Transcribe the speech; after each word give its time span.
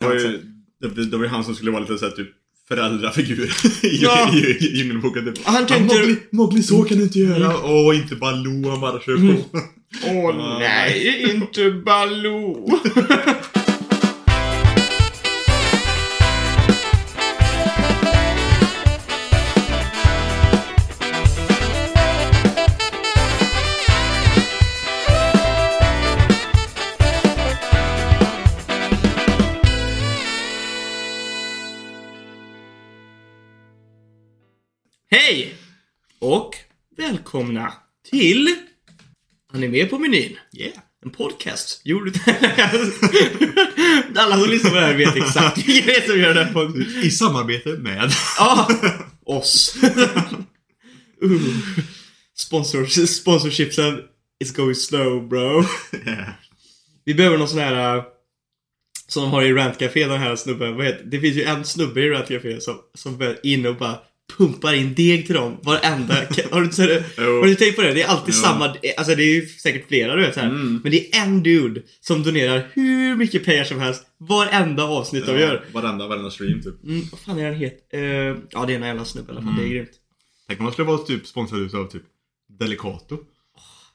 Det 0.00 0.06
var 0.06 0.14
ju, 0.14 0.38
det, 1.04 1.16
var 1.16 1.24
ju 1.24 1.30
han 1.30 1.44
som 1.44 1.54
skulle 1.54 1.70
vara 1.70 1.80
lite 1.80 1.98
såhär 1.98 2.12
typ 2.12 2.28
föräldrafigur 2.68 3.44
i, 3.82 4.02
Ja. 4.02 4.34
i, 4.34 4.38
i 4.38 4.76
Djungelboken. 4.78 5.24
Typ. 5.34 5.44
Han 5.46 5.66
tänkte- 5.66 5.96
Mowgli, 5.98 6.16
Mowgli, 6.32 6.62
så 6.62 6.82
kan 6.82 6.96
du 6.98 7.02
inte 7.04 7.18
göra. 7.18 7.54
Åh, 7.64 7.96
inte 7.96 8.16
Baloo, 8.16 8.70
han 8.70 8.80
bara 8.80 9.00
kör 9.00 9.14
på. 9.16 9.20
Mm. 9.20 9.36
Åh 10.04 10.58
nej, 10.58 11.30
inte 11.34 11.70
Baloo! 11.70 12.70
Hej! 35.12 35.54
Och 36.18 36.56
välkomna 36.96 37.72
till 38.10 38.54
Anime 39.52 39.84
på 39.84 39.98
menyn. 39.98 40.38
Yeah. 40.52 40.72
En 41.04 41.10
podcast. 41.10 41.80
Gjord 41.84 42.08
Alla 44.16 44.38
som 44.38 44.50
lyssnar 44.50 44.70
på 44.70 44.76
det 44.76 44.82
här 44.82 44.96
vet 44.96 45.16
exakt 45.16 45.58
vilka 45.58 45.86
det 45.86 45.96
är 45.96 46.08
som 46.08 46.20
gör 46.20 46.34
den 46.34 46.52
podden. 46.52 46.86
I 47.02 47.10
samarbete 47.10 47.68
med... 47.68 48.10
Ja! 48.38 48.68
Oss. 49.24 49.76
uh. 51.24 51.40
Sponsors, 52.36 53.10
sponsorshipsen 53.10 54.02
is 54.44 54.52
going 54.52 54.74
slow 54.74 55.28
bro. 55.28 55.64
Vi 57.04 57.14
behöver 57.14 57.38
någon 57.38 57.48
sån 57.48 57.58
här 57.58 57.96
uh, 57.96 58.04
som 59.06 59.22
de 59.22 59.30
har 59.30 59.42
i 59.42 59.52
Rant 59.52 59.78
Café, 59.78 60.06
den 60.06 60.20
här 60.20 60.36
snubben. 60.36 60.76
Vad 60.76 60.86
heter, 60.86 61.04
det 61.04 61.20
finns 61.20 61.36
ju 61.36 61.42
en 61.42 61.64
snubbe 61.64 62.00
i 62.00 62.10
Rant 62.10 62.28
Café 62.28 62.60
som, 62.60 62.78
som 62.94 63.20
är 63.20 63.46
inne 63.46 63.68
och 63.68 63.76
bara 63.76 63.98
pumpar 64.36 64.74
in 64.74 64.94
deg 64.94 65.26
till 65.26 65.34
dem 65.34 65.56
varenda... 65.62 66.14
har, 66.50 66.60
du, 66.60 66.86
det? 66.86 67.04
Jo. 67.18 67.22
har 67.40 67.46
du 67.46 67.54
tänkt 67.54 67.76
på 67.76 67.82
det? 67.82 67.94
Det 67.94 68.02
är 68.02 68.06
alltid 68.08 68.34
Jo. 68.34 68.40
samma... 68.40 68.74
Alltså 68.96 69.14
det 69.14 69.22
är 69.22 69.34
ju 69.34 69.46
säkert 69.46 69.88
flera 69.88 70.16
du 70.16 70.22
vet 70.22 70.34
så 70.34 70.40
här. 70.40 70.48
Mm. 70.48 70.80
Men 70.82 70.92
det 70.92 71.14
är 71.16 71.22
en 71.22 71.42
dude 71.42 71.82
som 72.00 72.22
donerar 72.22 72.68
hur 72.72 73.16
mycket 73.16 73.44
pengar 73.44 73.64
som 73.64 73.80
helst 73.80 74.02
varenda 74.18 74.84
avsnitt 74.84 75.26
de 75.26 75.32
gör. 75.40 75.64
Varenda, 75.72 76.06
varenda 76.06 76.30
stream 76.30 76.62
typ. 76.62 76.84
Mm, 76.84 77.02
vad 77.10 77.20
fan 77.20 77.38
är 77.38 77.44
han 77.44 77.54
het? 77.54 77.90
Uh, 77.94 78.00
ja, 78.50 78.64
det 78.66 78.72
är 78.72 78.76
en 78.76 78.82
jävla 78.82 79.04
snubbe 79.04 79.32
i 79.32 79.36
alla 79.36 79.42
fall. 79.46 79.56
Det 79.56 79.64
är 79.64 79.68
grymt. 79.68 79.90
Tänk 80.48 80.60
om 80.60 80.64
man 80.64 80.72
skulle 80.72 80.88
vara 80.88 80.98
typ 80.98 81.26
sponsrad 81.26 81.60
utav 81.60 81.90
typ 81.90 82.02
Delicato. 82.58 83.18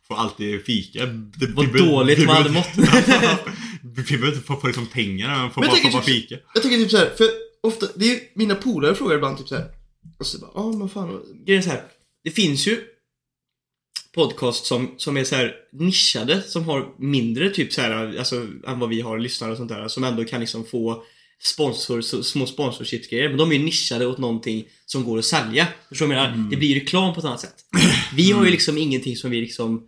Får 0.08 0.16
alltid 0.16 0.66
fika. 0.66 1.06
Det, 1.06 1.48
Vad 1.54 1.66
vi 1.66 1.72
be- 1.72 1.80
dåligt 1.80 2.20
vi 2.20 2.26
man 2.26 2.36
hade 2.36 2.50
mått. 2.50 2.70
Vi 3.96 4.04
behöver 4.04 4.28
inte 4.28 4.42
få, 4.42 4.68
liksom 4.68 4.86
pengar, 4.88 5.30
man 5.30 5.52
får 5.52 5.62
bara, 5.62 5.72
tänker 5.72 5.92
bara 5.92 6.02
typ- 6.04 6.16
fika. 6.16 6.36
Jag 6.54 6.64
tänker 6.64 6.78
typ 6.78 6.92
så 6.92 6.98
här, 6.98 7.10
för 7.18 7.28
ofta, 7.64 7.86
det 7.96 8.12
är 8.12 8.20
mina 8.36 8.56
polare 8.56 8.96
frågar 8.96 9.16
ibland 9.16 9.38
typ 9.38 9.48
så 9.48 9.56
här. 9.56 9.66
Och 10.20 10.28
så 10.28 10.40
bara, 10.40 10.52
ja 10.56 10.72
men 10.72 10.90
fan. 10.90 11.22
Grejen 11.46 11.60
är 11.60 11.64
så 11.64 11.70
här. 11.70 11.84
Det 12.24 12.32
finns 12.32 12.68
ju 12.68 12.82
podcast 14.14 14.66
som, 14.66 14.94
som 14.98 15.18
är 15.18 15.24
så 15.24 15.36
här 15.36 15.56
nischade, 15.72 16.42
som 16.42 16.64
har 16.64 16.96
mindre 17.00 17.50
typ 17.50 17.74
så 17.74 17.82
här, 17.82 18.18
alltså 18.18 18.48
än 18.68 18.80
vad 18.80 18.90
vi 18.90 19.02
har 19.02 19.20
lyssnare 19.20 19.52
och 19.52 19.58
sånt 19.58 19.70
där, 19.70 19.88
som 19.88 20.04
ändå 20.04 20.24
kan 20.24 20.40
liksom 20.40 20.66
få 20.66 21.04
sponsor, 21.40 22.02
så, 22.02 22.24
små 22.24 22.46
sponsorshipsgrejer, 22.46 23.30
men 23.30 23.38
de 23.38 23.52
är 23.52 23.56
ju 23.56 23.64
nischade 23.64 24.08
åt 24.08 24.18
någonting 24.18 24.68
som 24.86 25.04
går 25.04 25.20
att 25.20 25.26
sälja. 25.26 25.68
Förstår 25.90 26.08
du 26.08 26.14
vad 26.14 26.24
jag 26.24 26.32
menar? 26.32 26.50
Det 26.50 26.58
blir 26.58 26.70
ju 26.70 26.80
reklam 26.80 27.14
på 27.14 27.20
ett 27.20 27.26
annat 27.26 27.42
sätt. 27.42 27.56
Vi 28.16 28.32
har 28.32 28.46
ju 28.46 28.52
liksom 28.52 28.78
ingenting 28.78 29.16
som 29.16 29.32
vi 29.32 29.42
liksom 29.42 29.88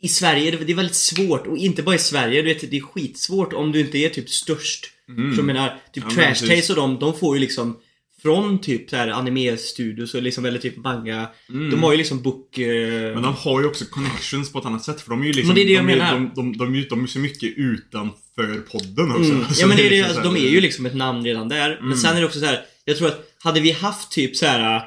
i 0.00 0.08
Sverige, 0.08 0.50
det 0.50 0.72
är 0.72 0.76
väldigt 0.76 0.96
svårt, 0.96 1.46
och 1.46 1.56
inte 1.56 1.82
bara 1.82 1.94
i 1.94 1.98
Sverige, 1.98 2.42
du 2.42 2.54
vet, 2.54 2.70
det 2.70 2.76
är 2.76 2.80
skitsvårt 2.80 3.52
om 3.52 3.72
du 3.72 3.80
inte 3.80 3.98
är 3.98 4.08
typ 4.08 4.30
störst. 4.30 4.86
Så 5.06 5.38
jag 5.38 5.44
menar, 5.44 5.80
typ 5.92 6.04
Ja, 6.08 6.14
Trash. 6.14 6.48
Taste 6.48 6.72
och 6.72 6.76
de, 6.76 6.98
de 6.98 7.14
får 7.14 7.36
ju 7.36 7.40
liksom 7.40 7.80
från 8.22 8.60
typ 8.60 8.90
så 8.90 8.96
här 8.96 9.08
anime-studios 9.08 10.14
och 10.14 10.22
liksom, 10.22 10.44
eller 10.44 10.58
typ 10.58 10.76
manga. 10.76 11.28
De 11.48 11.82
har 11.82 11.92
ju 11.92 11.98
liksom 11.98 12.22
book... 12.22 12.58
Eh, 12.58 13.14
Men 13.14 13.22
de 13.22 13.34
har 13.34 13.60
ju 13.60 13.66
också 13.66 13.84
connections 13.84 14.52
på 14.52 14.58
ett 14.58 14.64
annat 14.64 14.84
sätt 14.84 15.00
för 15.00 15.10
de 15.10 15.22
är 15.22 15.26
ju 15.26 15.32
liksom... 15.32 15.46
Men 15.46 15.54
det 15.54 15.62
är 15.62 15.66
det 15.66 15.72
jag 15.72 15.86
de, 15.86 15.96
menar. 15.96 16.12
De, 16.12 16.32
de, 16.34 16.58
de, 16.58 16.72
de, 16.72 16.86
de 16.90 17.02
är 17.02 17.06
så 17.06 17.18
mycket 17.18 17.52
utanför 17.56 18.56
podden 18.72 19.10
också. 19.10 19.32
mm. 19.32 19.44
Så 19.50 19.62
Ja 19.62 19.66
men 19.66 19.76
det 19.76 19.86
är 19.86 19.90
det, 19.90 19.96
liksom 19.96 20.16
alltså, 20.16 20.32
de 20.34 20.46
är 20.46 20.50
ju 20.50 20.60
liksom 20.60 20.86
ett 20.86 20.94
namn 20.94 21.24
redan 21.24 21.48
där. 21.48 21.80
Men 21.82 21.96
sen 21.98 22.16
är 22.16 22.20
det 22.20 22.26
också 22.26 22.40
så 22.40 22.46
här. 22.46 22.60
jag 22.84 22.96
tror 22.96 23.08
att 23.08 23.20
hade 23.38 23.60
vi 23.60 23.70
haft 23.70 24.10
typ 24.12 24.36
så 24.36 24.46
här 24.46 24.76
eh, 24.76 24.82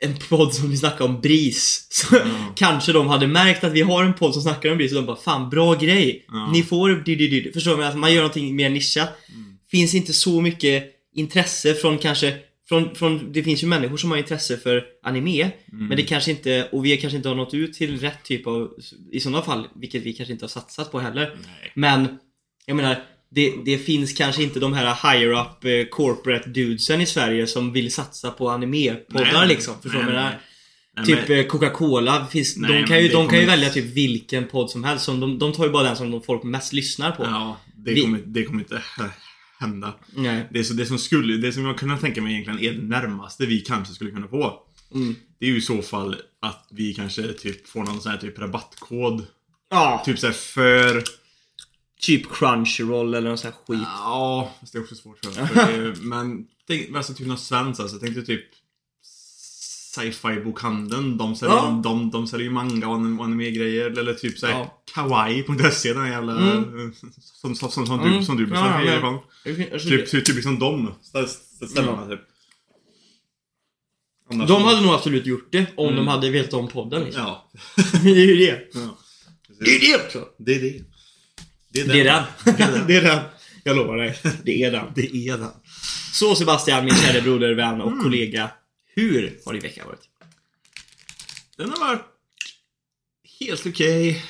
en 0.00 0.16
podd 0.28 0.54
som 0.54 0.70
vi 0.70 0.76
snackar 0.76 1.04
om 1.04 1.20
BRIS 1.20 1.86
så 1.90 2.16
kanske 2.56 2.92
de 2.92 3.08
hade 3.08 3.26
märkt 3.26 3.64
att 3.64 3.72
vi 3.72 3.82
har 3.82 4.04
en 4.04 4.14
podd 4.14 4.32
som 4.32 4.42
snackar 4.42 4.70
om 4.70 4.76
BRIS 4.76 4.92
och 4.92 4.96
de 4.96 5.06
bara 5.06 5.16
Fan 5.16 5.50
bra 5.50 5.74
grej! 5.74 6.24
Ja. 6.28 6.50
Ni 6.52 6.62
får 6.62 6.88
dy, 7.04 7.16
dy, 7.16 7.28
dy. 7.28 7.52
Förstår 7.52 7.76
du? 7.76 7.84
Alltså, 7.84 7.98
man 7.98 8.12
gör 8.12 8.20
någonting 8.20 8.56
mer 8.56 8.70
nischat. 8.70 9.18
Finns 9.70 9.94
inte 9.94 10.12
så 10.12 10.40
mycket 10.40 10.97
intresse 11.18 11.74
från 11.74 11.98
kanske 11.98 12.36
från, 12.68 12.94
från, 12.94 13.32
det 13.32 13.42
finns 13.42 13.62
ju 13.62 13.66
människor 13.66 13.96
som 13.96 14.10
har 14.10 14.18
intresse 14.18 14.56
för 14.56 14.84
anime 15.02 15.50
Men 15.72 15.96
det 15.96 16.02
kanske 16.02 16.30
inte, 16.30 16.68
och 16.72 16.84
vi 16.84 16.96
kanske 16.96 17.16
inte 17.16 17.28
har 17.28 17.36
nått 17.36 17.54
ut 17.54 17.72
till 17.74 18.00
rätt 18.00 18.24
typ 18.24 18.46
av 18.46 18.70
I 19.12 19.20
sådana 19.20 19.42
fall, 19.42 19.66
vilket 19.74 20.02
vi 20.02 20.12
kanske 20.12 20.32
inte 20.32 20.44
har 20.44 20.48
satsat 20.48 20.92
på 20.92 21.00
heller 21.00 21.36
Nej. 21.46 21.72
Men 21.74 22.18
Jag 22.66 22.76
menar 22.76 23.04
det, 23.30 23.54
det 23.64 23.78
finns 23.78 24.12
kanske 24.12 24.42
inte 24.42 24.60
de 24.60 24.72
här 24.72 25.12
higher 25.12 25.30
up 25.40 25.64
eh, 25.64 25.90
corporate 25.90 26.50
dudesen 26.50 27.00
i 27.00 27.06
Sverige 27.06 27.46
som 27.46 27.72
vill 27.72 27.92
satsa 27.92 28.30
på 28.30 28.48
anime-poddar 28.48 29.46
liksom. 29.46 29.74
Förstår 29.82 30.02
du. 30.02 30.28
Typ 31.04 31.28
men- 31.28 31.44
Coca-Cola, 31.44 32.26
finns, 32.26 32.56
Nej, 32.56 32.80
de 32.82 32.86
kan 32.86 33.02
ju, 33.02 33.08
de 33.08 33.28
kan 33.28 33.38
ju 33.40 33.46
välja 33.46 33.70
typ 33.70 33.84
vilken 33.84 34.46
podd 34.46 34.70
som 34.70 34.84
helst. 34.84 35.04
Som 35.04 35.20
de, 35.20 35.38
de 35.38 35.52
tar 35.52 35.64
ju 35.64 35.70
bara 35.70 35.82
den 35.82 35.96
som 35.96 36.10
de 36.10 36.22
folk 36.22 36.42
mest 36.42 36.72
lyssnar 36.72 37.10
på. 37.10 37.22
Ja, 37.22 37.56
det 37.76 37.94
Vi- 37.94 38.00
kommer, 38.02 38.20
det 38.26 38.44
kommer 38.44 38.60
inte 38.60 38.82
hända. 39.58 39.94
Nej. 40.14 40.48
Det, 40.50 40.64
så, 40.64 40.74
det 40.74 40.86
som 40.86 40.98
skulle, 40.98 41.36
det 41.36 41.52
som 41.52 41.64
jag 41.64 41.78
kunde 41.78 41.98
tänka 41.98 42.22
mig 42.22 42.32
egentligen 42.32 42.60
är 42.60 42.80
det 42.80 42.88
närmaste 42.88 43.46
vi 43.46 43.60
kanske 43.60 43.94
skulle 43.94 44.10
kunna 44.10 44.28
få. 44.28 44.62
Mm. 44.94 45.14
Det 45.38 45.46
är 45.46 45.50
ju 45.50 45.56
i 45.56 45.60
så 45.60 45.82
fall 45.82 46.16
att 46.40 46.66
vi 46.70 46.94
kanske 46.94 47.32
typ 47.32 47.68
får 47.68 47.84
någon 47.84 48.00
sån 48.00 48.12
här 48.12 48.18
typ 48.18 48.38
rabattkod. 48.38 49.26
Ja, 49.70 50.02
Typ 50.04 50.18
såhär 50.18 50.34
för... 50.34 51.04
typ 52.00 52.32
Crunchyroll 52.32 53.14
eller 53.14 53.28
någon 53.28 53.38
sån 53.38 53.50
här 53.50 53.58
skit. 53.66 53.88
Ja, 53.98 54.54
fast 54.60 54.72
det 54.72 54.78
är 54.78 54.82
också 54.82 54.94
svårt 54.94 55.24
för, 55.24 55.54
det, 55.72 55.94
Men, 56.00 56.46
tänk, 56.66 56.96
alltså 56.96 57.14
typ 57.14 57.26
något 57.26 57.40
svenskt 57.40 57.80
alltså. 57.80 57.98
Tänk 57.98 58.14
dig 58.14 58.24
typ 58.24 58.44
Sci-fi 59.94 60.40
bokhandeln. 60.44 61.16
De 61.18 61.36
säljer, 61.36 61.56
Ja. 61.56 61.80
de, 61.84 62.10
de 62.10 62.26
säljer 62.26 62.44
ju 62.46 62.52
manga 62.52 62.88
och 62.88 62.94
anim- 62.96 63.18
och 63.18 63.24
anime-grejer. 63.24 63.98
Eller 63.98 64.14
typ 64.14 64.38
såhär 64.38 64.52
Ja. 64.52 64.82
kawaii.se 64.94 65.92
den 65.92 66.06
jävla... 66.06 66.32
Mm. 66.32 66.92
Som, 67.20 67.54
som, 67.54 67.70
som, 67.70 67.86
som 67.86 68.00
Mm. 68.00 68.18
du, 68.18 68.24
som 68.24 68.36
du 68.36 68.42
Ja, 68.42 68.48
beställer 68.50 68.92
ja, 68.92 68.96
ifrån. 68.98 69.18
Alltså, 69.72 69.88
Typ, 69.88 70.10
typ, 70.10 70.24
typ 70.24 70.34
liksom 70.36 70.58
de 70.58 70.94
stä- 71.14 71.66
ställena 71.66 72.06
typ. 72.08 72.20
Annars- 74.30 74.48
De 74.48 74.62
hade 74.62 74.80
nog 74.80 74.90
absolut 74.94 75.26
gjort 75.26 75.48
det 75.52 75.66
om 75.76 75.84
Mm. 75.86 75.96
de 75.96 76.08
hade 76.08 76.30
vetat 76.30 76.54
om 76.54 76.68
podden 76.68 77.02
liksom. 77.04 77.22
Ja. 77.22 77.50
det 78.02 78.08
är 78.10 78.26
ju 78.26 78.36
det. 78.36 78.68
ja. 78.74 78.98
Det 79.60 79.70
är 79.76 79.80
det 79.80 80.04
också. 80.04 80.24
Det 80.38 80.54
är 80.54 80.60
det. 80.60 80.80
Det 81.72 81.80
är 81.80 81.86
Det 81.88 82.00
är 82.00 82.04
den. 82.04 82.22
Det 82.44 82.62
är 82.62 82.72
den. 82.72 82.86
det 82.86 82.96
är 82.96 83.02
den. 83.02 83.18
Jag 83.64 83.76
lovar 83.76 83.96
dig. 83.96 84.18
Det 84.44 84.62
är 84.62 84.70
den. 84.72 84.84
Det 84.94 85.28
är 85.28 85.38
den. 85.38 85.50
Så 86.12 86.34
Sebastian, 86.34 86.84
min 86.84 86.94
kära 86.94 87.20
broder, 87.22 87.54
vän 87.54 87.80
och 87.80 87.92
Mm. 87.92 88.02
kollega. 88.04 88.50
Hur 88.98 89.38
har 89.44 89.52
din 89.52 89.62
vecka 89.62 89.84
varit? 89.86 90.08
Den 91.56 91.70
har 91.70 91.78
varit 91.78 92.02
helt 93.40 93.66
okej. 93.66 94.24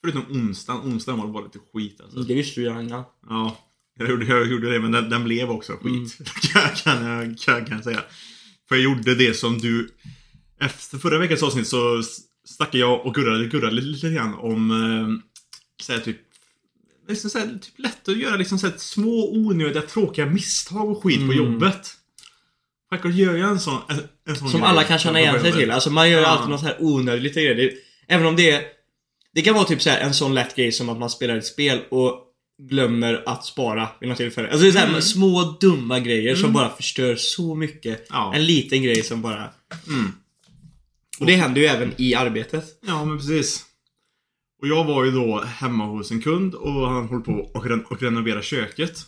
Förutom 0.00 0.24
onsdagen. 0.30 0.92
Onsdagen 0.92 1.18
var 1.20 1.26
bara 1.28 1.44
lite 1.44 1.58
skit 1.72 2.00
alltså. 2.00 2.20
Det 2.20 2.34
visste 2.34 2.60
du 2.60 2.64
ju 2.66 2.80
innan. 2.80 3.04
Ja. 3.28 3.58
Jag 3.98 4.10
gjorde, 4.10 4.26
jag 4.26 4.46
gjorde 4.46 4.72
det 4.72 4.80
men 4.80 4.92
den, 4.92 5.10
den 5.10 5.24
blev 5.24 5.50
också 5.50 5.72
skit. 5.72 5.84
Mm. 5.86 6.72
kan, 6.84 7.06
jag, 7.06 7.38
kan, 7.38 7.64
kan 7.66 7.76
jag 7.76 7.84
säga. 7.84 8.04
För 8.68 8.76
jag 8.76 8.84
gjorde 8.84 9.14
det 9.14 9.34
som 9.34 9.58
du... 9.58 9.94
Efter 10.60 10.98
förra 10.98 11.18
veckans 11.18 11.42
avsnitt 11.42 11.68
så 11.68 12.02
snackade 12.44 12.78
jag 12.78 13.06
och 13.06 13.14
gurrade, 13.14 13.46
gurrade 13.46 13.74
lite, 13.74 13.86
lite 13.88 14.10
grann 14.10 14.34
om... 14.34 14.70
Eh, 14.70 15.30
så 15.82 15.92
här, 15.92 16.00
typ 16.00 16.16
liksom 17.08 17.30
så 17.30 17.38
här, 17.38 17.46
typ 17.46 17.78
lätt 17.78 18.08
att 18.08 18.18
göra 18.18 18.36
liksom 18.36 18.58
så 18.58 18.66
här, 18.66 18.74
små 18.78 19.30
onödiga 19.32 19.82
tråkiga 19.82 20.26
misstag 20.26 20.90
och 20.90 21.02
skit 21.02 21.18
på 21.18 21.32
Mm. 21.32 21.36
jobbet. 21.36 21.96
Självklart 22.90 23.14
gör 23.14 23.36
jag 23.36 23.50
en 23.50 23.60
sån, 23.60 23.78
en, 23.88 23.98
en 24.28 24.36
sån 24.36 24.48
Som 24.50 24.60
grej 24.60 24.70
alla 24.70 24.84
kan 24.84 24.98
känna 24.98 25.20
igen 25.20 25.40
sig 25.40 25.52
till. 25.52 25.70
Alltså 25.70 25.90
man 25.90 26.10
gör 26.10 26.18
ju 26.20 26.24
alltid 26.26 26.48
något 26.50 26.60
så 26.60 26.66
här 26.66 26.76
onödigt 26.80 27.22
lite 27.22 27.40
grejer. 27.40 27.54
Det, 27.54 27.72
även 28.14 28.26
om 28.26 28.36
det 28.36 28.50
är... 28.50 28.62
Det 29.34 29.42
kan 29.42 29.54
vara 29.54 29.64
typ 29.64 29.82
så 29.82 29.90
här 29.90 30.00
en 30.00 30.14
sån 30.14 30.34
lätt 30.34 30.56
grej 30.56 30.72
som 30.72 30.88
att 30.88 30.98
man 30.98 31.10
spelar 31.10 31.36
ett 31.36 31.46
spel 31.46 31.80
och 31.90 32.14
glömmer 32.62 33.22
att 33.26 33.44
spara 33.44 33.88
vid 34.00 34.08
något 34.08 34.18
tillfälle. 34.18 34.48
Alltså 34.48 34.62
det 34.62 34.68
är 34.68 34.72
så 34.72 34.78
här, 34.78 34.88
Mm. 34.88 35.02
små 35.02 35.56
dumma 35.60 36.00
grejer 36.00 36.34
som 36.34 36.44
Mm. 36.44 36.52
bara 36.54 36.68
förstör 36.76 37.16
så 37.16 37.54
mycket. 37.54 38.06
Ja. 38.10 38.32
En 38.34 38.44
liten 38.46 38.82
grej 38.82 39.02
som 39.02 39.22
bara... 39.22 39.50
Mm. 39.88 40.12
Och 41.20 41.26
det 41.26 41.34
händer 41.36 41.60
ju 41.60 41.66
även 41.66 41.92
i 41.96 42.14
arbetet. 42.14 42.64
Ja, 42.86 43.04
men 43.04 43.18
precis. 43.18 43.64
Och 44.62 44.68
jag 44.68 44.84
var 44.84 45.04
ju 45.04 45.10
då 45.10 45.40
hemma 45.40 45.84
hos 45.84 46.10
en 46.10 46.22
kund 46.22 46.54
och 46.54 46.88
han 46.90 47.08
höll 47.08 47.20
på 47.20 47.32
och, 47.32 47.66
ren- 47.66 47.84
och 47.90 48.02
renovera 48.02 48.42
köket. 48.42 48.98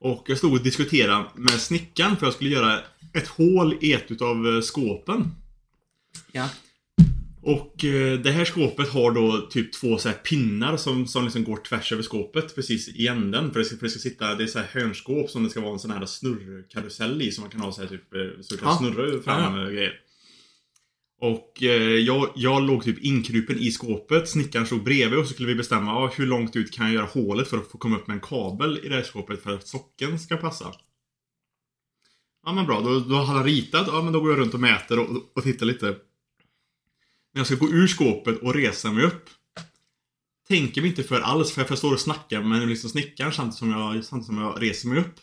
Och 0.00 0.24
jag 0.26 0.38
stod 0.38 0.52
och 0.52 0.62
diskuterade 0.62 1.24
med 1.34 1.60
snickaren 1.60 2.16
för 2.16 2.26
jag 2.26 2.34
skulle 2.34 2.50
göra 2.50 2.80
ett 3.14 3.28
hål 3.28 3.78
i 3.80 3.92
ett 3.92 4.10
utav 4.10 4.46
eh, 4.46 4.60
skåpen. 4.60 5.24
Ja. 6.32 6.48
Och 7.42 7.84
eh, 7.84 8.18
det 8.18 8.30
här 8.30 8.44
skåpet 8.44 8.88
har 8.88 9.10
då 9.12 9.46
typ 9.50 9.72
två 9.72 9.98
så 9.98 10.08
här 10.08 10.16
pinnar 10.16 10.76
som, 10.76 11.06
som 11.06 11.24
liksom 11.24 11.44
går 11.44 11.56
tvärs 11.56 11.92
över 11.92 12.02
skåpet 12.02 12.54
precis 12.54 12.88
i 12.88 13.06
änden. 13.06 13.52
För 13.52 13.58
det 13.58 13.64
ska, 13.64 13.76
för 13.76 13.86
det 13.86 13.90
ska 13.90 13.98
sitta, 14.00 14.34
det 14.34 14.42
är 14.42 14.46
så 14.46 14.58
här 14.58 14.68
hörnskåp 14.80 15.30
som 15.30 15.44
det 15.44 15.50
ska 15.50 15.60
vara 15.60 15.72
en 15.72 15.78
sån 15.78 15.90
här 15.90 16.06
snurrkarusell 16.06 17.22
i 17.22 17.32
som 17.32 17.42
man 17.42 17.50
kan 17.50 17.60
ha 17.60 17.72
så 17.72 17.80
här 17.80 17.88
typ, 17.88 18.14
eh, 18.14 18.20
så 18.40 18.54
du 18.54 18.60
kan 18.60 18.68
Ja. 18.68 18.78
snurra 18.78 19.22
fram 19.22 19.58
Ja, 19.58 19.66
grejer. 19.70 19.92
Och 21.22 21.62
eh, 21.62 21.98
jag, 21.98 22.28
jag 22.34 22.62
låg 22.62 22.84
typ 22.84 22.98
inkrupen 22.98 23.58
i 23.58 23.70
skåpet, 23.70 24.28
snickaren 24.28 24.66
stod 24.66 24.82
bredvid 24.82 25.18
och 25.18 25.26
så 25.26 25.32
skulle 25.34 25.48
vi 25.48 25.54
bestämma 25.54 25.94
ah, 25.94 26.10
hur 26.16 26.26
långt 26.26 26.56
ut 26.56 26.72
kan 26.72 26.86
jag 26.86 26.94
göra 26.94 27.06
hålet 27.06 27.48
för 27.48 27.58
att 27.58 27.70
få 27.70 27.78
komma 27.78 27.96
upp 27.96 28.06
med 28.06 28.14
en 28.14 28.20
kabel 28.20 28.80
i 28.84 28.88
det 28.88 28.94
här 28.94 29.02
skåpet 29.02 29.42
för 29.42 29.54
att 29.54 29.68
socken 29.68 30.18
ska 30.18 30.36
passa. 30.36 30.74
Ja 32.46 32.52
men 32.52 32.66
bra, 32.66 32.80
då, 32.80 33.00
då 33.00 33.14
hade 33.14 33.38
han 33.38 33.44
ritat, 33.44 33.86
ja 33.86 34.02
men 34.02 34.12
då 34.12 34.20
går 34.20 34.30
jag 34.30 34.38
runt 34.38 34.54
och 34.54 34.60
mäter 34.60 34.98
och, 34.98 35.08
och 35.34 35.42
tittar 35.42 35.66
lite. 35.66 35.86
När 35.86 37.40
jag 37.40 37.46
ska 37.46 37.56
gå 37.56 37.68
ur 37.68 37.86
skåpet 37.86 38.38
och 38.42 38.54
resa 38.54 38.92
mig 38.92 39.04
upp 39.04 39.30
Tänker 40.48 40.80
mig 40.80 40.90
inte 40.90 41.02
för 41.02 41.20
alls 41.20 41.52
för 41.52 41.66
jag 41.68 41.78
står 41.78 41.92
och 41.92 42.00
snackar 42.00 42.42
med 42.42 42.68
liksom 42.68 42.90
snickaren 42.90 43.32
samtidigt 43.32 43.58
som, 43.58 43.70
jag, 43.70 44.04
samtidigt 44.04 44.26
som 44.26 44.38
jag 44.38 44.62
reser 44.62 44.88
mig 44.88 44.98
upp 44.98 45.20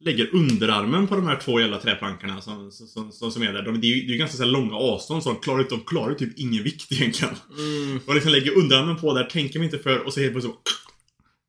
Lägger 0.00 0.34
underarmen 0.34 1.06
på 1.06 1.16
de 1.16 1.26
här 1.26 1.36
två 1.36 1.60
jävla 1.60 1.78
träplankorna 1.78 2.40
som, 2.40 2.72
som, 2.72 3.12
som, 3.12 3.32
som 3.32 3.42
är 3.42 3.52
där. 3.52 3.62
De, 3.62 3.80
det 3.80 3.86
är 3.86 3.96
ju 3.96 4.06
det 4.06 4.14
är 4.14 4.18
ganska 4.18 4.36
så 4.36 4.44
långa 4.44 4.76
avstånd 4.76 5.22
så 5.22 5.32
de 5.32 5.40
klarar, 5.40 5.66
de 5.70 5.80
klarar 5.80 6.14
typ 6.14 6.38
ingen 6.38 6.62
vikt 6.62 6.92
egentligen. 6.92 7.34
Mm. 7.58 8.00
Och 8.06 8.14
liksom 8.14 8.32
lägger 8.32 8.56
underarmen 8.56 8.96
på 8.96 9.14
där, 9.14 9.24
tänker 9.24 9.58
mig 9.58 9.66
inte 9.66 9.78
för 9.78 9.98
och 9.98 10.12
så 10.12 10.20
helt 10.20 10.32
plötsligt 10.32 10.54
så 10.54 10.60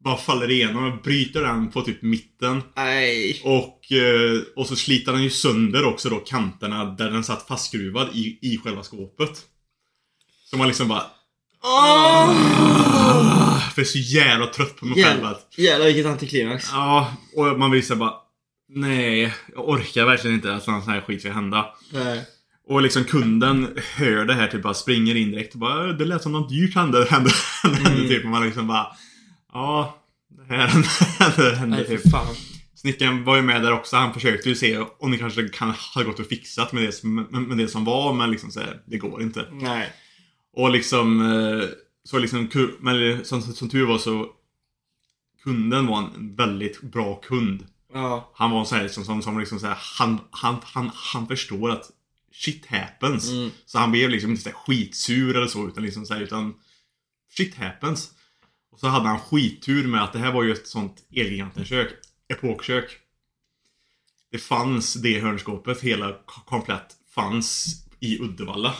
bara 0.03 0.17
faller 0.17 0.51
igenom 0.51 0.83
och 0.83 1.01
bryter 1.01 1.41
den 1.41 1.71
på 1.71 1.81
typ 1.81 2.01
mitten. 2.01 2.61
Nej. 2.75 3.41
Och, 3.43 3.91
eh, 3.91 4.41
och 4.55 4.67
så 4.67 4.75
sliter 4.75 5.11
den 5.11 5.23
ju 5.23 5.29
sönder 5.29 5.85
också 5.85 6.09
då 6.09 6.15
kanterna 6.15 6.85
där 6.85 7.11
den 7.11 7.23
satt 7.23 7.47
fastskruvad 7.47 8.09
i, 8.13 8.39
i 8.41 8.57
själva 8.63 8.83
skåpet. 8.83 9.45
Så 10.45 10.57
man 10.57 10.67
liksom 10.67 10.87
bara... 10.87 11.03
Ah, 11.59 12.33
för 13.75 13.81
jag 13.81 13.87
är 13.87 13.91
så 13.91 13.97
jävla 13.97 14.47
trött 14.47 14.75
på 14.75 14.85
mig 14.85 15.03
själv 15.03 15.15
Jävlar, 15.15 15.31
att... 15.31 15.53
jävlar 15.57 15.85
vilket 15.85 16.05
antiklimax. 16.05 16.69
Ja, 16.71 17.13
och 17.35 17.59
man 17.59 17.83
så 17.83 17.93
här 17.93 17.99
bara... 17.99 18.13
Nej, 18.69 19.33
jag 19.55 19.69
orkar 19.69 20.05
verkligen 20.05 20.35
inte 20.35 20.55
att 20.55 20.63
sån 20.63 20.81
här 20.81 21.01
skit 21.01 21.21
ska 21.21 21.31
hända. 21.31 21.75
Nej. 21.93 22.25
Och 22.67 22.81
liksom 22.81 23.03
kunden 23.03 23.77
hör 23.95 24.25
det 24.25 24.33
här 24.33 24.47
typ 24.47 24.61
bara 24.63 24.73
springer 24.73 25.15
in 25.15 25.31
direkt 25.31 25.53
och 25.53 25.59
bara 25.59 25.93
Det 25.93 26.05
lät 26.05 26.21
som 26.23 26.31
något 26.31 26.49
dyrt 26.49 26.75
hände, 26.75 27.05
hände, 27.09 27.29
hände 27.63 27.89
Mm. 27.91 28.07
typ. 28.07 28.23
Och 28.25 28.31
man 28.31 28.45
liksom 28.45 28.67
bara 28.67 28.87
Ja, 29.53 29.97
det 30.29 30.43
här 30.55 30.67
hände, 30.67 31.55
hände 31.55 31.75
Nej 31.77 31.87
typ. 31.87 32.11
fan. 32.11 32.35
Snickaren 32.75 33.23
var 33.23 33.35
ju 33.35 33.41
med 33.41 33.61
där 33.61 33.71
också. 33.73 33.95
Han 33.95 34.13
försökte 34.13 34.49
ju 34.49 34.55
se 34.55 34.77
om 34.99 35.11
det 35.11 35.17
kanske 35.17 35.49
kan 35.49 35.73
ha 35.95 36.03
gått 36.03 36.19
och 36.19 36.25
fixat 36.27 36.73
med 36.73 36.83
det 36.83 36.91
som, 36.91 37.15
med, 37.15 37.41
med 37.41 37.57
det 37.57 37.67
som 37.67 37.85
var. 37.85 38.13
Men 38.13 38.31
liksom 38.31 38.51
så 38.51 38.59
här, 38.59 38.79
det 38.85 38.97
går 38.97 39.21
inte. 39.21 39.45
Nej. 39.51 39.89
Och 40.53 40.71
liksom, 40.71 41.21
eh, 41.31 41.65
så 42.03 42.19
liksom, 42.19 42.49
men 42.79 43.25
som, 43.25 43.41
som 43.41 43.69
tur 43.69 43.85
var 43.85 43.97
så 43.97 44.27
Kunden 45.43 45.87
var 45.87 45.97
en 45.99 46.35
väldigt 46.35 46.81
bra 46.81 47.15
kund. 47.15 47.65
Ja. 47.97 48.31
Han 48.33 48.51
var 48.51 48.59
en 48.59 48.65
sån 48.65 48.77
här 48.77 48.87
som, 48.87 49.05
som, 49.05 49.21
som 49.21 49.39
liksom 49.39 49.59
så 49.59 49.67
här, 49.67 49.77
han, 49.79 50.19
han, 50.31 50.57
han, 50.63 50.91
han 50.93 51.27
förstår 51.27 51.71
att 51.71 51.91
shit 52.31 52.65
happens. 52.65 53.29
Mm. 53.31 53.51
Så 53.65 53.77
han 53.77 53.91
blev 53.91 54.09
liksom 54.09 54.31
inte 54.31 54.43
så 54.43 54.49
skitsur 54.49 55.35
eller 55.35 55.47
så 55.47 55.67
utan 55.67 55.83
liksom 55.83 56.05
så 56.05 56.13
här, 56.13 56.21
utan 56.21 56.53
shit 57.37 57.55
happens. 57.55 58.11
Och 58.71 58.79
så 58.79 58.87
hade 58.87 59.07
han 59.07 59.19
skittur 59.19 59.87
med 59.87 60.03
att 60.03 60.13
det 60.13 60.19
här 60.19 60.31
var 60.31 60.43
ju 60.43 60.51
ett 60.51 60.67
sånt 60.67 61.03
Elgiganten-kök. 61.11 61.91
Epokkök. 62.27 62.97
Det 64.31 64.37
fanns 64.37 64.93
det 64.93 65.19
hörnskåpet, 65.19 65.81
hela 65.81 66.15
komplett, 66.25 66.95
fanns 67.15 67.65
i 67.99 68.19
Uddevalla. 68.19 68.75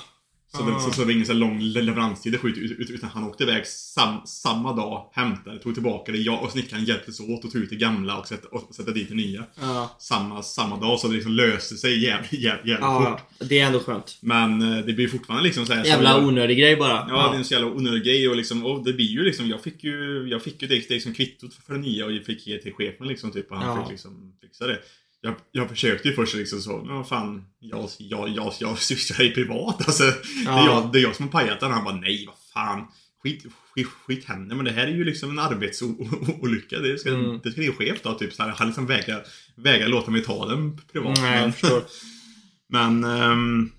Så, 0.58 0.64
Ah. 0.64 0.80
så, 0.80 0.92
så 0.92 1.00
det 1.02 1.06
var 1.06 1.12
ingen 1.14 1.26
så 1.26 1.34
lång 1.34 1.60
le- 1.62 1.82
leveranstid 1.82 2.32
det 2.32 2.38
skit, 2.38 2.58
ut- 2.58 2.80
ut- 2.80 2.90
utan 2.90 3.10
han 3.10 3.24
åkte 3.24 3.44
iväg 3.44 3.68
sam, 3.68 4.22
samma 4.26 4.74
dag, 4.74 5.10
hämtade, 5.14 5.60
tog 5.60 5.74
tillbaka 5.74 6.12
det. 6.12 6.18
Jag 6.18 6.44
och 6.44 6.52
snickaren 6.52 6.86
hjälptes 6.86 7.20
åt 7.20 7.46
att 7.46 7.52
ta 7.52 7.58
ut 7.58 7.70
det 7.70 7.76
gamla 7.76 8.18
och 8.18 8.28
sätta, 8.28 8.48
och 8.48 8.76
sätta 8.76 8.92
dit 8.92 9.10
det 9.10 9.16
nya. 9.16 9.44
Ja. 9.62 9.96
Samma, 10.00 10.44
samma 10.44 10.80
dag, 10.80 11.00
så 11.00 11.08
det 11.08 11.14
liksom 11.16 11.32
löste 11.32 11.76
sig 11.78 12.04
jävligt, 12.04 12.34
jävligt, 12.34 12.66
jävligt 12.68 12.80
fort. 12.86 13.22
Ja, 13.40 13.46
det 13.50 13.60
är 13.60 13.66
ändå 13.66 13.80
skönt. 13.80 14.18
Men 14.22 14.62
eh, 14.62 14.86
det 14.86 14.94
blir 14.94 15.08
fortfarande 15.08 15.44
liksom 15.44 15.66
så 15.66 15.74
här, 15.74 15.84
så 15.84 15.90
Jävla 15.90 16.10
jag- 16.10 16.28
onödig 16.28 16.58
grej 16.58 16.76
bara. 16.76 17.06
Ja, 17.10 17.28
det 17.30 17.36
är 17.36 17.38
en 17.40 17.46
så 17.46 17.54
jävla 17.54 17.68
onödig 17.72 18.04
grej 18.04 18.30
och 18.30 18.36
liksom, 18.36 18.66
och 18.66 18.84
det 18.86 18.94
blir 18.94 19.06
ju 19.06 19.24
liksom, 19.24 19.48
jag 19.50 19.62
fick 19.64 19.84
ju, 19.84 20.28
jag 20.30 20.44
fick 20.44 20.62
ju 20.62 20.68
det, 20.68 20.90
det 20.90 21.00
som 21.00 21.14
kvittot 21.14 21.54
för 21.66 21.74
det 21.74 21.80
nya 21.80 22.06
och 22.06 22.12
jag 22.12 22.26
fick 22.26 22.48
ge 22.48 22.58
till 22.58 22.74
chefen 22.74 23.08
liksom 23.08 23.32
typ 23.32 23.52
och 23.52 23.58
han 23.58 23.66
Ja. 23.78 23.84
fick 23.84 23.92
liksom 23.92 24.34
fixa 24.42 24.68
det. 24.68 24.80
Jag, 25.22 25.36
jag 25.52 25.70
försökte 25.70 26.08
ju 26.08 26.14
först 26.16 26.36
liksom 26.36 26.60
så, 26.62 26.78
men 26.78 26.96
vad 26.96 27.08
fan, 27.08 27.46
jag, 27.60 27.90
jag, 27.98 28.30
jag, 28.30 28.54
jag 28.60 28.80
sysslar 28.80 29.26
i 29.26 29.30
privat 29.32 29.88
alltså. 29.88 30.04
Det, 30.04 30.10
är 30.10 30.46
Ja. 30.46 30.66
jag, 30.66 30.92
det 30.94 31.00
är 31.00 31.04
jag 31.04 31.16
som 31.16 31.26
har 31.26 31.32
pajat 31.32 31.60
den. 31.60 31.72
Han 31.72 31.84
bara, 31.84 31.96
nej 31.96 32.26
vad 32.28 32.36
fan. 32.54 32.88
Skit, 33.24 33.46
skit, 33.76 33.88
skit 33.88 34.26
händer 34.26 34.56
men 34.56 34.66
det 34.66 34.72
här 34.72 34.88
är 34.88 34.92
ju 34.92 35.04
liksom 35.04 35.30
en 35.30 35.40
arbetsolycka. 35.40 36.80
Det 36.80 36.98
ska, 36.98 37.10
Mm. 37.10 37.40
det 37.44 37.52
ska 37.52 37.62
din 37.62 37.74
chef 37.76 38.02
ta 38.02 38.14
typ 38.14 38.34
så 38.34 38.44
här. 38.44 38.50
Han 38.50 38.68
liksom 38.68 38.86
vägrar, 38.86 39.24
vägrar 39.56 39.88
låta 39.88 40.12
mig 40.12 40.24
ta 40.24 40.46
den 40.46 40.78
privat. 40.92 41.18
Nej, 41.22 41.34
jag 41.34 41.42
men, 41.42 41.54
förstår. 41.54 41.84
men 42.70 43.04
ehm, 43.04 43.72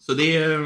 så 0.00 0.14
det, 0.14 0.24
Ja, 0.32 0.58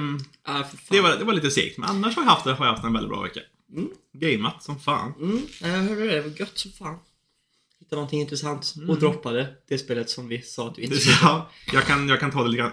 fan. 0.45 0.77
det, 0.91 1.01
var, 1.01 1.17
det 1.17 1.25
var 1.25 1.33
lite 1.33 1.51
segt. 1.51 1.79
Men 1.79 1.89
annars 1.91 2.17
har 2.17 2.23
jag 2.23 2.31
haft, 2.31 2.45
har 2.47 2.67
jag 2.67 2.73
haft 2.73 2.85
en 2.85 2.93
väldigt 2.93 3.11
bra 3.11 3.21
vecka. 3.23 3.41
Mm. 3.77 3.89
Gameat 4.13 4.63
som 4.63 4.81
fan. 4.81 5.13
Mm, 5.21 5.41
jag 5.61 5.69
hörde 5.69 6.05
det. 6.07 6.15
Det 6.15 6.21
var 6.21 6.41
gött 6.41 6.59
som 6.59 6.73
fan. 6.73 6.99
Hittade 7.93 8.01
någonting 8.01 8.21
intressant 8.21 8.75
Mm. 8.77 8.91
och 8.91 8.99
droppade 8.99 9.55
det 9.69 9.79
spelet 9.79 10.11
som 10.11 10.29
vi 10.29 10.43
sa 10.43 10.69
att 10.69 10.79
vi 10.79 10.83
inte. 10.83 10.97
Ja, 11.23 11.51
jag, 11.73 11.85
kan, 11.85 12.09
jag 12.09 12.21
kan 12.21 12.31
ta 12.31 12.43
det 12.43 12.49
lite 12.49 12.63
grann 12.63 12.73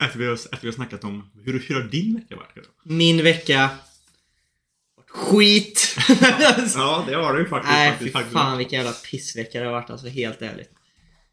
efter- 0.00 0.18
vi 0.18 0.26
har, 0.26 0.32
efter 0.32 0.58
vi 0.60 0.66
har 0.68 0.72
snackat 0.72 1.04
om 1.04 1.30
hur, 1.44 1.64
hur 1.68 1.74
har 1.74 1.82
din 1.88 2.14
vecka 2.14 2.36
varit? 2.36 2.68
Min 2.84 3.22
vecka... 3.22 3.70
Skit! 5.10 5.96
Ja, 6.74 7.04
det 7.08 7.14
har 7.14 7.34
du 7.34 7.46
faktiskt. 7.48 7.72
Nej, 7.72 7.90
faktiskt, 7.90 8.16
fy 8.16 8.24
fan 8.32 8.58
vilken 8.58 8.76
jävla 8.78 8.92
pissvecka 8.92 9.58
det 9.60 9.64
har 9.66 9.72
varit 9.72 9.90
alltså, 9.90 10.06
helt 10.08 10.42
ärligt. 10.42 10.70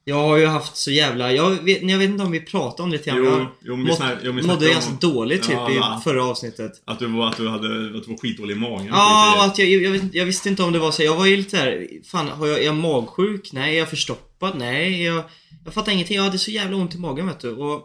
Jag 0.07 0.16
har 0.16 0.38
ju 0.38 0.46
haft 0.46 0.75
så 0.78 0.92
jävla... 0.92 1.31
Jag 1.31 1.50
vet, 1.63 1.81
jag 1.90 1.98
vet 1.98 2.10
inte 2.10 2.24
om 2.24 2.31
vi 2.31 2.40
pratade 2.40 2.84
om 2.84 2.90
det 2.92 2.98
till 2.98 3.13
Jo, 3.16 3.25
jag 3.25 3.48
jo, 3.62 3.75
men 3.75 3.86
vi 3.86 3.92
snack- 3.92 4.18
jo, 4.24 4.31
vi 4.31 4.42
mådde 4.42 4.69
ganska 4.69 4.92
om- 4.92 4.98
dåligt 5.02 5.44
typ 5.44 5.52
Ja, 5.52 5.72
i 5.72 5.80
va? 5.80 6.02
förra 6.04 6.24
avsnittet. 6.25 6.72
Att 6.86 7.00
du, 7.00 7.07
var, 7.07 7.28
att 7.28 7.38
du 7.38 7.50
hade 7.50 7.68
att 7.98 8.04
du 8.04 8.10
var 8.12 8.18
skitdålig 8.18 8.56
i 8.56 8.60
magen. 8.60 8.88
Ja, 8.88 9.34
det. 9.38 9.44
att 9.44 9.57
jag, 9.57 9.68
jag, 9.68 10.10
jag 10.13 10.25
visste 10.25 10.50
inte 10.50 10.63
om 10.63 10.74
det 10.74 10.80
var 10.80 10.92
så. 10.92 11.04
Jag 11.04 11.16
var 11.16 11.25
ju 11.25 11.38
lite 11.38 11.66
där, 11.66 11.88
fan 12.06 12.28
har 12.28 12.48
jag, 12.48 12.60
är 12.60 12.63
jag 12.66 12.75
magsjuk? 12.75 13.50
Nej. 13.54 13.75
Är 13.75 13.80
jag 13.80 13.90
förstoppad? 13.90 14.57
Nej. 14.57 15.04
Jag, 15.04 15.24
jag 15.66 15.74
fattar 15.74 15.92
ingenting. 15.92 16.16
Jag 16.18 16.24
hade 16.24 16.40
så 16.40 16.52
jävla 16.52 16.78
ont 16.78 16.96
i 16.96 16.98
magen 16.98 17.28
vet 17.28 17.40
du. 17.40 17.52
Och 17.56 17.81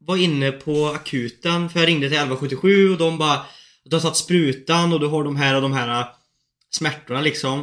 var 0.00 0.16
inne 0.16 0.52
på 0.52 0.86
akuten, 0.86 1.68
för 1.70 1.80
jag 1.80 1.86
ringde 1.88 2.08
till 2.08 2.16
1177 2.18 2.92
och 2.92 2.98
de 2.98 3.18
bara 3.18 3.40
Du 3.84 3.96
har 3.96 4.00
tagit 4.00 4.16
sprutan 4.16 4.92
och 4.92 5.00
du 5.00 5.06
har 5.06 5.24
de 5.24 5.36
här 5.36 5.54
och 5.56 5.62
de 5.62 5.72
här 5.72 6.06
smärtorna 6.70 7.20
liksom. 7.20 7.58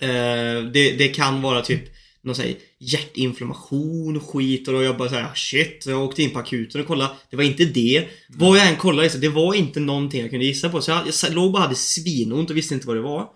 Eh, 0.00 0.64
det, 0.72 0.92
det 0.98 1.08
kan 1.14 1.42
vara 1.42 1.62
typ 1.62 1.91
någon 2.24 2.34
sån 2.34 2.44
här 2.44 2.54
hjärtinflammation 2.78 4.16
och 4.16 4.30
skit 4.30 4.68
och 4.68 4.82
jag 4.82 4.96
bara 4.96 5.08
såhär 5.08 5.34
shit. 5.34 5.82
Så 5.82 5.90
jag 5.90 6.04
åkte 6.04 6.22
in 6.22 6.30
på 6.30 6.38
akuten 6.38 6.80
och 6.80 6.86
kollade. 6.86 7.14
Det 7.30 7.36
var 7.36 7.44
inte 7.44 7.64
det. 7.64 8.08
Vad 8.28 8.58
jag 8.58 8.68
än 8.68 8.76
kollade 8.76 9.10
så 9.10 9.18
det 9.18 9.28
var 9.28 9.54
inte 9.54 9.80
någonting 9.80 10.20
jag 10.20 10.30
kunde 10.30 10.46
gissa 10.46 10.68
på. 10.68 10.82
Så 10.82 10.90
jag, 10.90 11.06
jag 11.22 11.34
låg 11.34 11.52
bara 11.52 11.62
hade 11.62 11.74
svinont 11.74 12.50
och 12.50 12.56
visste 12.56 12.74
inte 12.74 12.86
vad 12.86 12.96
det 12.96 13.02
var. 13.02 13.28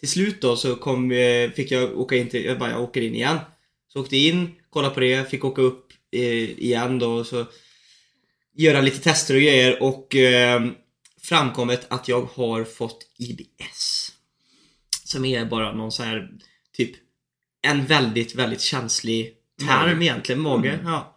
Till 0.00 0.08
slut 0.08 0.40
då 0.40 0.56
så 0.56 0.76
kom, 0.76 1.12
eh, 1.12 1.50
fick 1.50 1.70
jag 1.70 2.00
åka 2.00 2.16
in 2.16 2.28
till, 2.28 2.44
jag 2.44 2.58
bara 2.58 2.70
jag 2.70 2.82
åker 2.82 3.00
in 3.00 3.14
igen. 3.14 3.38
Så 3.92 4.00
åkte 4.00 4.16
in, 4.16 4.54
kollade 4.70 4.94
på 4.94 5.00
det, 5.00 5.30
fick 5.30 5.44
åka 5.44 5.62
upp 5.62 5.92
eh, 6.12 6.50
igen 6.50 6.98
då 6.98 7.12
och 7.12 7.26
så 7.26 7.46
göra 8.56 8.80
lite 8.80 8.98
tester 8.98 9.34
och 9.34 9.40
grejer 9.40 9.82
och 9.82 10.14
eh, 10.16 10.66
framkommit 11.22 11.86
att 11.88 12.08
jag 12.08 12.28
har 12.34 12.64
fått 12.64 13.06
IBS. 13.18 14.12
Som 15.04 15.24
är 15.24 15.44
bara 15.44 15.74
någon 15.74 15.92
så 15.92 16.02
här 16.02 16.30
typ 16.72 17.03
en 17.64 17.86
väldigt, 17.86 18.34
väldigt 18.34 18.60
känslig 18.60 19.32
term 19.66 20.02
egentligen, 20.02 20.40
mage. 20.40 20.70
Mm. 20.70 20.86
Ja. 20.86 21.16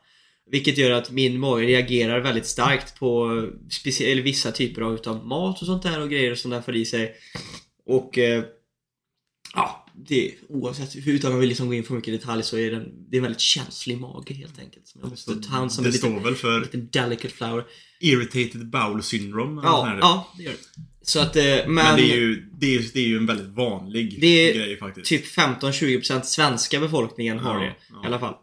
Vilket 0.51 0.77
gör 0.77 0.91
att 0.91 1.11
min 1.11 1.39
mage 1.39 1.65
reagerar 1.65 2.19
väldigt 2.19 2.45
starkt 2.45 2.99
på 2.99 3.41
specie- 3.69 4.11
eller 4.11 4.21
vissa 4.21 4.51
typer 4.51 4.81
av 4.81 4.93
utav 4.93 5.27
mat 5.27 5.61
och 5.61 5.67
sånt 5.67 5.83
där 5.83 6.01
och 6.01 6.09
grejer 6.09 6.35
som 6.35 6.51
den 6.51 6.63
får 6.63 6.75
i 6.75 6.85
sig. 6.85 7.15
Och 7.85 8.17
eh, 8.17 8.43
ja, 9.53 9.85
det 9.95 10.31
oavsett 10.49 10.95
utan 10.95 11.35
att 11.35 11.41
vi 11.41 11.47
liksom 11.47 11.67
gå 11.67 11.73
in 11.73 11.83
för 11.83 11.93
mycket 11.93 12.07
i 12.13 12.17
detalj 12.17 12.43
så 12.43 12.57
är 12.57 12.71
den, 12.71 13.09
det 13.09 13.15
är 13.15 13.19
en 13.19 13.23
väldigt 13.23 13.41
känslig 13.41 13.97
mage 13.97 14.33
helt 14.33 14.59
enkelt. 14.59 14.87
Som 14.87 15.01
jag 15.01 15.09
måste 15.09 15.35
ta 15.35 15.49
hand 15.49 15.71
som 15.71 15.83
det 15.83 15.87
en 15.87 15.93
liten, 15.93 16.11
står 16.11 16.23
väl 16.23 16.35
för 16.35 16.69
delicate 16.73 17.29
flower. 17.33 17.65
irritated 17.99 18.69
bowel 18.69 19.03
syndrome. 19.03 19.61
Ja, 19.63 19.97
ja, 20.01 20.33
det 20.37 20.43
gör 20.43 20.51
det. 20.51 20.81
Så 21.07 21.19
att, 21.19 21.35
eh, 21.35 21.43
men, 21.43 21.73
Men 21.73 21.95
det 21.95 22.01
är, 22.13 22.15
ju, 22.17 22.35
det, 22.59 22.75
är, 22.75 22.83
det 22.93 22.99
är 22.99 23.07
ju 23.07 23.17
en 23.17 23.25
väldigt 23.25 23.47
vanlig 23.47 24.17
Det 24.21 24.27
är 24.49 24.53
grej 24.53 24.77
faktiskt. 24.77 25.07
typ 25.07 25.25
15-20% 25.25 26.21
svenska 26.21 26.79
befolkningen 26.79 27.39
har 27.39 27.53
Ja, 27.55 27.59
det. 27.61 27.73
ja. 27.89 28.03
I 28.03 28.07
alla 28.07 28.19
fall. 28.19 28.33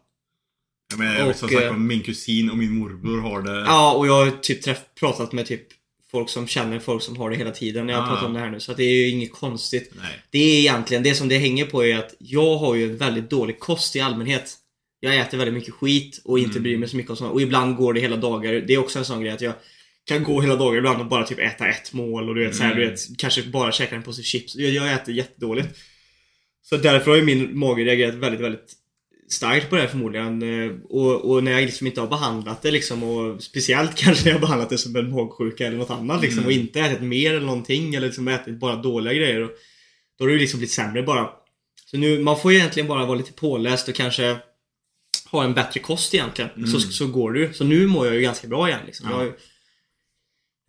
Menar, 0.98 1.14
jag 1.18 1.26
vet 1.26 1.38
som 1.38 1.46
och, 1.46 1.52
sagt 1.52 1.64
eh, 1.64 1.72
min 1.76 2.00
kusin 2.00 2.50
och 2.50 2.58
min 2.58 2.78
morbror 2.78 3.20
har 3.20 3.42
det. 3.42 3.60
Ja, 3.60 3.92
och 3.94 4.06
jag 4.06 4.24
har 4.24 4.30
typ 4.30 4.62
träff, 4.62 4.78
pratat 5.00 5.32
med 5.32 5.46
typ 5.46 5.62
folk 6.10 6.28
som 6.28 6.46
känner 6.46 6.78
folk 6.78 7.02
som 7.02 7.16
har 7.16 7.30
det 7.30 7.36
hela 7.36 7.50
tiden 7.50 7.86
när 7.86 7.92
jag 7.94 8.02
Ah. 8.04 8.06
pratar 8.06 8.26
om 8.26 8.32
det 8.34 8.40
här 8.40 8.50
nu. 8.50 8.60
Så 8.60 8.70
att 8.70 8.76
det 8.76 8.84
är 8.84 8.94
ju 8.94 9.08
inget 9.10 9.32
konstigt. 9.32 9.92
Nej. 10.02 10.20
Det 10.30 10.38
är 10.38 10.58
egentligen, 10.58 11.02
det 11.02 11.14
som 11.14 11.28
det 11.28 11.38
hänger 11.38 11.66
på 11.66 11.84
är 11.84 11.98
att 11.98 12.14
jag 12.18 12.56
har 12.56 12.74
ju 12.74 12.84
en 12.90 12.96
väldigt 12.96 13.30
dålig 13.30 13.60
kost 13.60 13.96
i 13.96 14.00
allmänhet. 14.00 14.54
Jag 15.00 15.16
äter 15.16 15.38
väldigt 15.38 15.54
mycket 15.54 15.74
skit 15.74 16.20
och 16.24 16.38
inte 16.38 16.50
Mm. 16.50 16.62
bryr 16.62 16.78
mig 16.78 16.88
så 16.88 16.96
mycket 16.96 17.10
om 17.10 17.16
sånt. 17.16 17.32
Och 17.32 17.42
ibland 17.42 17.76
går 17.76 17.92
det 17.92 18.00
hela 18.00 18.16
dagar. 18.16 18.52
Det 18.52 18.74
är 18.74 18.78
också 18.78 18.98
en 18.98 19.04
sån 19.04 19.20
grej 19.20 19.30
att 19.32 19.40
jag 19.40 19.54
kan 20.06 20.24
gå 20.24 20.40
hela 20.40 20.56
dagen 20.56 20.76
ibland 20.78 21.00
och 21.00 21.06
bara 21.06 21.24
typ 21.26 21.38
äta 21.38 21.68
ett 21.68 21.92
mål 21.92 22.28
och 22.28 22.34
du 22.34 22.44
vet, 22.46 22.56
så 22.56 22.62
här, 22.62 22.72
Mm. 22.72 22.84
du 22.84 22.90
vet 22.90 23.00
kanske 23.18 23.42
bara 23.42 23.72
käka 23.72 23.96
en 23.96 24.02
påse 24.02 24.22
chips. 24.22 24.56
Jag, 24.56 24.70
jag 24.70 24.92
äter 24.92 25.14
jättedåligt. 25.14 25.68
Så 26.62 26.76
därför 26.76 27.10
har 27.10 27.16
ju 27.18 27.24
min 27.24 27.58
mage 27.58 27.84
reagerat 27.84 28.14
väldigt, 28.14 28.40
väldigt 28.40 28.72
starkt 29.28 29.70
på 29.70 29.74
det 29.76 29.80
här 29.82 29.88
förmodligen. 29.88 30.42
Eh, 30.42 30.70
Och, 30.84 31.30
och 31.30 31.44
när 31.44 31.52
jag 31.52 31.62
liksom 31.62 31.86
inte 31.86 32.00
har 32.00 32.08
behandlat 32.08 32.62
det 32.62 32.70
liksom 32.70 33.02
och 33.02 33.42
speciellt 33.42 33.94
kanske 33.96 34.24
när 34.24 34.30
jag 34.30 34.36
har 34.36 34.40
behandlat 34.40 34.70
det 34.70 34.78
som 34.78 34.96
en 34.96 35.10
magsjuka 35.10 35.66
eller 35.66 35.76
något 35.78 35.90
annat 35.90 36.22
liksom 36.22 36.38
Mm. 36.38 36.46
och 36.46 36.52
inte 36.52 36.80
ätit 36.80 37.00
mer 37.02 37.34
eller 37.34 37.46
någonting 37.46 37.94
eller 37.94 38.06
liksom 38.06 38.28
ätit 38.28 38.58
bara 38.60 38.76
dåliga 38.76 39.14
grejer. 39.14 39.40
Och, 39.42 39.50
då 40.18 40.24
har 40.24 40.28
det 40.28 40.34
ju 40.34 40.40
liksom 40.40 40.58
blivit 40.58 40.72
sämre 40.72 41.02
bara. 41.02 41.30
Så 41.86 41.96
nu, 41.96 42.18
man 42.18 42.40
får 42.40 42.52
ju 42.52 42.58
egentligen 42.58 42.86
bara 42.88 43.06
vara 43.06 43.18
lite 43.18 43.32
påläst 43.32 43.88
och 43.88 43.94
kanske 43.94 44.36
ha 45.30 45.44
en 45.44 45.54
bättre 45.54 45.80
kost 45.80 46.14
egentligen. 46.14 46.50
Mm. 46.56 46.66
Så, 46.70 46.80
så 46.80 47.06
går 47.06 47.32
det 47.32 47.38
ju. 47.40 47.52
Så 47.52 47.64
nu 47.64 47.86
mår 47.86 48.06
jag 48.06 48.14
ju 48.14 48.20
ganska 48.20 48.48
bra 48.48 48.68
igen 48.68 48.80
liksom. 48.86 49.08
Ja. 49.10 49.24
Jag 49.24 49.32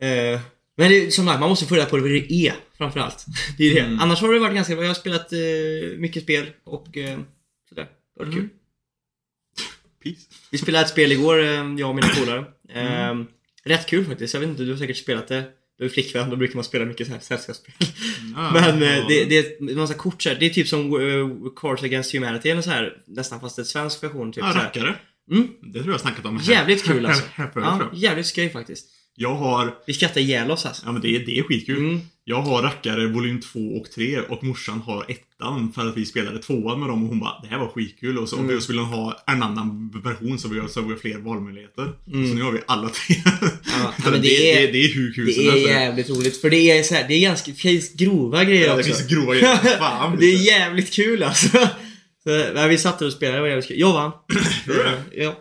eh, 0.02 0.40
men 0.78 0.92
det 0.92 1.14
som 1.14 1.26
sagt, 1.26 1.40
man 1.40 1.50
måste 1.50 1.66
få 1.66 1.76
reda 1.76 1.86
på 1.86 1.98
vad 1.98 2.10
det 2.10 2.34
är 2.34 2.54
framförallt. 2.78 3.26
Det 3.58 3.64
är 3.64 3.74
det. 3.74 3.80
Mm. 3.80 4.00
Annars 4.00 4.22
har 4.22 4.34
det 4.34 4.40
varit 4.40 4.56
ganska 4.56 4.74
bra. 4.76 4.84
Jag 4.84 4.90
har 4.90 4.96
spelat 4.96 5.34
eh, 5.34 5.98
mycket 5.98 6.24
spel 6.24 6.46
och 6.64 6.98
eh, 6.98 7.20
sådär. 7.70 7.84
Det 8.18 8.24
varit 8.24 8.34
Mm. 8.34 8.40
kul. 8.40 8.50
Peace. 10.04 10.22
Vi 10.52 10.58
spelade 10.58 10.84
ett 10.86 10.92
spel 10.92 11.12
igår, 11.12 11.44
eh, 11.44 11.48
jag 11.78 11.90
och 11.90 11.96
mina 11.96 12.08
polare. 12.20 12.46
Mm. 12.74 13.20
Eh, 13.22 13.26
rätt 13.64 13.86
kul 13.88 14.06
faktiskt. 14.06 14.34
Jag 14.34 14.42
vet 14.42 14.50
inte, 14.50 14.64
du 14.64 14.72
har 14.72 14.78
säkert 14.78 14.98
spelat 14.98 15.28
det. 15.28 15.44
Du 15.78 15.86
är 15.86 15.90
flickvän, 15.90 16.30
då 16.30 16.36
brukar 16.36 16.56
man 16.56 16.64
spela 16.64 16.86
mycket 16.86 17.08
så 17.08 17.14
här 17.14 17.20
sällskapsspel. 17.20 17.74
Ja, 18.36 18.52
Men 18.54 18.84
eh, 18.84 18.98
ja. 18.98 19.06
det, 19.10 19.26
det 19.26 19.38
är 19.38 19.70
en 19.72 19.78
massa 19.78 19.94
kort 19.94 20.22
så 20.22 20.30
här. 20.30 20.36
Det 20.40 20.46
är 20.46 20.50
typ 20.50 20.68
som 20.68 20.94
uh, 20.94 21.30
Cards 21.56 21.84
Against 21.84 22.14
Humanity 22.14 22.50
eller 22.50 22.62
så 22.62 22.70
här. 22.70 22.98
Nästan 23.08 23.40
fast 23.40 23.60
en 23.60 23.66
svensk 23.66 24.04
version. 24.04 24.32
Typ, 24.32 24.44
Ja, 24.44 24.48
här. 24.52 24.64
rackare. 24.66 24.96
Mm. 25.32 25.48
Det 25.74 25.80
tror 25.80 25.92
jag 25.92 26.02
snackat 26.02 26.26
om. 26.26 26.40
Jävligt 26.44 26.84
kul 26.84 27.06
alltså. 27.06 27.24
Ja, 27.56 27.90
jävligt 27.94 28.26
skoj 28.26 28.50
faktiskt. 28.50 28.88
Jag 29.18 29.36
har, 29.36 29.74
Vi 29.88 29.94
skrattar 29.94 30.22
ihjäl 30.22 30.52
oss 30.52 30.66
alltså. 30.66 30.86
ja 30.86 30.92
men 30.92 31.02
det 31.02 31.16
är, 31.16 31.20
det 31.26 31.40
är 31.40 31.44
skitkul. 31.44 31.78
Mm. 31.78 32.00
Jag 32.28 32.42
har 32.42 32.62
rackare 32.62 33.08
volym 33.08 33.42
2 33.42 33.60
och 33.60 33.92
3 33.96 34.20
och 34.20 34.44
morsan 34.44 34.80
har 34.82 35.06
ettan 35.12 35.72
för 35.76 35.88
att 35.88 35.98
vi 35.98 36.06
spelade 36.06 36.40
tvåan 36.40 36.80
med 36.80 36.90
dem 36.90 37.04
och 37.04 37.10
hon 37.10 37.20
bara 37.20 37.40
Det 37.42 37.48
här 37.48 37.60
var 37.60 37.68
skitkul 37.68 38.18
och 38.18 38.30
så, 38.30 38.38
Mm. 38.38 38.58
och 38.58 38.64
så 38.64 38.72
ville 38.72 38.82
hon 38.82 38.94
ha 38.94 39.24
en 39.28 39.44
annan 39.44 39.92
version 40.04 40.40
så 40.40 40.48
vi 40.48 40.60
har, 40.60 40.68
så 40.68 40.82
vi 40.82 40.90
har 40.92 41.00
fler 41.00 41.18
valmöjligheter. 41.18 41.92
Mm. 42.14 42.30
Så 42.30 42.34
nu 42.36 42.42
har 42.42 42.52
vi 42.52 42.60
alla 42.68 42.90
tre. 42.90 43.16
Ja, 43.66 43.94
men 44.04 44.14
det, 44.14 44.20
det 44.20 44.52
är- 44.52 44.62
det, 44.68 44.72
det 44.72 44.86
är 44.86 44.94
hur 44.94 45.14
kul 45.14 45.26
Det 45.26 45.48
är 45.48 45.56
jävligt 45.68 46.10
roligt 46.10 46.42
för 46.42 46.50
det 46.50 46.72
är 46.72 46.84
så 46.84 46.96
här, 46.96 47.08
det 47.08 47.14
är 47.14 47.22
ganska 47.22 47.52
det 47.52 47.58
finns 47.58 47.94
grova 47.94 48.44
grejer 48.44 48.68
Ja, 48.68 48.76
det 48.76 48.84
finns 48.84 49.08
grova 49.08 49.34
grejer. 49.34 49.56
Fan. 49.80 50.18
det 50.20 50.26
är 50.26 50.46
jävligt 50.46 50.94
kul 50.94 51.24
alltså. 51.24 51.58
Så, 52.24 52.68
vi 52.68 52.78
satt 52.78 53.02
och 53.02 53.14
spelade, 53.14 53.38
det 53.38 53.42
var 53.42 53.48
jävligt 53.48 53.68
kul. 53.68 53.80
Jag 53.80 53.94
vann. 53.94 54.12
Du 54.66 54.74
det? 54.74 55.36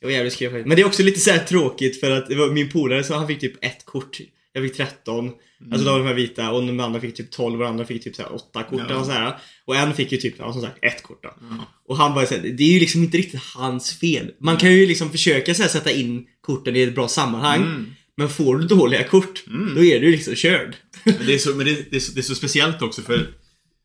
Det 0.00 0.06
var 0.06 0.12
jävligt 0.12 0.32
faktiskt. 0.34 0.66
Men 0.66 0.76
det 0.76 0.82
är 0.82 0.86
också 0.86 1.02
lite 1.02 1.20
så 1.20 1.30
här 1.30 1.38
tråkigt 1.38 2.00
för 2.00 2.10
att 2.10 2.28
det 2.28 2.34
var 2.34 2.50
min 2.50 2.68
polare 2.70 3.04
så 3.04 3.14
han 3.14 3.26
fick 3.26 3.40
typ 3.40 3.64
ett 3.64 3.84
kort. 3.84 4.18
Jag 4.52 4.62
fick 4.64 4.76
13. 4.76 5.30
Alltså 5.72 5.98
de 5.98 6.06
här 6.06 6.14
vita 6.14 6.50
och 6.50 6.66
de 6.66 6.80
andra 6.80 7.00
fick 7.00 7.14
typ 7.14 7.30
12 7.30 7.54
och 7.60 7.64
de 7.64 7.70
andra 7.70 7.84
fick 7.84 8.04
typ 8.04 8.16
så 8.16 8.22
här 8.22 8.34
8 8.34 8.62
kort 8.62 8.82
Ja. 8.88 8.96
och 8.96 9.06
så 9.06 9.12
här. 9.12 9.36
Och 9.64 9.76
en 9.76 9.94
fick 9.94 10.12
ju 10.12 10.18
typ, 10.18 10.34
ja, 10.38 10.52
som 10.52 10.62
sagt, 10.62 10.78
ett 10.82 11.02
kort 11.02 11.22
då. 11.22 11.34
Ja. 11.40 11.64
Och 11.88 11.96
han 11.96 12.14
bara 12.14 12.26
såhär, 12.26 12.42
det 12.42 12.62
är 12.62 12.72
ju 12.72 12.80
liksom 12.80 13.02
inte 13.02 13.18
riktigt 13.18 13.40
hans 13.56 13.92
fel. 13.98 14.30
Man 14.40 14.56
kan 14.56 14.72
ju 14.72 14.86
liksom 14.86 15.10
försöka 15.10 15.54
så 15.54 15.62
här, 15.62 15.70
sätta 15.70 15.90
in 15.90 16.26
korten 16.40 16.76
i 16.76 16.82
ett 16.82 16.94
bra 16.94 17.08
sammanhang. 17.08 17.62
Mm. 17.62 17.86
Men 18.16 18.28
får 18.28 18.58
du 18.58 18.66
dåliga 18.66 19.04
kort, 19.04 19.44
Mm. 19.46 19.74
då 19.74 19.84
är 19.84 20.00
du 20.00 20.10
liksom 20.10 20.34
körd. 20.34 20.76
Men 21.04 21.26
det 21.26 21.34
är 21.34 21.38
så, 21.38 21.54
men 21.54 21.66
det, 21.66 21.90
det, 21.90 21.96
är 21.96 22.00
så, 22.00 22.12
det 22.12 22.20
är 22.20 22.22
så 22.22 22.34
speciellt 22.34 22.82
också 22.82 23.02
för 23.02 23.16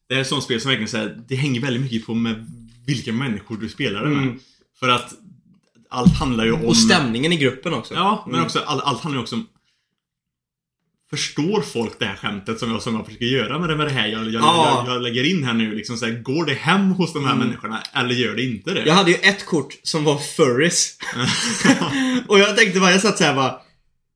Det 0.07 0.13
här 0.13 0.17
är 0.17 0.21
ett 0.21 0.27
sånt 0.27 0.43
spel 0.43 0.61
som 0.61 0.69
verkligen 0.69 0.89
säger 0.89 1.17
det 1.29 1.35
hänger 1.35 1.61
väldigt 1.61 1.81
mycket 1.83 2.05
på 2.05 2.13
med 2.13 2.45
vilka 2.87 3.13
människor 3.13 3.57
du 3.57 3.69
spelar 3.69 4.03
det 4.03 4.09
med. 4.09 4.23
Mm. 4.23 4.39
För 4.79 4.89
att 4.89 5.13
allt 5.93 6.17
handlar 6.19 6.45
ju 6.45 6.51
om... 6.51 6.65
Och 6.65 6.77
stämningen 6.77 7.33
i 7.33 7.37
gruppen 7.37 7.73
också. 7.73 7.93
Ja, 7.93 8.23
men 8.25 8.33
Mm. 8.35 8.45
också 8.45 8.59
all, 8.59 8.79
allt 8.81 9.01
handlar 9.01 9.19
ju 9.19 9.23
också 9.23 9.35
om 9.35 9.47
Förstår 11.09 11.61
folk 11.61 11.99
det 11.99 12.05
här 12.05 12.15
skämtet 12.15 12.59
som 12.59 12.71
jag, 12.71 12.81
som 12.81 12.95
jag 12.95 13.05
försöker 13.05 13.25
göra 13.25 13.59
med 13.59 13.69
det, 13.69 13.75
med 13.75 13.87
det 13.87 13.91
här 13.93 14.07
jag, 14.07 14.23
jag, 14.25 14.33
Ja. 14.33 14.83
jag, 14.87 14.95
jag 14.95 15.01
lägger 15.01 15.23
in 15.23 15.43
här 15.43 15.53
nu? 15.53 15.75
Liksom 15.75 15.97
så 15.97 16.05
här, 16.05 16.13
går 16.13 16.45
det 16.45 16.53
hem 16.53 16.91
hos 16.91 17.13
de 17.13 17.25
här 17.25 17.33
Mm. 17.33 17.47
människorna 17.47 17.83
eller 17.93 18.15
gör 18.15 18.35
det 18.35 18.43
inte 18.43 18.73
det? 18.73 18.83
Jag 18.85 18.93
hade 18.93 19.11
ju 19.11 19.17
ett 19.17 19.45
kort 19.45 19.73
som 19.83 20.03
var 20.03 20.17
furries. 20.17 20.97
och 22.27 22.39
jag 22.39 22.57
tänkte 22.57 22.79
bara, 22.79 22.91
jag 22.91 23.01
satt 23.01 23.17
såhär 23.17 23.35
bara. 23.35 23.55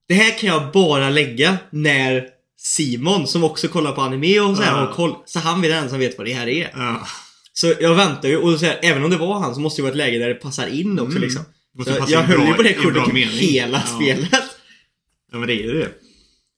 Det 0.07 0.13
här 0.13 0.39
kan 0.39 0.49
jag 0.49 0.71
bara 0.71 1.09
lägga 1.09 1.57
när 1.69 2.23
Simon, 2.59 3.27
som 3.27 3.43
också 3.43 3.67
kollar 3.67 3.91
på 3.91 4.01
anime 4.01 4.39
och 4.39 4.57
så 4.57 4.63
här, 4.63 4.71
Ja. 4.71 4.77
har 4.85 4.93
koll. 4.93 5.15
Så 5.25 5.39
han 5.39 5.63
är 5.65 5.69
den 5.69 5.89
som 5.89 5.99
vet 5.99 6.17
vad 6.17 6.27
det 6.27 6.33
här 6.33 6.47
är. 6.47 6.71
ja. 6.75 7.07
Så 7.53 7.73
jag 7.79 7.95
väntar 7.95 8.29
ju 8.29 8.37
och 8.37 8.59
så 8.59 8.65
här, 8.65 8.79
även 8.83 9.03
om 9.03 9.09
det 9.09 9.17
var 9.17 9.39
han 9.39 9.55
så 9.55 9.61
måste 9.61 9.81
det 9.81 9.83
vara 9.83 9.91
ett 9.91 9.97
läge 9.97 10.19
där 10.19 10.27
det 10.27 10.35
passar 10.35 10.67
in 10.67 10.99
också 10.99 11.11
Mm. 11.17 11.21
liksom. 11.23 11.43
Så 11.85 12.05
jag 12.07 12.23
höll 12.23 12.47
ju 12.47 12.53
på 12.53 12.63
det 12.63 12.73
kortet 12.73 13.05
typ 13.05 13.27
hela 13.31 13.83
Ja. 13.87 13.95
spelet. 13.95 14.43
Ja 15.31 15.37
men 15.37 15.47
det 15.47 15.53
är 15.53 15.63
ju 15.63 15.73
det. 15.73 15.89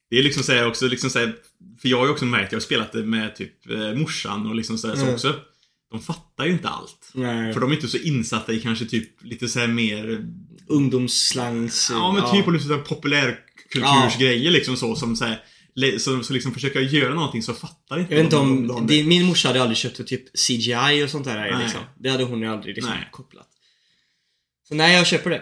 Det 0.10 0.20
är 0.20 0.24
liksom 0.24 0.44
såhär 0.44 0.68
också, 0.68 0.88
liksom 0.88 1.10
såhär, 1.10 1.36
för 1.82 1.90
jag 1.90 1.98
har 1.98 2.06
ju 2.06 2.12
också 2.12 2.26
märkt, 2.26 2.52
jag 2.52 2.60
har 2.60 2.62
spelat 2.64 2.92
det 2.92 3.04
med 3.04 3.36
typ 3.36 3.70
eh, 3.70 3.94
morsan 3.94 4.48
och 4.48 4.56
liksom 4.56 4.78
sådär 4.78 4.96
så 4.96 5.02
Mm. 5.02 5.14
också. 5.14 5.36
De 5.92 6.02
fattar 6.02 6.46
ju 6.46 6.52
inte 6.52 6.68
allt. 6.70 7.12
Nej. 7.14 7.54
För 7.54 7.62
de 7.62 7.72
är 7.72 7.76
inte 7.76 7.88
så 7.88 7.98
insatta 7.98 8.54
i 8.54 8.60
kanske 8.60 8.86
typ 8.86 9.24
lite 9.24 9.48
såhär 9.48 9.68
mer, 9.68 10.26
Ungdomsslangs... 10.68 11.88
ja 11.92 12.12
men 12.12 12.32
typ 12.32 12.46
på 12.46 12.52
lite 12.52 12.66
såhär 12.66 12.82
populärkultursgrejer 12.82 14.52
liksom 14.52 14.78
så 14.78 14.96
som 14.96 15.16
såhär, 15.16 15.40
så, 15.98 16.24
så 16.24 16.34
liksom 16.34 16.54
försöka 16.54 16.82
göra 16.82 17.14
någonting 17.14 17.44
så 17.44 17.54
fattar 17.54 18.00
inte 18.00 18.14
Jag 18.14 18.18
vet 18.18 18.24
inte 18.26 18.38
om, 18.38 18.68
de- 18.68 18.88
de 18.88 18.88
det, 18.88 19.04
min 19.04 19.26
morsa 19.26 19.48
hade 19.50 19.62
aldrig 19.62 19.78
köpt 19.78 20.08
typ 20.08 20.24
CGI 20.48 21.04
och 21.06 21.10
sånt 21.10 21.26
där 21.26 21.38
Nej. 21.52 21.64
liksom. 21.64 21.82
Det 22.00 22.10
hade 22.10 22.24
hon 22.24 22.40
ju 22.42 22.48
aldrig 22.48 22.76
liksom 22.76 22.94
Nej. 22.94 23.10
kopplat. 23.12 23.48
Så 24.70 24.76
nej, 24.76 24.96
jag 24.96 25.08
köper 25.08 25.30
det. 25.30 25.42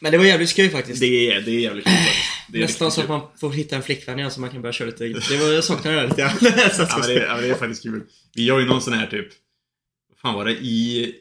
Men 0.00 0.12
det 0.12 0.18
var 0.18 0.24
jävligt 0.24 0.50
skoj 0.50 0.70
faktiskt. 0.70 1.00
Det 1.00 1.30
är, 1.30 1.40
det 1.40 1.50
är 1.50 1.60
jävligt 1.60 1.84
kul 1.84 1.92
faktiskt. 1.94 2.18
Det 2.48 2.58
är 2.58 2.62
Nästan 2.62 2.90
så 2.92 3.00
att 3.00 3.06
kul. 3.06 3.16
man 3.16 3.26
får 3.40 3.52
hitta 3.52 3.76
en 3.76 3.82
flickvän 3.82 4.18
igen 4.18 4.30
så 4.30 4.40
man 4.40 4.50
kan 4.50 4.62
börja 4.62 4.72
köra 4.72 4.86
lite. 4.86 5.04
Det 5.04 5.36
var, 5.36 5.52
jag 5.52 5.64
saknar 5.64 5.92
det 5.92 6.02
lite 6.06 6.16
grann. 6.20 6.38
Så 6.72 6.82
att- 6.82 6.88
Ja 6.90 6.98
men, 6.98 7.08
det, 7.08 7.14
ja 7.14 7.34
men 7.34 7.42
det 7.44 7.50
är 7.50 7.54
faktiskt 7.54 7.82
kul. 7.82 8.02
Vi 8.34 8.48
har 8.50 8.58
ju 8.60 8.66
någon 8.66 8.82
sån 8.82 8.92
här 8.92 9.06
typ, 9.06 9.26
vad 10.10 10.18
fan 10.18 10.34
var 10.34 10.44
det, 10.44 10.52
i 10.52 11.12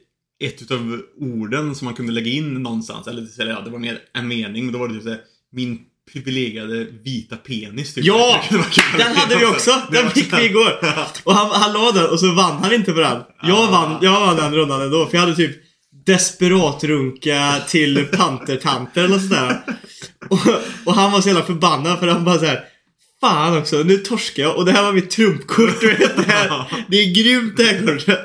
ett 0.44 0.62
utav 0.62 1.02
orden 1.20 1.76
som 1.76 1.86
man 1.86 1.94
kunde 1.94 2.14
lägga 2.14 2.32
in 2.32 2.54
någonstans, 2.54 3.08
eller, 3.08 3.42
eller 3.42 3.52
ja, 3.52 3.62
det 3.62 3.70
var 3.72 3.80
mer 3.80 4.00
en 4.14 4.28
mening, 4.28 4.66
men 4.66 4.74
då 4.74 4.80
var 4.80 4.88
det 4.88 4.94
typ 4.94 5.04
såhär, 5.04 5.20
min 5.52 5.80
privilegierade 6.14 6.84
vita 6.84 7.36
penis 7.38 7.94
typ. 7.94 8.06
Ja! 8.06 8.44
Det 8.50 8.58
var 8.58 8.64
kul. 8.64 9.00
Den 9.00 9.16
hade 9.16 9.36
vi 9.38 9.46
också! 9.46 9.72
Det 9.92 10.02
Den 10.02 10.12
fick 10.12 10.34
vi 10.34 10.46
igår. 10.46 10.80
Och 11.24 11.34
han, 11.34 11.52
han 11.62 11.74
la 11.74 11.92
den 11.92 12.10
och 12.10 12.20
så 12.20 12.34
vann 12.34 12.64
han 12.64 12.74
inte 12.74 12.92
på 12.92 13.00
den. 13.00 13.22
Jag 13.44 13.72
vann, 13.72 13.98
jag 14.02 14.20
vann 14.20 14.36
den 14.36 14.56
rundan 14.56 14.82
ändå. 14.82 15.06
För 15.06 15.14
jag 15.18 15.22
hade 15.22 15.36
typ 15.36 15.56
Desperatrunka 16.06 17.62
till 17.68 18.06
pantertanter 18.06 19.04
eller 19.04 19.20
sådär. 19.20 19.62
Och, 20.30 20.40
och 20.86 20.94
han 20.94 21.12
var 21.12 21.22
så 21.22 21.28
jävla 21.30 21.44
förbannad 21.44 22.00
för 22.00 22.08
han 22.08 22.26
bara 22.26 22.40
så 22.40 22.46
här. 22.46 22.64
Fan 23.22 23.58
också, 23.58 23.84
nu 23.84 23.98
torskar 23.98 24.44
jag 24.44 24.58
och 24.58 24.66
det 24.66 24.72
här 24.72 24.84
var 24.84 24.94
mitt 24.94 25.10
trumpkort. 25.10 25.82
Du 25.82 25.88
vet, 25.88 26.16
det, 26.18 26.32
här, 26.32 26.66
det 26.88 26.98
är 26.98 27.14
grymt 27.16 27.58
det 27.58 27.64
här 27.64 27.86
kortet. 27.86 28.20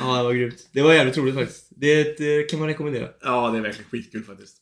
Ja, 0.00 0.16
det 0.16 0.22
var 0.22 0.32
grymt. 0.32 0.68
Det 0.72 0.82
var 0.82 0.94
jävligt 0.94 1.16
roligt 1.16 1.34
faktiskt. 1.34 1.68
Det, 1.76 2.18
det 2.18 2.50
kan 2.50 2.58
man 2.58 2.68
rekommendera. 2.68 3.08
Ja, 3.22 3.50
det 3.50 3.58
är 3.58 3.62
verkligen 3.62 3.90
skitkul 3.90 4.24
faktiskt. 4.24 4.56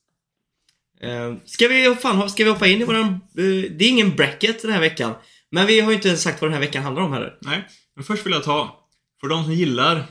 Eh, 1.03 1.35
ska, 1.45 1.69
vi, 1.69 1.97
fan, 2.01 2.31
ska 2.31 2.45
vi 2.45 2.51
hoppa 2.51 2.67
in 2.67 2.81
i 2.81 2.85
våran... 2.85 3.07
eh, 3.07 3.71
det 3.71 3.85
är 3.85 3.89
ingen 3.89 4.17
bracket 4.17 4.63
den 4.63 4.73
här 4.73 4.81
veckan. 4.81 5.15
Men 5.51 5.67
vi 5.67 5.81
har 5.81 5.91
ju 5.91 5.97
inte 5.97 6.17
sagt 6.17 6.41
vad 6.41 6.51
den 6.51 6.55
här 6.55 6.67
veckan 6.67 6.83
handlar 6.83 7.03
om 7.03 7.13
heller. 7.13 7.35
Nej, 7.41 7.69
men 7.97 8.05
först 8.05 8.27
vill 8.27 8.33
jag 8.33 8.45
ta, 8.45 8.89
för 9.21 9.29
de 9.29 9.45
som 9.45 9.53
gillar 9.53 10.07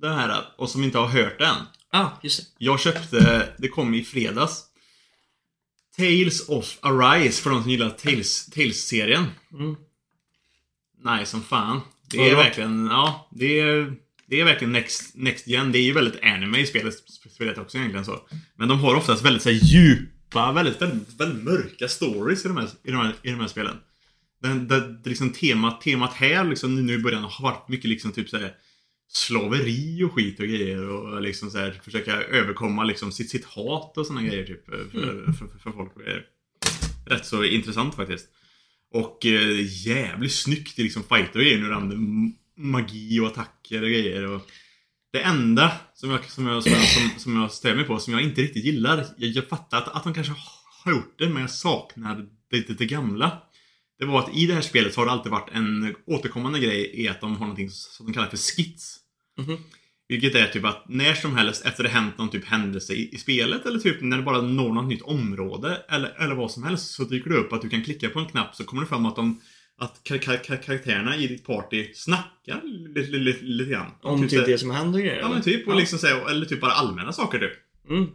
den 0.00 0.18
här 0.18 0.44
och 0.56 0.70
som 0.70 0.84
inte 0.84 0.98
har 0.98 1.06
hört 1.06 1.38
den. 1.38 1.56
Ja, 1.92 1.98
ah, 2.00 2.20
just 2.22 2.40
det. 2.40 2.64
Jag 2.64 2.80
köpte, 2.80 3.48
det 3.58 3.68
kom 3.68 3.94
i 3.94 4.04
fredags. 4.04 4.64
Tales 5.96 6.48
of 6.48 6.78
Arise 6.80 7.42
för 7.42 7.50
de 7.50 7.62
som 7.62 7.70
gillar 7.70 7.90
Tales, 7.90 8.46
Tales-serien. 8.46 9.24
Mm. 9.52 9.76
Nej, 11.02 11.26
som 11.26 11.42
fan. 11.42 11.80
Det 12.10 12.18
är 12.18 12.34
bra. 12.34 12.42
verkligen, 12.42 12.86
ja, 12.86 13.28
det 13.30 13.60
är, 13.60 13.94
det 14.26 14.40
är 14.40 14.44
verkligen 14.44 14.72
next, 14.72 15.14
next 15.14 15.46
gen. 15.46 15.72
Det 15.72 15.78
är 15.78 15.82
ju 15.82 15.92
väldigt 15.92 16.22
anime 16.22 16.58
i 16.58 16.66
spelet, 16.66 16.94
spelet 17.34 17.58
också 17.58 17.78
egentligen 17.78 18.04
så. 18.04 18.20
Men 18.56 18.68
de 18.68 18.80
har 18.80 18.94
oftast 18.94 19.24
väldigt 19.24 19.42
så 19.42 19.50
här, 19.50 19.58
djupa, 19.62 20.52
väldigt, 20.52 20.82
väldigt, 20.82 21.20
väldigt 21.20 21.44
mörka 21.44 21.88
stories 21.88 22.44
i 22.44 22.48
de 22.48 22.56
här, 22.56 22.68
i 22.84 22.90
de 22.90 22.96
här, 22.96 23.14
i 23.22 23.30
de 23.30 23.40
här 23.40 23.48
spelen. 23.48 23.76
Den, 24.42 24.68
det 24.68 25.08
liksom 25.10 25.32
temat, 25.32 25.80
temat 25.80 26.12
här 26.12 26.44
liksom 26.44 26.86
nu 26.86 26.94
i 26.94 26.98
början 26.98 27.22
har 27.22 27.42
varit 27.42 27.68
mycket 27.68 27.90
liksom 27.90 28.12
typ 28.12 28.28
såhär 28.28 28.54
slaveri 29.08 30.02
och 30.02 30.12
skit 30.12 30.40
och 30.40 30.46
grejer 30.46 30.88
och 30.88 31.22
liksom 31.22 31.50
så 31.50 31.58
här, 31.58 31.80
försöka 31.84 32.22
överkomma 32.22 32.84
liksom 32.84 33.12
sitt, 33.12 33.30
sitt 33.30 33.44
hat 33.44 33.98
och 33.98 34.06
såna 34.06 34.22
grejer 34.22 34.44
typ 34.44 34.66
för, 34.66 34.84
för, 34.90 35.32
för, 35.32 35.58
för 35.58 35.70
folk 35.70 35.96
och 35.96 36.02
grejer. 36.02 36.24
Rätt 37.06 37.26
så 37.26 37.44
intressant 37.44 37.94
faktiskt. 37.94 38.28
Och 38.94 39.26
eh, 39.26 39.86
jävligt 39.86 40.32
snyggt 40.32 40.78
i 40.78 40.82
liksom 40.82 41.02
fighter 41.02 41.38
och 41.38 41.44
grejer 41.44 41.58
nu 41.58 41.74
använder 41.74 41.98
magi 42.56 43.20
och 43.20 43.26
attacker 43.26 43.82
och 43.82 43.88
grejer 43.88 44.26
och 44.26 44.42
Det 45.12 45.20
enda 45.20 45.72
som 45.94 46.10
jag, 46.10 46.24
som 46.24 46.46
jag, 46.46 46.62
som 46.62 46.72
jag, 46.72 46.88
som, 46.88 47.10
som 47.18 47.36
jag 47.36 47.52
stämmer 47.52 47.76
mig 47.76 47.84
på, 47.84 47.98
som 47.98 48.12
jag 48.12 48.22
inte 48.22 48.42
riktigt 48.42 48.64
gillar 48.64 49.06
Jag, 49.16 49.30
jag 49.30 49.48
fattar 49.48 49.78
att, 49.78 49.88
att 49.88 50.04
de 50.04 50.14
kanske 50.14 50.32
har 50.84 50.92
gjort 50.92 51.18
det 51.18 51.28
men 51.28 51.40
jag 51.40 51.50
saknar 51.50 52.16
det, 52.50 52.60
det, 52.60 52.78
det 52.78 52.86
gamla 52.86 53.42
Det 53.98 54.04
var 54.04 54.18
att 54.22 54.36
i 54.36 54.46
det 54.46 54.54
här 54.54 54.60
spelet 54.60 54.94
så 54.94 55.00
har 55.00 55.06
det 55.06 55.12
alltid 55.12 55.32
varit 55.32 55.50
en 55.52 55.94
återkommande 56.06 56.58
grej 56.58 56.90
i 57.02 57.08
att 57.08 57.20
de 57.20 57.32
har 57.32 57.40
någonting 57.40 57.70
som 57.70 58.06
de 58.06 58.12
kallar 58.12 58.28
för 58.28 58.36
skits 58.36 58.98
Mhm. 59.38 59.56
Vilket 60.08 60.34
är 60.34 60.46
typ 60.46 60.64
att 60.64 60.84
när 60.88 61.14
som 61.14 61.36
helst 61.36 61.64
efter 61.66 61.82
det 61.82 61.88
hänt 61.88 62.18
någon 62.18 62.28
typ 62.30 62.44
händelse 62.44 62.92
i, 62.94 63.14
i 63.14 63.18
spelet 63.18 63.66
eller 63.66 63.78
typ 63.78 63.96
när 64.00 64.16
det 64.16 64.22
bara 64.22 64.40
når 64.42 64.72
något 64.72 64.88
nytt 64.88 65.02
område 65.02 65.82
eller, 65.88 66.08
eller 66.22 66.34
vad 66.34 66.50
som 66.50 66.62
helst 66.62 66.90
så 66.90 67.04
dyker 67.04 67.30
det 67.30 67.36
upp 67.36 67.52
att 67.52 67.62
du 67.62 67.68
kan 67.68 67.82
klicka 67.82 68.08
på 68.08 68.18
en 68.18 68.26
knapp 68.26 68.54
så 68.56 68.64
kommer 68.64 68.82
det 68.82 68.88
fram 68.88 69.06
att 69.06 69.16
de 69.16 69.40
att 69.78 70.00
kar 70.02 70.18
kar 70.18 70.36
kar 70.44 70.56
karaktärerna 70.56 71.16
i 71.16 71.26
ditt 71.26 71.46
party 71.46 71.94
snackar 71.94 72.60
lite, 72.94 73.10
lite, 73.10 73.44
lite 73.44 73.70
grann. 73.70 73.90
Om 74.02 74.28
typ, 74.28 74.40
här- 74.40 74.46
det 74.46 74.58
som 74.58 74.70
händer 74.70 74.98
grejer? 75.00 75.18
Ja 75.20 75.28
men 75.28 75.42
typ, 75.42 75.66
och 75.68 75.74
Ja. 75.74 75.78
liksom 75.78 75.98
så 75.98 76.06
här, 76.06 76.30
eller 76.30 76.46
typ 76.46 76.60
bara 76.60 76.72
allmänna 76.72 77.12
saker 77.12 77.38
typ. 77.38 77.52
Mm. 77.90 78.06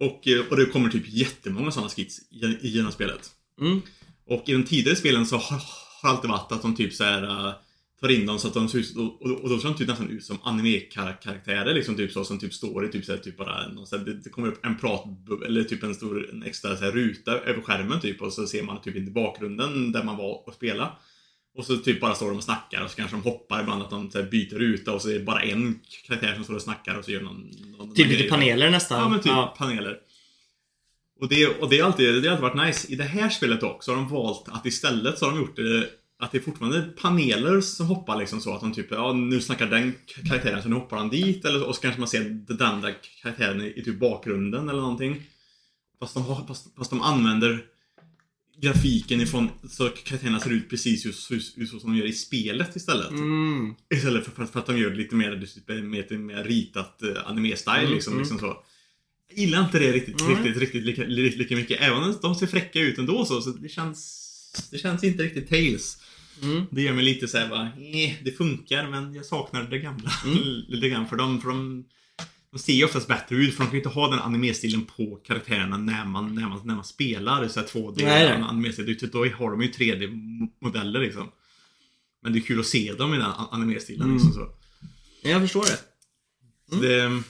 Och, 0.00 0.28
eh, 0.28 0.40
och 0.50 0.56
det 0.56 0.66
kommer 0.66 0.90
typ 0.90 1.04
jättemånga 1.08 1.70
sådana 1.70 1.88
skits 1.90 2.18
i, 2.30 2.44
i 2.60 2.68
genom 2.68 2.92
spelet. 2.92 3.30
Mm. 3.60 3.82
Och 4.28 4.48
i 4.48 4.52
de 4.52 4.64
tidigare 4.64 4.96
spelen 4.96 5.26
så 5.26 5.36
har, 5.36 5.62
har 6.02 6.10
alltid 6.10 6.30
varit 6.30 6.52
att 6.52 6.62
de 6.62 6.76
typ 6.76 6.94
så 6.94 7.04
här 7.04 7.22
äh, 7.22 7.52
tar 8.00 8.08
in 8.08 8.26
dem 8.26 8.38
så 8.38 8.48
att 8.48 8.54
de 8.54 8.68
ser 8.68 8.78
ut, 8.78 8.96
och, 8.96 9.22
och, 9.22 9.30
och 9.30 9.48
då 9.48 9.58
ser 9.58 9.68
de 9.68 9.74
typ 9.74 9.88
nästan 9.88 10.10
ut 10.10 10.24
som 10.24 10.38
anime-karaktärer 10.42 11.74
liksom 11.74 11.96
typ 11.96 12.12
så 12.12 12.24
som 12.24 12.38
typ 12.38 12.54
står 12.54 12.86
i 12.86 12.88
typ 12.88 13.04
så 13.04 13.12
här, 13.12 13.18
typ 13.18 13.36
bara 13.36 13.68
någon, 13.68 13.86
så 13.86 13.98
här, 13.98 14.04
det, 14.04 14.14
det 14.14 14.30
kommer 14.30 14.48
upp 14.48 14.66
en 14.66 14.78
prat 14.78 15.04
eller 15.46 15.64
typ 15.64 15.82
en 15.82 15.94
stor 15.94 16.30
en 16.30 16.42
extra 16.42 16.76
så 16.76 16.84
här, 16.84 16.92
ruta 16.92 17.32
över 17.32 17.62
skärmen 17.62 18.00
typ 18.00 18.22
och 18.22 18.32
så 18.32 18.46
ser 18.46 18.62
man 18.62 18.80
typ 18.80 18.96
inte 18.96 19.10
bakgrunden 19.10 19.92
där 19.92 20.04
man 20.04 20.16
var 20.16 20.48
och 20.48 20.54
spela. 20.54 20.92
Och 21.56 21.64
så 21.64 21.76
typ 21.76 22.00
bara 22.00 22.14
står 22.14 22.28
de 22.28 22.36
och 22.36 22.44
snackar 22.44 22.84
och 22.84 22.90
så 22.90 22.96
kanske 22.96 23.16
de 23.16 23.22
hoppar 23.22 23.60
ibland 23.60 23.82
att 23.82 23.90
de 23.90 24.10
så 24.10 24.18
här, 24.18 24.30
byter 24.30 24.58
ruta 24.58 24.92
och 24.92 25.02
så 25.02 25.08
är 25.08 25.14
det 25.14 25.24
bara 25.24 25.42
en 25.42 25.80
karaktär 26.06 26.34
som 26.34 26.44
står 26.44 26.54
och 26.54 26.62
snackar 26.62 26.98
och 26.98 27.04
så 27.04 27.10
gör 27.10 27.20
någon... 27.20 27.50
någon 27.78 27.94
Typ 27.94 28.08
lite 28.08 28.28
paneler 28.28 28.70
nästan. 28.70 29.00
Ja 29.00 29.08
men 29.08 29.20
typ 29.20 29.58
paneler. 29.58 29.98
Och 31.20 31.28
det, 31.28 31.46
och 31.46 31.68
det, 31.68 31.78
är 31.78 31.84
alltid, 31.84 32.22
det 32.22 32.28
har 32.28 32.36
alltid 32.36 32.58
varit 32.58 32.66
nice. 32.66 32.92
I 32.92 32.96
det 32.96 33.04
här 33.04 33.30
spelet 33.30 33.60
dock 33.60 33.84
så 33.84 33.90
har 33.90 33.96
de 33.96 34.08
valt 34.08 34.48
att 34.48 34.66
istället 34.66 35.18
så 35.18 35.24
har 35.24 35.32
de 35.32 35.38
gjort 35.38 35.56
det 35.56 35.88
att 36.18 36.32
det 36.32 36.38
är 36.38 36.42
fortfarande 36.42 36.82
paneler 36.82 37.60
som 37.60 37.86
hoppar 37.86 38.18
liksom 38.18 38.40
så 38.40 38.54
att 38.54 38.60
de 38.60 38.72
typ, 38.72 38.86
ja 38.90 39.12
nu 39.12 39.40
snackar 39.40 39.66
den 39.66 39.94
karaktären 40.06 40.62
så 40.62 40.68
nu 40.68 40.74
hoppar 40.74 40.96
han 40.96 41.08
dit 41.08 41.44
eller 41.44 41.64
och 41.64 41.74
så 41.74 41.80
kanske 41.80 42.00
man 42.00 42.08
ser 42.08 42.24
den 42.24 42.62
andra 42.62 42.92
karaktären 43.22 43.60
i, 43.60 43.82
typ 43.84 44.00
bakgrunden 44.00 44.68
eller 44.68 44.80
någonting. 44.80 45.22
Fast 46.00 46.14
de, 46.14 46.22
har, 46.22 46.46
fast, 46.46 46.76
fast 46.76 46.90
de 46.90 47.02
använder 47.02 47.64
grafiken 48.56 49.20
ifrån 49.20 49.48
så 49.68 49.88
karaktärerna 49.88 50.40
ser 50.40 50.50
ut 50.50 50.70
precis 50.70 51.04
just, 51.04 51.30
just, 51.30 51.58
just 51.58 51.72
så 51.72 51.80
som 51.80 51.92
de 51.92 51.98
gör 51.98 52.06
i 52.06 52.12
spelet 52.12 52.76
istället. 52.76 53.10
Mm. 53.10 53.74
Istället 53.94 54.24
för, 54.24 54.30
för, 54.32 54.46
för 54.46 54.58
att 54.58 54.66
de 54.66 54.78
gör 54.78 54.90
det 54.90 54.96
lite 54.96 55.14
mer, 55.14 55.30
lite 55.30 55.82
mer, 55.82 56.02
lite 56.02 56.18
mer 56.18 56.44
ritat 56.44 57.00
uh, 57.04 57.30
anime-style 57.30 57.78
Mm, 57.78 57.92
liksom, 57.92 58.12
mm. 58.12 58.22
liksom 58.22 58.38
så. 58.38 58.64
Jag 59.28 59.38
gillar 59.38 59.64
inte 59.64 59.78
det 59.78 59.92
riktigt, 59.92 60.20
Nej. 60.20 60.34
riktigt, 60.36 60.56
riktigt 60.56 60.82
lika, 60.82 61.02
li- 61.04 61.36
lika 61.36 61.56
mycket. 61.56 61.80
Även 61.80 62.02
om 62.02 62.18
de 62.22 62.34
ser 62.34 62.46
fräcka 62.46 62.80
ut 62.80 62.98
ändå 62.98 63.24
så, 63.24 63.40
så 63.40 63.50
det 63.50 63.68
känns... 63.68 64.24
Det 64.70 64.78
känns 64.78 65.04
inte 65.04 65.22
riktigt 65.22 65.48
Tales. 65.48 65.98
Mm. 66.42 66.62
Det 66.70 66.82
gör 66.82 66.92
mig 66.92 67.04
lite 67.04 67.28
såhär 67.28 67.48
bara, 67.48 67.62
eh, 67.66 68.14
det 68.24 68.36
funkar 68.36 68.88
men 68.90 69.14
jag 69.14 69.24
saknar 69.26 69.62
det 69.62 69.78
gamla 69.78 70.10
Mm. 70.24 70.38
lite 70.68 70.88
grann. 70.88 71.08
För 71.08 71.16
de, 71.16 71.40
för 71.40 71.48
de, 71.48 71.84
de 72.52 72.58
ser 72.58 72.72
ju 72.72 72.84
oftast 72.84 73.08
bättre 73.08 73.36
ut 73.36 73.54
för 73.54 73.62
de 73.62 73.66
kan 73.66 73.72
ju 73.72 73.78
inte 73.78 73.88
ha 73.88 74.10
den 74.10 74.18
anime-stilen 74.18 74.84
på 74.84 75.16
karaktärerna 75.16 75.76
när 75.78 76.04
man, 76.04 76.34
när 76.34 76.48
man, 76.48 76.60
när 76.64 76.74
man 76.74 76.84
spelar 76.84 77.48
så 77.48 77.60
här 77.60 77.66
2D 77.66 77.92
Nej, 78.04 78.28
nej. 78.38 78.42
anime-stil. 78.42 78.96
Det- 79.00 79.12
Då 79.12 79.18
har 79.26 79.50
de 79.50 79.62
ju 79.62 79.68
3D-modeller 79.70 81.00
liksom. 81.00 81.30
Men 82.22 82.32
det 82.32 82.38
är 82.38 82.40
kul 82.40 82.60
att 82.60 82.66
se 82.66 82.92
dem 82.92 83.14
i 83.14 83.16
den 83.16 83.26
an- 83.26 83.48
anime-stilen 83.50 84.02
Mm. 84.02 84.14
liksom 84.16 84.32
så. 84.32 84.48
Jag 85.22 85.40
förstår 85.42 85.62
det. 85.64 85.78
så 86.70 86.76
det 86.82 87.22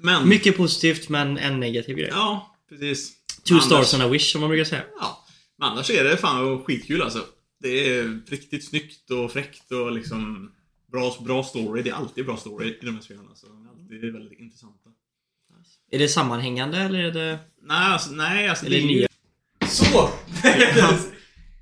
men... 0.00 0.28
Mycket 0.28 0.56
positivt 0.56 1.08
men 1.08 1.38
en 1.38 1.60
negativ 1.60 1.96
grej. 1.96 2.08
Ja, 2.12 2.56
precis. 2.68 3.12
Two 3.44 3.54
Annars- 3.54 3.64
stars 3.64 3.94
and 3.94 4.02
a 4.02 4.08
wish 4.08 4.32
som 4.32 4.40
man 4.40 4.50
brukar 4.50 4.64
säga. 4.64 4.82
Ja. 5.00 5.24
Men 5.58 5.68
annars 5.68 5.90
är 5.90 6.04
det 6.04 6.16
fan 6.16 6.64
skitkul 6.64 7.02
alltså. 7.02 7.24
Det 7.60 7.68
är 7.98 8.20
riktigt 8.30 8.68
snyggt 8.68 9.10
och 9.10 9.32
fräckt 9.32 9.72
och 9.72 9.92
liksom 9.92 10.52
bra, 10.92 11.16
bra 11.24 11.44
story. 11.44 11.82
Det 11.82 11.90
är 11.90 11.94
alltid 11.94 12.26
bra 12.26 12.36
story 12.36 12.68
i 12.68 12.78
de 12.86 12.94
här 12.94 13.02
spelen. 13.02 13.24
Alltså. 13.28 13.46
De 13.46 13.66
är 13.66 13.70
alltid 13.70 14.12
väldigt 14.12 14.38
intressanta. 14.40 14.90
Är 15.90 15.98
det 15.98 16.08
sammanhängande 16.08 16.78
eller 16.78 16.98
är 16.98 17.10
det... 17.10 17.38
Nej, 17.62 17.92
alltså, 17.92 18.10
nej, 18.10 18.48
alltså 18.48 18.66
Eller 18.66 18.76
det 18.76 18.82
är 18.82 18.88
ju- 18.88 18.96
nya? 18.96 19.08
Så! 19.68 19.84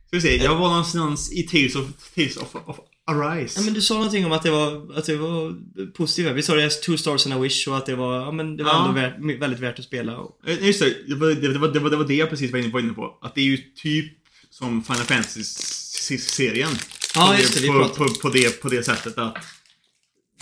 Ska 0.07 0.17
vi 0.17 0.21
se, 0.21 0.37
jag 0.37 0.57
var 0.57 0.69
någonstans 0.69 1.33
i 1.33 1.43
Tales 1.43 1.77
of, 1.77 2.15
Tales 2.15 2.37
of, 2.37 2.55
of 2.55 2.77
Arise. 3.09 3.59
Ja, 3.61 3.65
men 3.65 3.75
du 3.75 3.81
sa 3.83 3.95
någonting 3.95 4.27
om 4.27 4.33
att 4.33 4.43
det 4.43 4.51
var, 4.51 4.99
att 4.99 5.05
det 5.05 5.17
var 5.17 5.55
positivt. 5.93 6.33
Vi 6.37 6.43
sa 6.43 6.55
det 6.55 6.71
two 6.71 6.97
stars 6.97 7.27
and 7.27 7.35
a 7.35 7.39
wish 7.39 7.69
och 7.69 7.77
att 7.77 7.87
det 7.87 7.95
var, 7.97 8.17
ja 8.21 8.33
men 8.33 8.57
det 8.57 8.65
var 8.65 8.71
Ja. 8.73 8.89
ändå 8.89 9.01
värt, 9.01 9.41
väldigt 9.43 9.61
värt 9.61 9.79
att 9.79 9.85
spela. 9.85 10.17
Och, 10.19 10.39
Just 10.61 10.81
det, 10.81 10.97
det 11.09 11.15
var 11.15 11.29
det, 11.29 11.59
var, 11.59 11.69
det, 11.69 11.81
var, 11.81 11.91
det 11.91 11.97
var 11.97 12.05
det 12.05 12.15
jag 12.15 12.31
precis 12.31 12.53
var 12.53 12.59
inne, 12.59 12.69
var 12.73 12.81
inne 12.81 12.93
på. 12.93 13.19
Att 13.23 13.35
det 13.35 13.41
är 13.41 13.45
ju 13.45 13.57
typ 13.57 14.13
som 14.51 14.83
Final 14.83 15.03
Fantasy-serien. 15.05 16.71
Ja, 17.15 17.33
På 17.37 17.41
just 17.43 17.55
det, 17.55 17.61
vi 17.61 17.69
på, 17.69 17.89
på, 17.89 18.09
på, 18.23 18.29
det, 18.29 18.63
på 18.63 18.69
det 18.69 18.83
sättet 18.83 19.19
att 19.19 19.37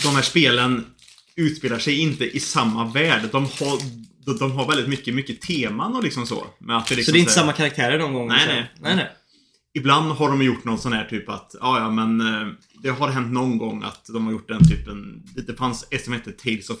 de 0.03 0.15
här 0.15 0.21
spelen 0.21 0.85
utspelar 1.35 1.79
sig 1.79 1.99
inte 1.99 2.25
i 2.37 2.39
samma 2.39 2.91
värld. 2.91 3.21
De 3.31 3.43
har, 3.43 3.79
de, 4.25 4.37
de 4.37 4.51
har 4.51 4.67
väldigt 4.67 4.87
mycket, 4.89 5.15
mycket 5.15 5.41
teman 5.41 5.95
och 5.95 6.03
liksom 6.03 6.27
så. 6.27 6.47
Men 6.59 6.75
att 6.75 6.87
det 6.87 6.95
liksom 6.95 7.11
så 7.11 7.13
det 7.13 7.17
är 7.17 7.19
inte 7.19 7.31
så 7.33 7.39
här- 7.39 7.43
samma 7.45 7.53
karaktärer 7.53 7.99
någon 7.99 8.13
gång? 8.13 8.27
Nej, 8.27 8.47
nej. 8.47 8.71
nej, 8.81 8.95
nej. 8.95 9.09
Ibland 9.77 10.11
har 10.11 10.29
de 10.29 10.41
gjort 10.43 10.63
någon 10.63 10.77
sån 10.79 10.93
här 10.93 11.05
typ 11.05 11.29
att, 11.29 11.55
ja 11.59 11.79
ja 11.79 11.91
men 11.91 12.21
eh, 12.21 12.47
det 12.83 12.89
har 12.89 13.07
hänt 13.07 13.33
någon 13.33 13.57
gång 13.57 13.83
att 13.83 14.05
de 14.05 14.25
har 14.25 14.31
gjort 14.31 14.47
den 14.47 14.67
typen, 14.69 15.23
det, 15.47 15.55
fanns 15.55 15.87
ett 15.91 16.03
som 16.03 16.13
hette 16.13 16.31
Tales 16.31 16.69
of, 16.69 16.79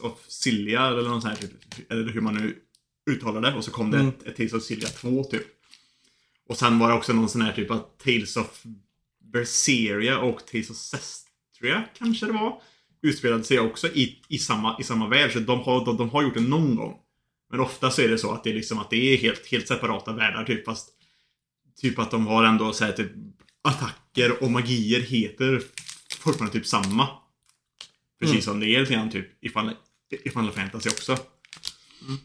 of 0.00 0.12
Silja 0.28 0.86
eller 0.86 1.08
någon 1.08 1.20
sån 1.22 1.30
här 1.30 1.36
typ, 1.36 1.50
eller 1.90 2.12
hur 2.12 2.20
man 2.20 2.34
nu 2.34 2.56
uttalar 3.10 3.40
det. 3.40 3.54
Och 3.54 3.64
så 3.64 3.70
kom 3.70 3.90
det 3.90 3.96
Mm. 3.98 4.08
ett, 4.08 4.22
ett 4.26 4.36
Tales 4.36 4.52
of 4.52 4.62
Silja 4.62 4.88
2 4.88 5.24
typ. 5.24 5.46
Och 6.48 6.56
sen 6.56 6.78
var 6.78 6.88
det 6.88 6.94
också 6.94 7.12
någon 7.12 7.28
sån 7.28 7.42
här 7.42 7.52
typ 7.52 7.70
att 7.70 7.98
Tales 7.98 8.36
of 8.36 8.62
Berseria 9.32 10.18
och 10.18 10.46
Tales 10.46 10.70
of 10.70 10.76
Cestria 10.76 11.84
kanske 11.98 12.26
det 12.26 12.32
var. 12.32 12.60
Utspelade 13.02 13.44
sig 13.44 13.60
också 13.60 13.88
i, 13.88 14.22
i, 14.28 14.38
samma, 14.38 14.76
i 14.80 14.82
samma 14.82 15.08
värld. 15.08 15.32
Så 15.32 15.38
de 15.38 15.60
har, 15.60 15.84
de, 15.84 15.96
de 15.96 16.10
har 16.10 16.22
gjort 16.22 16.34
det 16.34 16.40
någon 16.40 16.76
gång. 16.76 16.96
Men 17.50 17.60
ofta 17.60 17.90
så 17.90 18.02
är 18.02 18.08
det 18.08 18.18
så 18.18 18.32
att 18.32 18.44
det 18.44 18.50
är 18.50 18.54
liksom 18.54 18.78
att 18.78 18.90
det 18.90 18.96
är 18.96 19.16
helt, 19.16 19.46
helt 19.46 19.68
separata 19.68 20.12
världar 20.12 20.44
typ 20.44 20.64
fast 20.64 20.90
Typ 21.80 21.98
att 21.98 22.10
de 22.10 22.26
har 22.26 22.44
ändå 22.44 22.72
så 22.72 22.84
här, 22.84 22.92
typ 22.92 23.12
attacker 23.62 24.42
och 24.42 24.50
magier 24.50 25.00
heter 25.00 25.62
fortfarande 26.18 26.52
typ 26.52 26.66
samma. 26.66 27.08
Precis 28.20 28.32
Mm. 28.34 28.42
som 28.42 28.60
det 28.60 28.66
är 28.68 28.80
lite 28.80 28.92
grann 28.92 29.10
typ 29.10 29.44
i 29.44 29.48
Final, 29.48 29.76
i 30.24 30.30
Final 30.30 30.52
Fantasy 30.52 30.88
också. 30.90 31.12
Mm. 32.02 32.16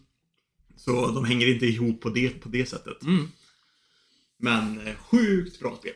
Så 0.75 1.11
de 1.11 1.25
hänger 1.25 1.47
inte 1.47 1.65
ihop 1.65 2.01
på 2.01 2.09
det, 2.09 2.29
på 2.29 2.49
det 2.49 2.65
sättet. 2.65 3.03
Mm. 3.03 3.27
Men 4.39 4.87
eh, 4.87 4.95
sjukt 4.95 5.59
bra 5.59 5.75
spel. 5.77 5.93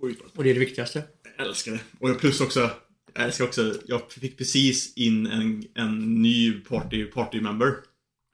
Sjukt 0.00 0.20
bra 0.20 0.28
spel. 0.28 0.38
Och 0.38 0.44
det 0.44 0.50
är 0.50 0.54
det 0.54 0.60
viktigaste. 0.60 1.04
Jag 1.36 1.46
älskar 1.46 1.72
det. 1.72 1.80
Och 2.00 2.10
jag 2.10 2.18
plus 2.20 2.40
också, 2.40 2.70
jag 3.14 3.24
älskar 3.24 3.44
också, 3.44 3.74
jag 3.86 4.12
fick 4.12 4.38
precis 4.38 4.94
in 4.96 5.26
en, 5.26 5.64
en 5.74 6.22
ny 6.22 6.52
party, 6.52 7.04
party 7.04 7.40
member. 7.40 7.74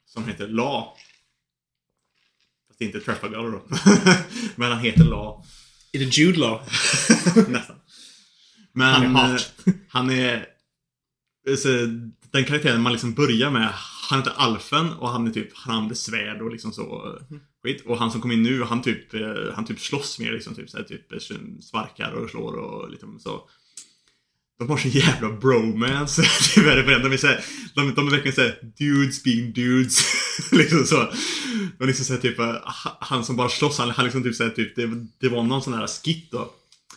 Som 0.06 0.24
heter 0.28 0.48
La. 0.48 0.96
Inte 2.85 3.01
Trafalgar 3.01 3.38
då. 3.38 3.62
Men 4.57 4.73
han 4.73 4.81
heter 4.81 5.05
La. 5.05 5.44
Är 5.92 5.99
det 5.99 6.05
Jude 6.05 6.38
Law? 6.38 6.61
Nästan. 7.49 7.77
Men 8.73 8.92
Han 8.94 9.16
är 9.16 9.33
hot. 9.33 9.53
är, 9.66 9.73
han 9.88 10.11
är 10.11 10.47
så, 11.57 11.68
den 12.33 12.44
karaktären 12.44 12.81
man 12.83 12.92
liksom 12.92 13.14
börjar 13.14 13.51
med, 13.51 13.68
han 14.11 14.18
heter 14.18 14.33
Alfen 14.37 14.92
och 14.92 15.09
han 15.09 15.27
är 15.27 15.31
typ, 15.31 15.49
han 15.55 15.75
använder 15.75 15.94
svärd 15.94 16.42
och 16.42 16.53
liksom 16.53 16.73
så 16.73 17.18
Mm. 17.31 17.42
skit. 17.62 17.83
Och 17.87 17.99
han 17.99 18.11
som 18.11 18.20
kom 18.20 18.33
in 18.33 18.42
nu, 18.42 18.62
han 18.62 18.83
typ, 18.83 19.14
eh, 19.14 19.20
han 19.55 19.64
typ 19.64 19.81
slåss 19.81 20.18
mer 20.18 20.33
liksom, 20.33 20.55
typ, 20.55 20.70
så 20.70 20.77
här, 20.77 20.85
typ 20.85 21.12
eh, 21.12 21.18
sparkar 21.62 22.12
och 22.12 22.31
slår 22.31 22.53
och 22.57 22.90
liksom 22.90 23.18
så. 23.20 23.49
De 24.59 24.70
har 24.70 24.77
så 24.77 24.88
jävla 24.88 25.31
bromance, 25.33 26.23
tyvärr. 26.55 26.99
De 27.03 27.12
är 27.12 27.16
såhär, 27.16 27.44
de, 27.75 27.94
de 27.94 28.07
är 28.07 28.11
verkligen 28.11 28.35
såhär 28.35 28.59
dudes 28.79 29.23
being 29.23 29.53
dudes. 29.53 30.01
liksom 30.53 30.85
så. 30.87 31.12
Och 31.81 31.87
liksom 31.87 32.05
såhär 32.05 32.20
typ, 32.20 32.38
eh, 32.38 32.57
han 33.00 33.24
som 33.24 33.37
bara 33.37 33.48
slåss, 33.48 33.79
han, 33.79 33.90
han 33.90 34.05
liksom 34.05 34.22
typ 34.22 34.35
såhär 34.35 34.50
typ, 34.50 34.77
det, 34.77 35.07
det 35.20 35.29
var 35.29 35.42
någon 35.42 35.62
sån 35.62 35.74
här 35.74 35.87
skit 35.87 36.29
då. 36.31 36.50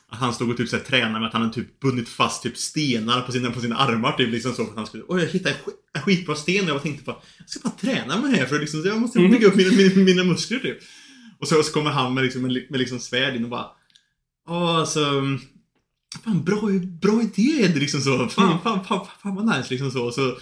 Att 0.10 0.20
han 0.20 0.34
stod 0.34 0.50
och 0.50 0.58
typ 0.58 0.70
såhär 0.70 0.84
tränade 0.84 1.20
med 1.20 1.28
att 1.28 1.34
han 1.34 1.42
hade 1.42 1.54
typ 1.54 1.80
bundit 1.80 2.10
fast 2.10 2.44
typ 2.44 2.58
stenar 2.58 3.22
på 3.22 3.32
sina, 3.32 3.52
på 3.52 3.62
sina 3.62 3.78
armar 3.78 4.12
typ 4.12 4.32
liksom 4.32 4.52
så. 4.52 4.64
För 4.64 4.72
att 4.72 4.78
han 4.78 4.88
skulle, 4.88 5.04
oj 5.08 5.22
jag 5.22 5.30
hittade 5.30 5.56
en, 5.56 5.62
skit, 5.66 5.76
en 5.94 6.02
skitbra 6.02 6.36
sten 6.36 6.64
och 6.64 6.70
jag 6.70 6.84
tänkte 6.84 7.04
bara, 7.04 7.18
jag 7.38 7.50
ska 7.50 7.60
bara 7.60 7.74
träna 7.74 8.22
med 8.22 8.32
det 8.32 8.38
här 8.38 8.46
för 8.46 8.60
liksom, 8.60 8.84
jag 8.86 9.02
måste 9.02 9.20
bygga 9.20 9.48
upp 9.48 9.56
mina, 9.56 9.72
mina, 9.72 9.96
mina 9.96 10.24
muskler 10.24 10.60
typ. 10.60 10.78
Och 11.40 11.48
så, 11.48 11.64
så 11.64 11.74
kommer 11.74 11.92
han 11.92 12.14
med 12.14 12.24
liksom, 12.24 12.42
med, 12.42 12.66
med 12.70 12.80
liksom 12.80 13.00
svärd 13.00 13.36
in 13.36 13.44
och 13.44 13.50
bara, 13.50 13.68
åh 14.48 14.76
alltså, 14.76 15.24
fan 16.24 16.44
bra, 16.44 16.62
bra 17.02 17.22
idé 17.22 17.68
liksom 17.76 18.02
så. 18.02 18.28
Fan, 18.28 18.62
fan, 18.64 18.86
fan, 18.86 19.08
fan 19.24 19.36
vad 19.36 19.58
nice 19.58 19.70
liksom 19.70 19.92
så. 19.92 20.12
så 20.12 20.38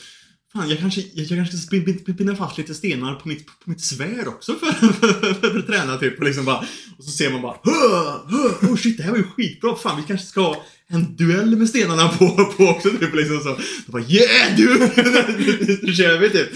Fan, 0.55 0.69
jag 0.69 0.79
kanske, 0.79 1.01
jag, 1.13 1.25
jag 1.25 1.37
kanske 1.37 1.57
ska 1.57 1.77
binda 2.13 2.35
fast 2.35 2.57
lite 2.57 2.75
stenar 2.75 3.15
på 3.15 3.27
mitt, 3.27 3.45
på 3.45 3.69
mitt 3.69 3.81
svärd 3.81 4.27
också 4.27 4.55
för, 4.59 4.71
för, 4.71 5.07
för, 5.07 5.33
för 5.33 5.59
att 5.59 5.67
träna 5.67 5.97
typ. 5.97 6.19
Och, 6.19 6.25
liksom 6.25 6.45
bara, 6.45 6.65
och 6.97 7.03
så 7.03 7.11
ser 7.11 7.31
man 7.31 7.41
bara 7.41 7.57
"Hö, 7.63 7.71
hö, 8.27 8.67
Oh 8.67 8.75
shit, 8.75 8.97
det 8.97 9.03
här 9.03 9.11
var 9.11 9.17
ju 9.17 9.23
skitbra. 9.23 9.75
Fan, 9.75 10.01
vi 10.01 10.07
kanske 10.07 10.27
ska 10.27 10.41
ha 10.41 10.63
en 10.87 11.15
duell 11.15 11.55
med 11.55 11.69
stenarna 11.69 12.07
på, 12.09 12.27
på 12.57 12.63
också. 12.63 12.89
Typ, 12.89 13.15
liksom 13.15 13.39
så. 13.39 13.57
Då 13.85 13.91
bara 13.91 14.03
yeah 14.03 14.57
du! 14.57 14.67
Nu 15.81 15.93
kör 15.93 16.19
vi 16.19 16.29
typ. 16.29 16.49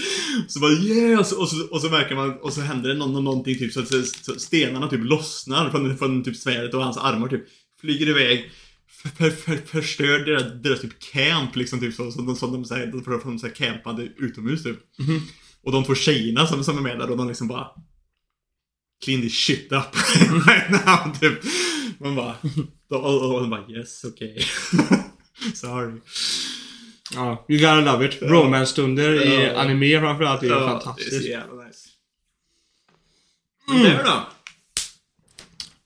Så 0.48 0.60
bara 0.60 0.72
yeah! 0.72 1.20
Och 1.20 1.26
så, 1.26 1.40
och 1.40 1.48
så, 1.48 1.66
och 1.70 1.80
så 1.80 1.90
märker 1.90 2.14
man, 2.14 2.38
och 2.42 2.52
så 2.52 2.60
händer 2.60 2.88
det 2.88 2.94
någon, 2.94 3.24
någonting 3.24 3.58
typ 3.58 3.72
så 3.72 3.80
att 3.80 3.88
så, 3.88 4.02
så 4.22 4.40
stenarna 4.40 4.88
typ 4.88 5.04
lossnar 5.04 5.70
från, 5.70 5.98
från 5.98 6.24
typ 6.24 6.36
svärdet 6.36 6.74
och 6.74 6.84
hans 6.84 6.96
armar 6.96 7.28
typ 7.28 7.44
flyger 7.80 8.08
iväg 8.08 8.50
för, 9.08 9.30
för, 9.30 9.56
förstör 9.56 10.18
deras, 10.18 10.62
deras 10.62 10.80
typ 10.80 11.00
camp 11.12 11.56
liksom 11.56 11.80
typ 11.80 11.94
så, 11.94 12.12
som 12.12 12.26
de, 12.26 12.36
som 12.36 12.52
de, 12.52 12.64
så 12.64 12.74
här, 12.74 12.86
de, 12.86 13.02
de, 13.02 13.20
de 13.24 13.38
så 13.38 13.46
här 13.46 13.54
campade 13.54 14.02
utomhus 14.02 14.62
typ. 14.62 14.78
Och 15.62 15.72
de 15.72 15.84
två 15.84 15.94
tjejerna 15.94 16.46
som, 16.46 16.64
som 16.64 16.78
är 16.78 16.82
med 16.82 16.98
där 16.98 17.10
och 17.10 17.16
de 17.16 17.28
liksom 17.28 17.48
bara 17.48 17.68
Clean 19.04 19.20
this 19.20 19.34
shit 19.34 19.72
up 19.72 19.96
right 20.46 20.70
now 20.86 21.18
typ. 21.20 21.38
Man 21.98 22.14
bara, 22.14 22.34
och, 22.90 23.04
och, 23.04 23.34
och 23.34 23.40
de 23.40 23.50
bara 23.50 23.68
yes, 23.70 24.04
okej. 24.04 24.44
Sorry. 25.54 26.00
Ja, 27.14 27.46
you 27.48 27.58
gotta 27.60 27.92
love 27.92 28.06
it. 28.08 28.18
Romance-stunder 28.22 29.26
i 29.26 29.44
Ja. 29.44 29.60
anime 29.60 30.00
framförallt 30.00 30.42
är 30.42 30.46
Ja, 30.46 30.54
Det 30.58 30.64
är 30.64 30.68
fantastiskt. 30.68 31.22
så 31.22 31.28
jävla 31.28 31.64
nice. 31.64 31.88
Men 33.68 33.82
där 33.82 34.04
då? 34.04 34.26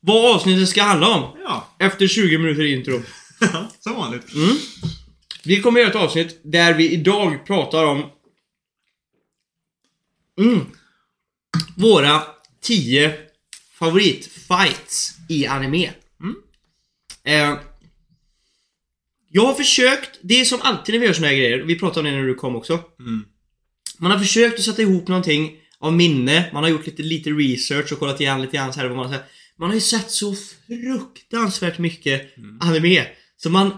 Vad 0.06 0.34
avsnittet 0.34 0.68
ska 0.68 0.82
handla 0.82 1.08
om? 1.08 1.38
Ja, 1.44 1.76
Efter 1.78 2.06
20 2.06 2.38
minuter 2.38 2.64
intro. 2.64 3.02
som 3.80 3.94
vanligt. 3.94 4.24
Vi 5.44 5.60
kommer 5.60 5.80
göra 5.80 5.90
ett 5.90 5.96
avsnitt 5.96 6.40
där 6.42 6.74
vi 6.74 6.90
idag 6.90 7.46
pratar 7.46 7.84
om 7.84 8.10
mm, 10.40 10.60
våra 11.76 12.22
10 12.62 13.14
favoritfights 13.78 15.16
i 15.28 15.46
anime. 15.46 15.90
Eh, 17.24 17.58
jag 19.28 19.46
har 19.46 19.54
försökt, 19.54 20.18
det 20.22 20.40
är 20.40 20.44
som 20.44 20.60
alltid 20.62 20.94
när 20.94 21.00
vi 21.00 21.06
gör 21.06 21.12
såna 21.12 21.26
här 21.26 21.34
grejer, 21.34 21.58
vi 21.58 21.78
pratade 21.78 22.00
om 22.00 22.14
det 22.14 22.20
när 22.20 22.28
du 22.28 22.34
kom 22.34 22.56
också. 22.56 22.80
Mm. 23.00 23.24
Man 23.98 24.10
har 24.10 24.18
försökt 24.18 24.58
att 24.58 24.64
sätta 24.64 24.82
ihop 24.82 25.08
någonting 25.08 25.56
av 25.78 25.92
minne, 25.92 26.50
man 26.52 26.62
har 26.62 26.70
gjort 26.70 26.86
lite, 26.86 27.02
lite 27.02 27.30
research 27.30 27.92
och 27.92 27.98
kollat 27.98 28.20
igen 28.20 28.42
lite 28.42 28.56
grann 28.56 28.72
så 28.72 28.80
här 28.80 28.88
vad 28.88 28.96
man 28.96 29.10
sett. 29.10 29.24
Man 29.58 29.68
har 29.68 29.74
ju 29.74 29.80
sett 29.80 30.10
så 30.10 30.34
fruktansvärt 30.66 31.78
mycket 31.78 32.34
anime. 32.60 33.06
Så 33.36 33.50
man... 33.50 33.70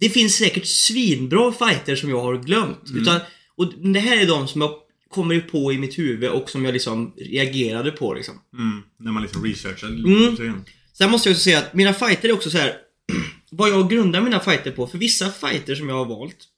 Det 0.00 0.08
finns 0.08 0.36
säkert 0.36 0.66
svinbra 0.66 1.52
fighter 1.52 1.96
som 1.96 2.10
jag 2.10 2.20
har 2.20 2.36
glömt. 2.36 2.90
Utan, 2.94 3.20
och 3.56 3.74
det 3.74 4.00
här 4.00 4.22
är 4.22 4.26
de 4.26 4.48
som 4.48 4.60
jag 4.60 4.74
kommer 5.10 5.40
på 5.40 5.72
i 5.72 5.78
mitt 5.78 5.98
huvud 5.98 6.30
och 6.30 6.50
som 6.50 6.64
jag 6.64 6.72
liksom 6.72 7.14
reagerade 7.16 7.90
på 7.90 8.14
liksom. 8.14 8.34
Mm. 8.58 8.82
När 8.98 9.12
man 9.12 9.22
liksom 9.22 9.44
researchar 9.44 9.88
Mm. 9.88 10.64
Sen 10.92 11.10
måste 11.10 11.28
jag 11.28 11.34
också 11.34 11.44
säga 11.44 11.58
att 11.58 11.74
mina 11.74 11.92
fighter 11.92 12.28
är 12.28 12.32
också 12.32 12.50
så 12.50 12.58
här 12.58 12.76
vad 13.50 13.70
jag 13.70 13.90
grundar 13.90 14.20
mina 14.20 14.40
fighter 14.40 14.70
på, 14.70 14.86
för 14.86 14.98
vissa 14.98 15.30
fighter 15.30 15.74
som 15.74 15.88
jag 15.88 15.96
har 15.96 16.04
valt 16.04 16.48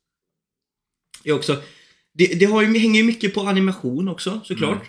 är 1.25 1.33
också 1.33 1.63
det, 2.15 2.27
det 2.27 2.45
har 2.47 2.63
ju, 2.63 2.79
hänger 2.79 3.01
ju 3.01 3.07
mycket 3.07 3.35
på 3.35 3.41
animation 3.41 4.09
också 4.09 4.41
såklart. 4.45 4.75
Mm. 4.75 4.87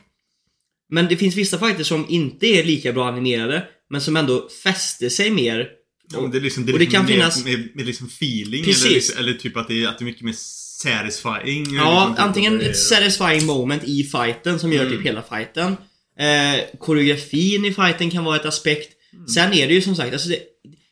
Men 0.89 1.07
det 1.07 1.17
finns 1.17 1.35
vissa 1.35 1.59
fighter 1.59 1.83
som 1.83 2.05
inte 2.09 2.47
är 2.47 2.63
lika 2.63 2.93
bra 2.93 3.07
animerade, 3.07 3.63
men 3.89 4.01
som 4.01 4.17
ändå 4.17 4.49
fäster 4.63 5.09
sig 5.09 5.31
mer. 5.31 5.67
Ja, 6.13 6.21
men 6.21 6.31
det 6.31 6.39
liksom, 6.39 6.65
det 6.65 6.73
och 6.73 6.79
det 6.79 6.85
liksom 6.85 6.99
kan 6.99 7.05
mer, 7.05 7.13
finnas- 7.23 7.43
med, 7.45 7.69
med 7.75 7.85
liksom 7.85 8.07
feeling 8.07 8.63
Precis. 8.63 8.85
eller, 8.85 8.93
liksom, 8.95 9.19
eller 9.19 9.33
typ 9.33 9.57
att 9.57 9.67
det, 9.67 9.83
är, 9.83 9.87
att 9.87 9.97
det 9.99 10.03
är 10.03 10.05
mycket 10.05 10.21
mer 10.23 10.35
satisfying. 10.37 11.75
Ja, 11.75 11.99
liksom, 11.99 12.15
typ 12.15 12.23
antingen 12.25 12.57
det 12.57 12.65
ett 12.65 12.77
satisfying 12.77 13.45
moment 13.45 13.83
i 13.83 14.03
fighten 14.03 14.59
som 14.59 14.73
gör 14.73 14.85
Mm. 14.85 14.97
typ 14.97 15.05
hela 15.05 15.23
fighten. 15.23 15.77
Eh, 16.19 16.77
koreografin 16.79 17.65
i 17.65 17.73
fighten 17.73 18.11
kan 18.11 18.23
vara 18.23 18.35
ett 18.35 18.45
aspekt. 18.45 18.93
Mm. 19.13 19.27
Sen 19.27 19.53
är 19.53 19.67
det 19.67 19.73
ju 19.73 19.81
som 19.81 19.95
sagt, 19.95 20.13
alltså 20.13 20.29
det, 20.29 20.39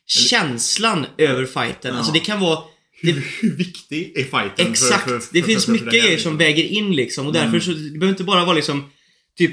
känslan 0.06 1.06
över 1.18 1.44
fighten. 1.46 1.90
Ja. 1.92 1.98
Alltså 1.98 2.12
det 2.12 2.20
kan 2.20 2.40
vara... 2.40 2.58
Det, 3.02 3.12
hur, 3.12 3.56
viktig 3.56 4.12
är 4.16 4.24
fighten? 4.24 4.70
Exakt! 4.70 5.04
För, 5.04 5.18
för, 5.18 5.28
det 5.32 5.40
för, 5.40 5.46
finns 5.46 5.64
för, 5.64 5.72
för 5.72 5.72
mycket 5.72 5.90
det 5.90 5.98
grejer 5.98 6.12
liksom? 6.12 6.30
som 6.30 6.38
väger 6.38 6.64
in 6.64 6.96
liksom 6.96 7.26
och 7.26 7.32
därför 7.32 7.48
Mm. 7.48 7.60
så, 7.60 7.70
det 7.70 7.90
behöver 7.98 8.08
inte 8.08 8.24
bara 8.24 8.44
vara 8.44 8.56
liksom 8.56 8.90
Typ 9.38 9.52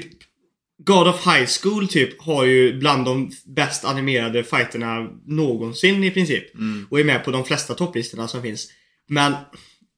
God 0.78 1.08
of 1.08 1.26
High 1.26 1.46
School 1.46 1.88
typ 1.88 2.22
har 2.22 2.44
ju 2.44 2.78
bland 2.78 3.04
de 3.04 3.30
bäst 3.46 3.84
animerade 3.84 4.44
fighterna 4.44 5.10
någonsin 5.26 6.04
i 6.04 6.10
princip. 6.10 6.54
Mm. 6.54 6.86
Och 6.90 7.00
är 7.00 7.04
med 7.04 7.24
på 7.24 7.30
de 7.30 7.44
flesta 7.44 7.74
topplistorna 7.74 8.28
som 8.28 8.42
finns. 8.42 8.68
Men 9.08 9.34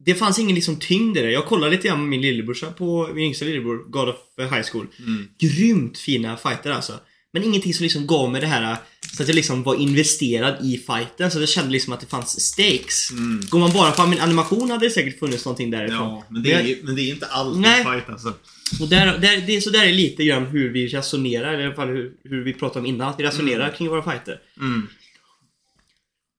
det 0.04 0.14
fanns 0.14 0.38
ingen 0.38 0.54
liksom 0.54 0.76
tyngd 0.76 1.18
i 1.18 1.22
det. 1.22 1.30
Jag 1.30 1.46
kollade 1.46 1.72
lite 1.72 1.88
grann 1.88 2.00
med 2.00 2.08
min 2.08 2.20
lillebrorsa 2.20 2.70
på, 2.70 3.10
min 3.14 3.24
yngsta 3.24 3.44
lillebror, 3.44 3.90
God 3.90 4.08
of 4.08 4.16
High 4.38 4.66
School. 4.72 4.86
Mm. 4.98 5.28
Grymt 5.38 5.98
fina 5.98 6.36
fighter 6.36 6.70
alltså. 6.70 6.92
Men 7.32 7.44
ingenting 7.44 7.74
som 7.74 7.82
liksom 7.82 8.06
gav 8.06 8.30
mig 8.30 8.40
det 8.40 8.46
här 8.46 8.76
så 9.16 9.22
att 9.22 9.28
jag 9.28 9.34
liksom 9.34 9.62
var 9.62 9.74
investerad 9.74 10.66
i 10.66 10.78
fighten. 10.78 11.30
Så 11.30 11.40
jag 11.40 11.48
kände 11.48 11.70
liksom 11.70 11.92
att 11.92 12.00
det 12.00 12.06
fanns 12.06 12.40
stakes. 12.40 13.10
Mm. 13.10 13.46
Går 13.48 13.58
man 13.58 13.72
bara 13.72 13.90
på 13.90 14.06
min 14.06 14.20
animation 14.20 14.70
hade 14.70 14.86
det 14.86 14.90
säkert 14.90 15.18
funnits 15.18 15.44
någonting 15.44 15.70
därifrån. 15.70 15.98
Ja, 15.98 16.24
men 16.28 16.42
det, 16.42 16.52
är, 16.52 16.78
men 16.82 16.94
det 16.94 17.02
är 17.02 17.08
inte 17.10 17.26
alltid 17.26 17.60
Nej. 17.60 17.84
fight 17.84 18.08
alltså. 18.08 18.34
Och 18.80 18.88
där, 18.88 19.06
där, 19.18 19.42
det, 19.46 19.56
är 19.56 19.60
så 19.60 19.70
där 19.70 19.84
är 19.86 19.92
lite 19.92 20.24
grann 20.24 20.46
hur 20.46 20.72
vi 20.72 20.86
resonerar, 20.86 21.52
eller 21.52 21.62
i 21.62 21.66
alla 21.66 21.74
fall 21.74 21.88
hur, 21.88 22.12
hur 22.24 22.44
vi 22.44 22.52
pratade 22.52 22.80
om 22.80 22.86
innan. 22.86 23.08
Att 23.08 23.20
vi 23.20 23.24
resonerar 23.24 23.70
kring 23.70 23.88
våra 23.88 24.02
fighter. 24.02 24.40
Mm. 24.60 24.88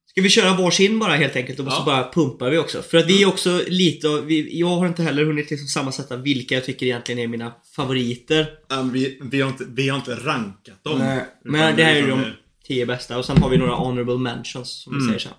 Ska 0.10 0.22
vi 0.22 0.30
köra 0.30 0.54
varsin 0.58 1.00
bara 1.00 1.16
helt 1.16 1.36
enkelt 1.36 1.60
och 1.60 1.66
så 1.66 1.72
Ja. 1.80 1.84
bara 1.86 2.12
pumpar 2.12 2.50
vi 2.50 2.58
också? 2.58 2.82
För 2.82 2.98
att 2.98 3.06
vi 3.08 3.24
är 3.24 3.28
också 3.28 3.62
lite 3.68 4.08
av- 4.10 4.26
vi, 4.26 4.60
Jag 4.60 4.68
har 4.68 4.88
inte 4.88 5.04
heller 5.04 5.26
hunnit 5.26 5.50
liksom 5.50 5.68
sammansätta 5.68 6.18
vilka 6.18 6.56
jag 6.56 6.66
tycker 6.66 6.86
egentligen 6.86 7.20
är 7.20 7.28
mina 7.28 7.54
favoriter. 7.76 8.48
Um, 8.70 8.92
vi, 8.92 9.20
vi, 9.22 9.42
har 9.42 9.50
inte, 9.50 9.66
vi 9.70 9.90
har 9.90 9.98
inte 9.98 10.16
rankat 10.16 10.84
dem. 10.84 11.00
Nej, 11.00 11.26
Men 11.46 11.76
det 11.76 11.84
här 11.84 11.96
är 11.96 12.04
utan 12.04 12.22
de 12.22 12.32
tio 12.68 12.86
bästa 12.86 13.18
och 13.18 13.26
sen 13.26 13.38
har 13.42 13.50
vi 13.50 13.58
några 13.58 13.76
honorable 13.76 14.18
mentions 14.18 14.70
som 14.84 14.94
vi 14.94 14.98
Mm. 14.98 15.08
säger 15.08 15.20
så. 15.20 15.30
här. 15.30 15.38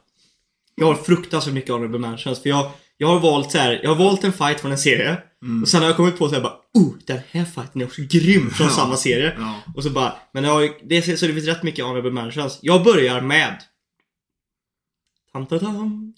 Jag 0.75 0.87
har 0.87 0.95
fruktansvärt 0.95 1.55
mycket 1.55 1.71
honorable 1.71 1.99
mentions 1.99 2.43
för 2.43 2.49
jag, 2.49 2.71
jag 2.97 3.09
har 3.09 3.21
valt 3.21 3.51
så 3.53 3.59
här, 3.59 3.81
jag 3.83 3.91
har 3.95 4.05
valt 4.05 4.25
en 4.25 4.33
fight 4.33 4.61
från 4.61 4.73
en 4.73 4.79
serie 4.79 5.17
Mm. 5.43 5.63
och 5.63 5.69
sen 5.69 5.81
har 5.81 5.89
jag 5.89 5.97
kommit 5.97 6.19
på 6.19 6.29
så 6.29 6.35
här 6.35 6.43
bara 6.43 6.53
oh, 6.75 6.95
den 7.07 7.21
här 7.31 7.45
fighten 7.45 7.81
är 7.81 7.87
också 7.87 8.03
grym 8.09 8.51
från 8.51 8.67
Ja. 8.67 8.73
samma 8.73 8.97
serie. 8.97 9.35
Ja. 9.39 9.63
Och 9.77 9.83
så 9.83 9.91
bara, 9.91 10.15
men 10.33 10.45
jag 10.45 10.51
har, 10.51 10.61
ju- 10.61 10.75
det, 10.85 11.19
så 11.19 11.27
det 11.27 11.33
finns 11.35 11.47
rätt 11.47 11.63
mycket 11.63 11.85
honorable 11.85 12.11
mentions. 12.11 12.59
Jag 12.63 12.85
börjar 12.85 13.21
med 13.21 13.63
tam, 15.33 15.47
tam, 15.47 15.59
tam. 15.59 16.15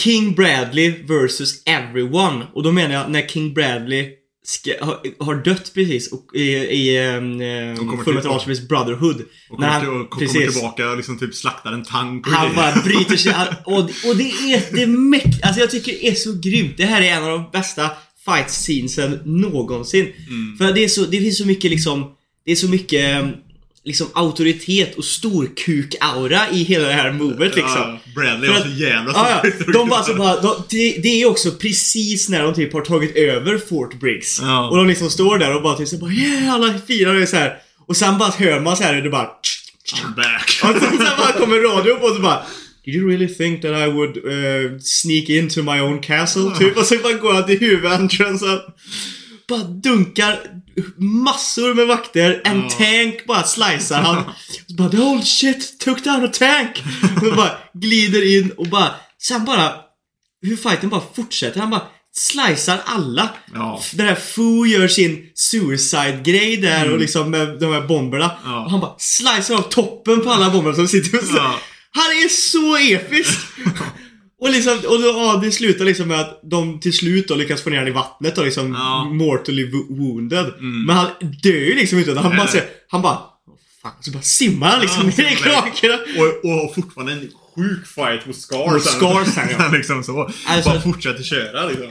King 0.00 0.34
Bradley 0.34 0.90
vs 1.04 1.62
Everyone. 1.66 2.46
Och 2.54 2.62
då 2.62 2.72
menar 2.72 2.94
jag 2.94 3.10
när 3.10 3.26
King 3.28 3.54
Bradley 3.54 4.12
ska, 4.44 4.70
har, 4.80 5.24
har 5.24 5.34
dött 5.34 5.74
precis 5.74 6.12
och, 6.12 6.34
i, 6.34 6.42
i 6.52 7.08
um, 7.08 8.04
Fullmetal. 8.04 8.32
Alchemist 8.32 8.68
Brotherhood. 8.68 9.22
Och 9.50 9.60
när 9.60 9.68
kommer, 9.80 9.86
han, 9.92 10.00
och 10.00 10.10
kommer 10.10 10.26
precis. 10.26 10.54
tillbaka 10.54 10.90
och 10.90 10.96
liksom 10.96 11.18
typ 11.18 11.34
slaktar 11.34 11.72
en 11.72 11.84
tank 11.84 12.26
och 12.26 12.32
Han 12.32 12.54
bara 12.56 12.82
bryter 12.82 13.16
sig. 13.16 13.34
Och, 13.64 13.78
och 13.78 14.16
det 14.16 14.30
är 14.30 14.74
det 14.76 14.86
mäkt, 14.86 15.44
Alltså 15.44 15.60
jag 15.60 15.70
tycker 15.70 15.92
det 15.92 16.08
är 16.08 16.14
så 16.14 16.32
grymt. 16.32 16.76
Det 16.76 16.84
här 16.84 17.02
är 17.02 17.16
en 17.16 17.22
av 17.24 17.30
de 17.30 17.50
bästa 17.52 17.90
fight 18.26 18.50
scenesen 18.50 19.20
någonsin. 19.24 20.12
Mm. 20.28 20.58
För 20.58 20.72
det, 20.72 20.84
är 20.84 20.88
så, 20.88 21.04
det 21.04 21.20
finns 21.20 21.38
så 21.38 21.46
mycket 21.46 21.70
liksom, 21.70 22.12
det 22.44 22.52
är 22.52 22.56
så 22.56 22.68
mycket 22.68 23.24
liksom 23.84 24.06
auktoritet 24.14 24.94
och 24.94 25.04
storkuk-aura 25.04 26.40
i 26.52 26.62
hela 26.62 26.88
det 26.88 26.94
här 26.94 27.12
movet 27.12 27.56
liksom. 27.56 27.72
Ja, 27.76 27.98
Bradley 28.14 28.50
var 28.50 28.60
så 28.60 28.68
jävla 28.68 29.12
Ja, 29.14 29.40
ja. 29.44 29.72
De 29.72 29.88
bara 29.88 30.02
så 30.02 30.14
bara, 30.14 30.40
de, 30.40 30.62
det, 30.68 30.98
det 31.02 31.22
är 31.22 31.26
också 31.26 31.50
precis 31.50 32.28
när 32.28 32.42
de 32.42 32.54
typ 32.54 32.72
har 32.72 32.80
tagit 32.80 33.16
över 33.16 33.58
Fort 33.58 34.00
Briggs. 34.00 34.40
Ja. 34.42 34.68
Och 34.70 34.76
de 34.76 34.86
liksom 34.86 35.10
står 35.10 35.38
där 35.38 35.56
och 35.56 35.62
bara 35.62 35.76
typ 35.76 35.88
så 35.88 35.98
bara 35.98 36.10
yeah, 36.10 36.54
alla 36.54 36.78
firar 36.86 37.22
och 37.22 37.28
så 37.28 37.36
här. 37.36 37.58
Och 37.86 37.96
sen 37.96 38.18
bara 38.18 38.30
hör 38.30 38.60
man 38.60 38.76
så 38.76 38.82
här 38.82 38.94
det 38.94 39.10
bara 39.10 39.30
I'm 39.94 40.16
back. 40.16 40.60
och 40.74 40.80
sen, 40.82 40.98
sen 40.98 41.16
bara 41.18 41.32
kommer 41.32 41.76
radion 41.76 42.00
på 42.00 42.06
och 42.06 42.16
så 42.16 42.22
bara 42.22 42.42
Did 42.86 42.94
you 42.94 43.08
really 43.08 43.28
think 43.34 43.62
that 43.62 43.72
I 43.72 43.88
would 43.88 44.16
uh, 44.16 44.78
sneak 44.80 45.28
into 45.28 45.62
my 45.62 45.80
own 45.80 46.00
castle? 46.00 46.50
Typ. 46.58 46.76
Och 46.76 46.86
så 46.86 46.96
bara 47.02 47.12
går 47.12 47.32
han 47.32 47.46
till 47.46 47.58
huvudentransen. 47.60 48.58
Bara 49.48 49.62
dunkar 49.62 50.38
massor 51.24 51.74
med 51.74 51.86
vakter. 51.86 52.42
En 52.44 52.60
Ja. 52.62 52.70
tank 52.70 53.26
bara 53.26 53.42
slicear 53.42 54.02
han. 54.02 54.24
Så 54.68 54.74
bara 54.74 54.88
the 54.90 54.98
old 54.98 55.24
shit 55.26 55.78
took 55.80 56.04
down 56.04 56.24
a 56.24 56.28
tank. 56.32 56.82
Och 57.16 57.26
så 57.26 57.34
bara 57.36 57.50
glider 57.74 58.36
in 58.38 58.50
och 58.50 58.66
bara 58.66 58.90
Sen 59.22 59.44
bara 59.44 59.72
Hur 60.42 60.56
fighten 60.56 60.88
bara 60.88 61.02
fortsätter. 61.16 61.60
Han 61.60 61.70
bara 61.70 61.82
slicear 62.16 62.80
alla. 62.84 63.30
Ja. 63.54 63.82
Den 63.92 64.06
här 64.06 64.14
Fu 64.14 64.66
gör 64.66 64.88
sin 64.88 65.26
suicide-grej 65.34 66.56
där 66.56 66.92
och 66.92 66.98
liksom 66.98 67.30
med 67.30 67.60
de 67.60 67.72
här 67.72 67.80
bomberna. 67.88 68.24
Mm. 68.24 68.52
Ja. 68.54 68.64
Och 68.64 68.70
han 68.70 68.80
bara 68.80 68.94
slicear 68.98 69.58
av 69.58 69.62
toppen 69.62 70.22
på 70.22 70.30
alla 70.30 70.50
bomber 70.50 70.72
som 70.72 70.88
sitter 70.88 71.18
och 71.18 71.24
så. 71.24 71.36
Ja. 71.36 71.60
Han 71.96 72.04
är 72.24 72.28
så 72.28 72.76
episk! 72.76 73.38
och 74.40 74.50
liksom, 74.50 74.72
och 74.72 75.02
då, 75.02 75.06
ja, 75.08 75.40
det 75.44 75.50
slutar 75.52 75.84
liksom 75.84 76.08
med 76.08 76.20
att 76.20 76.40
de 76.50 76.80
till 76.80 76.92
slut 76.96 77.28
då 77.28 77.34
lyckas 77.34 77.62
få 77.62 77.70
ner 77.70 77.76
honom 77.76 77.92
i 77.92 77.94
vattnet 77.94 78.38
och 78.38 78.44
liksom 78.44 78.72
Ja. 78.72 79.04
mortally 79.04 79.66
wo- 79.70 79.96
wounded. 79.98 80.46
Mm. 80.58 80.86
Men 80.86 80.96
han 80.96 81.06
dör 81.42 81.50
ju 81.52 81.74
liksom 81.74 81.98
inte 81.98 82.14
han 82.20 82.36
bara 82.36 82.46
säger, 82.46 82.66
han 82.88 83.02
bara 83.02 83.14
"Åh, 83.14 83.54
Fan, 83.82 83.92
så 84.00 84.10
bara 84.10 84.22
simmar 84.22 84.68
han 84.70 84.80
liksom 84.80 85.02
Ja, 85.16 85.24
ner 85.24 85.32
i 85.32 85.36
simmar 85.36 85.50
krakarna. 85.62 85.94
Och, 86.18 86.44
och 86.44 86.50
har 86.50 86.74
fortfarande 86.74 87.12
en 87.12 87.30
sjuk 87.56 87.86
fight 87.86 88.26
mot 88.26 88.36
Scar 88.36 88.72
Mot. 88.72 88.82
Scar 88.84 89.24
sen, 89.24 89.48
ja. 89.58 89.68
liksom 89.72 90.02
så. 90.04 90.30
Alltså- 90.46 90.70
bara 90.70 90.80
fortsätter 90.80 91.22
köra 91.22 91.66
liksom. 91.68 91.90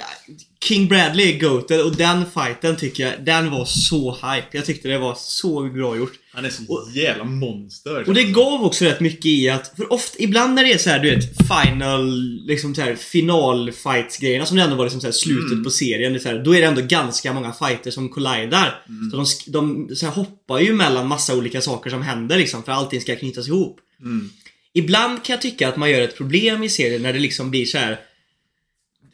King 0.64 0.88
Bradley 0.88 1.34
är 1.36 1.40
goated 1.40 1.82
och 1.82 1.96
den 1.96 2.26
fighten 2.34 2.76
tycker 2.76 3.04
jag, 3.04 3.26
den 3.26 3.52
var 3.52 3.66
så 3.66 4.12
hype. 4.12 4.48
Jag 4.52 4.66
tyckte 4.66 4.88
det 4.88 4.98
var 4.98 5.16
så 5.20 5.64
bra 5.64 5.98
gjort. 5.98 6.14
Han 6.34 6.46
är 6.46 6.50
så 6.50 6.90
jävla 6.94 7.24
monster. 7.24 8.04
Och 8.08 8.14
det 8.14 8.24
gav 8.24 8.64
också 8.66 8.86
rätt 8.86 9.00
mycket 9.00 9.26
i 9.26 9.50
att, 9.50 9.74
för 9.78 9.94
ofta, 9.94 10.16
ibland 10.20 10.54
när 10.54 10.64
det 10.64 10.74
är 10.74 10.78
så 10.78 10.90
här, 10.90 11.00
du 11.00 11.10
vet, 11.16 11.24
final, 11.38 12.12
liksom 12.48 12.76
så 12.76 12.82
här, 12.82 12.96
final-fights-grejerna 12.96 14.46
som 14.46 14.58
det 14.58 14.64
ändå 14.64 14.76
var 14.76 14.86
liksom 14.86 15.02
så 15.02 15.08
här, 15.08 15.12
slutet 15.12 15.52
Mm. 15.52 15.64
på 15.64 15.70
serien, 15.70 16.14
det 16.14 16.20
är 16.20 16.22
så 16.22 16.30
här, 16.30 16.44
då 16.44 16.56
är 16.56 16.62
det 16.62 16.68
ändå 16.68 16.82
ganska 16.82 17.34
många 17.34 17.52
fighter 17.54 17.92
som 17.92 18.10
collidar. 18.10 18.82
Mm. 18.90 19.12
Så 19.12 19.18
de, 19.52 19.86
de 19.88 19.96
så 19.96 20.06
här, 20.06 20.14
hoppar 20.14 20.60
ju 20.60 20.74
mellan 20.74 21.08
massa 21.08 21.36
olika 21.36 21.62
saker 21.62 21.90
som 21.90 22.02
händer 22.02 22.38
liksom, 22.38 22.64
för 22.64 22.72
allting 22.72 23.02
ska 23.02 23.16
knytas 23.16 23.48
ihop. 23.48 23.78
Mm. 24.02 24.30
Ibland 24.78 25.24
kan 25.24 25.34
jag 25.34 25.42
tycka 25.42 25.70
att 25.70 25.78
man 25.78 25.92
gör 25.92 26.02
ett 26.02 26.18
problem 26.18 26.64
i 26.64 26.70
serien 26.70 27.02
när 27.02 27.14
det 27.14 27.20
liksom 27.20 27.52
blir 27.52 27.66
så 27.66 27.78
här. 27.78 28.00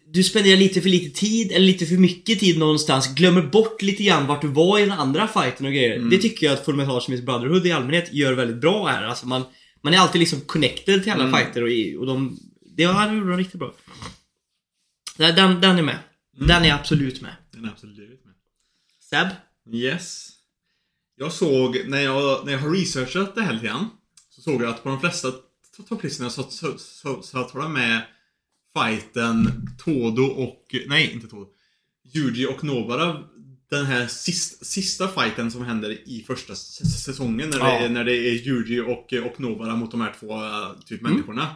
Du 0.08 0.24
spenderar 0.24 0.58
lite 0.58 0.82
för 0.82 0.89
lite 0.89 1.19
tid 1.19 1.52
eller 1.52 1.65
lite 1.65 1.86
för 1.86 1.95
mycket 1.95 2.39
tid 2.39 2.58
någonstans, 2.58 3.15
glömmer 3.15 3.41
bort 3.41 3.82
lite 3.82 4.04
grann 4.04 4.28
vart 4.28 4.41
du 4.41 4.47
var 4.47 4.80
i 4.80 4.82
den 4.82 4.91
andra 4.91 5.28
fighten 5.28 5.65
och 5.65 5.71
grejer. 5.71 6.00
Det 6.00 6.17
tycker 6.17 6.45
jag 6.45 6.54
att 6.54 6.65
Fullmetal 6.65 6.95
Alchemist 6.95 7.24
Brotherhood 7.24 7.67
i 7.67 7.71
allmänhet 7.71 8.13
gör 8.13 8.34
väldigt 8.34 8.58
bra 8.58 8.88
här. 8.88 9.04
Alltså 9.04 9.28
man, 9.28 9.43
man 9.82 9.93
är 9.93 9.97
alltid 9.97 10.19
liksom 10.19 10.41
connected 10.41 11.04
till 11.04 11.12
alla 11.12 11.38
fighter 11.38 11.63
och, 11.63 12.00
och 12.00 12.08
de... 12.08 12.39
Det 12.76 12.86
det 12.86 13.13
gjorde 13.13 13.30
de 13.30 13.38
riktigt 13.38 13.60
bra. 13.60 13.74
Den, 15.17 15.62
den 15.62 15.78
är 15.78 15.82
med. 15.82 16.00
Den 16.38 16.65
är 16.65 16.74
absolut 16.74 17.21
med. 17.21 17.36
Den 17.52 17.65
är 17.65 17.69
absolut 17.69 18.26
med. 18.26 18.34
Seb? 19.10 19.28
Yes. 19.74 20.30
Jag 21.17 21.32
såg, 21.32 21.82
när 21.88 22.02
jag, 22.02 22.45
när 22.45 22.52
jag 22.52 22.60
har 22.60 22.69
researchat 22.69 23.36
det 23.36 23.41
här 23.41 23.54
lite 23.54 23.65
grann, 23.65 23.89
så 24.30 24.41
såg 24.41 24.62
jag 24.62 24.69
att 24.69 24.84
på 24.84 24.89
de 24.89 25.00
flesta 25.00 25.32
to- 25.77 25.84
topplistorna 25.88 26.29
så, 26.29 26.43
så, 26.43 26.77
så, 26.77 27.21
så 27.21 27.43
tar 27.43 27.60
de 27.60 27.73
med 27.73 28.01
fighten 28.77 29.67
Todo 29.84 30.23
och, 30.23 30.75
nej 30.88 31.12
inte 31.13 31.27
Todo, 31.27 31.47
Yuji 32.15 32.45
och 32.45 32.63
Nobara. 32.63 33.23
Den 33.69 33.86
här 33.86 34.07
sista, 34.07 34.65
sista 34.65 35.07
fighten 35.07 35.51
som 35.51 35.65
händer 35.65 35.89
i 36.10 36.23
första 36.27 36.55
säsongen 36.55 37.49
när, 37.49 37.57
det, 37.60 37.63
Ja. 37.65 37.79
är, 37.79 37.89
när 37.89 38.03
det 38.03 38.15
är 38.15 38.47
Yuji 38.47 38.79
och, 38.79 39.13
och 39.31 39.39
Nobara 39.39 39.75
mot 39.75 39.91
de 39.91 40.01
här 40.01 40.13
två 40.19 40.34
äh, 40.43 40.71
typ 40.86 41.01
människorna. 41.01 41.55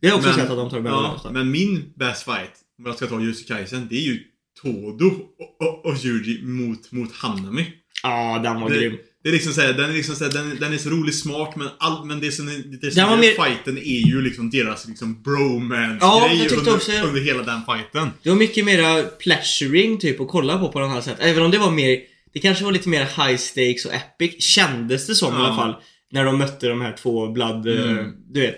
Jag 0.00 0.10
har 0.10 0.16
också 0.16 0.28
Men- 0.28 0.38
sett 0.38 0.50
att 0.50 0.56
de 0.56 0.70
tar 0.70 0.80
med 0.80 0.92
ja. 0.92 1.30
Men 1.32 1.50
min 1.50 1.92
best 1.96 2.22
fight, 2.22 2.52
om 2.78 2.86
jag 2.86 2.96
ska 2.96 3.06
ta 3.06 3.20
Jussi 3.20 3.44
Kaisen, 3.44 3.86
det 3.90 3.96
är 3.96 4.02
ju 4.02 4.22
Todo 4.62 5.06
och, 5.38 5.66
och, 5.68 5.86
och 5.86 6.04
Yuji 6.04 6.42
mot, 6.42 6.92
mot 6.92 7.12
Hanami. 7.12 7.72
Ja, 8.02 8.38
den 8.42 8.60
var 8.60 8.70
Det, 8.70 8.76
grym. 8.80 8.98
Det 9.26 9.30
är 9.30 9.32
liksom 9.32 9.52
såhär, 9.52 9.72
den 9.72 9.90
är 9.90 9.94
liksom 9.94 10.14
såhär, 10.14 10.32
den, 10.32 10.56
den 10.60 10.72
är 10.72 10.78
så 10.78 10.88
roligt 10.90 11.14
smart 11.18 11.56
men, 11.56 11.68
all, 11.78 12.04
men 12.04 12.20
det 12.20 12.32
som, 12.32 12.48
är- 12.48 12.78
det 12.80 12.90
som 12.90 13.02
är 13.12 13.16
mer- 13.16 13.44
fighten 13.44 13.78
är 13.78 14.06
ju 14.06 14.22
liksom 14.22 14.50
deras 14.50 14.88
liksom 14.88 15.22
bromance 15.22 15.98
Ja, 16.00 16.28
grej 16.28 16.48
under, 16.58 16.74
också- 16.74 16.92
under 17.04 17.20
hela 17.20 17.42
den 17.42 17.60
fighten. 17.64 18.10
Det 18.22 18.28
var 18.28 18.36
mycket 18.36 18.64
mera 18.64 19.02
pleasuring 19.02 19.98
typ 19.98 20.20
att 20.20 20.28
kolla 20.28 20.58
på 20.58 20.68
på 20.72 20.80
den 20.80 20.90
här 20.90 21.00
sättet. 21.00 21.24
Även 21.26 21.42
om 21.44 21.50
det 21.50 21.58
var 21.58 21.70
mer, 21.70 22.00
det 22.32 22.40
kanske 22.40 22.64
var 22.64 22.72
lite 22.72 22.88
mer 22.88 23.00
high 23.04 23.36
stakes 23.36 23.84
och 23.84 23.92
epic, 23.94 24.42
kändes 24.44 25.06
det 25.06 25.14
som 25.14 25.34
i 25.34 25.36
Ja. 25.38 25.46
alla 25.46 25.56
fall. 25.56 25.74
När 26.12 26.24
de 26.24 26.38
mötte 26.38 26.68
de 26.68 26.80
här 26.80 26.92
två 27.02 27.28
blood, 27.32 27.68
eh, 27.68 27.90
Mm. 27.90 28.12
du 28.32 28.40
vet. 28.40 28.56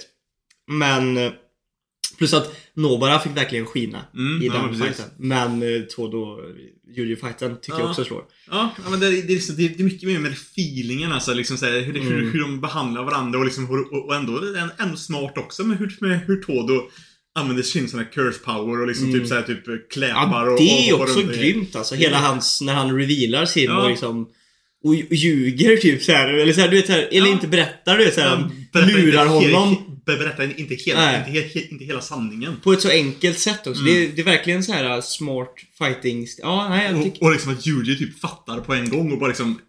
Men, 0.70 1.16
eh, 1.16 1.33
plus 2.18 2.35
att 2.35 2.57
Nobara 2.74 3.18
fick 3.20 3.37
verkligen 3.37 3.66
skina 3.66 4.04
Mm, 4.14 4.42
i 4.42 4.46
ja, 4.46 4.52
den 4.52 4.68
precis. 4.68 4.85
fighten. 4.85 5.04
Men 5.18 5.62
eh, 5.62 5.83
då, 6.09 6.40
Juju-fighten 6.96 7.57
tycker 7.62 7.78
jag 7.78 7.87
Ja. 7.87 7.90
också 7.90 8.04
slår. 8.04 8.22
Ja, 8.50 8.70
ja, 8.85 8.90
men 8.90 9.00
det, 9.00 9.07
är- 9.07 9.11
det, 9.11 9.33
är 9.33 9.57
det, 9.57 9.81
är- 9.81 9.85
mycket 9.85 10.09
mer 10.09 10.18
med 10.18 10.33
feelingen 10.33 11.12
alltså, 11.12 11.35
liksom 11.35 11.57
såhär, 11.57 11.81
hur, 11.81 11.92
hur, 11.92 12.12
Mm. 12.18 12.31
hur 12.33 12.40
de 12.40 12.61
behandlar 12.61 13.04
varandra 13.04 13.38
och 13.38 13.44
liksom, 13.44 13.66
hur- 13.68 13.92
och, 13.94 14.07
och 14.07 14.14
ändå, 14.14 14.40
ändå 14.78 14.96
smart 14.96 15.38
också 15.38 15.64
med 15.64 15.78
hur, 15.78 15.96
med 16.00 16.20
hur 16.26 16.37
Todo 16.42 16.83
använder 17.35 17.62
sin 17.62 17.88
sån 17.88 18.00
här 18.00 18.12
curse 18.12 18.38
power 18.38 18.81
och 18.81 18.87
liksom 18.88 19.07
Mm. 19.09 19.18
typ 19.20 19.28
såhär 19.28 19.42
typ 19.42 19.66
Ja, 19.66 19.76
kläpar 19.90 20.46
och 20.48 20.59
det 20.59 20.88
är 20.88 20.92
och 20.94 20.98
hoppar 20.98 21.12
också 21.12 21.22
grymt 21.38 21.76
alltså. 21.76 21.94
Hela 21.94 22.16
Ja. 22.16 22.22
hans, 22.22 22.61
när 22.61 22.74
han 22.74 22.96
revealar 22.98 23.44
sin 23.46 23.64
Ja. 23.64 23.83
och 23.83 23.90
liksom 23.90 24.28
och 24.85 24.90
och 25.11 25.14
ljuger 25.14 25.76
typ 25.76 26.02
så 26.02 26.12
här, 26.12 26.28
eller 26.28 26.52
så 26.52 26.61
här, 26.61 26.68
du 26.68 26.76
vet 26.76 26.87
så 26.87 26.92
här, 26.92 27.09
eller 27.11 27.26
Ja. 27.26 27.33
inte 27.33 27.48
berättar 27.48 27.98
du 27.98 28.04
vet 28.04 28.14
så 28.14 28.20
här, 28.20 28.28
Ja, 28.28 28.50
berättar 28.72 28.87
lurar 28.87 29.26
honom. 29.26 29.88
Berättar 30.16 30.60
inte 30.60 30.74
hela, 30.74 31.18
inte, 31.18 31.30
he, 31.30 31.68
inte 31.70 31.84
hela 31.84 32.00
sanningen. 32.00 32.56
På 32.62 32.72
ett 32.72 32.80
så 32.80 32.90
enkelt 32.90 33.38
sätt 33.38 33.66
också. 33.66 33.82
Mm. 33.82 33.94
Det, 33.94 34.04
är, 34.04 34.08
det 34.08 34.20
är 34.20 34.24
verkligen 34.24 34.62
så 34.64 34.72
här 34.72 34.96
uh, 34.96 35.00
smart 35.00 35.54
fighting. 35.78 36.26
Ja, 36.38 36.68
nej 36.68 36.92
jag 36.92 37.02
tycker... 37.02 37.22
Och, 37.22 37.26
och 37.26 37.32
liksom 37.32 37.52
att 37.52 37.66
Yuji 37.66 37.98
typ 37.98 38.20
fattar 38.20 38.60
på 38.60 38.74
en 38.74 38.90
gång 38.90 39.12
och 39.12 39.18
bara 39.18 39.28
liksom 39.28 39.60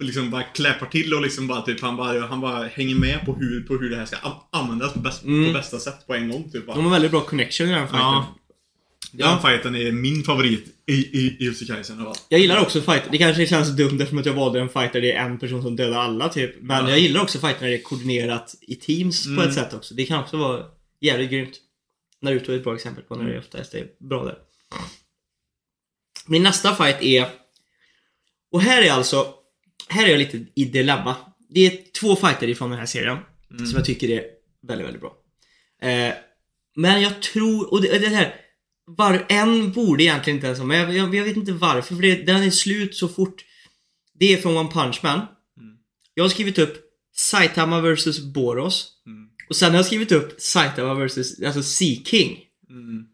Liksom 0.00 0.30
bara 0.30 0.42
kläpar 0.42 0.86
till 0.86 1.14
och 1.14 1.22
liksom 1.22 1.46
bara 1.46 1.62
typ 1.62 1.80
han 1.80 1.96
bara, 1.96 2.26
han 2.26 2.40
bara 2.40 2.66
hänger 2.66 2.94
med 2.94 3.26
på 3.26 3.34
hur, 3.34 3.60
på 3.60 3.74
hur 3.74 3.90
det 3.90 3.96
här 3.96 4.06
ska 4.06 4.16
användas 4.52 4.92
på, 4.92 4.98
bäst, 4.98 5.24
Mm. 5.24 5.46
på 5.46 5.58
bästa 5.58 5.78
sätt 5.78 6.06
på 6.06 6.14
en 6.14 6.28
gång 6.30 6.50
typ 6.52 6.66
bara. 6.66 6.76
De 6.76 6.84
har 6.84 6.92
väldigt 6.92 7.10
bra 7.10 7.20
connection 7.20 7.68
i 7.68 7.70
den 7.70 7.88
fighten. 7.88 8.00
Ja. 8.00 8.36
Ja. 9.16 9.28
Den 9.30 9.40
fighten 9.40 9.74
är 9.76 9.92
min 9.92 10.22
favorit 10.22 10.64
i, 10.86 10.92
i, 10.92 11.36
i 11.40 11.44
Jussi 11.44 11.66
Kaisen 11.66 12.00
av 12.00 12.08
allt. 12.08 12.26
Jag 12.28 12.40
gillar 12.40 12.62
också 12.62 12.80
fight. 12.80 13.02
Det 13.10 13.18
kanske 13.18 13.46
känns 13.46 13.76
dumt 13.76 13.92
eftersom 14.00 14.18
att 14.18 14.26
jag 14.26 14.34
valde 14.34 14.60
en 14.60 14.68
fight 14.68 14.92
där 14.92 15.00
det 15.00 15.12
är 15.12 15.24
en 15.24 15.38
person 15.38 15.62
som 15.62 15.76
dödar 15.76 15.98
alla 15.98 16.28
typ. 16.28 16.54
Men 16.62 16.84
Ja. 16.84 16.90
jag 16.90 16.98
gillar 16.98 17.22
också 17.22 17.38
fighter 17.38 17.60
när 17.62 17.68
det 17.68 17.76
är 17.76 17.82
koordinerat 17.82 18.54
i 18.60 18.74
teams 18.74 19.24
på 19.24 19.30
Mm. 19.32 19.48
ett 19.48 19.54
sätt 19.54 19.74
också. 19.74 19.94
Det 19.94 20.06
kan 20.06 20.20
också 20.20 20.36
vara 20.36 20.64
jävligt 21.00 21.30
grymt. 21.30 21.54
Naruto 22.22 22.52
är 22.52 22.56
ett 22.56 22.64
bra 22.64 22.74
exempel 22.74 23.04
på 23.04 23.16
när 23.16 23.32
det 23.32 23.38
oftast 23.38 23.74
är 23.74 23.86
bra 24.08 24.24
där. 24.24 24.36
Min 26.26 26.42
nästa 26.42 26.74
fight 26.74 27.02
är... 27.02 27.26
Och 28.52 28.60
här 28.62 28.82
är 28.82 28.90
alltså... 28.92 29.26
Här 29.88 30.06
är 30.06 30.10
jag 30.10 30.18
lite 30.18 30.44
i 30.54 30.64
dilemma. 30.64 31.16
Det 31.48 31.60
är 31.66 31.92
två 32.00 32.16
fighter 32.16 32.48
ifrån 32.48 32.70
den 32.70 32.78
här 32.78 32.86
serien 32.86 33.18
Mm. 33.50 33.66
som 33.66 33.76
jag 33.76 33.86
tycker 33.86 34.10
är 34.10 34.24
väldigt, 34.68 34.86
väldigt 34.86 35.00
bra. 35.02 35.12
Eh, 35.90 36.14
men 36.76 37.02
jag 37.02 37.22
tror... 37.22 37.72
Och 37.72 37.82
det, 37.82 37.98
det 37.98 38.08
här... 38.08 38.34
Var, 38.86 39.26
en 39.28 39.72
borde 39.72 40.02
egentligen 40.04 40.36
inte 40.36 40.46
ens 40.46 40.58
vara 40.58 40.68
med. 40.68 40.94
Jag, 40.94 41.14
jag, 41.14 41.24
vet 41.24 41.36
inte 41.36 41.52
varför, 41.52 41.94
för 41.94 42.02
det, 42.02 42.14
den 42.14 42.42
är 42.42 42.50
slut 42.50 42.94
så 42.96 43.08
fort. 43.08 43.44
Det 44.18 44.32
är 44.32 44.36
från 44.36 44.56
One 44.56 44.70
Punch 44.72 45.00
Man. 45.02 45.18
Mm. 45.18 45.26
Jag 46.14 46.24
har 46.24 46.28
skrivit 46.28 46.58
upp 46.58 46.76
Saitama 47.16 47.80
vs 47.80 48.20
Boros. 48.20 48.88
Mm. 49.06 49.28
Och 49.48 49.56
sen 49.56 49.70
har 49.70 49.76
jag 49.78 49.86
skrivit 49.86 50.12
upp 50.12 50.40
Saitama 50.40 50.94
vs 51.06 51.40
alltså 51.46 51.62
Sea 51.62 51.96
King. 52.04 52.38
Mm. 52.70 53.04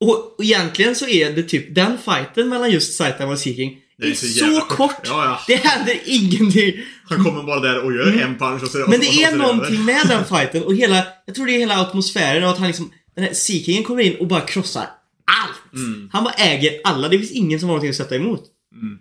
Och, 0.00 0.34
och 0.38 0.44
egentligen 0.44 0.94
så 0.96 1.08
är 1.08 1.32
det 1.32 1.42
typ 1.42 1.74
den 1.74 1.98
fighten 1.98 2.48
mellan 2.48 2.70
just 2.70 2.94
Saitama 2.94 3.32
och 3.32 3.38
Sea 3.38 3.54
King 3.54 3.78
Det 3.98 4.06
är 4.06 4.10
är 4.10 4.14
så, 4.14 4.26
så 4.26 4.60
kort. 4.60 5.00
Ja, 5.04 5.24
ja. 5.24 5.40
Det 5.46 5.56
händer 5.56 5.98
ingenting. 6.04 6.72
Han 7.04 7.24
kommer 7.24 7.42
bara 7.42 7.60
där 7.60 7.84
och 7.84 7.92
gör 7.92 8.20
en 8.22 8.38
punch 8.38 8.62
och 8.62 8.68
så 8.68 8.78
Mm. 8.78 8.90
Men 8.90 8.98
och 9.00 9.04
det 9.06 9.12
så- 9.12 9.20
är 9.22 9.26
och 9.26 9.32
så 9.32 9.36
någonting 9.38 9.74
över. 9.74 9.84
med 9.84 10.02
den 10.08 10.24
fighten 10.24 10.62
och 10.62 10.74
hela, 10.74 11.06
jag 11.26 11.34
tror 11.34 11.46
det 11.46 11.52
är 11.52 11.58
hela 11.58 11.80
atmosfären 11.80 12.44
och 12.44 12.50
att 12.50 12.58
han 12.58 12.66
liksom, 12.66 12.92
den 13.16 13.24
här 13.24 13.34
Sea 13.34 13.62
Kingen 13.64 13.84
kommer 13.84 14.02
in 14.02 14.16
och 14.16 14.26
bara 14.26 14.40
krossar 14.40 14.88
allt. 15.24 15.74
Mm. 15.74 16.08
Han 16.12 16.24
bara 16.24 16.34
äger 16.34 16.80
alla, 16.84 17.08
det 17.08 17.18
finns 17.18 17.30
ingen 17.30 17.60
som 17.60 17.68
har 17.68 17.74
någonting 17.74 17.90
att 17.90 17.96
sätta 17.96 18.16
emot. 18.16 18.44
Mm. 18.72 18.98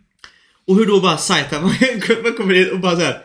Och 0.68 0.76
hur 0.76 0.86
då 0.86 1.02
bara 1.02 1.18
Saitama 1.18 1.68
man 2.24 2.34
kommer 2.34 2.54
in 2.54 2.72
och 2.72 2.80
bara 2.80 2.96
såhär 2.96 3.18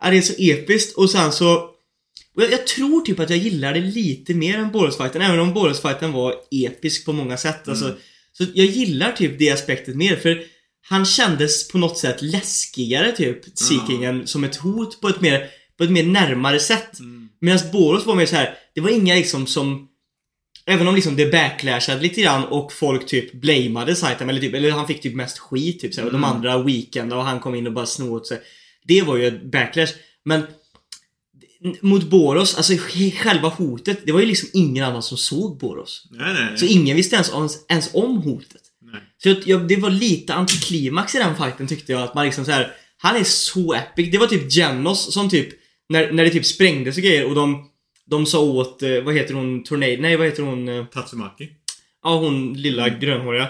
ja, 0.00 0.10
det 0.10 0.16
är 0.16 0.22
så 0.22 0.34
episkt 0.38 0.96
och 0.96 1.10
sen 1.10 1.32
så 1.32 1.70
jag, 2.36 2.52
jag 2.52 2.66
tror 2.66 3.00
typ 3.00 3.20
att 3.20 3.30
jag 3.30 3.38
gillar 3.38 3.74
det 3.74 3.80
lite 3.80 4.34
mer 4.34 4.58
än 4.58 4.72
Boros-fighten, 4.72 5.22
även 5.22 5.40
om 5.40 5.54
Boros-fighten 5.54 6.12
var 6.12 6.34
episk 6.50 7.04
på 7.04 7.12
många 7.12 7.36
sätt. 7.36 7.68
Alltså, 7.68 7.94
så 8.32 8.44
jag 8.54 8.66
gillar 8.66 9.12
typ 9.12 9.38
det 9.38 9.50
aspektet 9.50 9.96
mer, 9.96 10.16
för 10.16 10.42
han 10.88 11.06
kändes 11.06 11.68
på 11.68 11.78
något 11.78 11.98
sätt 11.98 12.22
läskigare 12.22 13.12
typ, 13.12 13.58
Seekingen, 13.58 14.26
som 14.26 14.44
ett 14.44 14.56
hot 14.56 15.00
på 15.00 15.08
ett 15.08 15.20
mer, 15.20 15.48
på 15.78 15.84
ett 15.84 15.90
mer 15.90 16.06
närmare 16.06 16.60
sätt. 16.60 16.98
Mm. 16.98 17.25
Medan 17.46 17.70
Boros 17.72 18.06
var 18.06 18.14
mer 18.14 18.26
så 18.26 18.36
här. 18.36 18.54
det 18.74 18.80
var 18.80 18.90
inga 18.90 19.14
liksom 19.14 19.46
som 19.46 19.88
Även 20.68 20.88
om 20.88 20.94
liksom 20.94 21.16
det 21.16 21.32
backlashade 21.32 22.00
lite 22.02 22.20
grann 22.22 22.44
och 22.44 22.72
folk 22.72 23.06
typ 23.06 23.32
blamade 23.32 23.96
Saitama 23.96 24.30
eller 24.32 24.40
typ, 24.40 24.54
eller 24.54 24.70
han 24.70 24.86
fick 24.86 25.00
typ 25.02 25.14
mest 25.14 25.38
skit 25.38 25.80
typ 25.80 25.94
så 25.94 26.00
här, 26.00 26.06
och 26.06 26.12
de 26.12 26.24
Mm. 26.24 26.30
andra 26.36 26.62
weekend 26.62 27.12
och 27.12 27.24
han 27.24 27.40
kom 27.40 27.54
in 27.54 27.66
och 27.66 27.72
bara 27.72 27.86
snod 27.86 28.10
åt 28.12 28.26
sig. 28.26 28.40
Det 28.84 29.02
var 29.02 29.16
ju 29.16 29.26
ett 29.26 29.50
backlash. 29.52 29.92
Men 30.24 30.42
mot 31.80 32.10
Boros, 32.10 32.54
alltså 32.56 32.72
själva 33.22 33.48
hotet, 33.48 33.98
det 34.06 34.12
var 34.12 34.20
ju 34.20 34.26
liksom 34.26 34.48
ingen 34.52 34.84
annan 34.84 35.02
som 35.02 35.18
såg 35.18 35.58
Boros. 35.58 36.06
Nej, 36.10 36.34
nej, 36.34 36.44
nej. 36.44 36.58
Så 36.58 36.66
ingen 36.66 36.96
visste 36.96 37.16
ens, 37.16 37.32
om- 37.32 37.48
ens 37.68 37.90
om 37.94 38.16
hotet. 38.16 38.62
Så 39.22 39.34
jag, 39.44 39.68
det 39.68 39.76
var 39.76 39.90
lite 39.90 40.34
antiklimax 40.34 41.14
i 41.14 41.18
den 41.18 41.36
fighten 41.36 41.66
tyckte 41.66 41.92
jag. 41.92 42.02
Att 42.02 42.14
man 42.14 42.24
liksom 42.24 42.44
så 42.44 42.50
här, 42.50 42.72
han 42.98 43.16
är 43.16 43.24
så 43.24 43.74
epic. 43.74 44.08
Det 44.12 44.18
var 44.18 44.26
typ 44.26 44.52
Genos 44.52 45.14
som 45.14 45.30
typ, 45.30 45.48
när, 45.88 46.12
när 46.12 46.24
det 46.24 46.30
typ 46.30 46.46
sprängdes 46.46 46.96
och 46.96 47.02
grejer 47.02 47.26
och 47.26 47.34
de, 47.34 47.70
de 48.10 48.26
sa 48.26 48.40
åt, 48.40 48.82
eh, 48.82 49.00
vad 49.00 49.14
heter 49.14 49.34
hon, 49.34 49.64
Tornado? 49.64 49.96
Nej, 50.02 50.16
vad 50.16 50.26
heter 50.26 50.42
hon? 50.42 50.68
eh, 50.68 50.84
Tatsumaki. 50.84 51.48
Ja, 52.04 52.16
hon 52.16 52.52
lilla 52.52 52.88
grönhåriga. 52.88 53.48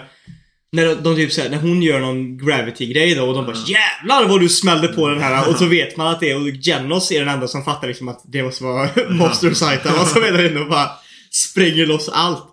När 0.71 0.95
de, 0.95 1.15
typ 1.15 1.31
såhär, 1.31 1.49
när 1.49 1.57
hon 1.57 1.81
gör 1.81 1.99
någon 1.99 2.37
gravity-grej 2.37 3.15
då 3.15 3.27
och 3.27 3.33
de 3.33 3.45
bara 3.45 3.55
Jävlar 3.55 4.27
vad 4.27 4.41
du 4.41 4.49
smällde 4.49 4.87
på 4.87 5.09
den 5.09 5.21
här 5.21 5.49
och 5.49 5.55
så 5.55 5.65
vet 5.65 5.97
man 5.97 6.07
att 6.07 6.19
det 6.19 6.31
är 6.31 6.35
och 6.35 6.47
Genos 6.47 7.11
är 7.11 7.19
den 7.19 7.29
enda 7.29 7.47
som 7.47 7.63
fattar 7.63 7.87
liksom 7.87 8.07
att 8.07 8.21
det 8.25 8.43
måste 8.43 8.63
vara 8.63 8.89
Monster 9.09 9.53
Saitama 9.53 10.05
som 10.05 10.23
är 10.23 10.31
där 10.31 10.51
inne 10.51 10.59
och 10.59 10.69
bara 10.69 10.89
spränger 11.31 11.85
loss 11.85 12.09
allt. 12.09 12.43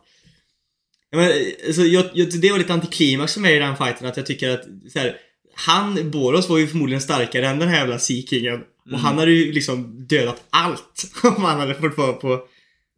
Men, 1.12 1.32
alltså, 1.66 1.82
jag, 1.82 2.04
jag, 2.14 2.40
det 2.40 2.50
var 2.50 2.58
lite 2.58 2.72
antiklimax 2.72 3.34
för 3.34 3.40
mig 3.40 3.56
i 3.56 3.58
den 3.58 3.76
fighten 3.76 4.06
att 4.06 4.16
jag 4.16 4.26
tycker 4.26 4.50
att 4.50 4.64
så 4.92 4.98
här, 4.98 5.16
han, 5.54 6.10
Boros 6.10 6.48
var 6.48 6.58
ju 6.58 6.66
förmodligen 6.66 7.00
starkare 7.00 7.48
än 7.48 7.58
den 7.58 7.68
här 7.68 7.78
jävla 7.78 7.98
Sea 7.98 8.22
Kingen. 8.22 8.60
Och 8.92 8.98
han 8.98 9.18
hade 9.18 9.32
ju 9.32 9.52
liksom 9.52 10.06
dödat 10.06 10.44
allt 10.50 11.12
om 11.22 11.44
han 11.44 11.60
hade 11.60 11.74
fått 11.74 11.96
vara 11.96 12.12
på... 12.12 12.46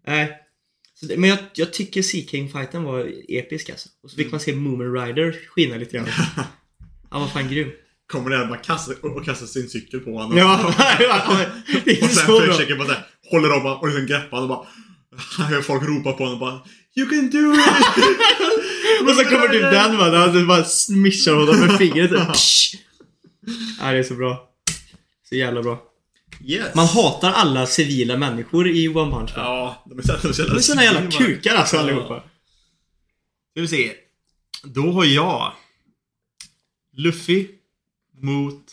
Nej. 0.06 0.42
Det, 1.02 1.16
men 1.16 1.30
jag, 1.30 1.38
jag 1.54 1.72
tycker 1.72 2.02
Sea 2.02 2.24
King-fighten 2.26 2.82
var 2.82 3.12
episk 3.28 3.70
alltså. 3.70 3.88
Och 4.02 4.10
så 4.10 4.16
fick 4.16 4.30
man 4.30 4.40
se 4.40 4.54
Moomin 4.54 4.92
Rider 4.92 5.38
skina 5.48 5.76
lite 5.76 5.96
grann. 5.96 6.06
Han 7.10 7.20
var 7.20 7.28
fan 7.28 7.48
grym. 7.48 7.70
Kommer 8.06 8.30
där 8.30 8.46
bara 8.46 8.58
kastar, 8.58 8.94
och, 9.02 9.24
kastar 9.24 9.46
sin 9.46 9.68
cykel 9.68 10.00
på 10.00 10.10
honom. 10.18 10.38
Ja, 10.38 10.74
det 11.84 11.90
är 11.90 12.04
Och 12.04 12.10
sen 12.10 12.26
så 12.26 12.40
försöker 12.40 12.76
bara 12.76 12.88
såhär, 12.88 13.06
håller 13.30 13.52
om 13.52 13.66
och 13.66 13.88
liksom 13.88 14.06
greppar 14.06 14.36
honom 14.40 14.50
och 14.50 14.66
bara 15.38 15.46
hör 15.46 15.62
folk 15.62 15.82
ropa 15.82 16.12
på 16.12 16.24
honom 16.24 16.32
och 16.34 16.40
bara 16.40 16.60
You 16.96 17.08
can 17.08 17.30
do 17.30 17.52
it! 17.52 18.65
Och 19.02 19.14
så 19.14 19.24
kommer 19.24 19.48
typ 19.48 19.62
den 19.62 19.98
va, 19.98 20.10
där 20.10 20.18
han 20.18 20.46
bara 20.46 20.64
smishar 20.64 21.32
honom 21.34 21.60
med 21.60 21.78
fingret. 21.78 22.10
Ja, 23.80 23.92
det 23.92 23.98
är 23.98 24.02
så 24.02 24.14
bra. 24.14 24.50
Så 25.28 25.34
jävla 25.34 25.62
bra. 25.62 25.82
Yes. 26.44 26.74
Man 26.74 26.86
hatar 26.86 27.32
alla 27.32 27.66
civila 27.66 28.16
människor 28.16 28.68
i 28.68 28.88
One 28.88 29.10
Punch 29.12 29.30
Man. 29.36 29.44
Ja, 29.44 29.84
de 29.86 29.98
är 29.98 30.02
så, 30.02 30.12
de 30.22 30.28
är 30.28 30.32
så 30.32 30.42
De 30.42 30.56
är 30.56 30.60
såna 30.60 30.84
jävla 30.84 31.10
kukar 31.10 31.54
alltså 31.54 31.76
Ja. 31.76 31.82
allihopa. 31.82 32.22
Ska 33.50 33.60
vi 33.60 33.68
se. 33.68 33.92
Då 34.64 34.92
har 34.92 35.04
jag 35.04 35.52
Luffy 36.96 37.48
mot 38.20 38.64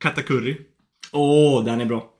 Katakuri. 0.00 0.58
Åh, 1.12 1.64
den 1.64 1.80
är 1.80 1.84
bra. 1.84 2.14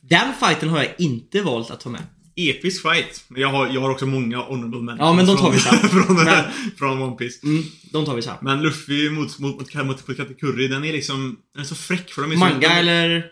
Den 0.00 0.32
fighten 0.34 0.68
har 0.68 0.78
jag 0.78 0.94
inte 0.98 1.40
valt 1.42 1.70
att 1.70 1.80
ta 1.80 1.90
med. 1.90 2.02
Episk 2.36 2.82
fight. 2.82 3.24
Jag 3.36 3.48
har, 3.48 3.66
jag 3.74 3.80
har 3.80 3.90
också 3.90 4.06
många 4.06 4.38
honorable 4.38 4.80
mentions 4.80 5.00
Ja, 5.00 5.12
men 5.12 5.26
de 5.26 5.36
tar 5.36 5.50
vi 5.50 5.58
sen. 5.58 5.78
från, 5.88 6.16
Men- 6.16 6.44
från 6.78 7.02
One 7.02 7.16
Piece. 7.16 7.46
Mm, 7.46 7.62
de 7.92 8.04
tar 8.04 8.14
vi 8.14 8.22
sen. 8.22 8.34
Men 8.42 8.62
Luffy 8.62 9.10
mot, 9.10 9.38
mot, 9.38 9.74
mot, 9.74 9.86
mot, 9.86 10.16
Katakuri, 10.16 10.68
den 10.68 10.84
är 10.84 10.92
liksom... 10.92 11.36
Den 11.54 11.62
är 11.62 11.66
så 11.66 11.74
fräck 11.74 12.10
för 12.12 12.22
de 12.22 12.30
är 12.30 12.34
så... 12.34 12.40
Manga 12.40 12.68
de, 12.68 12.74
eller? 12.74 13.26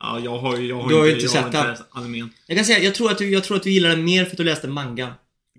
Ja, 0.00 0.20
jag 0.24 0.38
har 0.38 0.58
jag 0.58 0.76
har 0.82 0.88
Du 0.88 0.94
har 0.94 1.06
inte, 1.06 1.16
inte 1.18 1.28
sett 1.28 1.52
den. 1.52 1.76
animen. 1.90 2.30
Jag 2.46 2.56
kan 2.56 2.64
säga, 2.64 2.78
jag 2.78 2.94
tror 2.94 3.10
att 3.10 3.18
du, 3.18 3.30
jag 3.30 3.44
tror 3.44 3.56
att 3.56 3.62
du 3.62 3.70
gillar 3.70 3.88
den 3.90 4.04
mer 4.04 4.24
för 4.24 4.30
att 4.30 4.36
du 4.36 4.44
läste 4.44 4.68
manga. 4.68 5.14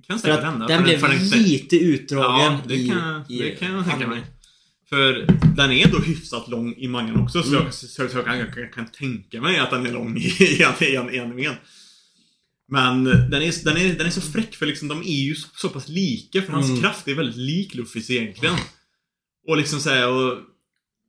Kan 0.07 0.19
För 0.19 0.27
säkert 0.27 0.43
hända. 0.45 0.67
den 0.67 0.83
blev 0.83 1.01
den- 1.01 1.29
lite 1.29 1.75
utdragen 1.77 2.39
Ja, 2.53 2.59
det 2.67 2.75
i, 2.75 2.89
kan, 2.89 3.23
i 3.29 3.37
det 3.39 3.49
kan 3.49 3.73
jag 3.75 3.85
tänka 3.89 4.07
mig. 4.07 4.21
För 4.89 5.27
den 5.57 5.71
är 5.71 5.85
ändå 5.85 5.97
hyfsat 5.99 6.47
lång 6.47 6.73
i 6.77 6.87
mangan 6.87 7.21
också, 7.21 7.43
så, 7.43 7.49
Mm. 7.49 7.63
jag, 7.63 7.73
så, 7.73 7.87
så 7.87 8.07
kan, 8.23 8.37
jag, 8.39 8.53
kan, 8.53 8.63
jag 8.63 8.73
kan 8.73 8.85
tänka 8.87 9.41
mig 9.41 9.57
att 9.59 9.71
den 9.71 9.85
är 9.85 9.91
lång 9.91 10.17
i, 10.17 10.21
i, 10.21 10.65
i, 10.79 10.93
i 10.93 10.97
animen. 11.19 11.53
Men 12.71 13.03
den 13.03 13.33
är, 13.41 13.63
den, 13.65 13.77
är, 13.77 13.93
den 13.93 14.07
är 14.07 14.11
så 14.11 14.21
fräck 14.21 14.55
för 14.55 14.65
liksom, 14.65 14.87
de 14.87 15.01
är 15.01 15.23
ju 15.23 15.35
så, 15.35 15.47
så 15.55 15.69
pass 15.69 15.87
lika, 15.89 16.41
för 16.41 16.53
hans 16.53 16.69
Mm. 16.69 16.81
kraft 16.81 17.07
är 17.07 17.13
väldigt 17.15 17.35
lik 17.37 17.73
Luffys 17.75 18.09
egentligen. 18.09 18.55
Och 19.47 19.57
liksom 19.57 19.79
såhär, 19.79 20.07
och, 20.09 20.37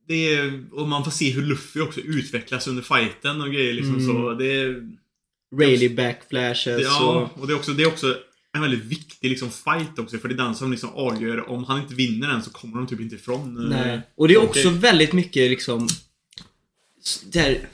det 0.07 0.33
är, 0.35 0.63
och 0.71 0.87
man 0.87 1.03
får 1.03 1.11
se 1.11 1.31
hur 1.31 1.41
Luffy 1.41 1.79
också 1.79 1.99
utvecklas 1.99 2.67
under 2.67 2.83
fighten 2.83 3.41
och 3.41 3.51
grejer 3.51 3.73
liksom 3.73 3.95
Mm. 3.95 4.07
så. 4.07 4.33
Det 4.33 4.45
är, 4.61 4.81
Rayleigh 5.59 5.95
backflashes 5.95 6.63
det, 6.65 6.81
ja, 6.81 7.29
och... 7.35 7.41
och 7.41 7.47
det 7.47 7.53
är 7.53 7.57
också, 7.57 7.71
det 7.73 7.83
är 7.83 7.87
också 7.87 8.17
en 8.53 8.61
väldigt 8.61 8.83
viktig 8.85 9.29
liksom, 9.29 9.49
fight 9.51 9.99
också, 9.99 10.17
för 10.17 10.27
det 10.27 10.33
är 10.35 10.37
den 10.37 10.55
som 10.55 10.71
liksom 10.71 10.89
avgör 10.89 11.49
om 11.49 11.63
han 11.63 11.81
inte 11.81 11.95
vinner 11.95 12.27
den 12.27 12.43
så 12.43 12.49
kommer 12.51 12.77
de 12.77 12.87
typ 12.87 12.99
inte 12.99 13.15
ifrån. 13.15 13.57
eh, 13.71 13.77
Nej. 13.79 14.01
Och 14.15 14.27
det 14.27 14.33
är 14.33 14.37
också 14.43 14.69
väldigt 14.69 15.13
mycket 15.13 15.49
liksom... 15.49 15.87
s- 17.05 17.23
Där, 17.25 17.67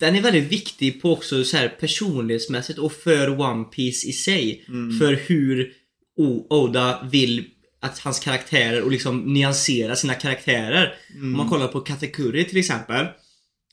den 0.00 0.16
är 0.16 0.20
väldigt 0.22 0.52
viktig 0.52 1.02
på 1.02 1.12
också 1.12 1.44
så 1.44 1.56
här 1.56 1.68
personlighetsmässigt 1.68 2.78
och 2.78 2.92
för 2.92 3.40
One 3.40 3.64
Piece 3.64 4.08
i 4.08 4.12
sig. 4.12 4.64
Mm. 4.68 4.98
För 4.98 5.12
hur 5.12 5.72
Oda 6.50 7.08
vill 7.12 7.44
att 7.80 7.98
hans 7.98 8.20
karaktärer 8.20 8.82
och 8.82 8.90
liksom 8.90 9.20
nyansera 9.20 9.96
sina 9.96 10.14
karaktärer. 10.14 10.94
Mm. 11.14 11.24
Om 11.24 11.36
man 11.36 11.48
kollar 11.48 11.68
på 11.68 11.80
Katakuri 11.80 12.44
till 12.44 12.58
exempel. 12.58 13.06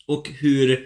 Och 0.08 0.30
hur 0.30 0.86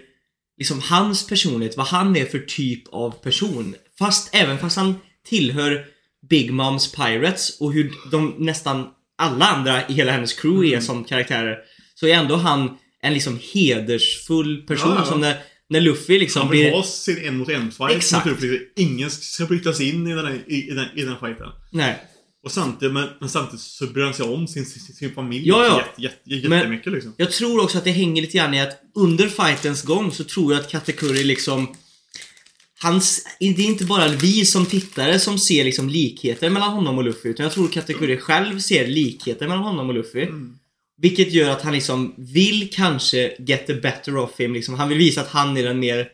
liksom 0.58 0.80
hans 0.80 1.26
personlighet, 1.26 1.76
vad 1.76 1.86
han 1.86 2.16
är 2.16 2.24
för 2.24 2.38
typ 2.38 2.88
av 2.88 3.10
person. 3.10 3.74
Fast 3.98 4.34
även 4.34 4.58
fast 4.58 4.76
han 4.76 4.94
tillhör 5.24 5.84
Big 6.28 6.52
Moms 6.52 6.92
Pirates 6.92 7.60
och 7.60 7.72
hur 7.72 7.92
de 8.10 8.34
nästan 8.38 8.88
alla 9.18 9.44
andra 9.44 9.88
i 9.88 9.92
hela 9.92 10.12
hennes 10.12 10.32
crew 10.32 10.66
Mm. 10.66 10.78
är 10.78 10.80
som 10.80 11.04
karaktärer. 11.04 11.58
Så 11.94 12.06
är 12.06 12.14
ändå 12.14 12.36
han 12.36 12.78
en 13.02 13.14
liksom 13.14 13.38
hedersfull 13.52 14.62
person 14.66 14.90
Ja, 14.90 14.96
ja. 14.98 15.04
som 15.04 15.20
när, 15.20 15.36
när 15.68 15.80
Luffy 15.80 16.18
liksom 16.18 16.42
Han 16.42 16.50
vill 16.50 16.60
blir... 16.60 16.70
ha 16.72 16.82
sin 16.82 17.18
en 17.24 17.36
mot 17.36 17.48
en 17.48 17.70
fight 17.72 17.96
Exakt. 17.96 18.28
Ingen 18.76 19.10
ska 19.10 19.46
brytas 19.46 19.80
in 19.80 20.06
i 20.06 20.14
den, 20.14 20.26
här, 20.26 20.42
i, 20.46 20.70
i, 20.70 20.74
den, 20.74 20.86
i 20.96 21.02
den 21.02 21.16
fighten. 21.20 21.48
Nej. 21.70 21.98
Och 22.44 22.52
samtidigt, 22.52 22.94
men, 22.94 23.08
men 23.20 23.28
samtidigt 23.28 23.60
så 23.60 23.86
bryr 23.86 24.04
han 24.04 24.14
sig 24.14 24.26
om 24.26 24.46
sin, 24.48 24.66
sin, 24.66 24.94
sin 24.94 25.14
familj 25.14 25.48
Ja, 25.48 25.64
ja. 25.66 25.84
Jätte, 25.98 26.30
jätte, 26.34 26.48
Men- 26.48 26.58
jättemycket 26.58 26.92
liksom. 26.92 27.14
Jag 27.16 27.30
tror 27.30 27.62
också 27.62 27.78
att 27.78 27.84
det 27.84 27.90
hänger 27.90 28.22
lite 28.22 28.36
grann 28.38 28.54
i 28.54 28.60
att 28.60 28.80
under 28.94 29.28
fightens 29.28 29.82
gång 29.82 30.12
så 30.12 30.24
tror 30.24 30.52
jag 30.52 30.60
att 30.60 30.70
Katakuri 30.70 31.24
liksom 31.24 31.74
Hans, 32.82 33.26
det 33.38 33.44
är 33.46 33.60
inte 33.60 33.84
bara 33.84 34.08
vi 34.08 34.44
som 34.46 34.66
tittare 34.66 35.18
som 35.18 35.38
ser 35.38 35.64
liksom 35.64 35.88
likheter 35.88 36.50
mellan 36.50 36.70
honom 36.72 36.98
och 36.98 37.04
Luffy 37.04 37.28
utan 37.28 37.44
jag 37.44 37.52
tror 37.52 37.68
Katakuri 37.68 38.16
själv 38.16 38.58
ser 38.58 38.86
likheter 38.86 39.48
mellan 39.48 39.64
honom 39.64 39.88
och 39.88 39.94
Luffy. 39.94 40.22
Mm. 40.22 40.56
Vilket 41.00 41.32
gör 41.32 41.50
att 41.50 41.62
han 41.62 41.72
liksom 41.72 42.14
vill 42.18 42.70
kanske 42.72 43.32
get 43.38 43.66
the 43.66 43.74
better 43.74 44.16
of 44.16 44.30
him 44.40 44.52
liksom. 44.54 44.74
Han 44.74 44.88
vill 44.88 44.98
visa 44.98 45.20
att 45.20 45.28
han 45.28 45.56
är 45.56 45.62
den 45.62 45.78
mer 45.80 46.08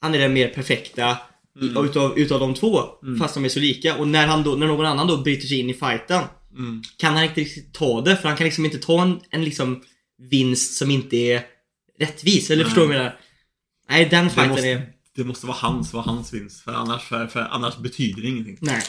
Han 0.00 0.14
är 0.14 0.18
den 0.18 0.32
mer 0.32 0.48
perfekta 0.48 1.18
Mm. 1.60 1.84
utav, 1.84 2.18
utav 2.18 2.40
de 2.40 2.54
två. 2.54 2.80
Mm. 3.02 3.18
Fast 3.18 3.34
de 3.34 3.44
är 3.44 3.48
så 3.48 3.60
lika. 3.60 3.96
Och 3.96 4.08
när, 4.08 4.26
han 4.26 4.42
då, 4.42 4.54
när 4.54 4.66
någon 4.66 4.86
annan 4.86 5.06
då 5.06 5.16
bryter 5.16 5.46
sig 5.48 5.58
in 5.60 5.70
i 5.70 5.74
fighten 5.74 6.22
Mm. 6.56 6.82
kan 6.96 7.14
han 7.14 7.24
inte 7.24 7.40
riktigt 7.40 7.74
ta 7.74 8.00
det 8.00 8.16
för 8.16 8.28
han 8.28 8.36
kan 8.36 8.44
liksom 8.44 8.64
inte 8.64 8.78
ta 8.78 9.02
en, 9.02 9.20
en 9.30 9.44
liksom 9.44 9.82
vinst 10.30 10.74
som 10.74 10.90
inte 10.90 11.16
är 11.16 11.42
rättvis. 11.98 12.50
Eller 12.50 12.62
Nej. 12.62 12.70
förstår 12.70 12.82
du 12.82 12.88
vad 12.88 12.96
jag 12.96 13.02
menar? 13.02 13.18
Nej, 13.90 14.08
den 14.10 14.30
fighten 14.30 14.48
måste, 14.50 14.68
är... 14.68 14.86
det 15.16 15.24
måste 15.24 15.46
vara 15.46 15.56
hans, 15.56 15.92
vara 15.92 16.02
hans 16.04 16.34
vinst. 16.34 16.60
För 16.64 16.72
annars, 16.72 17.02
för, 17.02 17.26
för 17.26 17.40
annars 17.40 17.76
betyder 17.76 18.22
det 18.22 18.28
ingenting. 18.28 18.58
Nej. 18.60 18.82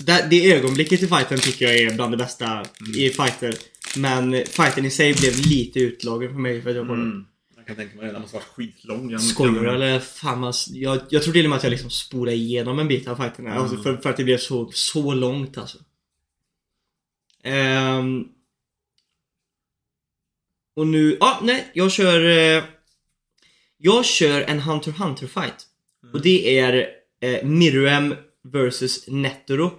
Det, 0.00 0.26
det 0.30 0.52
ögonblicket 0.52 1.02
i 1.02 1.06
fighten 1.06 1.38
tycker 1.38 1.64
jag 1.64 1.76
är 1.76 1.94
bland 1.94 2.12
det 2.12 2.16
bästa 2.16 2.46
Mm. 2.46 2.64
i 2.94 3.10
fighter. 3.10 3.54
Men 3.96 4.32
fighten 4.32 4.84
i 4.84 4.90
sig 4.90 5.14
blev 5.14 5.32
lite 5.46 5.80
utlagen 5.80 6.32
för 6.32 6.38
mig 6.38 6.62
för 6.62 6.70
att 6.70 6.76
jag 6.76 6.86
kollade. 6.86 7.10
Mm. 7.10 7.26
Jag 7.56 7.66
kan 7.66 7.76
tänka 7.76 7.96
mig 7.96 8.06
det. 8.06 8.12
Den 8.12 8.22
måste 8.22 8.36
vara 8.36 8.44
skitlång. 8.44 9.18
Skojar 9.18 9.62
du 9.62 9.70
eller? 9.70 10.00
Fan 10.00 10.40
vad, 10.40 10.54
jag, 10.70 11.00
jag 11.08 11.22
tror 11.22 11.32
till 11.32 11.46
och 11.46 11.50
med 11.50 11.56
att 11.56 11.62
jag 11.62 11.70
liksom 11.70 11.90
spolade 11.90 12.36
igenom 12.36 12.78
en 12.78 12.88
bit 12.88 13.08
av 13.08 13.16
fighten. 13.16 13.46
Mm. 13.46 13.58
Alltså 13.58 13.76
för, 13.76 13.96
för 13.96 14.10
att 14.10 14.16
det 14.16 14.24
blev 14.24 14.38
så, 14.38 14.70
så 14.72 15.14
långt 15.14 15.58
alltså. 15.58 15.78
Ehm. 17.44 18.24
och 20.76 20.86
nu, 20.86 21.16
ja 21.20 21.26
ah, 21.26 21.40
nej, 21.42 21.70
jag 21.74 21.92
kör... 21.92 22.24
Eh, 22.24 22.64
jag 23.78 24.04
kör 24.04 24.40
en 24.40 24.60
Hunter 24.60 24.92
Hunter 24.92 25.26
fight. 25.26 25.66
Mm. 26.02 26.14
Och 26.14 26.22
det 26.22 26.58
är 26.58 26.88
eh, 27.20 27.44
Miriam 27.44 28.14
vs 28.42 29.08
Netero. 29.08 29.70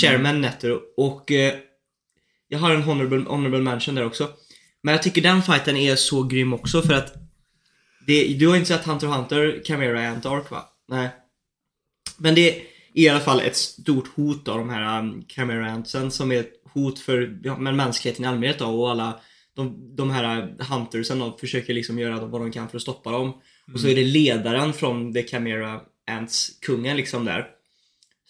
Chairman 0.00 0.40
Netero. 0.40 0.80
Och 0.96 1.30
eh, 1.32 1.54
jag 2.52 2.58
har 2.58 2.74
en 2.74 2.82
honorable, 2.82 3.24
honorable 3.28 3.60
mention 3.60 3.94
där 3.94 4.06
också. 4.06 4.28
Men 4.82 4.92
jag 4.92 5.02
tycker 5.02 5.22
den 5.22 5.42
fighten 5.42 5.76
är 5.76 5.96
så 5.96 6.22
grym 6.22 6.52
också 6.52 6.82
för 6.82 6.94
att 6.94 7.14
det, 8.06 8.34
du 8.34 8.48
har 8.48 8.56
inte 8.56 8.68
sett 8.68 8.84
Hunter 8.84 9.06
Hunter 9.06 9.62
Chimera 9.64 10.08
Ant 10.08 10.26
Arc 10.26 10.50
va? 10.50 10.64
Nej. 10.88 11.08
Men 12.16 12.34
det 12.34 12.50
är 12.50 12.62
i 12.94 13.08
alla 13.08 13.20
fall 13.20 13.40
ett 13.40 13.56
stort 13.56 14.08
hot 14.16 14.48
av 14.48 14.58
de 14.58 14.70
här 14.70 14.98
um, 14.98 15.24
Chimera 15.28 15.70
Antsen 15.70 16.10
som 16.10 16.32
är 16.32 16.40
ett 16.40 16.52
hot 16.74 16.98
för 16.98 17.40
ja, 17.42 17.58
men 17.58 17.76
mänskligheten 17.76 18.24
i 18.24 18.28
allmänhet 18.28 18.58
då, 18.58 18.82
och 18.82 18.90
alla 18.90 19.20
de, 19.56 19.96
de 19.96 20.10
här 20.10 20.56
Huntersen 20.70 21.18
då, 21.18 21.36
försöker 21.40 21.74
liksom 21.74 21.98
göra 21.98 22.26
vad 22.26 22.40
de 22.40 22.52
kan 22.52 22.68
för 22.68 22.76
att 22.76 22.82
stoppa 22.82 23.10
dem. 23.10 23.32
Och 23.74 23.80
så 23.80 23.88
är 23.88 23.94
det 23.94 24.04
ledaren 24.04 24.72
från 24.72 25.14
The 25.14 25.26
Chimera 25.26 25.80
Ants, 26.10 26.58
kungen 26.60 26.96
liksom 26.96 27.24
där. 27.24 27.46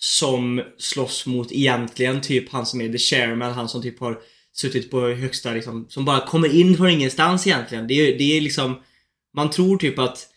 Som 0.04 0.62
slåss 0.78 1.26
mot 1.26 1.52
egentligen 1.52 2.20
typ 2.20 2.52
han 2.52 2.66
som 2.66 2.80
är 2.80 2.92
the 2.92 2.98
chairman, 2.98 3.52
han 3.52 3.68
som 3.68 3.82
typ 3.82 4.00
har 4.00 4.18
suttit 4.52 4.90
på 4.90 5.08
högsta 5.08 5.52
liksom, 5.52 5.86
som 5.88 6.04
bara 6.04 6.26
kommer 6.26 6.54
in 6.54 6.76
från 6.76 6.90
ingenstans 6.90 7.46
egentligen. 7.46 7.86
Det 7.86 7.94
är, 7.94 8.18
det 8.18 8.36
är 8.36 8.40
liksom, 8.40 8.80
man 9.36 9.50
tror 9.50 9.78
typ 9.78 9.98
att 9.98 10.28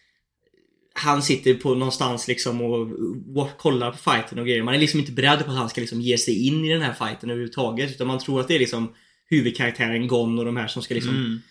han 0.93 1.21
sitter 1.23 1.53
på 1.53 1.75
någonstans 1.75 2.27
liksom 2.27 2.61
och, 2.61 2.89
och 3.35 3.57
kollar 3.57 3.91
på 3.91 3.97
fighten 3.97 4.39
och 4.39 4.45
grejer. 4.45 4.63
Man 4.63 4.73
är 4.73 4.79
liksom 4.79 4.99
inte 4.99 5.11
beredd 5.11 5.45
på 5.45 5.51
att 5.51 5.57
han 5.57 5.69
ska 5.69 5.81
liksom 5.81 6.01
ge 6.01 6.17
sig 6.17 6.47
in 6.47 6.65
i 6.65 6.69
den 6.69 6.81
här 6.81 6.93
fighten 6.93 7.29
överhuvudtaget. 7.29 7.91
Utan 7.91 8.07
man 8.07 8.19
tror 8.19 8.41
att 8.41 8.47
det 8.47 8.55
är 8.55 8.59
liksom 8.59 8.93
huvudkaraktären 9.29 10.07
Gon 10.07 10.39
och 10.39 10.45
de 10.45 10.57
här 10.57 10.67
som 10.67 10.81
ska 10.81 10.93
liksom 10.93 11.15
Mm. 11.15 11.41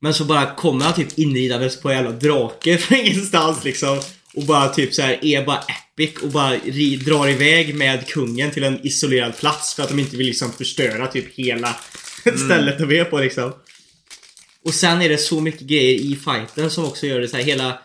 men 0.00 0.14
så 0.14 0.24
bara 0.24 0.54
kommer 0.54 0.84
han 0.84 0.94
typ 0.94 1.18
inridandes 1.18 1.80
på 1.80 1.88
en 1.88 1.96
jävla 1.96 2.12
drake 2.12 2.78
från 2.78 2.98
ingenstans 2.98 3.64
liksom. 3.64 4.00
Och 4.34 4.44
bara 4.44 4.68
typ 4.68 4.94
så 4.94 5.02
här 5.02 5.24
är 5.24 5.44
bara 5.44 5.58
epic 5.58 6.22
och 6.22 6.28
bara 6.28 6.56
ri, 6.56 6.96
drar 6.96 7.28
iväg 7.28 7.74
med 7.74 8.06
kungen 8.06 8.50
till 8.50 8.64
en 8.64 8.86
isolerad 8.86 9.36
plats 9.36 9.74
för 9.74 9.82
att 9.82 9.88
de 9.88 9.98
inte 9.98 10.16
vill 10.16 10.26
liksom 10.26 10.52
förstöra 10.52 11.06
typ 11.06 11.34
hela 11.34 11.76
stället 12.46 12.78
de 12.78 12.98
är 12.98 13.04
på 13.04 13.18
liksom. 13.18 13.52
Och 14.64 14.74
sen 14.74 15.02
är 15.02 15.08
det 15.08 15.18
så 15.18 15.40
mycket 15.40 15.60
grejer 15.60 15.94
i 15.94 16.16
fighten 16.16 16.70
som 16.70 16.84
också 16.84 17.06
gör 17.06 17.20
det 17.20 17.28
så 17.28 17.36
här 17.36 17.44
hela 17.44 17.78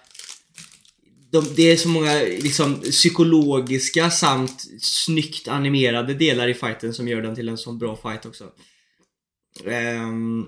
de, 1.32 1.46
det 1.56 1.72
är 1.72 1.78
så 1.78 1.90
många 1.90 2.14
liksom 2.20 2.82
psykologiska 2.82 4.12
samt 4.12 4.64
snyggt 4.82 5.48
animerade 5.48 6.14
delar 6.14 6.48
i 6.48 6.54
fighten 6.54 6.94
som 6.94 7.08
gör 7.08 7.22
den 7.22 7.36
till 7.36 7.50
en 7.50 7.58
sån 7.58 7.78
bra 7.78 7.96
fight 7.96 8.26
också. 8.26 8.44
Um, 9.66 10.48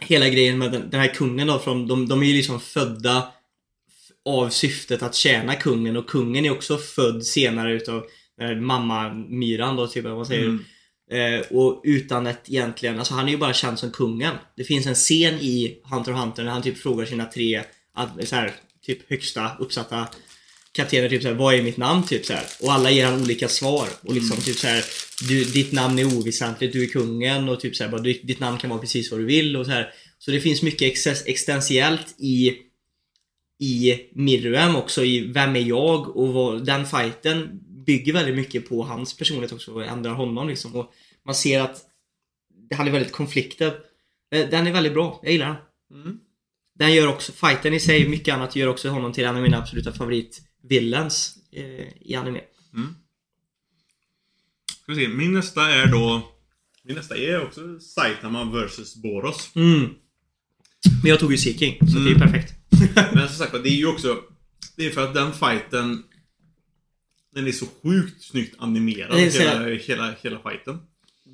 hela 0.00 0.28
grejen 0.28 0.58
med 0.58 0.72
den, 0.72 0.90
den 0.90 1.00
här 1.00 1.14
kungen 1.14 1.46
då, 1.46 1.58
från, 1.58 1.86
de, 1.86 2.08
de 2.08 2.22
är 2.22 2.26
ju 2.26 2.36
liksom 2.36 2.60
födda 2.60 3.33
av 4.24 4.48
syftet 4.48 5.02
att 5.02 5.14
tjäna 5.14 5.54
kungen 5.54 5.96
och 5.96 6.08
kungen 6.08 6.44
är 6.44 6.50
också 6.50 6.78
född 6.78 7.26
senare 7.26 7.72
utav 7.72 8.04
eh, 8.40 8.56
mamma 8.56 9.14
Myran 9.14 9.76
då, 9.76 9.86
typ, 9.86 10.04
vad 10.04 10.16
man 10.16 10.26
säger. 10.26 10.44
Mm. 10.44 10.64
Eh, 11.12 11.46
och 11.50 11.80
utan 11.84 12.26
ett 12.26 12.42
egentligen, 12.48 12.98
alltså 12.98 13.14
han 13.14 13.26
är 13.26 13.32
ju 13.32 13.38
bara 13.38 13.52
känd 13.52 13.78
som 13.78 13.90
kungen. 13.90 14.34
Det 14.56 14.64
finns 14.64 14.86
en 14.86 14.94
scen 14.94 15.34
i 15.34 15.80
Hunter 15.84 16.12
x 16.12 16.20
Hunter 16.20 16.44
när 16.44 16.50
han 16.50 16.62
typ 16.62 16.78
frågar 16.78 17.06
sina 17.06 17.24
tre 17.24 17.62
så 18.24 18.36
här, 18.36 18.52
typ 18.86 19.10
högsta 19.10 19.50
uppsatta 19.58 20.08
kaptener 20.72 21.08
typ 21.08 21.22
såhär, 21.22 21.34
vad 21.34 21.54
är 21.54 21.62
mitt 21.62 21.76
namn? 21.76 22.06
Typ 22.06 22.26
såhär. 22.26 22.44
Och 22.60 22.72
alla 22.72 22.90
ger 22.90 23.06
han 23.06 23.22
olika 23.22 23.48
svar. 23.48 23.88
Och 24.00 24.14
liksom 24.14 24.36
typ 24.36 24.56
såhär, 24.56 24.84
du, 25.28 25.44
ditt 25.44 25.72
namn 25.72 25.98
är 25.98 26.04
oväsentligt, 26.04 26.72
du 26.72 26.82
är 26.82 26.88
kungen 26.88 27.48
och 27.48 27.60
typ 27.60 27.76
såhär, 27.76 27.90
bara, 27.90 28.00
ditt 28.02 28.40
namn 28.40 28.58
kan 28.58 28.70
vara 28.70 28.80
precis 28.80 29.10
vad 29.10 29.20
du 29.20 29.24
vill 29.24 29.56
och 29.56 29.66
så 29.66 29.72
här. 29.72 29.92
Så 30.18 30.30
det 30.30 30.40
finns 30.40 30.62
mycket 30.62 30.82
ex- 30.82 31.06
existentiellt 31.06 32.20
i 32.20 32.52
i 33.64 34.00
Mirrorm 34.12 34.76
också 34.76 35.04
i 35.04 35.20
Vem 35.32 35.56
är 35.56 35.60
jag? 35.60 36.16
Och 36.16 36.32
vad, 36.32 36.66
den 36.66 36.86
fighten 36.86 37.60
bygger 37.86 38.12
väldigt 38.12 38.36
mycket 38.36 38.68
på 38.68 38.82
hans 38.82 39.16
personlighet 39.16 39.52
också 39.52 39.72
och 39.72 39.84
ändrar 39.84 40.12
honom 40.14 40.48
liksom. 40.48 40.74
Och 40.74 40.92
man 41.26 41.34
ser 41.34 41.60
att 41.60 41.82
han 42.74 42.88
är 42.88 42.92
väldigt 42.92 43.12
konfliktad. 43.12 43.66
Eh, 44.30 44.48
Den 44.50 44.66
är 44.66 44.72
väldigt 44.72 44.92
bra, 44.92 45.20
jag 45.22 45.32
gillar 45.32 45.46
den. 45.46 46.00
Mm. 46.02 46.18
Den 46.78 46.94
gör 46.94 47.08
också, 47.08 47.32
fighten 47.32 47.74
i 47.74 47.80
sig, 47.80 48.08
mycket 48.08 48.34
annat, 48.34 48.56
gör 48.56 48.68
också 48.68 48.88
honom 48.88 49.12
till 49.12 49.24
en 49.24 49.36
av 49.36 49.42
mina 49.42 49.58
absoluta 49.58 49.92
favorit-villains 49.92 51.36
eh, 51.52 51.86
i 52.00 52.14
anime. 52.14 52.40
Ska 54.82 54.92
vi 54.92 55.04
se, 55.04 55.08
min 55.08 55.32
nästa 55.32 55.70
är 55.70 55.86
då... 55.86 56.30
Min 56.82 56.96
nästa 56.96 57.16
är 57.16 57.44
också 57.44 57.80
Saitama 57.80 58.44
vs 58.44 58.96
Boros. 58.96 59.50
Mm. 59.56 59.80
Men 61.02 61.10
jag 61.10 61.20
tog 61.20 61.32
ju 61.32 61.38
Seeking, 61.38 61.78
så 61.78 61.98
det 61.98 62.04
är 62.04 62.08
ju 62.08 62.14
Mm. 62.14 62.20
perfekt. 62.20 62.54
Men 63.12 63.28
som 63.28 63.36
sagt 63.36 63.52
det 63.52 63.68
är 63.68 63.76
ju 63.76 63.86
också... 63.86 64.16
Det 64.76 64.86
är 64.86 64.90
för 64.90 65.04
att 65.04 65.14
den 65.14 65.32
fighten... 65.32 66.02
Den 67.34 67.46
är 67.46 67.52
så 67.52 67.66
sjukt 67.82 68.22
snyggt 68.22 68.54
animerad, 68.58 69.18
hela, 69.18 69.68
hela, 69.68 70.14
hela 70.22 70.38
fighten. 70.38 70.80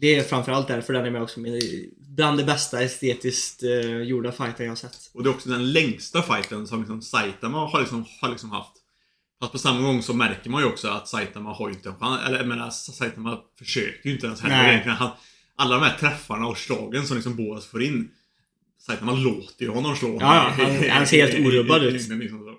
Det 0.00 0.14
är 0.14 0.22
framförallt 0.22 0.68
därför 0.68 0.92
den 0.92 1.06
är 1.06 1.10
med 1.10 1.22
också. 1.22 1.40
Men 1.40 1.60
bland 1.96 2.38
det 2.38 2.44
bästa 2.44 2.82
estetiskt 2.82 3.62
eh, 3.62 4.02
gjorda 4.02 4.32
fighter 4.32 4.64
jag 4.64 4.70
har 4.70 4.76
sett. 4.76 5.10
Och 5.14 5.22
det 5.22 5.28
är 5.28 5.34
också 5.34 5.48
den 5.48 5.72
längsta 5.72 6.22
fighten 6.22 6.66
som 6.66 6.78
liksom 6.78 7.02
Saitama 7.02 7.66
har 7.66 7.80
liksom, 7.80 8.04
har 8.20 8.28
liksom 8.28 8.50
haft. 8.50 8.72
Fast 9.40 9.52
på 9.52 9.58
samma 9.58 9.80
gång 9.80 10.02
så 10.02 10.14
märker 10.14 10.50
man 10.50 10.62
ju 10.62 10.68
också 10.68 10.88
att 10.88 11.08
Saitama 11.08 11.52
har 11.52 11.68
ju 11.68 11.74
inte 11.74 11.88
en 11.88 11.94
chans. 11.94 12.20
Eller 12.26 12.38
jag 12.38 12.48
menar, 12.48 12.70
Saitama 12.70 13.38
försöker 13.58 14.08
ju 14.08 14.14
inte 14.14 14.26
ens 14.26 14.40
heller 14.40 14.68
egentligen. 14.68 14.96
Han, 14.96 15.10
alla 15.56 15.74
de 15.74 15.82
här 15.84 15.96
träffarna 15.98 16.46
och 16.46 16.58
slagen 16.58 17.06
som 17.06 17.16
liksom 17.16 17.36
Boas 17.36 17.66
får 17.66 17.82
in. 17.82 18.10
Saitama 18.80 19.12
låter 19.12 19.64
ju 19.64 19.70
honom 19.70 19.96
slå. 19.96 20.08
Ja, 20.08 20.16
ja, 20.20 20.64
han- 20.64 20.88
han 20.90 21.06
ser 21.06 21.26
helt 21.26 21.46
orubbad 21.46 21.82
ut. 21.84 21.92
Liksom. 22.10 22.56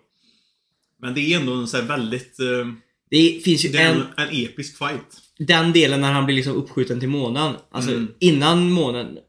Men 1.00 1.14
det 1.14 1.22
är 1.22 1.40
ändå 1.40 1.54
en 1.54 1.68
så 1.68 1.78
här 1.78 1.84
väldigt... 1.88 2.40
eh, 2.40 2.68
Det 3.10 3.42
finns 3.44 3.66
ju 3.66 3.70
Det 3.70 3.78
en, 3.82 4.02
en, 4.18 4.30
episk 4.32 4.78
fight. 4.78 5.22
den 5.38 5.74
delen 5.74 6.02
när 6.02 6.12
han 6.12 6.26
blir 6.26 6.36
liksom 6.36 6.54
uppskjuten 6.54 7.00
till 7.00 7.10
månen. 7.10 7.56
Alltså 7.72 7.92
Mm. 7.92 8.08
innan 8.20 8.72
månen. 8.72 9.20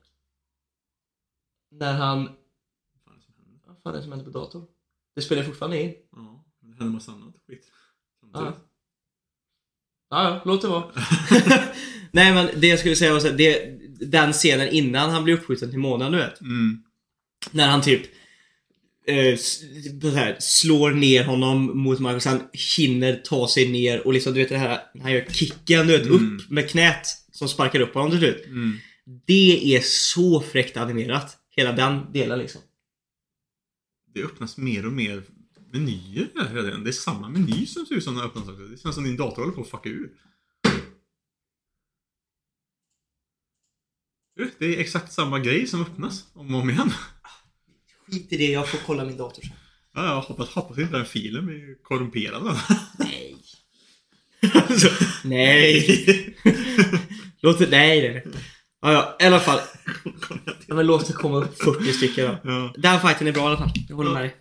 När 1.71 1.93
han... 1.93 2.29
Vad 3.67 3.77
fan 3.83 3.93
är 3.93 3.97
det 3.97 4.03
som 4.03 4.13
händer 4.13 4.33
på 4.33 4.39
datorn? 4.39 4.65
Det 5.15 5.23
spelar 5.23 5.43
fortfarande 5.43 5.83
in. 5.83 5.95
Ja, 6.13 6.45
men 6.61 6.71
det 6.71 6.77
händer 6.77 6.93
massa 6.95 7.13
annat 7.13 7.35
skit. 7.49 7.67
Ja, 8.33 8.55
ja, 10.11 10.43
låt 10.45 10.63
det 10.63 10.69
vara. 10.69 10.85
Nej 12.11 12.35
men 12.35 12.61
det 12.61 12.67
jag 12.67 12.79
skulle 12.79 12.97
säga 12.97 13.13
var 13.13 13.21
så 13.21 13.29
här, 13.29 13.37
det, 13.37 13.79
den 14.07 14.33
scenen 14.33 14.69
innan 14.69 15.11
han 15.11 15.25
blir 15.25 15.35
uppskjuten 15.35 15.71
till 15.71 15.79
månen 15.79 16.13
du 16.13 16.19
vet. 16.19 16.41
Mm. 16.41 16.83
När 17.51 17.69
han 17.69 17.83
typ 17.83 18.03
eh, 19.07 19.37
så 20.03 20.11
här, 20.11 20.37
slår 20.41 20.91
ner 20.91 21.25
honom 21.25 21.79
mot 21.79 21.99
marken 22.01 22.17
och 22.17 22.23
sen 22.23 22.41
hinner 22.77 23.17
ta 23.17 23.49
sig 23.49 23.69
ner 23.69 24.07
och 24.07 24.13
liksom 24.13 24.35
du 24.35 24.41
vet 24.41 24.49
det 24.49 24.59
här 24.59 24.81
han 25.03 25.13
gör 25.13 25.25
kicken 25.31 25.87
du 25.87 25.99
vet 25.99 26.07
Mm. 26.07 26.37
upp 26.37 26.51
med 26.51 26.71
knät 26.71 27.07
som 27.33 27.49
sparkar 27.49 27.81
upp 27.81 27.95
honom 27.95 28.11
till 28.11 28.19
slut. 28.19 28.47
Mm. 28.47 28.77
Det 29.27 29.77
är 29.77 29.81
så 29.81 30.41
fräckt 30.41 30.77
animerat. 30.77 31.39
Hela 31.57 31.73
den 31.73 32.13
delen 32.13 32.39
liksom. 32.39 32.61
Det 34.15 34.23
öppnas 34.23 34.57
mer 34.57 34.87
och 34.87 34.93
mer 34.93 35.23
menyer 35.73 36.29
hela 36.35 36.63
tiden. 36.63 36.85
Det 36.85 36.91
är 36.91 36.93
samma 36.93 37.29
meny 37.29 37.67
som 37.67 37.87
ser 37.87 37.95
ut 37.95 38.05
som 38.05 38.15
den 38.15 38.25
öppnas 38.25 38.49
också. 38.49 38.63
Det 38.63 38.83
känns 38.83 38.95
som 38.95 39.05
din 39.05 39.17
dator 39.17 39.43
håller 39.43 39.55
på 39.55 39.61
att 39.61 39.69
fucka 39.71 39.89
ur. 39.89 40.11
Det 44.59 44.77
är 44.77 44.81
exakt 44.81 45.13
samma 45.13 45.39
grej 45.39 45.67
som 45.67 45.83
öppnas 45.83 46.25
om 46.33 46.55
och 46.55 46.61
om 46.61 46.71
igen. 46.71 46.93
Skit 48.07 48.33
i 48.33 48.37
det, 48.37 48.53
jag 48.53 48.69
får 48.69 48.79
kolla 48.87 49.05
min 49.05 49.17
dator 49.17 49.43
sen. 49.43 49.53
Ja, 49.95 50.07
jag 50.07 50.21
hoppas, 50.21 50.49
hoppas 50.49 50.79
inte 50.79 50.97
den 50.97 51.07
filen 51.07 51.47
blir 51.47 51.83
korrumperad. 51.83 52.59
Nej. 52.99 53.37
Alltså, 54.55 54.89
nej. 55.25 56.37
låt 57.41 57.59
det, 57.59 57.71
nej 57.71 58.01
det. 58.01 58.25
Ja, 58.81 58.93
ja, 58.93 59.17
i 59.21 59.25
alla 59.27 59.41
fall. 59.41 59.61
Ja, 60.67 60.75
men 60.75 60.87
låt 60.87 61.07
det 61.07 61.13
komma 61.13 61.37
upp 61.37 61.63
40 61.63 61.93
stycken 61.93 62.27
då. 62.27 62.51
Ja. 62.51 62.75
Den 62.77 63.01
fighten 63.01 63.27
är 63.27 63.33
bra 63.33 63.43
i 63.43 63.47
alla 63.47 63.57
fall. 63.57 63.71
Jag 63.89 63.97
håller 63.97 64.11
ja. 64.11 64.15
med 64.15 64.23
dig. 64.23 64.37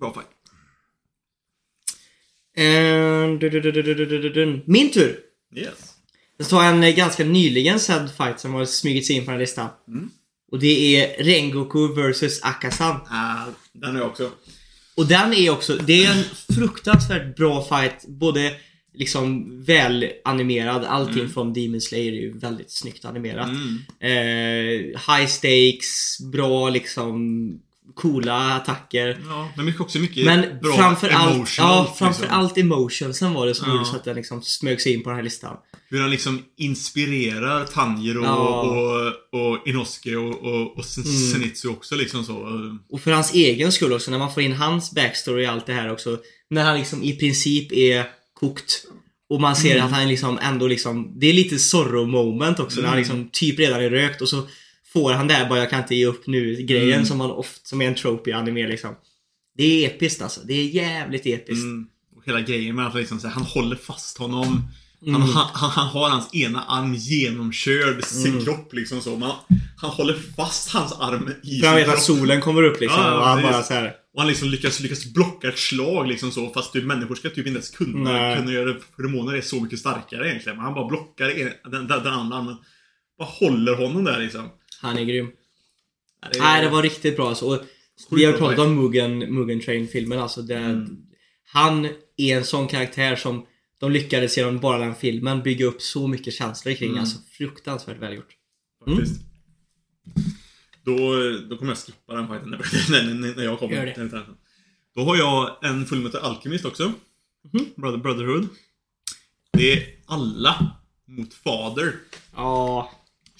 Bra 0.00 0.14
fight. 0.14 0.26
Uh, 2.58 3.38
du, 3.38 3.50
du, 3.50 4.30
du, 4.30 4.62
Min 4.66 4.92
tur! 4.92 5.20
Yes. 5.56 5.89
Jag 6.40 6.48
tar 6.48 6.64
en 6.64 6.82
eh, 6.82 6.94
ganska 6.94 7.24
nyligen 7.24 7.80
sedd 7.80 8.10
fight 8.16 8.40
som 8.40 8.54
har 8.54 8.64
smugit 8.64 9.06
sig 9.06 9.16
in 9.16 9.24
på 9.24 9.30
den 9.30 9.34
här 9.34 9.40
listan. 9.40 9.68
Mm. 9.88 10.10
Och 10.52 10.58
det 10.58 10.96
är 10.96 11.24
Rengoku 11.24 11.88
vs 11.88 12.42
Akasan. 12.42 12.96
Ah, 13.10 13.44
den 13.72 13.96
är 13.96 14.02
också. 14.02 14.30
Och 14.96 15.06
den 15.06 15.32
är 15.32 15.50
också, 15.50 15.76
det 15.76 16.04
är 16.04 16.12
en 16.12 16.24
fruktansvärt 16.56 17.36
bra 17.36 17.64
fight. 17.64 18.08
Både 18.08 18.52
liksom 18.94 19.46
väl 19.64 20.08
animerad, 20.24 20.84
allting 20.84 21.28
från 21.28 21.52
Demon 21.52 21.80
Slayer 21.80 22.12
är 22.12 22.20
ju 22.20 22.38
väldigt 22.38 22.70
snyggt 22.70 23.04
animerat. 23.04 23.48
Mm. 23.48 23.78
Eh, 24.00 25.14
high 25.16 25.26
stakes, 25.26 26.18
bra 26.32 26.70
liksom 26.70 27.20
coola 27.94 28.54
attacker. 28.54 29.20
Ja, 29.28 29.48
men 29.56 29.64
mycket 29.64 29.80
också 29.80 29.98
mycket 29.98 30.24
Men 30.24 30.58
bra 30.62 30.76
framförallt, 30.76 31.34
emotional, 31.34 31.86
ja, 31.88 31.94
framförallt 31.98 32.56
liksom. 32.56 32.72
emotionsen 32.72 33.34
var 33.34 33.46
det 33.46 33.54
som 33.54 33.68
Ja. 33.68 33.74
gjorde 33.74 33.84
så 33.86 33.96
att 33.96 34.04
den 34.04 34.16
liksom 34.16 34.42
smög 34.42 34.80
sig 34.80 34.94
in 34.94 35.02
på 35.02 35.08
den 35.10 35.16
här 35.16 35.24
listan. 35.24 35.56
Hur 35.88 36.00
han 36.00 36.10
liksom 36.10 36.42
inspirerar 36.56 37.64
Tanjiro 37.64 38.24
Ja. 38.24 38.60
och, 38.60 39.06
och 39.40 39.68
Inosuke 39.68 40.16
och, 40.16 40.28
och, 40.44 40.78
och 40.78 40.84
Mm. 40.96 41.32
Zenitsu 41.32 41.68
också 41.68 41.94
liksom 41.96 42.24
så. 42.24 42.46
Och 42.90 43.00
för 43.00 43.12
hans 43.12 43.34
egen 43.34 43.72
skull 43.72 43.92
också, 43.92 44.10
när 44.10 44.18
man 44.18 44.34
får 44.34 44.42
in 44.42 44.52
hans 44.52 44.92
backstory 44.92 45.46
och 45.46 45.50
allt 45.50 45.66
det 45.66 45.72
här 45.72 45.92
också. 45.92 46.18
När 46.50 46.64
han 46.64 46.78
liksom 46.78 47.02
i 47.02 47.12
princip 47.16 47.72
är 47.72 48.04
kokt. 48.34 48.84
Och 49.30 49.40
man 49.40 49.56
ser 49.56 49.74
Mm. 49.74 49.86
att 49.86 49.92
han 49.92 50.08
liksom 50.08 50.38
ändå 50.42 50.66
liksom, 50.66 51.12
det 51.20 51.26
är 51.26 51.32
lite 51.32 51.58
sorrow 51.58 52.08
moment 52.08 52.60
också 52.60 52.80
när 52.80 52.88
han 52.88 52.98
Mm. 52.98 53.02
liksom 53.02 53.28
typ 53.32 53.58
redan 53.58 53.80
är 53.80 53.90
rökt 53.90 54.22
och 54.22 54.28
så 54.28 54.42
får 54.92 55.12
han 55.12 55.28
där 55.28 55.48
bara 55.48 55.58
jag 55.58 55.70
kan 55.70 55.82
inte 55.82 55.94
ge 55.94 56.06
upp 56.06 56.26
nu 56.26 56.56
grejen 56.56 56.92
Mm. 56.94 57.06
som 57.06 57.18
man 57.18 57.30
ofta, 57.30 57.60
som 57.62 57.82
är 57.82 57.86
en 57.86 57.94
trope 57.94 58.30
i 58.30 58.32
anime 58.32 58.68
liksom. 58.68 58.94
Det 59.56 59.64
är 59.84 59.88
episkt 59.88 60.22
alltså. 60.22 60.40
Det 60.44 60.54
är 60.54 60.64
jävligt 60.64 61.26
episkt. 61.26 61.64
Mm. 61.64 61.86
Och 62.16 62.22
hela 62.26 62.40
grejen 62.40 62.76
med 62.76 62.86
att 62.86 62.94
liksom, 62.94 63.20
här, 63.24 63.30
han 63.30 63.42
håller 63.42 63.76
fast 63.76 64.18
honom. 64.18 64.68
Mm. 65.06 65.20
Han, 65.20 65.30
han, 65.52 65.70
han, 65.70 65.86
har 65.88 66.10
hans 66.10 66.34
ena 66.34 66.62
arm 66.64 66.94
genomkörd 66.94 68.04
sin 68.04 68.32
Mm. 68.32 68.44
kropp 68.44 68.72
liksom 68.74 69.00
så. 69.00 69.16
Man, 69.16 69.32
han 69.76 69.90
håller 69.90 70.14
fast 70.36 70.70
hans 70.72 70.92
arm 70.92 71.30
i 71.42 71.60
För 71.60 71.66
han 71.66 71.76
sin 71.76 71.84
vet 71.86 71.88
att 71.88 72.06
kropp. 72.06 72.18
solen 72.18 72.40
kommer 72.40 72.62
upp 72.62 72.80
liksom 72.80 73.00
Ja, 73.00 73.18
och 73.18 73.24
han 73.26 73.42
bara 73.42 73.62
så 73.62 73.74
här. 73.74 73.92
Och 74.14 74.20
han 74.20 74.28
liksom 74.28 74.48
lyckas, 74.48 74.80
lyckas 74.80 75.04
blocka 75.12 75.48
ett 75.48 75.58
slag 75.58 76.08
liksom 76.08 76.30
så. 76.32 76.50
Fast 76.50 76.72
typ, 76.72 76.84
människor 76.84 77.14
ska 77.14 77.28
typ 77.28 77.38
inte 77.38 77.50
ens 77.50 77.70
kunna, 77.70 78.12
Nej. 78.12 78.36
kunna 78.36 78.52
göra 78.52 78.64
det. 78.72 78.80
Hormoner 78.96 79.34
är 79.36 79.40
så 79.40 79.60
mycket 79.60 79.78
starkare 79.78 80.28
egentligen. 80.28 80.56
Men 80.56 80.64
han 80.64 80.74
bara 80.74 80.88
blockar 80.88 81.28
en, 81.40 81.70
den, 81.70 81.86
den, 81.86 82.02
den 82.04 82.12
andra 82.12 82.36
armen. 82.36 82.56
Bara 83.18 83.28
håller 83.28 83.74
honom 83.74 84.04
där 84.04 84.18
liksom. 84.20 84.48
Han 84.80 84.98
är 84.98 85.04
grym. 85.04 85.30
Ja, 86.22 86.28
det 86.32 86.38
Nej, 86.38 86.64
det 86.64 86.70
var 86.70 86.82
riktigt 86.82 87.16
bra 87.16 87.28
alltså. 87.28 87.46
Och 87.46 87.60
vi 88.10 88.24
har 88.24 88.32
pratat 88.32 88.58
om 88.58 88.74
Mugen, 88.74 89.18
Mugen 89.18 89.60
Train-filmen 89.60 90.18
alltså. 90.18 90.42
Där 90.42 90.70
Mm. 90.70 91.06
Han 91.52 91.88
är 92.16 92.36
en 92.36 92.44
sån 92.44 92.68
karaktär 92.68 93.16
som 93.16 93.46
de 93.78 93.90
lyckades 93.90 94.36
genom 94.38 94.58
bara 94.58 94.78
den 94.78 94.94
filmen 94.94 95.42
bygga 95.42 95.66
upp 95.66 95.82
så 95.82 96.08
mycket 96.08 96.34
känslor 96.34 96.74
kring. 96.74 96.88
Mm. 96.88 97.00
Alltså 97.00 97.18
fruktansvärt 97.32 97.98
välgjort. 97.98 98.36
Mm. 98.86 99.04
Då, 100.84 100.96
då 101.50 101.56
kommer 101.56 101.70
jag 101.70 101.78
skippa 101.78 102.14
den 102.14 102.28
fighten 102.28 102.50
när, 102.50 103.14
när, 103.14 103.36
när 103.36 103.44
jag 103.44 103.58
kommer. 103.58 103.74
Gör 103.74 103.86
det. 103.86 104.26
Då 104.94 105.02
har 105.04 105.16
jag 105.16 105.64
en 105.64 105.86
Fullmetal 105.86 106.20
Alchemist 106.20 106.64
också. 106.64 106.92
Mhm. 107.52 107.66
Brother, 107.76 107.98
Brotherhood. 107.98 108.48
Det 109.52 109.72
är 109.72 109.86
alla 110.06 110.76
mot 111.06 111.34
Fader. 111.34 111.94
Ja. 112.36 112.92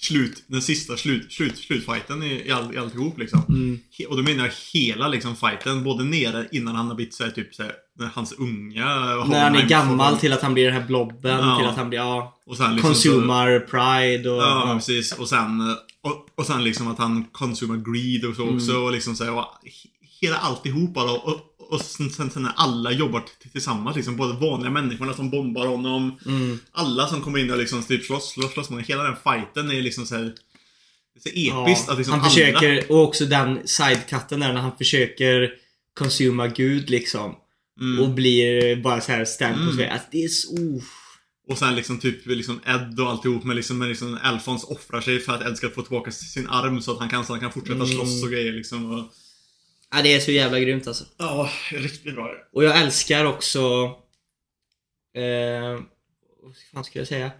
Slut, 0.03 0.43
den 0.47 0.61
sista 0.61 0.97
slut, 0.97 1.31
slut, 1.33 1.57
slutfighten 1.57 2.23
i, 2.23 2.47
i, 2.47 2.51
all, 2.51 2.75
i 2.75 2.77
alltihop 2.77 3.17
liksom. 3.19 3.41
Mm. 3.49 3.79
He, 3.97 4.05
och 4.05 4.17
då 4.17 4.23
menar 4.23 4.45
jag 4.45 4.53
hela 4.73 5.07
liksom 5.07 5.35
fighten. 5.35 5.83
Både 5.83 6.03
nere 6.03 6.47
innan 6.51 6.75
han 6.75 6.87
har 6.87 6.95
blivit 6.95 7.13
såhär 7.13 7.31
typ 7.31 7.55
såhär, 7.55 7.71
hans 8.13 8.31
unga 8.33 8.85
När 9.25 9.43
han 9.43 9.55
är 9.55 9.67
gammal 9.67 10.17
till 10.17 10.33
att 10.33 10.41
han 10.41 10.53
blir 10.53 10.65
den 10.65 10.73
här 10.73 10.87
blobben, 10.87 11.39
Ja. 11.39 11.57
till 11.57 11.67
att 11.67 11.75
han 11.77 11.89
blir, 11.89 11.99
ja. 11.99 12.39
och 12.45 12.57
sen 12.57 12.75
liksom 12.75 12.95
så- 12.95 13.09
Consumar 13.09 13.59
pride 13.59 14.29
och... 14.29 14.41
Ja, 14.41 14.67
ja. 14.67 14.73
precis. 14.75 15.11
Och 15.11 15.29
sen, 15.29 15.61
och, 16.03 16.27
och 16.35 16.45
sen 16.45 16.63
liksom 16.63 16.87
att 16.87 16.97
han 16.97 17.23
consumar 17.31 17.75
greed 17.93 18.25
och 18.29 18.35
så 18.35 18.43
Mm. 18.43 18.55
också. 18.55 18.73
Och 18.77 18.91
liksom 18.91 19.15
så 19.15 19.23
här, 19.23 19.31
och 19.33 19.39
he- 19.63 19.87
hela 20.21 20.37
alltihopa 20.37 21.05
då. 21.05 21.13
Och, 21.13 21.50
och 21.71 21.81
sen, 21.81 22.09
sen, 22.09 22.29
sen 22.31 22.43
när 22.43 22.51
alla 22.55 22.91
jobbar 22.91 23.23
tillsammans, 23.51 23.95
liksom 23.95 24.15
både 24.17 24.33
vanliga 24.33 24.71
människorna 24.71 25.13
som 25.13 25.29
bombar 25.29 25.67
honom. 25.67 26.19
Mm. 26.25 26.59
Alla 26.71 27.07
som 27.07 27.21
kommer 27.21 27.39
in 27.39 27.51
och 27.51 27.57
liksom 27.57 27.83
typ 27.83 28.05
slåss, 28.05 28.31
slåss, 28.33 28.53
slåss. 28.53 28.69
Hela 28.85 29.03
den 29.03 29.15
fighten 29.23 29.71
är 29.71 29.81
liksom 29.81 30.05
så 30.05 30.15
här. 30.15 30.23
Det 31.23 31.29
är 31.29 31.33
så 31.33 31.39
Ja. 31.39 31.67
episkt 31.67 31.89
att 31.89 31.97
liksom 31.97 32.19
han 32.19 32.29
försöker, 32.29 32.91
och 32.91 33.03
också 33.03 33.25
den 33.25 33.67
sidecutten 33.67 34.39
där 34.39 34.53
när 34.53 34.61
han 34.61 34.77
försöker 34.77 35.51
konsuma 35.93 36.47
Gud 36.47 36.89
liksom. 36.89 37.35
Mm. 37.81 38.03
Och 38.03 38.09
blir 38.09 38.75
bara 38.75 39.01
så 39.01 39.11
här 39.11 39.25
stand 39.25 39.55
på 39.55 39.61
Mm. 39.61 39.75
sig. 39.75 39.89
Alltså, 39.89 40.07
det 40.11 40.23
är 40.23 40.27
så... 40.27 40.53
Oh. 40.55 40.83
Och 41.49 41.57
sen 41.57 41.75
liksom 41.75 41.99
typ 41.99 42.25
liksom 42.25 42.59
Ed 42.65 42.99
och 42.99 43.09
alltihop 43.09 43.43
med 43.43 43.55
liksom, 43.55 43.77
med 43.77 43.87
liksom 43.87 44.19
Alfons 44.23 44.63
offrar 44.63 45.01
sig 45.01 45.19
för 45.19 45.33
att 45.33 45.41
Ed 45.47 45.57
ska 45.57 45.69
få 45.69 45.81
tillbaka 45.81 46.11
sin 46.11 46.49
arm 46.49 46.81
så 46.81 46.91
att 46.91 46.99
han 46.99 47.09
kan, 47.09 47.25
så 47.25 47.33
han 47.33 47.39
kan 47.39 47.51
fortsätta 47.51 47.75
Mm. 47.83 47.87
slåss 47.87 48.23
och 48.23 48.29
grejer 48.31 48.51
liksom. 48.53 48.91
Och, 48.91 49.05
Ja, 49.91 50.01
det 50.01 50.13
är 50.13 50.19
så 50.19 50.31
jävla 50.31 50.59
grymt 50.59 50.87
alltså. 50.87 51.05
Ja, 51.17 51.49
riktigt 51.71 52.15
bra. 52.15 52.35
Och 52.53 52.63
jag 52.63 52.81
älskar 52.81 53.25
också... 53.25 53.59
Eh, 55.15 55.79
vad 56.43 56.55
fan 56.73 56.83
ska 56.83 56.99
jag 56.99 57.07
säga? 57.07 57.31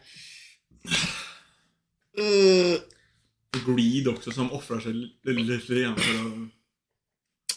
Greed 3.67 4.07
också 4.07 4.31
som 4.31 4.51
offrar 4.51 4.79
sig 4.79 4.93
lite 5.23 5.73
grann 5.75 5.95
för 5.95 6.13
att, 6.13 6.49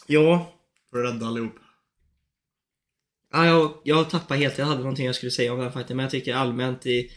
Ja. 0.07 0.53
för 0.89 1.03
att 1.03 1.13
rädda 1.13 1.25
allihop. 1.25 1.55
Ja, 3.33 3.45
jag, 3.45 3.81
jag 3.83 4.09
tappade 4.09 4.39
helt. 4.39 4.57
Jag 4.57 4.65
hade 4.65 4.79
någonting 4.79 5.05
jag 5.05 5.15
skulle 5.15 5.31
säga 5.31 5.53
om 5.53 5.59
den 5.59 5.71
fighten, 5.71 5.97
men 5.97 6.03
jag 6.03 6.11
tycker 6.11 6.33
allmänt 6.35 6.85
i... 6.85 7.11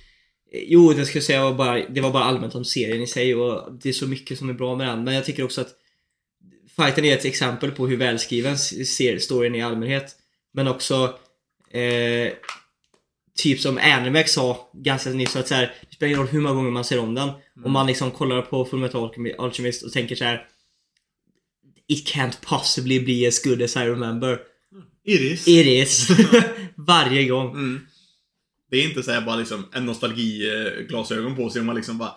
Jo, 0.52 0.92
det 0.92 1.06
ska 1.06 1.16
jag 1.16 1.24
säga 1.24 1.44
var 1.44 1.54
bara, 1.54 1.88
det 1.88 2.00
var 2.00 2.10
bara 2.10 2.24
allmänt 2.24 2.54
om 2.54 2.64
serien 2.64 3.02
i 3.02 3.06
sig 3.06 3.34
och 3.34 3.72
det 3.72 3.88
är 3.88 3.92
så 3.92 4.06
mycket 4.06 4.38
som 4.38 4.48
är 4.48 4.52
bra 4.54 4.76
med 4.76 4.88
den. 4.88 5.04
Men 5.04 5.14
jag 5.14 5.24
tycker 5.24 5.44
också 5.44 5.60
att 5.60 5.74
fighten 6.78 7.04
är 7.04 7.14
ett 7.14 7.24
exempel 7.24 7.70
på 7.70 7.86
hur 7.86 7.96
välskriven 7.96 8.58
ser 8.58 9.18
storyn 9.18 9.54
i 9.54 9.62
allmänhet. 9.62 10.16
Men 10.54 10.68
också 10.68 11.18
eh, 11.70 12.32
typ 13.38 13.60
som 13.60 13.78
Animex 13.78 14.32
sa 14.32 14.70
ganska 14.72 15.10
nyss 15.10 15.36
att 15.36 15.48
så 15.48 15.54
här, 15.54 15.74
det 15.88 15.94
spelar 15.94 16.08
ingen 16.08 16.20
roll 16.20 16.28
hur 16.28 16.40
många 16.40 16.54
gånger 16.54 16.70
man 16.70 16.84
ser 16.84 16.98
om 16.98 17.14
den. 17.14 17.30
Om 17.64 17.72
man 17.72 17.86
liksom 17.86 18.10
kollar 18.10 18.42
på 18.42 18.64
Fullmetal 18.64 19.10
Alchemist 19.38 19.82
och 19.82 19.92
tänker 19.92 20.16
så 20.16 20.24
här. 20.24 20.46
It 21.88 22.08
can't 22.14 22.36
possibly 22.40 23.00
be 23.00 23.28
as 23.28 23.42
good 23.42 23.62
as 23.62 23.76
I 23.76 23.80
remember. 23.80 24.38
Iris. 25.04 25.48
It 25.48 25.66
is. 25.66 26.08
Varje 26.76 27.24
gång. 27.24 27.50
Mm. 27.50 27.86
Det 28.70 28.76
är 28.76 28.88
inte 28.88 29.02
så 29.02 29.10
här 29.10 29.20
bara 29.20 29.36
liksom 29.36 29.66
en 29.72 29.86
nostalgiglasögon 29.86 31.36
på 31.36 31.50
sig 31.50 31.60
om 31.60 31.66
man 31.66 31.76
liksom 31.76 31.98
bara 31.98 32.14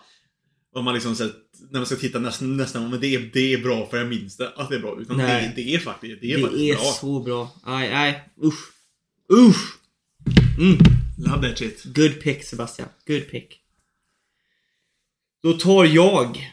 om 0.73 0.85
man 0.85 0.93
liksom 0.93 1.15
sett, 1.15 1.35
när 1.71 1.79
man 1.79 1.85
ska 1.85 1.95
titta 1.95 2.19
nästan, 2.19 2.57
nästan 2.57 2.89
men 2.89 2.99
det 2.99 3.07
är, 3.15 3.29
det 3.33 3.53
är 3.53 3.57
bra 3.57 3.85
för 3.89 3.97
jag 3.97 4.07
minns 4.07 4.37
det 4.37 4.49
att 4.55 4.69
det 4.69 4.75
är 4.75 4.79
bra. 4.79 4.97
Utan 5.01 5.17
det, 5.17 5.23
Nej. 5.23 5.53
det 5.55 5.75
är 5.75 5.79
faktiskt, 5.79 6.21
det 6.21 6.31
är 6.31 6.37
Det 6.37 6.43
faktiskt 6.43 6.63
är 6.63 6.75
bra. 6.75 6.91
så 6.91 7.19
bra. 7.19 7.51
Aj, 7.63 7.87
aj. 7.93 8.23
Usch. 8.43 8.71
Usch. 9.33 9.77
Mm. 10.59 10.77
Love 11.17 11.49
that 11.49 11.57
shit. 11.57 11.83
Good 11.83 12.21
pick 12.21 12.43
Sebastian. 12.43 12.89
Good 13.07 13.29
pick. 13.31 13.57
Då 15.43 15.53
tar 15.53 15.85
jag. 15.85 16.51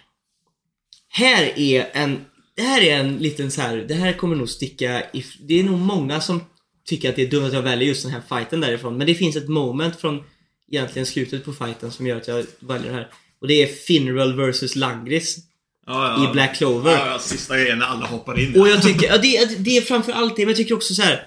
Här 1.09 1.59
är 1.59 1.91
en... 1.93 2.25
Det 2.55 2.63
här 2.63 2.83
är 2.83 3.01
en 3.01 3.17
liten 3.17 3.51
så 3.51 3.61
här. 3.61 3.77
Det 3.77 3.95
här 3.95 4.13
kommer 4.13 4.37
nog 4.37 4.49
sticka 4.49 5.11
i... 5.13 5.25
Det 5.41 5.61
är 5.61 5.65
nog 5.65 5.79
många 5.79 6.21
som 6.21 6.41
tycker 6.85 7.09
att 7.11 7.17
det 7.17 7.23
är 7.23 7.31
dumt 7.31 7.45
att 7.45 7.53
jag 7.53 7.63
väljer 7.63 7.89
just 7.89 8.03
den 8.03 8.13
här 8.13 8.23
fighten 8.29 8.61
därifrån. 8.61 8.97
Men 8.97 9.07
det 9.07 9.15
finns 9.15 9.37
ett 9.37 9.49
moment 9.49 9.97
från 9.97 10.23
egentligen 10.71 11.07
slutet 11.07 11.45
på 11.45 11.53
fighten 11.53 11.93
som 11.93 12.07
gör 12.07 12.17
att 12.17 12.29
jag 12.29 12.47
väljer 12.61 12.89
det 12.91 12.97
här. 12.97 13.11
Och 13.41 13.49
det 13.49 13.63
är 13.63 13.67
Finral 13.67 14.51
vs 14.51 14.77
Langris 14.77 15.39
Ja, 15.89 16.23
ja. 16.23 16.31
i 16.31 16.33
Black 16.33 16.57
Clover. 16.57 16.93
Ja, 16.93 17.07
ja, 17.07 17.19
sista 17.19 17.57
grejen 17.57 17.79
när 17.79 17.87
alla 17.87 18.07
hoppar 18.07 18.39
in. 18.39 18.61
Och 18.61 18.69
jag 18.69 18.83
tycker, 18.83 19.07
ja, 19.07 19.19
det, 19.19 19.65
det 19.65 19.77
är 19.77 19.81
framför 19.81 20.13
allt 20.13 20.37
det, 20.37 20.43
men 20.43 20.49
jag 20.49 20.57
tycker 20.57 20.75
också 20.75 20.95
så 20.95 21.03
här. 21.03 21.21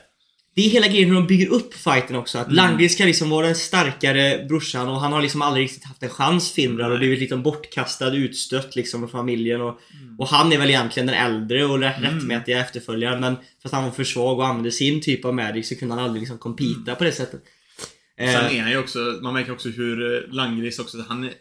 Det 0.56 0.66
är 0.66 0.70
hela 0.70 0.88
grejen 0.88 1.08
hur 1.08 1.16
de 1.16 1.28
bygger 1.28 1.48
upp 1.48 1.74
fighten 1.74 2.16
också. 2.16 2.38
Att 2.38 2.52
Langris 2.52 2.94
ska 2.94 3.06
liksom 3.06 3.30
vara 3.30 3.46
den 3.46 3.56
starkare 3.56 4.46
brorsan 4.46 4.88
och 4.88 5.00
han 5.00 5.14
har 5.14 5.22
liksom 5.22 5.42
aldrig 5.42 5.64
riktigt 5.64 5.84
haft 5.84 6.04
en 6.04 6.10
chans 6.10 6.52
Finrar 6.52 6.92
och 6.92 6.98
blivit 6.98 7.20
liksom 7.20 7.44
bortkastad, 7.44 8.14
utstött 8.14 8.76
liksom 8.76 9.04
av 9.04 9.08
familjen 9.08 9.62
och, 9.62 9.80
och 10.18 10.28
han 10.28 10.54
är 10.54 10.58
väl 10.58 10.70
egentligen 10.70 11.08
den 11.08 11.16
äldre 11.16 11.66
och 11.66 11.80
rätt, 11.80 12.02
rättmätiga 12.02 12.60
efterföljaren 12.60 13.20
men 13.20 13.36
för 13.36 13.70
att 13.70 13.72
han 13.72 13.84
var 13.84 13.92
för 13.92 14.04
svag 14.04 14.40
och 14.40 14.48
använde 14.48 14.72
sin 14.72 15.02
typ 15.02 15.26
av 15.26 15.34
magic 15.34 15.70
så 15.70 15.76
kunde 15.76 15.96
han 15.96 16.04
aldrig 16.04 16.22
liksom 16.22 16.38
competa 16.38 16.96
på 16.96 17.04
det 17.04 17.12
sättet. 17.12 17.42
Sen 18.18 18.28
Eh, 18.28 18.58
är 18.58 18.62
han 18.62 18.72
ju 18.72 18.78
också, 18.78 19.00
man 19.00 19.34
märker 19.34 19.52
också 19.52 19.70
hur 19.70 20.16
eh, 20.16 20.34
Langris 20.34 20.80
också, 20.80 21.06
han 21.08 21.24
är 21.24 21.32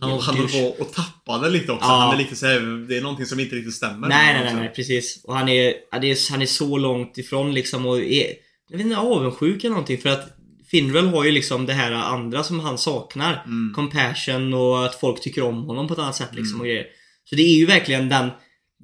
han, 0.00 0.10
han 0.20 0.36
håller 0.36 0.48
på 0.48 0.82
och 0.82 0.92
tappade 0.92 1.50
lite 1.50 1.72
också. 1.72 1.86
Ja. 1.86 1.96
Han 1.96 2.14
är 2.14 2.18
lite 2.18 2.36
så 2.36 2.46
här, 2.46 2.88
det 2.88 2.96
är 2.96 3.02
någonting 3.02 3.26
som 3.26 3.40
inte 3.40 3.56
riktigt 3.56 3.74
stämmer. 3.74 4.08
Nej, 4.08 4.34
nej, 4.34 4.42
nej, 4.42 4.44
också. 4.44 4.56
nej, 4.56 4.72
precis. 4.76 5.24
Och 5.24 5.36
han 5.36 5.48
är, 5.48 5.74
det 6.00 6.10
är, 6.10 6.30
han 6.30 6.42
är 6.42 6.46
så 6.46 6.78
långt 6.78 7.18
ifrån 7.18 7.54
liksom 7.54 7.86
och 7.86 7.98
är, 8.00 8.26
jag 8.68 8.76
vet 8.76 8.86
inte, 8.86 8.98
avundsjuk 8.98 9.64
eller 9.64 9.70
någonting 9.70 9.98
för 9.98 10.08
att 10.08 10.36
Finrel 10.70 11.08
har 11.08 11.24
ju 11.24 11.30
liksom 11.30 11.66
det 11.66 11.72
här 11.72 11.92
andra 11.92 12.42
som 12.42 12.60
han 12.60 12.78
saknar. 12.78 13.42
Mm. 13.46 13.72
Compassion 13.74 14.54
och 14.54 14.86
att 14.86 15.00
folk 15.00 15.20
tycker 15.20 15.42
om 15.42 15.64
honom 15.64 15.88
på 15.88 15.94
ett 15.94 16.00
annat 16.00 16.16
sätt 16.16 16.34
liksom 16.34 16.60
och 16.60 16.66
grejer. 16.66 16.86
Så 17.24 17.34
det 17.34 17.42
är 17.42 17.56
ju 17.56 17.66
verkligen 17.66 18.08
den 18.08 18.30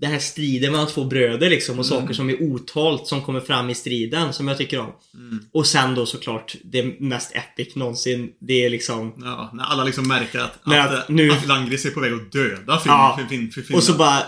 den 0.01 0.11
här 0.11 0.18
striden 0.18 0.72
mellan 0.72 0.86
två 0.86 1.05
bröder 1.05 1.51
liksom 1.51 1.78
och 1.78 1.86
Mm. 1.86 2.01
saker 2.01 2.14
som 2.14 2.30
är 2.30 2.42
otalt 2.42 3.07
som 3.07 3.22
kommer 3.22 3.40
fram 3.40 3.70
i 3.70 3.74
striden 3.74 4.32
som 4.32 4.49
jag 4.49 4.59
tycker 4.59 4.80
om. 4.80 4.92
Mm. 5.14 5.44
Och 5.53 5.66
sen 5.66 5.94
då 5.94 6.07
såklart 6.07 6.55
det 6.64 7.01
mest 7.01 7.32
epic 7.36 7.76
någonsin. 7.76 8.30
Det 8.40 8.64
är 8.64 8.70
liksom 8.70 9.12
Ja, 9.16 9.51
när 9.55 9.64
alla 9.64 9.84
liksom 9.84 10.09
märker 10.09 10.38
att, 10.38 10.59
Men 10.64 10.80
att, 10.80 10.90
att 10.90 11.09
eh, 11.11 11.14
nu- 11.14 11.30
att 11.32 11.46
Langris 11.46 11.84
är 11.86 11.90
på 11.90 12.01
väg 12.01 12.12
att 12.12 12.32
döda 12.32 12.80
Finn. 12.80 12.92
Ja. 12.92 13.20
Finn, 13.28 13.51
Finn, 13.51 13.64
Finn, 13.64 13.76
Och 13.76 13.82
så 13.82 13.92
bara... 13.94 14.22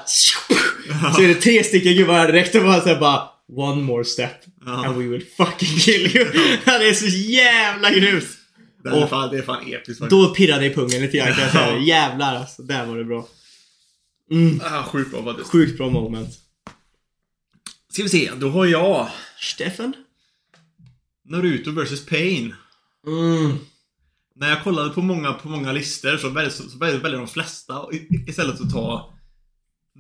Så 1.17 1.23
är 1.23 1.29
det 1.29 1.35
tre 1.35 1.65
stycken 1.65 1.95
gubbar 1.97 2.27
direkt 2.27 2.55
och 2.55 2.63
bara 2.63 2.81
såhär 2.81 3.01
bara 3.01 3.23
One 3.57 3.83
more 3.83 4.05
step 4.05 4.31
Ja. 4.67 4.87
and 4.87 4.97
we 4.99 5.05
will 5.09 5.25
fucking 5.37 5.79
kill 5.79 6.17
you. 6.17 6.25
det 6.65 6.71
är 6.89 6.93
så 6.93 7.07
jävla 7.07 7.91
grymt. 7.91 8.25
det, 8.85 8.89
är 8.89 9.07
fan, 9.07 9.31
det 9.31 9.39
är 9.39 9.43
fan 9.43 9.63
episkt 9.63 9.87
faktiskt. 9.87 10.11
Då 10.11 10.27
pirrade 10.35 10.61
det 10.61 10.67
i 10.67 10.75
pungen 10.75 11.03
lite 11.03 11.17
grann 11.17 11.33
kan 11.33 11.43
jag 11.43 11.53
säga. 11.53 11.71
Ja. 11.71 11.79
Jävlar 11.79 12.37
alltså, 12.37 12.63
där 12.63 12.87
var 12.87 12.97
det 12.97 13.05
bra. 13.05 13.27
Mm, 14.31 14.61
Ah, 14.65 14.83
sjukt 14.85 15.11
bra 15.11 15.25
faktiskt. 15.25 15.51
sjukt 15.51 15.77
bra 15.79 15.91
moment. 15.91 16.29
Ska 17.93 18.03
vi 18.03 18.09
se, 18.09 18.31
då 18.37 18.49
har 18.51 18.67
jag 18.67 19.09
Steffen? 19.41 19.93
Naruto 21.25 21.71
vs 21.71 22.07
Pain. 22.07 22.55
Mm. 23.07 23.57
När 24.37 24.49
jag 24.51 24.65
kollade 24.65 24.91
på 24.91 25.03
många, 25.03 25.33
på 25.33 25.49
många 25.49 25.73
listor 25.73 26.17
så 26.17 26.29
väljer, 26.29 26.51
så 26.51 26.79
väljer, 26.79 27.19
de 27.19 27.29
flesta 27.29 27.85
istället 28.27 28.61
att 28.61 28.71
ta 28.71 29.15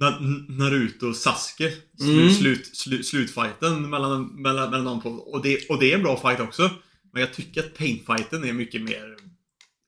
Na, 0.00 0.18
Naruto 0.48 1.06
och 1.08 1.16
Sasuke. 1.16 1.70
Slut, 1.98 2.10
Mm. 2.18 2.30
slut, 2.34 2.76
slut, 2.76 3.06
slutfighten 3.06 3.90
mellan, 3.90 4.26
mellan, 4.42 4.70
mellan 4.70 4.84
dem 4.84 5.00
två. 5.02 5.08
Och 5.10 5.42
det, 5.42 5.68
och 5.68 5.78
det 5.80 5.92
är 5.92 5.96
en 5.96 6.02
bra 6.02 6.16
fight 6.16 6.40
också. 6.40 6.70
Men 7.12 7.20
jag 7.20 7.34
tycker 7.34 7.60
att 7.60 7.74
Pain-fighten 7.78 8.44
är 8.44 8.52
mycket 8.52 8.82
mer 8.82 9.16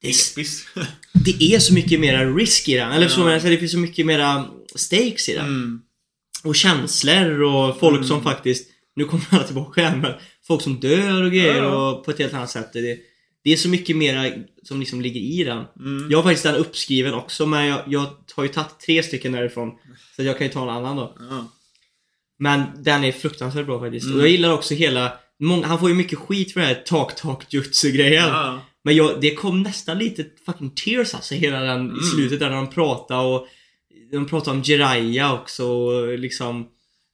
Det 0.03 0.09
är, 0.09 0.11
episk. 0.33 0.67
det 1.13 1.43
är 1.55 1.59
så 1.59 1.75
mycket 1.75 2.01
mera 2.01 2.25
risk 2.35 2.69
i 2.69 2.75
den. 2.75 2.93
Eller 2.93 3.09
så, 3.09 3.21
Ja. 3.21 3.25
men, 3.25 3.35
alltså, 3.35 3.49
det 3.49 3.59
finns 3.59 3.73
så 3.73 3.79
mycket 3.79 4.07
mera 4.07 4.47
stakes 4.75 5.29
i 5.29 5.35
den. 5.35 5.47
Mm. 5.47 5.81
Och 6.45 6.57
känslor 6.57 7.43
och 7.43 7.79
folk 7.81 7.97
Mm. 7.97 8.09
som 8.09 8.23
faktiskt, 8.23 8.69
nu 8.97 9.05
kommer 9.05 9.25
alla 9.31 9.43
tillbaka 9.45 9.81
igen 9.81 10.01
men 10.01 10.13
folk 10.47 10.63
som 10.63 10.81
dör 10.81 11.23
och 11.25 11.31
grejer 11.31 11.63
Ja, 11.63 11.91
och 11.91 12.05
på 12.05 12.11
ett 12.11 12.19
helt 12.19 12.35
annat 12.35 12.51
sätt. 12.51 12.73
Det, 12.73 12.99
det 13.45 13.53
är 13.53 13.57
så 13.57 13.69
mycket 13.69 13.97
mera 13.97 14.33
som 14.63 14.81
liksom 14.81 15.01
ligger 15.01 15.21
i 15.21 15.45
den. 15.45 15.65
Mm. 15.81 16.11
Jag 16.11 16.19
har 16.19 16.23
faktiskt 16.23 16.43
den 16.45 16.55
uppskriven 16.57 17.15
också 17.15 17.47
men 17.47 17.67
jag, 17.67 17.81
jag 17.87 18.07
har 18.35 18.43
ju 18.45 18.49
tagit 18.49 18.81
tre 18.87 19.03
stycken 19.03 19.33
därifrån. 19.33 19.71
Så 20.17 20.23
jag 20.23 20.39
kan 20.39 20.47
ju 20.47 20.53
ta 20.53 20.63
en 20.63 20.69
annan 20.69 20.97
då. 20.97 21.17
Ja. 21.31 21.53
Men 22.39 22.63
den 22.83 23.05
är 23.05 23.13
fruktansvärt 23.13 23.67
bra 23.67 23.81
faktiskt. 23.81 24.07
Mm. 24.07 24.17
Och 24.19 24.23
jag 24.23 24.31
gillar 24.31 24.53
också 24.53 24.75
hela, 24.75 25.13
många, 25.41 25.67
han 25.67 25.79
får 25.79 25.89
ju 25.89 25.95
mycket 25.95 26.19
skit 26.19 26.53
för 26.53 26.61
det 26.61 26.67
här 26.67 26.83
talk-talk-jutsu-grejen. 26.87 28.29
Ja. 28.29 28.61
Men 28.85 28.97
jag, 28.97 29.21
det 29.21 29.35
kom 29.35 29.63
nästan 29.63 29.99
lite 29.99 30.27
fucking 30.47 30.71
tears 30.71 31.15
alltså 31.15 31.35
hela 31.35 31.61
den 31.61 31.81
Mm. 31.81 31.97
i 32.01 32.03
slutet 32.03 32.41
där 32.41 32.51
när 32.51 32.57
de 32.57 32.71
pratade 32.71 33.21
och 33.27 33.47
de 34.13 34.27
pratade 34.27 34.57
om 34.57 34.63
Jiraiya 34.63 35.33
också 35.35 35.67
och 35.67 36.19
liksom 36.19 36.67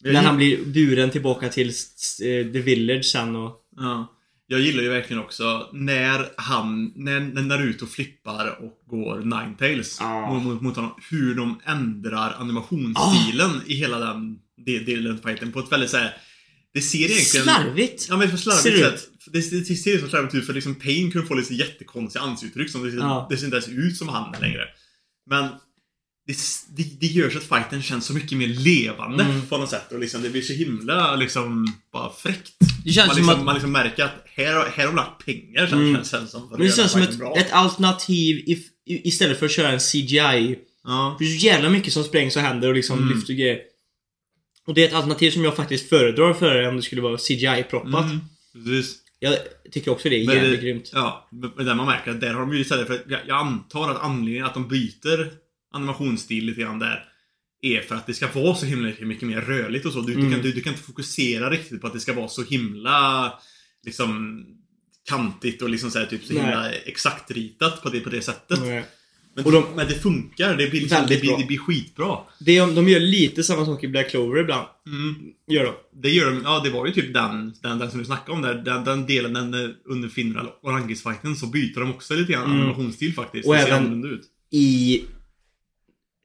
Jag 0.03 0.13
när 0.13 0.23
han 0.23 0.37
blir 0.37 0.65
buren 0.65 1.11
tillbaka 1.11 1.49
till 1.49 1.69
eh, 1.69 2.53
The 2.53 2.61
Village 2.61 3.05
sen 3.05 3.37
och... 3.37 3.57
Ja. 3.77 4.15
Jag 4.51 4.61
gillar 4.61 4.83
ju 4.83 4.89
verkligen 4.89 5.23
också 5.23 5.71
när 5.73 6.27
han, 6.37 6.93
när, 6.97 7.21
när 7.21 7.43
Naruto 7.43 7.87
flippar 7.87 8.59
och 8.65 8.79
går 8.87 9.19
Ninetales 9.19 9.97
Ja. 10.01 10.35
mot, 10.35 10.43
mot, 10.45 10.63
mot 10.63 10.77
honom. 10.77 10.91
Hur 11.11 11.35
de 11.35 11.61
ändrar 11.65 12.35
animationsstilen 12.39 13.51
i 13.67 13.75
hela 13.75 13.99
den 13.99 14.39
de- 14.67 14.79
delen 14.79 15.13
av 15.13 15.29
fighten 15.29 15.53
på 15.53 15.59
ett 15.59 15.73
väldigt 15.73 15.91
såhär... 15.91 16.17
Det 16.75 16.81
ser 16.81 16.99
egentligen... 16.99 17.45
Slarvigt! 17.45 18.07
Ja 18.09 18.17
men 18.17 18.29
för 18.31 18.37
Ser 18.37 18.51
slarvigt 18.51 19.01
sätt. 19.01 19.09
Det, 19.33 19.51
det, 19.69 19.75
ser 19.77 19.99
så 19.99 20.09
slarvigt 20.09 20.35
ut 20.35 20.47
för 20.47 20.53
liksom 20.55 20.75
Pain 20.75 21.11
kunde 21.11 21.27
få 21.29 21.35
lite 21.35 21.55
jättekonstiga 21.55 22.23
ansiktsuttryck 22.23 22.71
som 22.71 22.83
det, 22.83 22.97
Ja. 22.97 23.27
det 23.31 23.37
ser 23.37 23.45
inte 23.45 23.57
ens 23.57 23.69
ut 23.69 23.97
som 23.97 24.09
han 24.09 24.35
längre. 24.41 24.65
Men 25.31 25.49
det, 26.27 26.37
det, 26.77 27.01
det 27.01 27.07
gör 27.07 27.31
så 27.31 27.39
att 27.39 27.45
fighten 27.45 27.83
känns 27.83 28.07
så 28.07 28.13
mycket 28.15 28.39
mer 28.39 28.47
levande 28.49 29.25
Mm. 29.25 29.47
på 29.47 29.59
något 29.59 29.71
sätt 29.71 29.93
och 29.93 29.99
liksom 29.99 30.23
det 30.23 30.31
blir 30.31 30.43
så 30.43 30.53
himla 30.53 31.17
liksom 31.17 31.67
bara 31.93 32.13
fräckt. 32.13 32.53
Det 32.85 32.91
känns 32.93 33.07
man, 33.07 33.17
som 33.17 33.23
liksom, 33.23 33.39
att- 33.39 33.45
man 33.45 33.55
liksom 33.55 33.73
märker 33.73 34.05
att 34.05 34.25
här, 34.27 34.55
har- 34.55 34.65
här 34.77 34.87
har 34.87 34.93
de 34.93 34.97
lagt 34.97 35.25
pengar 35.25 35.61
känns, 35.67 35.73
Mm. 35.73 35.95
känns, 35.95 36.11
känns 36.11 36.31
som. 36.31 36.41
för 36.49 36.55
att 36.55 36.59
Men 36.59 36.69
det 36.69 36.77
känns 36.77 36.93
som 36.93 37.03
ett, 37.03 37.19
bra. 37.19 37.37
ett 37.37 37.53
alternativ 37.53 38.37
i, 38.39 38.53
i, 38.87 39.09
istället 39.09 39.39
för 39.39 39.47
att 39.47 39.53
köra 39.53 39.69
en 39.73 39.81
CGI. 39.81 40.59
Ja. 40.85 41.17
Det 41.19 41.25
är 41.25 41.39
så 41.39 41.47
jävla 41.47 41.71
mycket 41.71 41.93
som 41.93 42.05
sprängs 42.05 42.37
och 42.37 42.43
händer 42.43 42.69
och 42.69 42.75
liksom 42.75 42.99
Mm. 42.99 43.15
lyfter 43.19 43.35
grejer. 43.35 43.59
Och 44.67 44.75
det 44.75 44.85
är 44.85 44.89
ett 44.89 44.95
alternativ 44.95 45.31
som 45.31 45.45
jag 45.45 45.57
faktiskt 45.57 45.89
föredrar 45.89 46.35
före 46.35 46.69
om 46.69 46.77
det 46.77 46.83
skulle 46.83 47.03
vara 47.03 47.19
CGI-proppat. 47.19 48.05
Mm, 48.05 48.21
precis. 48.53 48.97
Jag 49.19 49.39
tycker 49.71 49.91
också 49.91 50.09
det 50.09 50.23
är 50.23 50.27
Men 50.27 50.37
jävligt 50.37 50.61
grymt. 50.61 50.91
Ja, 50.93 51.29
men 51.57 51.67
där 51.67 51.75
man 51.75 51.87
märker 51.87 52.11
att 52.11 52.21
där 52.21 52.35
har 52.35 52.41
de 52.41 52.53
ju 52.55 52.61
istället 52.61 52.87
för 52.87 53.01
jag, 53.09 53.21
jag 53.27 53.37
antar 53.37 53.91
att 53.91 54.03
anledningen 54.03 54.47
att 54.47 54.55
de 54.55 54.69
byter 54.69 55.31
animationsstil 55.73 56.45
lite 56.45 56.61
grann 56.61 56.79
där 56.79 57.05
är 57.63 57.81
för 57.81 57.95
att 57.95 58.07
det 58.07 58.15
ska 58.15 58.29
vara 58.33 58.55
så 58.55 58.67
himla 58.67 58.93
mycket 59.01 59.29
mer 59.29 59.41
rörligt 59.41 59.87
och 59.87 59.93
så. 59.93 60.01
Du, 60.01 60.13
Mm. 60.13 60.27
du, 60.27 60.33
kan, 60.35 60.43
du, 60.43 60.53
du 60.53 60.61
kan 60.61 60.73
inte 60.73 60.85
fokusera 60.85 61.51
riktigt 61.51 61.81
på 61.81 61.87
att 61.87 61.93
det 61.93 62.01
ska 62.01 62.13
vara 62.13 62.29
så 62.29 62.43
himla 62.43 63.33
liksom 63.87 64.45
kantigt 65.09 65.63
och 65.63 65.69
liksom 65.69 65.91
så 65.91 65.99
här, 65.99 66.07
typ 66.07 66.25
så 66.25 66.33
Nej. 66.33 66.43
himla 66.43 66.73
exakt 66.73 67.31
ritat 67.31 67.83
på 67.83 67.89
det, 67.89 68.01
på 68.01 68.11
det 68.11 68.23
sättet. 68.23 68.59
Mm. 68.59 68.85
Men, 69.35 69.45
de- 69.53 69.65
men 69.77 69.87
det 69.89 69.95
funkar. 69.95 70.57
Det 70.57 70.71
blir, 70.71 70.81
liksom, 70.81 71.07
det 71.09 71.21
blir, 71.21 71.31
bra. 71.31 71.39
det 71.39 71.47
blir 71.47 71.59
skitbra. 71.59 72.19
Det, 72.39 72.59
de 72.61 72.89
gör 72.89 73.01
lite 73.01 73.43
samma 73.43 73.65
sak 73.67 73.85
i 73.85 73.89
Black 73.89 74.11
Clover 74.11 74.41
ibland. 74.41 74.67
Mm. 74.87 75.15
Gör 75.51 75.65
de. 75.65 75.73
Det 76.03 76.11
gör 76.11 76.31
de. 76.31 76.41
Ja, 76.45 76.61
det 76.65 76.71
var 76.71 76.87
ju 76.87 76.93
typ 76.93 77.15
den, 77.15 77.55
den, 77.63 77.79
den 77.79 77.91
som 77.91 77.99
du 77.99 78.05
snackade 78.05 78.33
om 78.33 78.43
där. 78.43 78.55
Den, 78.55 78.85
den 78.85 79.07
delen 79.07 79.33
den, 79.33 79.55
eh, 79.65 79.71
under 79.85 80.09
Finral 80.09 80.49
och 80.63 80.71
Rangis-fighten 80.71 81.37
så 81.37 81.47
byter 81.47 81.81
de 81.81 81.91
också 81.91 82.15
lite 82.15 82.33
grann 82.33 82.45
Mm. 82.45 82.59
animationsstil 82.61 83.13
faktiskt. 83.15 83.49
Och 83.49 83.55
det 83.55 83.61
även- 83.61 84.05
ut. 84.05 84.23
I 84.51 85.03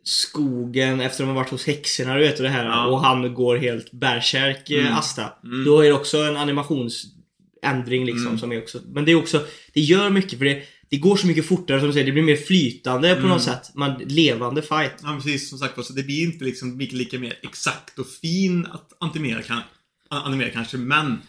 skogen 0.04 1.00
efter 1.02 1.24
de 1.24 1.28
har 1.28 1.36
varit 1.36 1.50
hos 1.50 1.66
häxorna, 1.68 2.14
du 2.16 2.20
vet 2.20 2.38
och 2.38 2.44
det 2.44 2.50
här. 2.50 2.66
Ja. 2.66 2.86
Och 2.88 3.00
han 3.02 3.34
går 3.34 3.58
helt 3.58 3.92
bärsärk, 3.92 4.70
eh, 4.70 4.82
Mm. 4.82 4.94
Asta. 4.94 5.34
Mm. 5.44 5.66
Då 5.66 5.80
är 5.82 5.86
det 5.88 5.94
också 5.94 6.18
en 6.18 6.38
animationsändring 6.38 8.06
liksom 8.06 8.28
Mm. 8.28 8.38
som 8.40 8.52
är 8.52 8.58
också... 8.62 8.80
Men 8.94 9.06
det 9.06 9.12
är 9.12 9.16
också... 9.16 9.46
Det 9.74 9.82
gör 9.82 10.10
mycket 10.10 10.38
för 10.40 10.46
det, 10.46 10.64
det 10.94 11.00
går 11.00 11.16
så 11.16 11.28
mycket 11.28 11.46
fortare 11.46 11.80
som 11.80 11.88
du 11.88 11.94
säger. 11.94 12.06
Det 12.06 12.12
blir 12.12 12.24
mer 12.24 12.36
flytande 12.36 13.14
på 13.14 13.20
Mm. 13.20 13.30
något 13.30 13.44
sätt. 13.44 13.76
Man, 13.76 13.98
levande 14.00 14.62
fight. 14.62 14.92
Ja, 15.04 15.16
precis. 15.16 15.50
Som 15.50 15.60
sagt 15.60 15.86
så 15.86 15.94
det 15.94 16.04
blir 16.04 16.24
inte 16.24 16.46
liksom 16.46 16.80
lika, 16.80 16.96
lika 16.96 17.20
mer 17.20 17.40
exakt 17.44 18.00
och 18.00 18.08
fin 18.08 18.66
att 18.66 18.94
animera, 19.00 19.42
kan, 19.42 19.62
animera 20.10 20.50
kanske, 20.50 20.78
men 20.78 21.22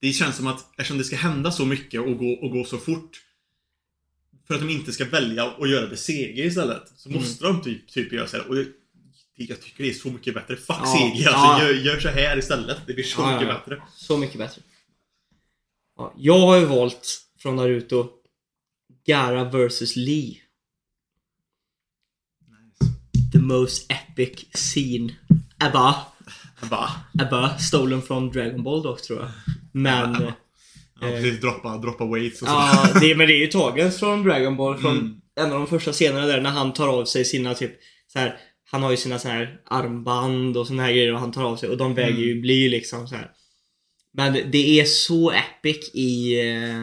det 0.00 0.12
känns 0.12 0.36
som 0.36 0.46
att 0.46 0.70
eftersom 0.78 0.98
det 0.98 1.04
ska 1.04 1.16
hända 1.16 1.52
så 1.52 1.66
mycket 1.66 2.00
och 2.00 2.18
gå, 2.18 2.32
och 2.32 2.50
gå 2.50 2.64
så 2.64 2.78
fort 2.78 3.20
för 4.46 4.54
att 4.54 4.60
de 4.60 4.70
inte 4.70 4.92
ska 4.92 5.04
välja 5.04 5.44
att 5.44 5.70
göra 5.70 5.86
det 5.86 5.96
CG 5.96 6.38
istället 6.46 6.82
så 6.96 7.08
Mm. 7.08 7.20
måste 7.20 7.44
de 7.44 7.62
typ, 7.62 7.88
typ 7.88 8.12
göra 8.12 8.26
så 8.26 8.36
här. 8.36 8.48
Och 8.48 8.54
det, 8.54 8.66
jag 9.36 9.60
tycker 9.62 9.84
det 9.84 9.90
är 9.90 9.94
så 9.94 10.08
mycket 10.08 10.34
bättre. 10.34 10.56
Fuck 10.56 10.66
Ja, 10.68 10.94
CG! 10.98 11.26
Alltså, 11.26 11.30
ja. 11.30 11.62
gör, 11.62 11.74
gör 11.74 12.00
så 12.00 12.08
här 12.08 12.38
istället. 12.38 12.78
Det 12.86 12.92
blir 12.94 13.04
så 13.04 13.20
Ja, 13.20 13.32
mycket 13.40 13.48
bättre. 13.54 13.82
Så 13.96 14.16
mycket 14.16 14.38
bättre. 14.38 14.62
Ja, 15.96 16.14
jag 16.18 16.38
har 16.38 16.58
ju 16.58 16.64
valt 16.64 17.18
från 17.38 17.56
Naruto 17.56 18.08
Gara 19.06 19.44
vs 19.44 19.96
Lee. 19.96 20.38
The 23.32 23.38
most 23.38 23.92
epic 23.92 24.44
scene 24.54 25.12
ever. 25.60 25.94
Va? 26.70 26.90
Ever. 27.20 27.58
Stolen 27.58 28.02
från 28.02 28.30
Dragon 28.30 28.62
Ball 28.62 28.82
dock 28.82 29.02
tror 29.02 29.20
jag. 29.20 29.30
Men... 29.72 30.14
eh, 30.14 30.32
Ja, 31.00 31.08
precis. 31.08 31.40
Droppa, 31.40 31.78
droppa 31.78 32.06
weights 32.06 32.42
och 32.42 32.48
så. 32.48 32.54
Ja, 32.54 32.88
det, 33.00 33.16
men 33.16 33.26
det 33.26 33.32
är 33.34 33.38
ju 33.38 33.46
taget 33.46 33.98
från 33.98 34.22
Dragon 34.22 34.56
Ball. 34.56 34.78
Från 34.78 34.98
Mm. 34.98 35.20
en 35.40 35.44
av 35.52 35.58
de 35.58 35.66
första 35.66 35.92
scenerna 35.92 36.26
där 36.26 36.40
när 36.40 36.50
han 36.50 36.72
tar 36.72 36.88
av 36.88 37.04
sig 37.04 37.24
sina 37.24 37.54
typ 37.54 37.72
så 38.12 38.18
här. 38.18 38.36
Han 38.70 38.82
har 38.82 38.90
ju 38.90 38.96
sina 38.96 39.18
så 39.18 39.28
här 39.28 39.60
armband 39.66 40.56
och 40.56 40.66
såna 40.66 40.82
här 40.82 40.92
grejer 40.92 41.12
och 41.14 41.20
han 41.20 41.32
tar 41.32 41.44
av 41.44 41.56
sig 41.56 41.68
och 41.68 41.76
de 41.76 41.94
väger 41.94 42.10
Mm. 42.10 42.22
ju 42.22 42.40
bly 42.40 42.68
liksom 42.68 43.08
så 43.08 43.14
här. 43.14 43.30
Men 44.14 44.32
det 44.50 44.80
är 44.80 44.84
så 44.84 45.30
epic 45.32 45.90
i, 45.94 46.40
eh, 46.40 46.78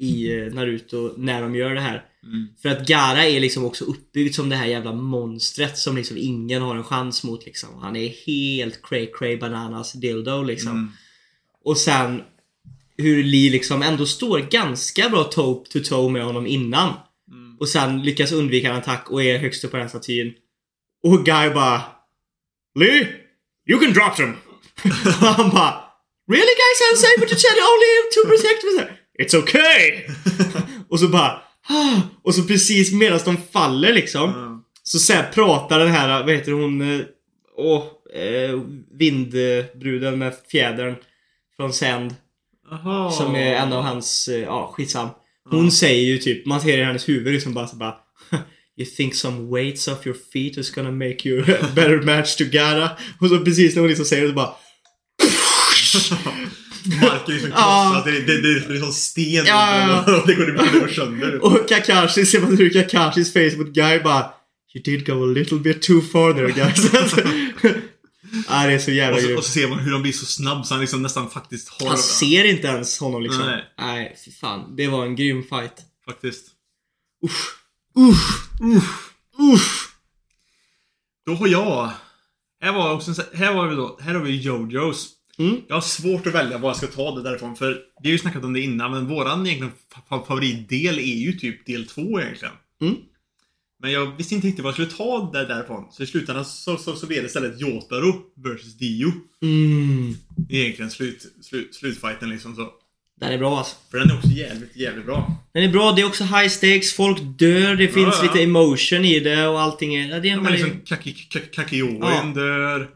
i 0.00 0.38
eh, 0.38 0.54
Naruto 0.54 1.14
när 1.16 1.42
de 1.42 1.54
gör 1.54 1.74
det 1.74 1.80
här. 1.80 2.04
Mm. 2.22 2.48
För 2.62 2.68
att 2.68 2.86
Gara 2.86 3.26
är 3.26 3.40
liksom 3.40 3.64
också 3.64 3.84
uppbyggd 3.84 4.34
som 4.34 4.48
det 4.48 4.56
här 4.56 4.66
jävla 4.66 4.92
monstret 4.92 5.78
som 5.78 5.96
liksom 5.96 6.16
ingen 6.18 6.62
har 6.62 6.76
en 6.76 6.84
chans 6.84 7.24
mot 7.24 7.46
liksom. 7.46 7.78
Han 7.78 7.96
är 7.96 8.08
helt 8.26 8.82
cray 8.82 9.10
cray 9.18 9.36
bananas 9.36 9.92
dildo 9.92 10.42
liksom. 10.42 10.72
Mm. 10.72 10.90
Och 11.64 11.76
sen 11.76 12.22
hur 12.96 13.24
Lee 13.24 13.50
liksom 13.50 13.82
ändå 13.82 14.06
står 14.06 14.38
ganska 14.38 15.08
bra 15.08 15.24
toe 15.24 15.64
to 15.64 15.80
toe 15.80 16.10
med 16.10 16.24
honom 16.24 16.46
innan. 16.46 16.94
Mm. 17.30 17.56
Och 17.60 17.68
sen 17.68 18.02
lyckas 18.02 18.32
undvika 18.32 18.70
en 18.70 18.76
attack 18.76 19.10
och 19.10 19.22
är 19.22 19.38
högst 19.38 19.64
upp 19.64 19.70
på 19.70 19.76
den 19.76 19.88
statyn. 19.88 20.34
Och 21.02 21.24
Guy 21.24 21.50
bara 21.50 21.82
Lee, 22.78 23.08
you 23.68 23.80
can 23.80 23.92
drop 23.92 24.16
them. 24.16 24.36
och 25.04 25.26
han 25.26 25.50
bara 25.50 25.84
Really 26.30 26.54
guy 26.62 26.72
sensei 26.74 27.18
but 27.18 27.30
you 27.30 27.38
said 27.38 27.58
only 27.58 27.94
to 28.14 28.20
protect 28.30 28.64
me. 28.64 28.99
It's 29.20 29.36
okay. 29.38 30.02
och 30.88 31.00
så 31.00 31.08
bara 31.08 31.42
"Ah." 31.68 32.00
och 32.22 32.34
så 32.34 32.42
precis 32.42 32.92
medan 32.92 33.20
de 33.24 33.36
faller 33.52 33.92
liksom 33.92 34.30
Ja. 34.30 34.64
så 34.82 34.98
sen 34.98 35.24
pratar 35.34 35.78
den 35.78 35.88
här, 35.90 36.24
vad 36.24 36.34
heter 36.34 36.52
hon? 36.52 36.94
eh, 36.94 37.00
Åh, 37.56 37.82
eh, 38.14 38.60
vindbruden 38.98 40.18
med 40.18 40.34
fjädern 40.50 40.94
från 41.56 41.72
Sand. 41.72 42.14
Aha. 42.72 43.10
Som 43.10 43.34
är 43.34 43.54
en 43.54 43.72
av 43.72 43.82
hans, 43.82 44.28
eh, 44.28 44.40
ja 44.40 44.72
skitsam. 44.76 45.08
Hon 45.50 45.72
säger 45.72 46.04
ju 46.04 46.18
typ, 46.18 46.46
man 46.46 46.60
ser 46.60 46.78
i 46.78 46.84
hennes 46.84 47.08
huvud 47.08 47.32
liksom 47.32 47.54
bara 47.54 47.66
så 47.66 47.76
bara 47.76 47.94
You 48.76 48.86
think 48.96 49.14
some 49.14 49.50
weights 49.50 49.88
off 49.88 50.06
your 50.06 50.18
feet 50.32 50.56
is 50.58 50.70
gonna 50.70 50.90
make 50.90 51.28
you 51.28 51.42
a 51.42 51.66
better 51.74 52.02
match 52.02 52.36
to 52.36 52.44
Gara? 52.52 52.90
Och 53.20 53.28
så 53.28 53.38
precis 53.38 53.74
när 53.74 53.80
hon 53.80 53.88
liksom 53.88 54.06
säger 54.06 54.22
det 54.22 54.28
så 54.28 54.34
bara 54.34 54.50
Marken 56.84 57.34
liksom 57.34 57.50
Ja. 57.50 57.90
krossas. 57.94 58.04
Det, 58.04 58.20
det, 58.20 58.42
det, 58.42 58.68
det 58.68 58.76
är 58.76 58.80
som 58.80 58.92
sten. 58.92 59.44
Ja, 59.46 60.00
Och 60.20 60.26
det 60.26 60.34
går, 60.34 60.46
det 60.46 60.78
går 60.80 60.88
sönder. 60.88 61.44
Och 61.44 61.68
Kakashi, 61.68 62.26
ser 62.26 62.40
man 62.40 62.56
hur 62.56 62.70
Kakashis 62.70 63.32
face 63.32 63.56
mot 63.56 63.68
Guy 63.68 64.00
bara 64.00 64.32
You 64.74 64.82
did 64.84 65.06
go 65.06 65.22
a 65.24 65.26
little 65.26 65.58
bit 65.58 65.82
too 65.82 66.00
far 66.00 66.32
there 66.32 66.50
guys. 66.52 66.90
Ja, 68.48 68.66
det 68.66 68.72
är 68.72 68.78
så 68.78 68.90
jävla 68.90 69.16
Och 69.16 69.22
så, 69.22 69.36
och 69.36 69.44
så 69.44 69.50
ser 69.52 69.68
man 69.68 69.78
hur 69.78 69.92
han 69.92 70.02
blir 70.02 70.12
så 70.12 70.26
snabb 70.26 70.66
så 70.66 70.74
han 70.74 70.80
liksom 70.80 71.02
nästan 71.02 71.30
faktiskt 71.30 71.68
har... 71.68 71.88
Han 71.88 71.98
ser 71.98 72.44
inte 72.44 72.68
ens 72.68 72.98
honom 72.98 73.22
liksom. 73.22 73.46
Nej. 73.46 73.64
Nej, 73.78 74.16
fy 74.24 74.30
fan. 74.32 74.76
Det 74.76 74.88
var 74.88 75.06
en 75.06 75.16
grym 75.16 75.42
fight. 75.42 75.72
Faktiskt. 76.04 76.46
Usch. 77.24 77.56
Usch. 77.98 78.40
Usch. 78.76 79.10
Usch. 79.54 79.88
Då 81.26 81.34
har 81.34 81.46
jag... 81.48 81.90
Här 82.62 82.72
var 82.72 82.92
också 82.94 83.14
här 83.34 83.54
var 83.54 83.68
vi 83.68 83.74
då, 83.76 83.98
här 84.02 84.14
har 84.14 84.20
vi 84.22 84.36
Jojos. 84.36 85.08
Mm. 85.40 85.60
Jag 85.68 85.76
har 85.76 85.80
svårt 85.80 86.26
att 86.26 86.34
välja 86.34 86.58
vad 86.58 86.68
jag 86.68 86.76
ska 86.76 86.86
ta 86.86 87.14
det 87.16 87.22
därifrån 87.22 87.56
för 87.56 87.78
vi 88.02 88.08
har 88.08 88.12
ju 88.12 88.18
snackat 88.18 88.44
om 88.44 88.52
det 88.52 88.60
innan 88.60 88.90
men 88.90 89.06
våran 89.06 89.46
egentligen 89.46 89.72
fa- 89.94 90.08
fa- 90.18 90.26
favoritdel 90.26 90.98
är 90.98 91.16
ju 91.16 91.32
typ 91.32 91.66
del 91.66 91.86
två 91.86 92.20
egentligen. 92.20 92.54
Mm. 92.82 92.94
Men 93.82 93.92
jag 93.92 94.16
visste 94.16 94.34
inte 94.34 94.46
riktigt 94.46 94.62
vad 94.64 94.68
jag 94.68 94.74
skulle 94.74 94.90
ta 95.06 95.30
det 95.32 95.46
därifrån. 95.46 95.84
Så 95.92 96.02
i 96.02 96.06
slutändan 96.06 96.44
så, 96.44 96.76
så, 96.76 96.96
så 96.96 97.06
blev 97.06 97.22
det 97.22 97.26
istället 97.26 97.60
Jotaro 97.60 98.14
vs 98.36 98.78
Dio. 98.78 99.12
Mm. 99.42 100.14
Egentligen 100.48 100.90
slut, 100.90 101.26
slut, 101.42 101.74
slutfighten 101.74 102.28
liksom 102.28 102.56
så. 102.56 102.68
Den 103.20 103.32
är 103.32 103.38
bra 103.38 103.58
alltså. 103.58 103.76
För 103.90 103.98
den 103.98 104.10
är 104.10 104.16
också 104.16 104.28
jävligt, 104.28 104.76
jävligt 104.76 105.06
bra. 105.06 105.36
Den 105.54 105.62
är 105.64 105.68
bra, 105.72 105.92
det 105.92 106.02
är 106.02 106.06
också 106.06 106.24
high 106.24 106.48
stakes, 106.48 106.92
folk 106.92 107.18
dör, 107.38 107.76
det 107.76 107.88
finns 107.88 108.14
ja. 108.16 108.22
lite 108.22 108.42
emotion 108.42 109.04
i 109.04 109.20
det 109.20 109.46
och 109.48 109.60
allting 109.60 109.94
är... 109.94 110.08
Ja, 110.08 110.20
det 110.20 110.28
är 110.28 110.30
Ja, 110.30 110.36
en 110.36 110.42
men 110.42 110.52
väldigt... 110.52 110.74
liksom 110.74 110.96
Kaki, 110.96 111.12
Kaki, 111.52 111.78
Ja. 112.00 112.32
dör. 112.34 112.88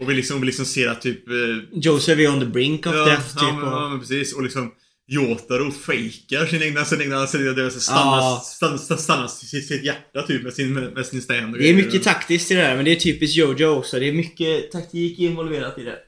Och 0.00 0.10
vi 0.10 0.14
liksom, 0.14 0.40
vi 0.40 0.46
liksom 0.46 0.64
ser 0.64 0.88
att 0.88 1.00
typ... 1.02 1.28
Eh, 1.28 1.34
Joseph 1.72 2.20
är 2.20 2.28
on 2.28 2.40
the 2.40 2.46
brink 2.46 2.86
of 2.86 2.94
ja, 2.94 3.04
death 3.04 3.28
typ. 3.32 3.42
ja, 3.42 3.52
men, 3.52 3.64
ja, 3.64 3.84
och... 3.84 3.90
men 3.90 4.00
precis. 4.00 4.32
Och 4.34 4.42
liksom 4.42 4.72
Jotaro 5.06 5.70
fejkar 5.70 6.46
sin 6.46 6.62
egna, 6.62 6.84
sin 6.84 7.00
egna, 7.00 7.26
sin 7.26 7.40
egna 7.40 7.52
död. 7.52 7.72
Stannar, 7.72 8.16
Ja. 8.18 8.42
stannar, 8.44 8.76
stannar, 8.76 9.00
stannar 9.00 9.26
sitt, 9.28 9.66
sitt 9.68 9.84
hjärta 9.84 10.22
typ 10.22 10.42
med 10.42 10.52
sin, 10.54 10.72
med, 10.72 10.92
med 10.94 11.06
sin 11.06 11.20
och 11.52 11.58
Det 11.58 11.70
är 11.70 11.74
mycket 11.74 12.02
taktiskt 12.02 12.50
i 12.50 12.54
det 12.54 12.60
här, 12.62 12.76
men 12.76 12.84
det 12.84 12.92
är 12.92 12.96
typiskt 12.96 13.36
Jojo 13.36 13.66
också. 13.66 13.98
Det 14.00 14.08
är 14.08 14.12
mycket 14.12 14.70
taktik 14.72 15.18
involverat 15.18 15.78
i 15.78 15.82
det. 15.82 15.98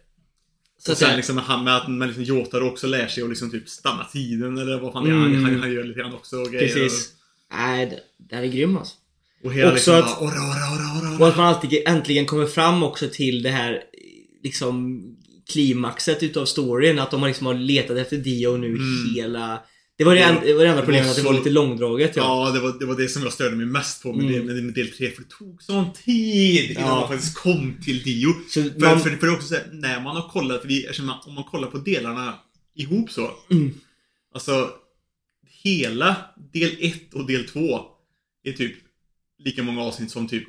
Så 0.78 0.92
Och 0.92 0.98
sen 0.98 1.16
liksom 1.16 1.36
han 1.38 1.64
med 1.64 1.76
att 1.76 1.88
men 1.88 2.08
liksom 2.08 2.24
Jotaro 2.24 2.68
också 2.68 2.86
lär 2.86 3.08
sig 3.08 3.22
att 3.22 3.28
liksom 3.28 3.50
typ 3.50 3.68
stanna 3.68 4.04
tiden 4.04 4.58
eller 4.58 4.80
vad 4.80 4.92
fan 4.92 5.04
det 5.04 5.10
är. 5.10 5.14
Mm. 5.14 5.34
Han, 5.34 5.44
han, 5.44 5.60
han 5.60 5.72
gör 5.72 5.84
lite 5.84 6.00
grann 6.00 6.14
också 6.14 6.36
och 6.36 6.50
grejer. 6.52 6.74
Precis. 6.74 7.12
Nej, 7.52 7.86
det- 7.86 8.00
den 8.30 8.44
är 8.44 8.46
grym 8.48 8.76
alltså. 8.76 8.94
Och, 9.44 9.52
hela 9.52 9.72
Också 9.72 9.74
liksom 9.74 9.94
att- 9.94 10.20
bara, 10.20 10.28
ora, 10.28 11.04
ora, 11.04 11.10
ora, 11.12 11.18
Och 11.18 11.28
att 11.28 11.36
man 11.36 11.46
alltid 11.46 11.82
äntligen 11.86 12.26
kommer 12.26 12.46
fram 12.46 12.82
också 12.82 13.08
till 13.12 13.42
det 13.42 13.50
här 13.50 13.82
liksom 14.42 15.02
klimaxet 15.52 16.22
utav 16.22 16.44
storyn. 16.44 16.98
Att 16.98 17.10
de 17.10 17.20
har 17.20 17.28
liksom 17.28 17.46
har 17.46 17.54
letat 17.54 17.96
efter 17.96 18.16
Dio 18.16 18.56
nu 18.56 18.66
Mm. 18.66 19.14
hela... 19.16 19.60
Det 19.98 20.04
var 20.04 20.14
det, 20.14 20.20
en, 20.20 20.34
det, 20.44 20.54
var 20.54 20.64
det 20.64 20.70
enda 20.70 20.82
problemet, 20.82 21.10
att 21.10 21.16
det 21.16 21.22
var 21.22 21.32
lite 21.34 21.50
långdraget. 21.50 22.16
Ja. 22.16 22.22
Ja, 22.46 22.52
det 22.52 22.60
var, 22.60 22.78
det 22.78 22.86
var 22.86 22.94
det 22.96 23.08
som 23.08 23.22
jag 23.22 23.32
störde 23.32 23.56
mig 23.56 23.66
mest 23.66 24.02
på 24.02 24.12
med, 24.12 24.26
Mm. 24.34 24.46
del, 24.46 24.62
med 24.62 24.74
del 24.74 24.90
3. 24.90 25.10
För 25.10 25.22
det 25.22 25.28
tog 25.28 25.62
sån 25.62 25.92
tid 25.92 26.70
innan 26.70 26.82
Ja. 26.82 26.94
man 27.00 27.08
faktiskt 27.08 27.34
kom 27.34 27.76
till 27.84 28.02
Dio. 28.02 28.28
Så 28.48 28.62
För, 28.62 28.80
man, 28.80 29.00
för, 29.00 29.10
för 29.10 29.26
det 29.26 29.32
är 29.32 29.34
också 29.34 29.48
så 29.48 29.54
här, 29.54 29.68
när 29.72 30.00
man 30.00 30.16
har 30.16 30.28
kollat, 30.28 30.60
för 30.60 30.68
vi, 30.68 30.86
man, 31.02 31.16
om 31.26 31.34
man 31.34 31.44
kollar 31.44 31.68
på 31.68 31.78
delarna 31.78 32.34
ihop 32.74 33.10
så. 33.10 33.30
Mm. 33.50 33.74
Alltså, 34.34 34.70
hela 35.64 36.16
del 36.52 36.70
1 36.80 37.14
och 37.14 37.26
del 37.26 37.44
2 37.48 37.80
är 38.44 38.52
typ 38.52 38.74
lika 39.46 39.62
många 39.62 39.82
avsnitt 39.82 40.10
som 40.10 40.28
typ 40.28 40.48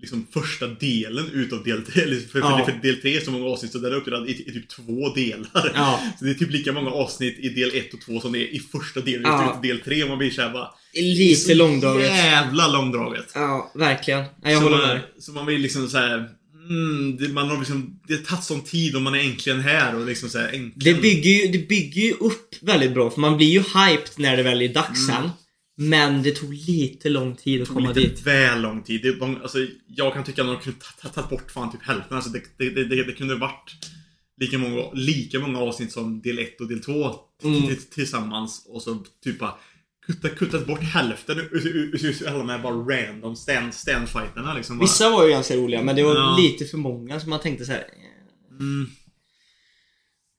liksom 0.00 0.26
första 0.32 0.66
delen 0.66 1.30
utav 1.32 1.64
del 1.64 1.82
3. 1.82 2.02
Eller 2.02 2.20
för, 2.20 2.38
Ja. 2.38 2.64
för, 2.64 2.72
del 2.88 3.00
3 3.00 3.16
är 3.16 3.20
så 3.20 3.30
många 3.30 3.46
avsnitt 3.46 3.72
så 3.72 3.78
den 3.78 3.92
är 3.92 3.96
uppdelad 3.96 4.28
i, 4.28 4.32
i 4.32 4.52
typ 4.52 4.68
två 4.68 5.08
delar. 5.14 5.72
Ja. 5.74 6.00
Så 6.18 6.24
det 6.24 6.30
är 6.30 6.34
typ 6.34 6.50
lika 6.50 6.72
många 6.72 6.90
avsnitt 6.90 7.38
i 7.38 7.48
del 7.48 7.70
1 7.74 7.94
och 7.94 8.00
2 8.00 8.20
som 8.20 8.32
det 8.32 8.38
är 8.38 8.54
i 8.54 8.58
första 8.72 9.00
delen 9.00 9.22
Ja. 9.24 9.44
utav 9.50 9.62
del 9.62 9.80
3. 9.80 10.02
Och 10.02 10.08
man 10.08 10.18
blir 10.18 10.30
såhär 10.30 10.52
bara... 10.52 10.68
lite 10.94 11.54
långdraget. 11.54 12.06
Jävla 12.08 12.68
långdraget. 12.68 13.30
Ja, 13.34 13.72
verkligen. 13.74 14.20
Nej, 14.42 14.52
jag 14.52 14.62
så 14.62 14.68
håller 14.68 14.78
man, 14.86 14.88
med. 14.88 15.00
Så 15.18 15.32
man 15.32 15.46
blir 15.46 15.58
liksom 15.58 15.88
så 15.88 15.98
här. 15.98 16.28
Mm, 16.68 17.16
det, 17.16 17.28
man 17.28 17.48
har 17.48 17.58
liksom, 17.58 18.00
det 18.08 18.14
har 18.14 18.22
tagit 18.22 18.44
sån 18.44 18.60
tid 18.64 18.96
och 18.96 19.02
man 19.02 19.14
är 19.14 19.18
äntligen 19.18 19.60
här 19.60 19.94
och 19.96 20.06
liksom 20.06 20.28
så 20.28 20.38
här, 20.38 20.46
äntligen. 20.46 20.72
Det 20.76 20.94
bygger, 21.02 21.30
ju, 21.30 21.52
det 21.52 21.68
bygger 21.68 22.02
ju 22.02 22.12
upp 22.12 22.54
väldigt 22.60 22.94
bra, 22.94 23.10
för 23.10 23.20
man 23.20 23.36
blir 23.36 23.46
ju 23.48 23.58
hyped 23.60 24.10
när 24.16 24.36
det 24.36 24.42
väl 24.42 24.62
är 24.62 24.68
dags 24.74 25.08
Mm. 25.08 25.22
sen. 25.22 25.30
Men 25.76 26.22
det 26.22 26.30
tog 26.30 26.54
lite 26.54 27.08
lång 27.08 27.36
tid 27.36 27.62
att 27.62 27.68
tog 27.68 27.76
komma 27.76 27.88
lite 27.92 28.00
dit. 28.00 28.26
väl 28.26 28.60
lång 28.62 28.82
tid. 28.82 29.02
Det, 29.02 29.12
var- 29.12 29.40
alltså, 29.42 29.58
jag 29.86 30.14
kan 30.14 30.24
tycka 30.24 30.42
att 30.42 30.48
de 30.48 30.60
kunde 30.60 30.78
ta- 30.78 31.02
ta- 31.02 31.08
tagit 31.08 31.30
bort 31.30 31.50
fan 31.50 31.72
typ 31.72 31.82
hälften. 31.82 32.16
Alltså, 32.16 32.30
det, 32.30 32.42
det, 32.58 32.70
det, 32.70 32.84
det, 32.84 33.04
det 33.04 33.12
kunde 33.12 33.34
varit 33.34 33.72
lika 34.40 34.58
många, 34.58 34.90
lika 34.92 35.38
många 35.40 35.58
avsnitt 35.60 35.92
som 35.92 36.22
del 36.22 36.38
1 36.38 36.60
och 36.60 36.68
del 36.68 36.80
2 36.84 37.14
Mm. 37.44 37.76
tillsammans. 37.94 38.66
Och 38.68 38.82
så 38.82 39.04
typ 39.24 39.38
bara 39.38 39.54
kuttat, 40.06 40.36
kuttat 40.36 40.66
bort 40.66 40.82
hälften 40.82 41.38
ur- 41.38 42.28
alla 42.28 42.38
de 42.38 42.48
här 42.48 42.58
bara 42.58 42.74
random 42.74 43.36
stand, 43.36 43.74
standfighterna 43.74 44.54
liksom. 44.54 44.78
Bara. 44.78 44.84
Vissa 44.84 45.10
var 45.10 45.24
ju 45.24 45.30
ganska 45.30 45.56
roliga 45.56 45.82
men 45.82 45.96
det 45.96 46.02
var 46.02 46.14
Ja. 46.14 46.36
lite 46.40 46.64
för 46.64 46.78
många 46.78 47.20
så 47.20 47.28
man 47.28 47.40
tänkte 47.40 47.64
så 47.64 47.72
här. 47.72 47.84
Mm. 48.60 48.86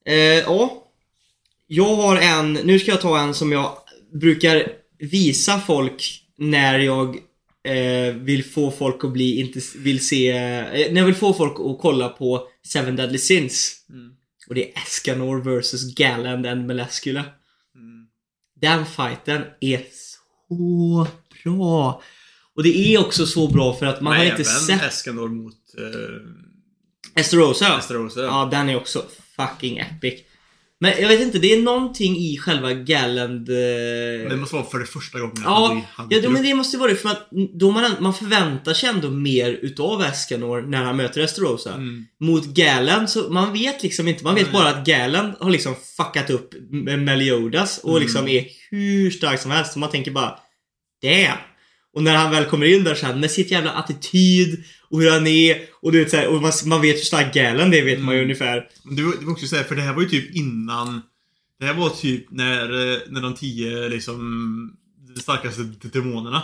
Eh, 0.06 0.14
ja. 0.44 0.80
Jag 1.66 1.96
har 1.96 2.16
en, 2.16 2.52
nu 2.52 2.78
ska 2.78 2.90
jag 2.90 3.00
ta 3.00 3.18
en 3.20 3.34
som 3.34 3.52
jag 3.52 3.78
brukar 4.20 4.68
visa 5.10 5.60
folk 5.60 6.22
när 6.36 6.78
jag 6.78 7.16
eh, 7.64 8.14
vill 8.14 8.44
få 8.44 8.70
folk 8.70 9.04
att 9.04 9.12
bli, 9.12 9.40
inte 9.40 9.60
vill 9.76 10.06
se, 10.06 10.30
eh, 10.30 10.92
när 10.92 10.96
jag 11.00 11.06
vill 11.06 11.14
få 11.14 11.34
folk 11.34 11.52
att 11.52 11.78
kolla 11.80 12.08
på 12.08 12.48
Seven 12.66 12.96
Deadly 12.96 13.18
Sins. 13.18 13.76
Mm. 13.90 14.12
Och 14.48 14.54
det 14.54 14.70
är 14.70 14.82
Escanor 14.82 15.60
vs 15.60 15.94
Galland 15.94 16.46
and 16.46 16.66
Melescula. 16.66 17.24
Mm. 17.74 18.06
Den 18.60 18.86
fighten 18.86 19.42
är 19.60 19.82
så 20.48 21.06
bra. 21.44 22.02
Och 22.54 22.62
det 22.62 22.94
är 22.94 23.00
också 23.00 23.26
så 23.26 23.48
bra 23.48 23.74
för 23.74 23.86
att 23.86 24.00
man 24.00 24.12
Men 24.12 24.20
har 24.20 24.30
inte 24.30 24.44
sett 24.44 24.82
Escanor 24.82 25.28
mot 25.28 25.54
eh, 25.78 27.20
Esterosa. 27.20 27.78
Esterosa. 27.78 28.22
Ja, 28.22 28.48
den 28.50 28.68
är 28.68 28.76
också 28.76 29.04
fucking 29.36 29.78
epic. 29.78 30.20
Men 30.84 31.00
jag 31.00 31.08
vet 31.08 31.20
inte, 31.20 31.38
det 31.38 31.52
är 31.52 31.62
någonting 31.62 32.16
i 32.16 32.38
själva 32.38 32.72
Galland... 32.72 33.48
Eh... 33.48 34.28
Det 34.30 34.36
måste 34.36 34.54
vara 34.54 34.66
för 34.66 34.78
det 34.78 34.86
första 34.86 35.18
gången 35.18 35.34
Ja, 35.44 35.82
han 35.94 36.06
ja 36.10 36.30
men 36.30 36.42
det 36.42 36.54
måste 36.54 36.78
vara 36.78 36.90
det 36.90 36.96
för 36.96 37.08
att 37.08 37.28
då 37.54 37.70
man, 37.70 37.92
man 38.00 38.14
förväntar 38.14 38.74
sig 38.74 38.88
ändå 38.88 39.10
mer 39.10 39.50
utav 39.50 40.02
Escanor 40.02 40.62
när 40.62 40.84
han 40.84 40.96
möter 40.96 41.20
Esterosa. 41.20 41.74
Mm. 41.74 42.06
Mot 42.20 42.44
Galland 42.44 43.10
så 43.10 43.30
man 43.30 43.52
vet 43.52 43.82
liksom 43.82 44.08
inte, 44.08 44.24
man 44.24 44.34
vet 44.34 44.44
Nej. 44.44 44.52
bara 44.52 44.68
att 44.68 44.86
Galland 44.86 45.34
har 45.40 45.50
liksom 45.50 45.74
fuckat 45.96 46.30
upp 46.30 46.54
Meliodas 46.98 47.78
och 47.78 47.90
Mm. 47.90 48.02
liksom 48.02 48.28
är 48.28 48.46
hur 48.70 49.10
stark 49.10 49.40
som 49.40 49.50
helst. 49.50 49.72
Så 49.72 49.78
man 49.78 49.90
tänker 49.90 50.10
bara 50.10 50.38
Damn! 51.02 51.38
Och 51.94 52.02
när 52.02 52.16
han 52.16 52.30
väl 52.30 52.44
kommer 52.44 52.66
in 52.66 52.84
där 52.84 52.94
sen 52.94 53.20
med 53.20 53.30
sitt 53.30 53.50
jävla 53.50 53.70
attityd 53.70 54.64
och 54.90 55.00
hur 55.00 55.10
han 55.10 55.26
är 55.26 55.58
och 55.82 55.92
du 55.92 55.98
vet 55.98 56.10
så 56.10 56.16
här, 56.16 56.26
och 56.28 56.42
man, 56.42 56.52
man 56.66 56.80
vet 56.80 56.96
hur 56.96 57.00
stark 57.04 57.34
Galland 57.34 57.74
är 57.74 57.84
vet 57.84 58.00
man 58.00 58.14
ju 58.14 58.18
Mm. 58.20 58.24
ungefär. 58.24 58.66
Men 58.84 58.96
Det 58.96 59.02
var, 59.02 59.12
det 59.20 59.24
var 59.24 59.32
också 59.32 59.46
såhär, 59.46 59.64
för 59.64 59.76
det 59.76 59.82
här 59.82 59.94
var 59.94 60.02
ju 60.02 60.08
typ 60.08 60.34
innan 60.36 61.02
Det 61.60 61.66
här 61.66 61.74
var 61.74 61.88
typ 61.90 62.30
när, 62.30 62.62
eh, 62.92 62.98
när 63.08 63.20
de 63.20 63.34
tio 63.34 63.88
liksom 63.88 64.76
de 65.14 65.20
starkaste 65.20 65.62
demonerna 65.92 66.42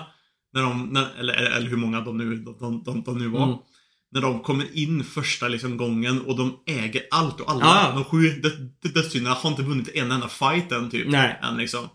när 0.55 0.63
de, 0.63 0.89
när, 0.93 1.07
eller, 1.19 1.35
eller, 1.35 1.69
hur 1.71 1.77
många 1.77 2.01
de 2.01 2.17
nu, 2.19 2.37
de, 2.37 2.83
de, 2.85 3.03
de, 3.05 3.19
nu 3.19 3.29
var 3.29 3.45
Mm. 3.45 3.57
När 4.13 4.21
de 4.21 4.41
kommer 4.43 4.67
in 4.73 5.05
första 5.05 5.49
liksom 5.49 5.77
gången 5.77 6.21
och 6.21 6.37
de 6.37 6.57
äger 6.67 7.03
allt 7.11 7.41
och 7.41 7.51
alla. 7.51 7.65
Ja. 7.65 7.93
De 7.95 8.05
sju 8.05 8.29
dö- 8.41 8.69
dö- 8.83 8.89
dödssynderna 8.95 9.35
har 9.35 9.51
inte 9.51 9.63
vunnit 9.63 9.89
en 9.95 10.11
enda 10.11 10.29
fight 10.29 10.73
än 10.73 10.91
typ. 10.91 11.09
Nej. 11.09 11.39
Än, 11.43 11.57
liksom. 11.57 11.89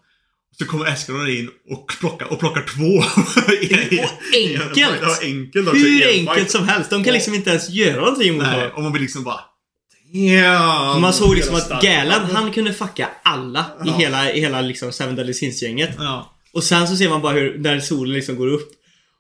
Så 0.60 0.66
kommer 0.66 0.86
Eskalon 0.86 1.30
in 1.30 1.50
och 1.72 1.94
plockar, 2.00 2.26
och 2.34 2.40
plockar 2.40 2.62
två. 2.76 2.98
Och 3.48 3.72
enkelt! 3.72 4.78
Ja, 4.78 5.18
enkelt 5.24 5.68
också. 5.68 5.80
Hur 5.80 6.04
en 6.08 6.28
enkelt 6.28 6.52
som 6.52 6.68
helst. 6.68 6.90
De 6.90 7.04
kan 7.04 7.14
liksom 7.14 7.34
inte 7.34 7.50
ens 7.50 7.70
göra 7.70 7.96
någonting 8.02 8.34
mot 8.34 8.44
Nej, 8.44 8.72
och 8.76 8.82
man 8.84 8.92
blir 8.92 9.02
liksom 9.02 9.24
bara 9.24 9.40
Damn! 10.14 11.02
Man 11.02 11.14
såg 11.14 11.36
liksom 11.36 11.56
att. 11.56 11.82
Galland, 11.82 12.26
han 12.34 12.52
kunde 12.52 12.74
fucka 12.74 13.10
alla 13.24 13.60
i 13.60 13.88
Ja. 13.88 13.94
hela, 13.98 14.32
i 14.32 14.40
hela 14.40 14.62
liksom 14.62 14.92
Seven 14.92 15.16
Deadly 15.16 15.34
Sins-gänget. 15.34 15.90
Ja. 15.98 16.36
Och 16.54 16.64
sen 16.64 16.88
så 16.88 16.96
ser 16.96 17.10
man 17.10 17.22
bara 17.22 17.34
hur, 17.34 17.58
när 17.58 17.80
solen 17.80 18.14
liksom 18.14 18.36
går 18.36 18.48
upp 18.48 18.70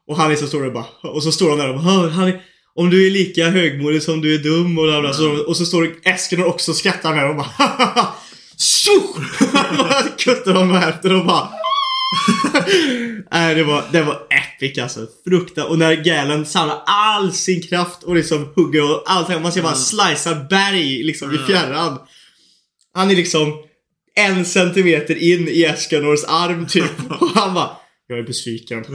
Och 0.08 0.18
han 0.18 0.30
liksom 0.30 0.48
står 0.48 0.64
där 0.64 0.70
bara 0.72 0.86
Och 1.04 1.24
så 1.24 1.32
står 1.32 1.50
han 1.50 1.58
där 1.60 1.70
och 1.70 1.76
bara 1.76 1.84
"Hör, 1.84 2.10
han 2.10 2.28
är, 2.28 2.42
Om 2.76 2.90
du 2.90 3.08
är 3.08 3.12
lika 3.12 3.50
högmodig 3.50 4.04
som 4.04 4.22
du 4.22 4.36
är 4.36 4.40
dum 4.40 4.78
och 4.78 4.84
bla 4.86 5.02
bla, 5.02 5.14
så, 5.14 5.32
Och 5.48 5.58
så 5.58 5.66
står 5.66 5.96
Esken 6.04 6.44
och 6.44 6.48
också 6.50 6.74
skrattar 6.74 7.16
med 7.16 7.30
och 7.30 7.36
bara 7.36 7.50
"Hahaha, 8.58 9.20
Tjo! 9.20 9.22
Han 9.58 9.78
bara 9.90 10.04
kuttar 10.04 10.54
honom 10.54 10.76
efter 10.76 11.14
och 11.20 11.26
bara 11.26 11.50
Nej 13.32 13.56
det 13.56 13.64
var, 13.64 13.84
det 13.92 14.02
var 14.02 14.22
epic 14.30 14.78
alltså. 14.78 15.08
Frukta. 15.28 15.66
Och 15.66 15.80
när 15.80 15.96
Galen 15.96 16.46
samlar 16.46 16.82
all 16.86 17.32
sin 17.34 17.62
kraft 17.62 18.04
och 18.04 18.16
liksom 18.16 18.50
hugger 18.56 18.92
och 18.92 19.04
allt. 19.06 19.42
Man 19.42 19.52
ser 19.52 19.62
bara 19.62 19.76
slicear 19.76 20.48
berg 20.50 21.04
liksom 21.04 21.32
i 21.32 21.36
Mm. 21.36 21.48
fjärran. 21.48 22.00
Han 22.94 23.12
är 23.12 23.16
liksom 23.16 23.54
en 24.16 24.46
centimeter 24.46 25.16
in 25.16 25.48
i 25.48 25.64
Escanors 25.64 26.24
arm 26.28 26.68
typ. 26.68 26.92
Och 27.22 27.30
han 27.30 27.54
bara 27.54 27.70
Jag 28.08 28.20
är 28.20 28.24
besviken. 28.24 28.86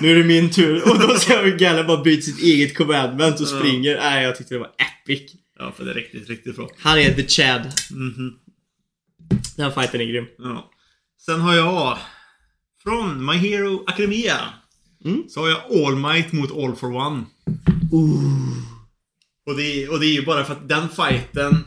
Nu 0.00 0.10
är 0.10 0.14
det 0.16 0.24
min 0.24 0.50
tur. 0.50 0.88
Och 0.90 0.98
då 1.00 1.18
ser 1.18 1.42
hur 1.44 1.56
Galen 1.58 1.86
bara 1.86 2.02
byter 2.02 2.20
sitt 2.20 2.42
eget 2.42 2.76
commandment 2.76 3.40
och 3.40 3.48
springer. 3.48 3.96
Nej, 3.96 4.24
jag 4.24 4.36
tyckte 4.36 4.54
det 4.54 4.58
var 4.60 4.70
epic. 5.06 5.32
ja, 5.58 5.72
för 5.76 5.84
det 5.84 5.90
är 5.90 5.94
riktigt, 5.94 6.28
riktigt 6.28 6.56
bra. 6.56 6.68
Han 6.78 6.98
är 6.98 7.12
the 7.14 7.26
Chad. 7.28 7.72
Mhm. 7.90 8.32
Den 9.56 9.72
fighten 9.72 10.00
är 10.00 10.04
grym. 10.04 10.24
Ja. 10.38 10.70
Sen 11.26 11.40
har 11.40 11.54
jag 11.56 11.98
från 12.82 13.26
My 13.26 13.32
Hero 13.32 13.84
Academia. 13.86 14.36
Mm. 15.04 15.24
Så 15.28 15.40
har 15.40 15.48
jag 15.48 15.60
All 15.72 15.96
Might 15.96 16.32
mot 16.32 16.52
All 16.52 16.76
for 16.76 16.94
One. 16.96 17.24
Och 19.46 19.56
det, 19.56 19.88
och 19.88 20.00
det 20.00 20.06
är 20.06 20.12
ju 20.12 20.24
bara 20.24 20.44
för 20.44 20.52
att 20.52 20.68
den 20.68 20.88
fighten 20.88 21.64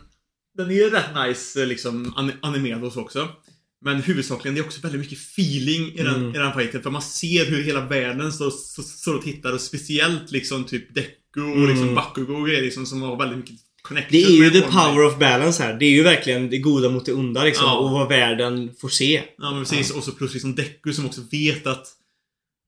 Den 0.58 0.70
är 0.72 0.76
ju 0.76 0.90
rätt 0.90 1.16
nice 1.28 1.66
liksom 1.66 2.14
an- 2.16 2.32
animerad 2.42 2.84
och 2.84 2.94
så 2.94 3.02
också. 3.02 3.30
Men 3.86 4.02
huvudsakligen 4.02 4.56
det 4.56 4.62
är 4.62 4.66
också 4.66 4.82
väldigt 4.82 5.02
mycket 5.02 5.18
feeling 5.18 5.88
i 5.94 6.04
den, 6.04 6.16
Mm. 6.16 6.36
i 6.36 6.38
den 6.38 6.54
fighten. 6.54 6.82
För 6.84 6.90
man 6.90 7.02
ser 7.02 7.46
hur 7.46 7.64
hela 7.64 7.86
världen 7.86 8.34
står, 8.34 8.50
står, 8.84 9.16
och 9.16 9.24
tittar 9.24 9.54
och 9.54 9.62
speciellt 9.62 10.32
liksom 10.32 10.64
typ 10.64 10.96
Deku 10.96 11.42
och 11.42 11.58
Mm. 11.58 11.70
liksom 11.70 11.96
Bakugo 11.96 12.34
och 12.36 12.48
grejer 12.48 12.62
liksom 12.62 12.86
som 12.86 13.02
har 13.02 13.18
väldigt 13.18 13.38
mycket 13.38 13.56
Det 14.10 14.24
är 14.24 14.30
ju 14.30 14.50
the 14.50 14.62
power 14.62 15.06
of 15.06 15.18
balance 15.18 15.64
här. 15.64 15.74
Det 15.74 15.86
är 15.86 15.90
ju 15.90 16.04
verkligen 16.04 16.50
det 16.50 16.58
goda 16.58 16.90
mot 16.90 17.06
det 17.06 17.14
onda 17.14 17.44
liksom. 17.44 17.66
Ja. 17.66 17.78
Och 17.78 17.92
vad 17.92 18.10
världen 18.10 18.72
får 18.82 18.90
se. 18.90 19.22
Ja 19.38 19.52
men 19.52 19.64
precis. 19.64 19.92
Och 19.92 20.04
så 20.04 20.12
plus 20.12 20.34
liksom 20.34 20.56
Deku 20.56 20.94
som 20.94 21.06
också 21.06 21.22
vet 21.32 21.68
att 21.68 21.88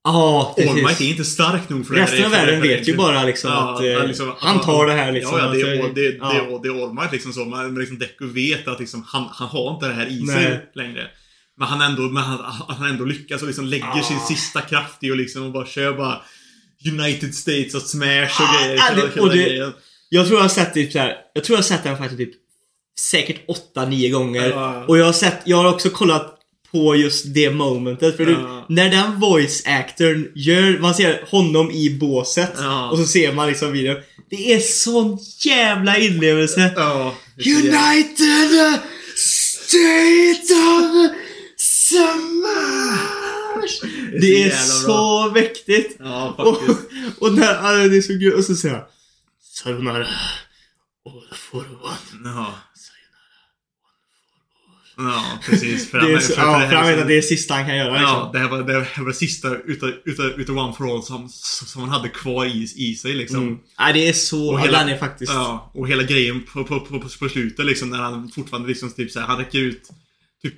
Ja, 0.05 0.55
All 0.57 0.65
Might 0.65 0.77
är 0.83 0.87
precis. 0.87 1.09
inte 1.09 1.25
stark 1.25 1.69
nog 1.69 1.87
för 1.87 1.93
det 1.93 1.99
här. 2.01 2.07
Resten 2.07 2.25
av 2.25 2.31
världen 2.31 2.61
vet 2.61 2.87
ju 2.87 2.95
bara 2.97 3.23
liksom 3.23 3.49
Ja, 3.51 3.73
att 3.75 3.79
eh, 3.81 3.85
ja, 3.87 4.03
liksom, 4.03 4.33
han 4.39 4.59
tar 4.61 4.85
det 4.87 4.93
här 4.93 5.11
liksom. 5.11 5.37
Ja, 5.37 5.45
ja 5.45 5.51
det, 5.51 5.61
är, 5.61 5.71
Alltså, 5.71 5.87
all- 5.87 5.93
det, 5.95 6.11
det, 6.11 6.17
ja. 6.17 6.33
är, 6.33 6.63
det 6.63 6.69
är 6.69 6.83
All 6.83 6.93
Might 6.93 7.11
liksom 7.11 7.33
så. 7.33 7.45
Men 7.45 7.75
liksom 7.75 7.99
Deku 7.99 8.27
vet 8.27 8.67
att 8.67 8.79
liksom, 8.79 9.03
han, 9.07 9.25
han 9.31 9.47
har 9.47 9.73
inte 9.73 9.87
det 9.87 9.93
här 9.93 10.05
i 10.07 10.25
sig 10.27 10.43
Nej. 10.49 10.71
längre. 10.75 11.07
Men 11.57 11.67
han 11.67 11.81
ändå, 11.81 12.01
men 12.01 12.23
han, 12.23 12.39
han 12.67 12.89
ändå 12.89 13.05
lyckas 13.05 13.41
och 13.41 13.47
liksom 13.47 13.65
lägger 13.65 13.99
Ah. 13.99 14.03
sin 14.03 14.19
sista 14.19 14.61
kraft 14.61 15.03
i 15.03 15.11
och 15.11 15.17
liksom 15.17 15.43
och 15.43 15.51
bara 15.51 15.65
kör 15.65 15.93
bara 15.93 16.21
United 16.91 17.35
States 17.35 17.75
och 17.75 17.81
Smash 17.81 18.41
och 18.41 18.63
grejer. 18.65 18.95
det- 19.15 19.21
och 19.21 19.29
det-. 19.29 19.73
Jag 20.13 20.27
tror 20.27 20.37
jag 20.39 20.43
har 20.43 20.49
sett 20.49 20.73
typ 20.73 20.91
så 20.91 20.99
här. 20.99 21.15
Jag 21.33 21.43
tror 21.43 21.53
jag 21.55 21.57
har 21.57 21.63
sett 21.67 21.83
den 21.83 21.97
faktiskt 21.97 22.17
typ 22.19 22.33
säkert 22.99 23.41
8-9 23.75 24.11
gånger. 24.11 24.49
Ja. 24.49 24.85
Och 24.87 24.97
jag 24.97 25.05
har 25.05 25.13
sett, 25.13 25.41
jag 25.45 25.57
har 25.57 25.73
också 25.73 25.89
kollat 25.89 26.39
på 26.71 26.95
just 26.95 27.33
det 27.33 27.49
momentet. 27.49 28.17
För 28.17 28.23
Ja. 28.27 28.65
du, 28.67 28.75
när 28.75 28.89
den 28.89 29.19
voice 29.19 29.63
actorn 29.65 30.31
gör, 30.35 30.79
man 30.79 30.95
ser 30.95 31.25
honom 31.31 31.71
i 31.71 31.97
båset. 31.99 32.51
Ja. 32.57 32.89
Och 32.91 32.97
så 32.97 33.05
ser 33.05 33.33
man 33.33 33.47
liksom 33.47 33.71
videon. 33.71 33.95
Det 34.29 34.53
är 34.53 34.59
sån 34.59 35.17
jävla 35.45 35.97
inlevelse. 35.97 36.71
Ja. 36.75 37.15
det 37.37 37.43
är 37.49 37.55
United 37.55 38.79
State 39.15 40.53
of 40.53 41.11
Smash! 41.57 43.81
Det 44.21 44.27
är 44.27 44.39
jävla 44.39 44.55
så 44.57 45.31
mäktigt. 45.33 45.95
Ja, 45.99 46.35
Och, 46.37 46.57
faktiskt. 46.57 46.79
och 47.19 47.33
när 47.33 47.53
ja, 47.53 47.71
det 47.87 47.97
är 47.97 48.01
så 48.01 48.13
gud. 48.13 48.33
Och 48.33 48.43
så 48.43 48.55
säger 48.55 48.75
han 48.75 48.83
Sayonara 49.53 50.07
All 51.05 51.37
for 51.37 51.65
one. 51.81 52.29
Ja. 52.35 52.53
Ja, 54.97 55.39
precis. 55.45 55.89
För 55.91 55.99
Det 56.07 56.13
är 56.13 56.19
för- 56.19 56.33
för 56.33 56.41
ja, 56.41 56.59
för 56.69 56.75
han 56.75 56.87
vet 56.87 56.99
att 57.01 57.07
det 57.07 57.13
är 57.13 57.15
det 57.15 57.21
sista 57.21 57.53
han 57.53 57.65
kan 57.65 57.77
göra 57.77 57.91
liksom. 57.91 58.07
Ja, 58.09 58.29
det 58.33 58.39
här 58.39 58.49
var 58.49 58.63
det, 58.63 58.73
här 58.83 59.03
var 59.03 59.09
det 59.09 59.15
sista 59.15 59.55
utav, 59.57 59.89
utav, 60.05 60.25
utav 60.25 60.57
One 60.57 60.73
for 60.73 60.95
All 60.95 61.03
som, 61.03 61.29
som 61.29 61.81
han 61.81 61.89
hade 61.91 62.09
kvar 62.09 62.45
i, 62.45 62.67
i 62.75 62.95
sig 62.95 63.13
liksom. 63.13 63.37
Mm. 63.43 63.59
Nej, 63.79 63.93
det 63.93 64.09
är 64.09 64.13
så... 64.13 64.51
Och 64.53 64.59
hela- 64.59 64.89
är 64.89 64.97
faktiskt... 64.97 65.31
Ja, 65.33 65.71
och 65.73 65.87
hela 65.87 66.03
grejen 66.03 66.43
på, 66.43 66.63
på, 66.63 66.79
på, 66.79 66.99
på 66.99 67.29
slutet 67.29 67.65
liksom 67.65 67.89
när 67.89 67.97
han 68.01 68.29
fortfarande 68.29 68.67
liksom 68.69 68.91
typ 68.91 69.11
så 69.11 69.19
här, 69.19 69.27
han 69.27 69.37
räcker 69.37 69.59
ut 69.59 69.89
typ 70.43 70.53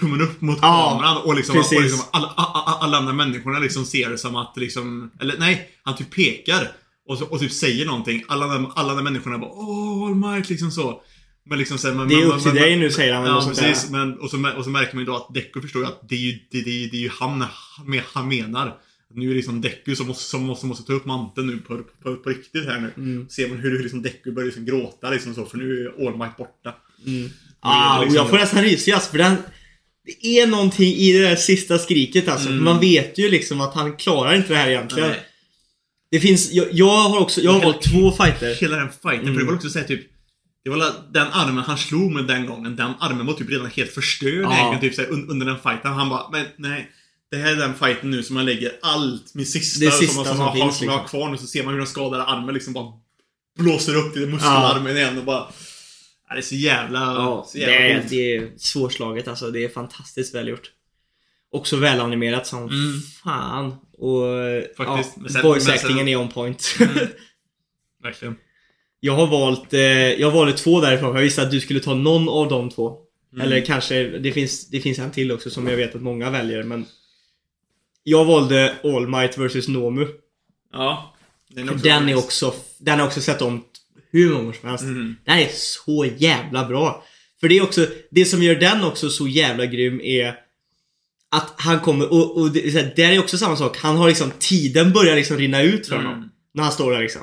tummen 0.00 0.20
upp 0.20 0.40
mot 0.40 0.58
Ja, 0.62 0.90
kameran 0.90 1.16
och 1.22 1.34
liksom, 1.34 1.54
precis. 1.54 1.76
och 1.78 1.82
liksom 1.82 2.00
alla, 2.12 2.28
alla, 2.36 2.76
alla 2.78 2.96
andra 2.98 3.12
människorna 3.12 3.58
liksom 3.58 3.84
ser 3.84 4.10
det 4.10 4.18
som 4.18 4.36
att 4.36 4.52
liksom, 4.56 5.10
eller 5.20 5.38
nej, 5.38 5.70
han 5.82 5.96
typ 5.96 6.10
pekar 6.14 6.72
och, 7.08 7.18
så, 7.18 7.24
och 7.24 7.40
typ 7.40 7.52
säger 7.52 7.86
någonting. 7.86 8.24
Alla, 8.28 8.44
alla 8.74 8.90
andra 8.90 9.02
människorna 9.02 9.38
bara 9.38 9.50
Åh, 9.50 10.06
All 10.06 10.14
Might 10.14 10.50
liksom 10.50 10.70
så. 10.70 11.02
Men 11.44 11.58
liksom 11.58 11.78
här, 11.84 11.94
men, 11.94 12.08
Det 12.08 12.14
är 12.14 12.24
upp 12.24 12.42
till 12.42 12.54
dig 12.54 12.76
nu 12.76 12.90
säger 12.90 13.14
han 13.14 13.26
Ja, 13.26 13.32
något 13.32 13.44
sånt 13.44 13.56
där. 13.56 13.68
precis. 13.68 13.90
Men, 13.90 14.18
och, 14.18 14.30
så, 14.30 14.50
och 14.56 14.64
så 14.64 14.70
märker 14.70 14.94
man 14.94 15.00
ju 15.00 15.06
då 15.06 15.16
att 15.16 15.34
Deku 15.34 15.60
förstår 15.60 15.84
att 15.84 16.08
det 16.08 16.14
är 16.14 16.18
ju, 16.18 16.32
det, 16.50 16.62
det, 16.62 16.86
det 16.86 16.96
är 16.96 17.00
ju 17.00 17.10
han, 17.12 17.44
han, 18.12 18.28
menar. 18.28 18.76
Nu 19.14 19.24
är 19.24 19.28
det 19.28 19.34
liksom 19.34 19.60
Deku 19.60 19.96
som 19.96 20.06
måste, 20.06 20.24
som 20.24 20.42
måste, 20.42 20.66
måste 20.66 20.86
ta 20.86 20.92
upp 20.92 21.04
manteln 21.04 21.46
nu 21.46 21.58
på, 21.58 21.78
på, 22.02 22.16
på 22.16 22.30
riktigt 22.30 22.66
här 22.66 22.80
nu. 22.80 22.92
Mm. 22.96 23.28
Ser 23.28 23.48
man 23.48 23.58
hur, 23.58 23.70
hur 23.70 23.82
liksom 23.82 24.02
Deku 24.02 24.32
börjar 24.32 24.46
liksom 24.46 24.64
gråta 24.64 25.10
liksom 25.10 25.34
så, 25.34 25.44
för 25.44 25.58
nu 25.58 25.80
är 25.80 26.06
All 26.06 26.18
Might 26.18 26.36
borta. 26.36 26.74
Ah, 27.60 27.98
och 27.98 28.04
liksom- 28.04 28.16
jag 28.16 28.30
får 28.30 28.38
nästan 28.38 28.62
rysningar 28.62 28.98
för 28.98 29.18
den... 29.18 29.36
Det 30.22 30.40
är 30.40 30.46
någonting 30.46 30.92
i 30.92 31.12
det 31.12 31.28
där 31.28 31.36
sista 31.36 31.78
skriket 31.78 32.28
alltså. 32.28 32.48
Mm. 32.48 32.64
Man 32.64 32.80
vet 32.80 33.18
ju 33.18 33.30
liksom 33.30 33.60
att 33.60 33.74
han 33.74 33.96
klarar 33.96 34.34
inte 34.34 34.48
det 34.48 34.56
här 34.56 34.70
egentligen. 34.70 35.08
Nej. 35.08 35.20
Det 36.12 36.20
finns... 36.20 36.52
Jag, 36.52 36.66
jag 36.72 36.98
har 36.98 37.20
också... 37.20 37.40
Jag 37.40 37.52
har 37.52 37.60
valt 37.60 37.82
två 37.82 38.12
fighter. 38.12 38.54
Hela 38.54 38.76
den 38.76 38.88
fighten, 38.88 39.20
Mm. 39.20 39.34
för 39.34 39.40
det 39.40 39.46
var 39.46 39.54
också 39.54 39.70
såhär 39.70 39.86
typ 39.86 40.08
det 40.64 40.70
var 40.70 40.92
den 41.12 41.26
armen 41.32 41.64
han 41.64 41.78
slog 41.78 42.12
med 42.12 42.24
den 42.26 42.46
gången, 42.46 42.76
den 42.76 42.92
armen 43.00 43.26
var 43.26 43.34
typ 43.34 43.50
redan 43.50 43.66
helt 43.70 43.90
förstörd 43.90 44.42
Ja. 44.44 44.54
egentligen 44.56 44.80
typ 44.80 44.94
såhär, 44.94 45.10
un, 45.10 45.30
under 45.30 45.46
den 45.46 45.58
fighten. 45.58 45.92
Han 45.92 46.08
bara, 46.08 46.30
men 46.30 46.46
nej. 46.56 46.90
det 47.30 47.36
här 47.36 47.52
är 47.52 47.56
den 47.56 47.74
fighten 47.74 48.10
nu 48.10 48.22
som 48.22 48.34
man 48.34 48.44
lägger 48.46 48.72
allt, 48.82 49.34
min 49.34 49.46
sista, 49.46 49.84
Det 49.84 49.90
sista 49.90 50.14
som, 50.14 50.24
som 50.24 50.36
som, 50.36 50.44
har, 50.46 50.54
finns, 50.54 50.78
som 50.78 50.86
jag 50.86 50.92
har 50.94 51.00
liksom. 51.02 51.20
kvar 51.20 51.30
nu, 51.30 51.36
så 51.36 51.46
ser 51.46 51.64
man 51.64 51.72
hur 51.74 51.78
den 51.78 51.86
skadade 51.86 52.22
armen 52.24 52.54
liksom 52.54 52.72
bara 52.72 52.92
blåser 53.58 53.94
upp 53.96 54.12
till 54.12 54.22
Ja. 54.22 54.28
muskelarmen 54.28 54.96
igen 54.96 55.18
och 55.18 55.24
bara... 55.24 55.46
Ja, 56.28 56.34
det 56.34 56.40
är 56.40 56.42
så 56.42 56.54
jävla... 56.54 57.00
Ja, 57.00 57.46
så 57.48 57.58
det 57.58 57.62
jävla 57.64 57.76
är, 57.86 57.98
coolt. 57.98 58.10
det 58.10 58.36
är 58.36 58.50
svårslaget 58.56 59.28
alltså. 59.28 59.50
Det 59.50 59.64
är 59.64 59.68
fantastiskt 59.68 60.34
välgjort. 60.34 60.70
Också 61.52 61.76
välanimerat 61.76 62.46
som 62.46 62.58
Mm. 62.62 63.00
fan. 63.24 63.74
Och 64.02 64.26
Faktiskt. 64.76 65.16
Ja, 65.22 65.28
sen- 65.28 65.42
voice 65.42 65.68
actingen 65.68 66.08
är 66.08 66.16
on 66.16 66.28
point. 66.28 66.76
Verkligen. 68.02 68.36
jag 69.00 69.12
har 69.12 69.26
valt, 69.26 69.72
eh, 69.72 69.80
jag 70.12 70.30
valde 70.30 70.52
två 70.52 70.80
därifrån. 70.80 71.14
Jag 71.14 71.22
visste 71.22 71.42
att 71.42 71.50
du 71.50 71.60
skulle 71.60 71.80
ta 71.80 71.94
någon 71.94 72.28
av 72.28 72.48
de 72.48 72.70
två. 72.70 72.98
Mm. 73.32 73.46
Eller 73.46 73.64
kanske, 73.64 74.04
det 74.04 74.32
finns, 74.32 74.68
det 74.68 74.80
finns 74.80 74.98
en 74.98 75.10
till 75.10 75.32
också 75.32 75.50
som 75.50 75.66
jag 75.66 75.76
vet 75.76 75.94
att 75.94 76.02
många 76.02 76.30
väljer 76.30 76.62
men 76.62 76.86
Jag 78.02 78.24
valde 78.24 78.74
All 78.84 79.08
Might 79.08 79.38
vs 79.38 79.68
Nomu. 79.68 80.06
Ja. 80.72 81.14
Den 81.48 81.68
För 81.68 81.74
den 81.74 82.08
är 82.08 82.18
också, 82.18 82.54
den 82.78 82.98
har 82.98 83.06
också 83.06 83.20
sett 83.20 83.42
om 83.42 83.64
hur 84.10 84.30
många 84.32 84.52
som 84.52 84.68
helst. 84.68 84.84
Mm. 84.84 85.16
Den 85.24 85.38
är 85.38 85.48
så 85.52 86.04
jävla 86.16 86.64
bra. 86.64 87.04
För 87.40 87.48
det 87.48 87.58
är 87.58 87.62
också, 87.62 87.86
det 88.10 88.24
som 88.24 88.42
gör 88.42 88.54
den 88.54 88.84
också 88.84 89.08
så 89.08 89.28
jävla 89.28 89.66
grym 89.66 90.00
är 90.00 90.36
att 91.32 91.54
han 91.56 91.80
kommer, 91.80 92.12
och, 92.12 92.36
och 92.40 92.50
det, 92.50 92.66
är 92.66 92.70
så 92.70 92.78
här, 92.78 92.92
där 92.96 93.12
är 93.12 93.18
också 93.18 93.38
samma 93.38 93.56
sak. 93.56 93.76
Han 93.78 93.96
har 93.96 94.08
liksom, 94.08 94.32
tiden 94.38 94.92
börjar 94.92 95.16
liksom 95.16 95.36
rinna 95.36 95.62
ut 95.62 95.86
för 95.86 95.94
Mm. 95.94 96.06
honom. 96.06 96.28
När 96.54 96.62
han 96.62 96.72
står 96.72 96.92
där 96.92 97.00
liksom. 97.00 97.20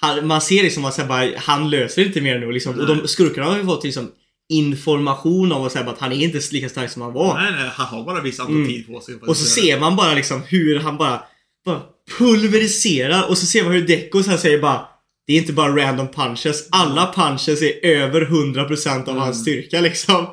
Han, 0.00 0.26
man 0.26 0.40
ser 0.40 0.62
liksom 0.62 0.84
att 0.84 0.94
så 0.94 1.00
här, 1.00 1.08
bara, 1.08 1.38
han 1.38 1.70
löser 1.70 2.04
inte 2.06 2.20
mer 2.20 2.38
nu 2.38 2.52
liksom. 2.52 2.78
Och 2.80 2.86
de 2.86 3.08
skurkarna 3.08 3.46
har 3.46 3.56
ju 3.58 3.64
fått 3.64 3.84
liksom 3.84 4.10
information 4.52 5.52
om 5.52 5.64
att, 5.64 5.72
så 5.72 5.78
här, 5.78 5.84
bara, 5.84 5.92
att 5.94 6.00
han 6.00 6.12
är 6.12 6.16
inte 6.16 6.40
lika 6.52 6.68
stark 6.68 6.90
som 6.90 7.02
han 7.02 7.12
var. 7.12 7.34
Nej, 7.42 7.52
nej, 7.52 7.70
han 7.74 7.86
har 7.86 8.04
bara 8.04 8.20
viss 8.22 8.40
antal 8.40 8.54
Mm. 8.56 8.68
tid 8.68 8.86
på 8.86 9.00
sig. 9.00 9.14
Och 9.26 9.36
så 9.36 9.44
ser 9.44 9.80
man 9.80 9.96
bara 9.96 10.14
liksom 10.14 10.42
hur 10.48 10.78
han 10.78 10.96
bara, 10.96 11.22
bara 11.66 11.80
pulveriserar 12.18 13.28
och 13.28 13.38
så 13.38 13.46
ser 13.46 13.64
man 13.64 13.72
hur 13.72 13.86
Deco 13.86 14.22
sen 14.22 14.38
säger 14.38 14.58
bara 14.58 14.86
Det 15.26 15.32
är 15.32 15.36
inte 15.38 15.52
bara 15.52 15.76
random 15.76 16.08
punches, 16.08 16.68
alla 16.70 17.12
punches 17.14 17.62
är 17.62 17.84
över 17.86 18.20
100% 18.26 19.08
av 19.08 19.16
hans 19.18 19.40
styrka 19.42 19.80
liksom. 19.80 20.26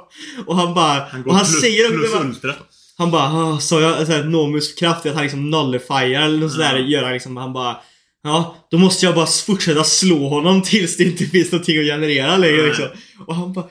Och 0.46 0.56
han 0.56 0.74
bara, 0.74 0.96
Mm. 0.98 1.08
Han 1.12 1.24
går 1.24 1.30
och 1.32 1.36
han 1.38 1.46
plus, 1.46 1.62
säger 1.62 1.90
plus 1.90 2.14
bara, 2.14 2.24
ultra. 2.24 2.54
Han 2.98 3.12
bara, 3.12 3.24
ah, 3.24 3.60
sa 3.60 3.82
jag 3.82 4.08
såhär, 4.08 4.24
Nomus 4.24 4.74
kraft 4.74 5.06
är 5.06 5.10
att 5.10 5.16
han 5.16 5.24
liksom 5.24 5.50
nullifierar 5.50 6.26
eller 6.26 6.40
något 6.40 6.52
sådär, 6.52 6.76
gör 6.76 7.04
han 7.04 7.14
liksom, 7.14 7.38
han 7.38 7.54
bara 7.54 7.78
Ja, 8.24 8.68
då 8.72 8.78
måste 8.78 9.06
jag 9.06 9.16
bara 9.16 9.26
fortsätta 9.26 9.84
slå 9.84 10.30
honom 10.30 10.62
tills 10.62 10.98
det 10.98 11.04
inte 11.04 11.26
finns 11.26 11.52
någonting 11.52 11.80
att 11.80 11.86
generera 11.86 12.38
längre 12.38 12.66
liksom. 12.66 12.86
Och 13.28 13.36
han 13.36 13.54
bara 13.54 13.66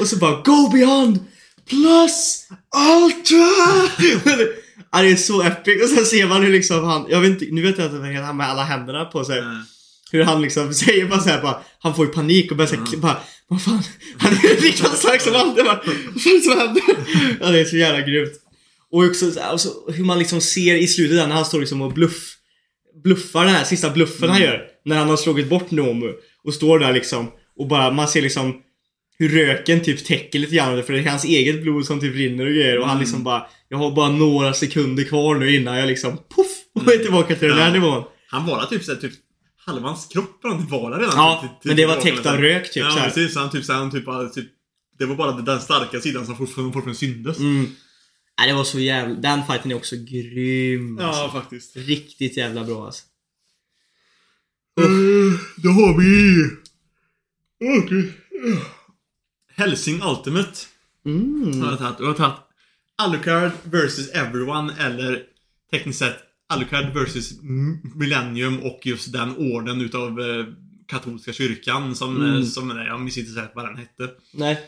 Och 0.00 0.06
så 0.06 0.16
bara 0.16 0.42
Go 0.42 0.70
beyond! 0.72 1.18
Plus 1.68 2.48
Ultra! 2.76 3.46
ja, 4.92 5.02
det 5.02 5.10
är 5.10 5.16
så 5.16 5.42
epic. 5.42 5.82
Och 5.82 5.88
sen 5.88 6.06
ser 6.06 6.26
man 6.26 6.42
hur 6.42 6.52
liksom 6.52 6.84
han, 6.84 7.06
jag 7.08 7.20
vet 7.20 7.30
inte, 7.30 7.46
nu 7.54 7.62
vet 7.62 7.78
jag 7.78 7.86
inte 7.86 8.20
han 8.20 8.36
med 8.36 8.48
alla 8.50 8.64
händerna 8.64 9.04
på 9.04 9.24
sig. 9.24 9.42
Hur 10.10 10.24
han 10.24 10.42
liksom 10.42 10.74
säger 10.74 11.06
bara 11.06 11.20
såhär 11.20 11.42
bara, 11.42 11.60
han 11.78 11.94
får 11.94 12.06
ju 12.06 12.12
panik 12.12 12.50
och 12.50 12.56
börjar 12.56 12.68
såhär, 12.68 12.96
bara, 12.96 13.18
vad 13.48 13.62
fan, 13.62 13.82
han 14.18 14.32
är 14.32 14.62
lika 14.62 14.84
stark 14.84 15.20
som 15.20 15.34
alltid 15.34 15.64
bara, 15.64 15.82
vad 15.84 16.22
fan 16.22 16.40
som 16.42 16.58
händer? 16.58 16.82
Ja 17.40 17.50
det 17.50 17.60
är 17.60 17.64
så 17.64 17.76
jävla 17.76 18.00
grymt. 18.00 18.32
Och 18.90 19.04
också 19.04 19.30
så 19.30 19.40
här, 19.40 19.52
och 19.52 19.60
så 19.60 19.90
hur 19.92 20.04
man 20.04 20.18
liksom 20.18 20.40
ser 20.40 20.74
i 20.74 20.86
slutet 20.86 21.16
där 21.16 21.26
när 21.26 21.34
han 21.34 21.44
står 21.44 21.60
liksom 21.60 21.82
och 21.82 21.92
bluff, 21.92 22.36
bluffar 23.04 23.44
den 23.44 23.54
här 23.54 23.64
sista 23.64 23.90
bluffen 23.90 24.30
han 24.30 24.40
gör. 24.40 24.62
När 24.84 24.96
han 24.96 25.08
har 25.08 25.16
slagit 25.16 25.48
bort 25.48 25.70
Nomu 25.70 26.12
och 26.44 26.54
står 26.54 26.78
där 26.78 26.92
liksom 26.92 27.30
och 27.58 27.68
bara, 27.68 27.90
man 27.90 28.08
ser 28.08 28.22
liksom 28.22 28.54
hur 29.18 29.28
röken 29.28 29.82
typ 29.82 30.04
täcker 30.04 30.38
lite 30.38 30.54
grann 30.56 30.82
för 30.82 30.92
det 30.92 30.98
är 30.98 31.10
hans 31.10 31.24
eget 31.24 31.62
blod 31.62 31.86
som 31.86 32.00
typ 32.00 32.14
rinner 32.14 32.46
och 32.46 32.52
grejer 32.52 32.78
och 32.78 32.88
han 32.88 32.98
liksom 32.98 33.24
bara 33.24 33.46
Jag 33.68 33.78
har 33.78 33.90
bara 33.90 34.08
några 34.08 34.52
sekunder 34.52 35.04
kvar 35.04 35.34
nu 35.34 35.56
innan 35.56 35.78
jag 35.78 35.86
liksom 35.86 36.16
poff 36.16 36.46
och 36.74 36.92
är 36.92 36.98
tillbaka 36.98 37.34
till 37.34 37.48
den 37.48 37.58
här 37.58 37.72
nivån. 37.72 38.04
Han 38.28 38.46
var 38.46 38.66
typ 38.66 38.84
såhär, 38.84 39.00
typ 39.00 39.12
halva 39.66 39.88
hans 39.88 40.06
kropp 40.06 40.44
var 40.70 40.90
där 40.90 40.98
redan. 40.98 41.16
Ja, 41.16 41.40
Typ- 41.42 41.64
men 41.68 41.76
det 41.76 41.86
var 41.86 42.00
täckt 42.00 42.26
av 42.26 42.36
rök 42.36 42.64
typ 42.72 42.76
Ja, 42.76 42.90
så 42.90 42.98
här. 42.98 43.06
precis. 43.06 43.34
Så 43.34 43.40
han 43.40 43.50
typ, 43.50 43.64
så 43.64 43.72
han 43.72 43.90
typ, 43.90 44.04
typ 44.34 44.46
Det 44.98 45.06
var 45.06 45.16
bara 45.16 45.32
den 45.32 45.60
starka 45.60 46.00
sidan 46.00 46.26
som 46.26 46.36
fortfarande, 46.36 46.72
fortfarande 46.72 46.98
syndes. 46.98 47.38
Mm. 47.38 47.66
Nej, 48.38 48.48
det 48.48 48.54
var 48.54 48.64
så 48.64 48.78
jävla... 48.78 49.14
Den 49.14 49.46
fighten 49.46 49.70
är 49.70 49.74
också 49.74 49.96
grym. 49.96 50.98
Ja, 51.00 51.06
Alltså. 51.06 51.38
faktiskt. 51.40 51.76
Riktigt 51.76 52.36
jävla 52.36 52.64
bra 52.64 52.86
alltså. 52.86 53.04
Uh, 54.80 55.40
då 55.56 55.68
har 55.68 55.98
vi... 55.98 56.42
Okay. 57.78 58.12
Helsing 59.56 60.02
Ultimate. 60.02 60.58
Mm. 61.06 61.62
Har 61.62 61.70
jag 61.70 61.78
tagit. 61.78 61.96
Jag 61.98 62.06
har 62.06 62.14
tagit 62.14 62.36
Alucard 62.98 63.50
vs 63.64 64.08
Everyone 64.08 64.74
eller 64.78 65.22
tekniskt 65.70 65.98
sett 65.98 66.16
Alucard 66.48 66.84
vs 66.94 67.32
Millennium 67.94 68.58
och 68.58 68.80
just 68.84 69.12
den 69.12 69.36
orden 69.36 69.80
utav 69.80 70.20
eh, 70.20 70.46
katolska 70.86 71.32
kyrkan 71.32 71.94
som, 71.94 72.16
Mm. 72.16 72.34
eh, 72.36 72.42
som 72.42 72.70
jag 72.70 73.00
minns 73.00 73.18
inte 73.18 73.30
säkert 73.32 73.52
vad 73.54 73.64
den 73.64 73.76
hette. 73.76 74.10
Nej. 74.34 74.60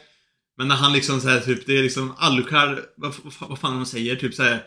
Men 0.57 0.69
när 0.69 0.75
han 0.77 0.93
liksom 0.93 1.21
säger 1.21 1.41
typ, 1.41 1.67
det 1.67 1.79
är 1.79 1.83
liksom 1.83 2.13
Alucard, 2.19 2.79
vad, 2.97 3.15
vad, 3.49 3.59
fan- 3.59 3.75
man 3.77 3.87
säger, 3.87 4.17
typ 4.17 4.35
såhär 4.35 4.63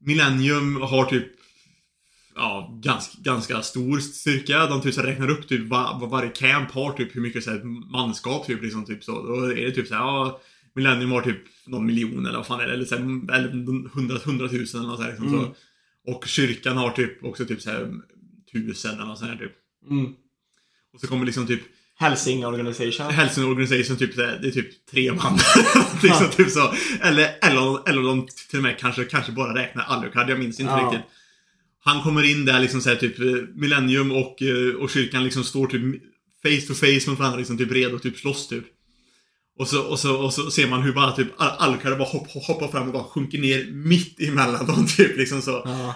Millennium 0.00 0.76
har 0.76 1.04
typ 1.04 1.26
Ja, 2.34 2.78
ganska, 2.82 3.18
ganska 3.22 3.62
stor 3.62 3.98
styrka. 4.00 4.66
De 4.66 4.80
typ 4.82 4.94
så 4.94 5.00
räknar 5.02 5.30
upp 5.30 5.48
typ 5.48 5.68
vad, 5.68 6.00
vad 6.00 6.10
varje 6.10 6.30
camp 6.30 6.70
har 6.70 6.92
typ 6.92 7.16
hur 7.16 7.20
mycket 7.20 7.44
så 7.44 7.50
här, 7.50 7.64
manskap 7.92 8.46
typ 8.46 8.62
liksom 8.62 8.84
typ 8.84 9.04
så. 9.04 9.26
Då 9.26 9.44
är 9.44 9.54
det 9.66 9.70
typ 9.70 9.88
så 9.88 9.94
här, 9.94 10.00
ja 10.00 10.40
Millennium 10.74 11.10
har 11.12 11.22
typ 11.22 11.38
någon 11.66 11.86
miljon 11.86 12.26
eller 12.26 12.36
vad 12.38 12.46
fan 12.46 12.60
är 12.60 12.66
det? 12.66 12.72
Eller, 12.72 12.84
så 12.84 12.94
här, 12.96 13.02
eller 13.34 13.88
hundra, 13.94 14.18
hundratusen 14.24 14.84
eller 14.84 14.96
så 14.96 15.02
här, 15.02 15.10
liksom 15.10 15.28
Mm. 15.28 15.40
så. 15.40 15.54
Och 16.06 16.24
kyrkan 16.26 16.76
har 16.76 16.90
typ 16.90 17.24
också 17.24 17.46
typ 17.46 17.62
så 17.62 17.70
här 17.70 17.92
tusen 18.52 18.94
eller 18.94 19.04
något 19.04 19.18
sånt 19.18 19.30
här 19.30 19.38
typ. 19.38 19.52
Mm. 19.90 20.12
Och 20.94 21.00
så 21.00 21.06
kommer 21.06 21.26
liksom 21.26 21.46
typ 21.46 21.60
Helsing 21.98 22.46
Organization. 22.46 23.10
Hälsing 23.10 23.44
Organization 23.44 23.96
typ 23.96 24.16
det 24.16 24.46
är 24.48 24.50
typ 24.50 24.86
tre 24.86 25.12
man. 25.12 25.38
liksom, 26.02 26.30
typ 26.36 26.50
så. 26.50 26.74
Eller, 27.00 27.30
eller, 27.42 27.88
eller 27.88 28.02
de 28.02 28.26
till 28.50 28.58
och 28.58 28.62
med 28.62 28.78
kanske, 28.78 29.04
kanske 29.04 29.32
bara 29.32 29.54
räknar 29.54 29.84
Alucard, 29.84 30.30
jag 30.30 30.38
minns 30.38 30.60
inte 30.60 30.72
Ja. 30.72 30.90
riktigt. 30.92 31.10
Han 31.82 32.02
kommer 32.02 32.22
in 32.22 32.44
där 32.44 32.60
liksom 32.60 32.80
så 32.80 32.88
här, 32.88 32.96
typ 32.96 33.20
eh, 33.20 33.26
Millennium 33.54 34.12
och, 34.12 34.42
eh, 34.42 34.74
och 34.74 34.90
kyrkan 34.90 35.24
liksom 35.24 35.44
står 35.44 35.66
typ 35.66 36.02
face 36.42 36.66
to 36.66 36.74
face 36.74 37.10
mot 37.10 37.18
varandra 37.18 37.38
liksom 37.38 37.58
typ 37.58 37.72
redo 37.72 37.96
att 37.96 38.02
typ 38.02 38.16
slåss 38.18 38.48
typ. 38.48 38.64
Och 39.60 39.68
så, 39.68 39.82
och 39.82 39.98
så, 39.98 40.16
och 40.16 40.34
så 40.34 40.50
ser 40.50 40.68
man 40.68 40.82
hur 40.82 40.92
bara 40.92 41.12
typ 41.12 41.28
Al- 41.40 41.56
Alucard 41.58 41.98
bara 41.98 42.08
hopp, 42.08 42.26
hoppar 42.46 42.68
fram 42.68 42.86
och 42.86 42.92
bara 42.92 43.04
sjunker 43.04 43.38
ner 43.38 43.70
mitt 43.72 44.20
emellan 44.20 44.66
dem 44.66 44.86
typ 44.96 45.16
liksom 45.16 45.42
så 45.42 45.50
Ja. 45.64 45.94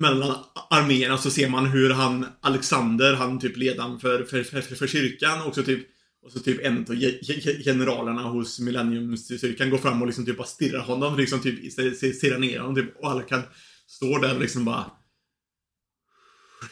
mellan 0.00 0.34
arméerna 0.70 1.18
så 1.18 1.30
ser 1.30 1.48
man 1.48 1.66
hur 1.66 1.90
han 1.90 2.26
Alexander, 2.40 3.14
han 3.14 3.38
typ 3.40 3.56
ledaren 3.56 4.00
för, 4.00 4.24
för, 4.24 4.42
för, 4.42 4.60
för, 4.60 4.86
kyrkan 4.86 5.42
också 5.46 5.62
typ 5.62 5.86
och 6.22 6.32
så 6.32 6.38
typ 6.40 6.60
en 6.66 6.86
av 6.88 6.94
ge- 6.94 7.18
ge- 7.22 7.62
generalerna 7.64 8.22
hos 8.22 8.60
Millenniumstyrkan 8.60 9.70
går 9.70 9.78
fram 9.78 10.00
och 10.00 10.06
liksom 10.06 10.26
typ 10.26 10.36
bara 10.36 10.46
stirrar 10.46 10.80
honom 10.80 11.16
liksom 11.16 11.40
typ 11.40 11.72
stirrar- 11.72 12.38
ner 12.38 12.58
honom 12.60 12.74
typ 12.74 12.96
och 13.02 13.10
Alakad 13.10 13.42
står 13.86 14.20
där 14.20 14.34
och 14.34 14.40
liksom 14.40 14.64
bara 14.64 14.90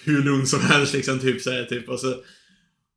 hur 0.04 0.22
lugn 0.22 0.46
som 0.46 0.60
helst 0.60 0.94
liksom 0.94 1.18
typ 1.18 1.40
så 1.42 1.50
här, 1.50 1.64
typ 1.64 1.88
och 1.88 2.00
så 2.00 2.14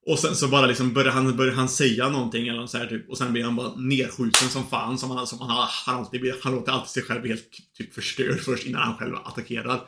och 0.08 0.20
sen 0.20 0.36
så 0.36 0.48
bara 0.48 0.66
liksom 0.66 0.94
börjar 0.94 1.12
han, 1.12 1.38
börjar 1.38 1.54
han 1.54 1.70
säga 1.70 2.10
någonting 2.10 2.48
eller 2.48 2.68
så 2.68 2.78
här, 2.78 2.86
typ 2.88 3.10
och 3.10 3.18
sen 3.18 3.34
blir 3.34 3.44
han 3.44 3.56
bara 3.56 3.76
nerskjuten 3.76 4.50
som 4.50 4.68
fan 4.68 4.98
som 4.98 5.12
han, 5.12 5.28
som 5.28 5.40
han, 5.40 5.50
har- 5.50 5.70
han 5.86 5.96
alltid 5.98 6.22
blir. 6.22 6.36
Han 6.44 6.56
låter 6.56 6.72
alltid 6.72 6.90
sig 6.90 7.04
själv 7.04 7.26
helt 7.28 7.50
typ 7.78 7.94
förstörd 7.94 8.40
först 8.40 8.66
innan 8.66 8.82
han 8.82 8.98
själv 8.98 9.16
attackerar. 9.16 9.82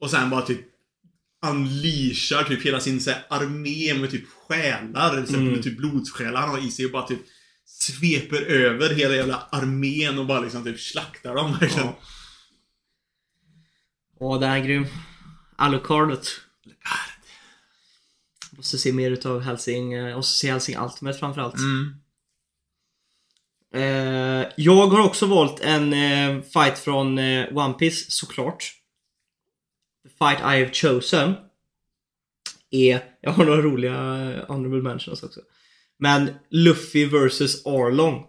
Och 0.00 0.10
sen 0.10 0.30
bara 0.30 0.42
typ 0.42 0.60
unleashar 1.46 2.44
typ 2.44 2.62
hela 2.66 2.80
sin 2.80 3.00
så 3.00 3.10
här, 3.10 3.24
armé 3.30 3.94
med 3.94 4.10
typ 4.10 4.24
själar, 4.48 5.26
så 5.26 5.32
här, 5.32 5.40
Mm. 5.40 5.62
typ 5.62 5.76
blodssjälar 5.76 6.40
han 6.40 6.50
har 6.50 6.66
i 6.66 6.70
sig 6.70 6.84
och 6.86 6.92
bara 6.92 7.06
typ 7.06 7.20
sveper 7.66 8.42
över 8.42 8.94
hela 8.94 9.14
jävla 9.14 9.48
armén 9.52 10.18
och 10.18 10.26
bara 10.26 10.40
liksom 10.40 10.64
typ 10.64 10.80
slaktar 10.80 11.34
dem 11.34 11.52
verkligen. 11.60 11.86
Ja. 11.86 11.98
Åh, 14.20 14.40
den 14.40 14.50
är 14.50 14.58
grym. 14.58 14.86
Alucardet. 15.56 16.26
Måste 18.56 18.78
se 18.78 18.92
mer 18.92 19.10
utav 19.10 19.40
Helsing, 19.40 19.92
eh, 19.92 20.16
måste 20.16 20.38
se 20.38 20.50
Helsing 20.50 20.78
Ultimate 20.78 21.18
framförallt. 21.18 21.54
Mm. 21.54 21.94
Eh, 23.74 24.48
jag 24.56 24.86
har 24.86 25.06
också 25.06 25.26
valt 25.26 25.60
en 25.60 25.92
eh, 25.92 26.42
fight 26.42 26.78
från 26.78 27.18
eh, 27.18 27.56
One 27.56 27.74
Piece 27.74 28.10
såklart. 28.10 28.72
The 30.02 30.08
fight 30.08 30.40
I 30.40 30.62
have 30.62 30.72
chosen 30.72 31.34
är, 32.70 33.02
jag 33.20 33.30
har 33.30 33.44
några 33.44 33.62
roliga 33.62 33.92
eh, 33.92 34.46
honorable 34.48 34.82
mentions 34.82 35.22
också. 35.22 35.40
Men 35.98 36.30
Luffy 36.50 37.06
vs 37.06 37.66
Arlong. 37.66 38.26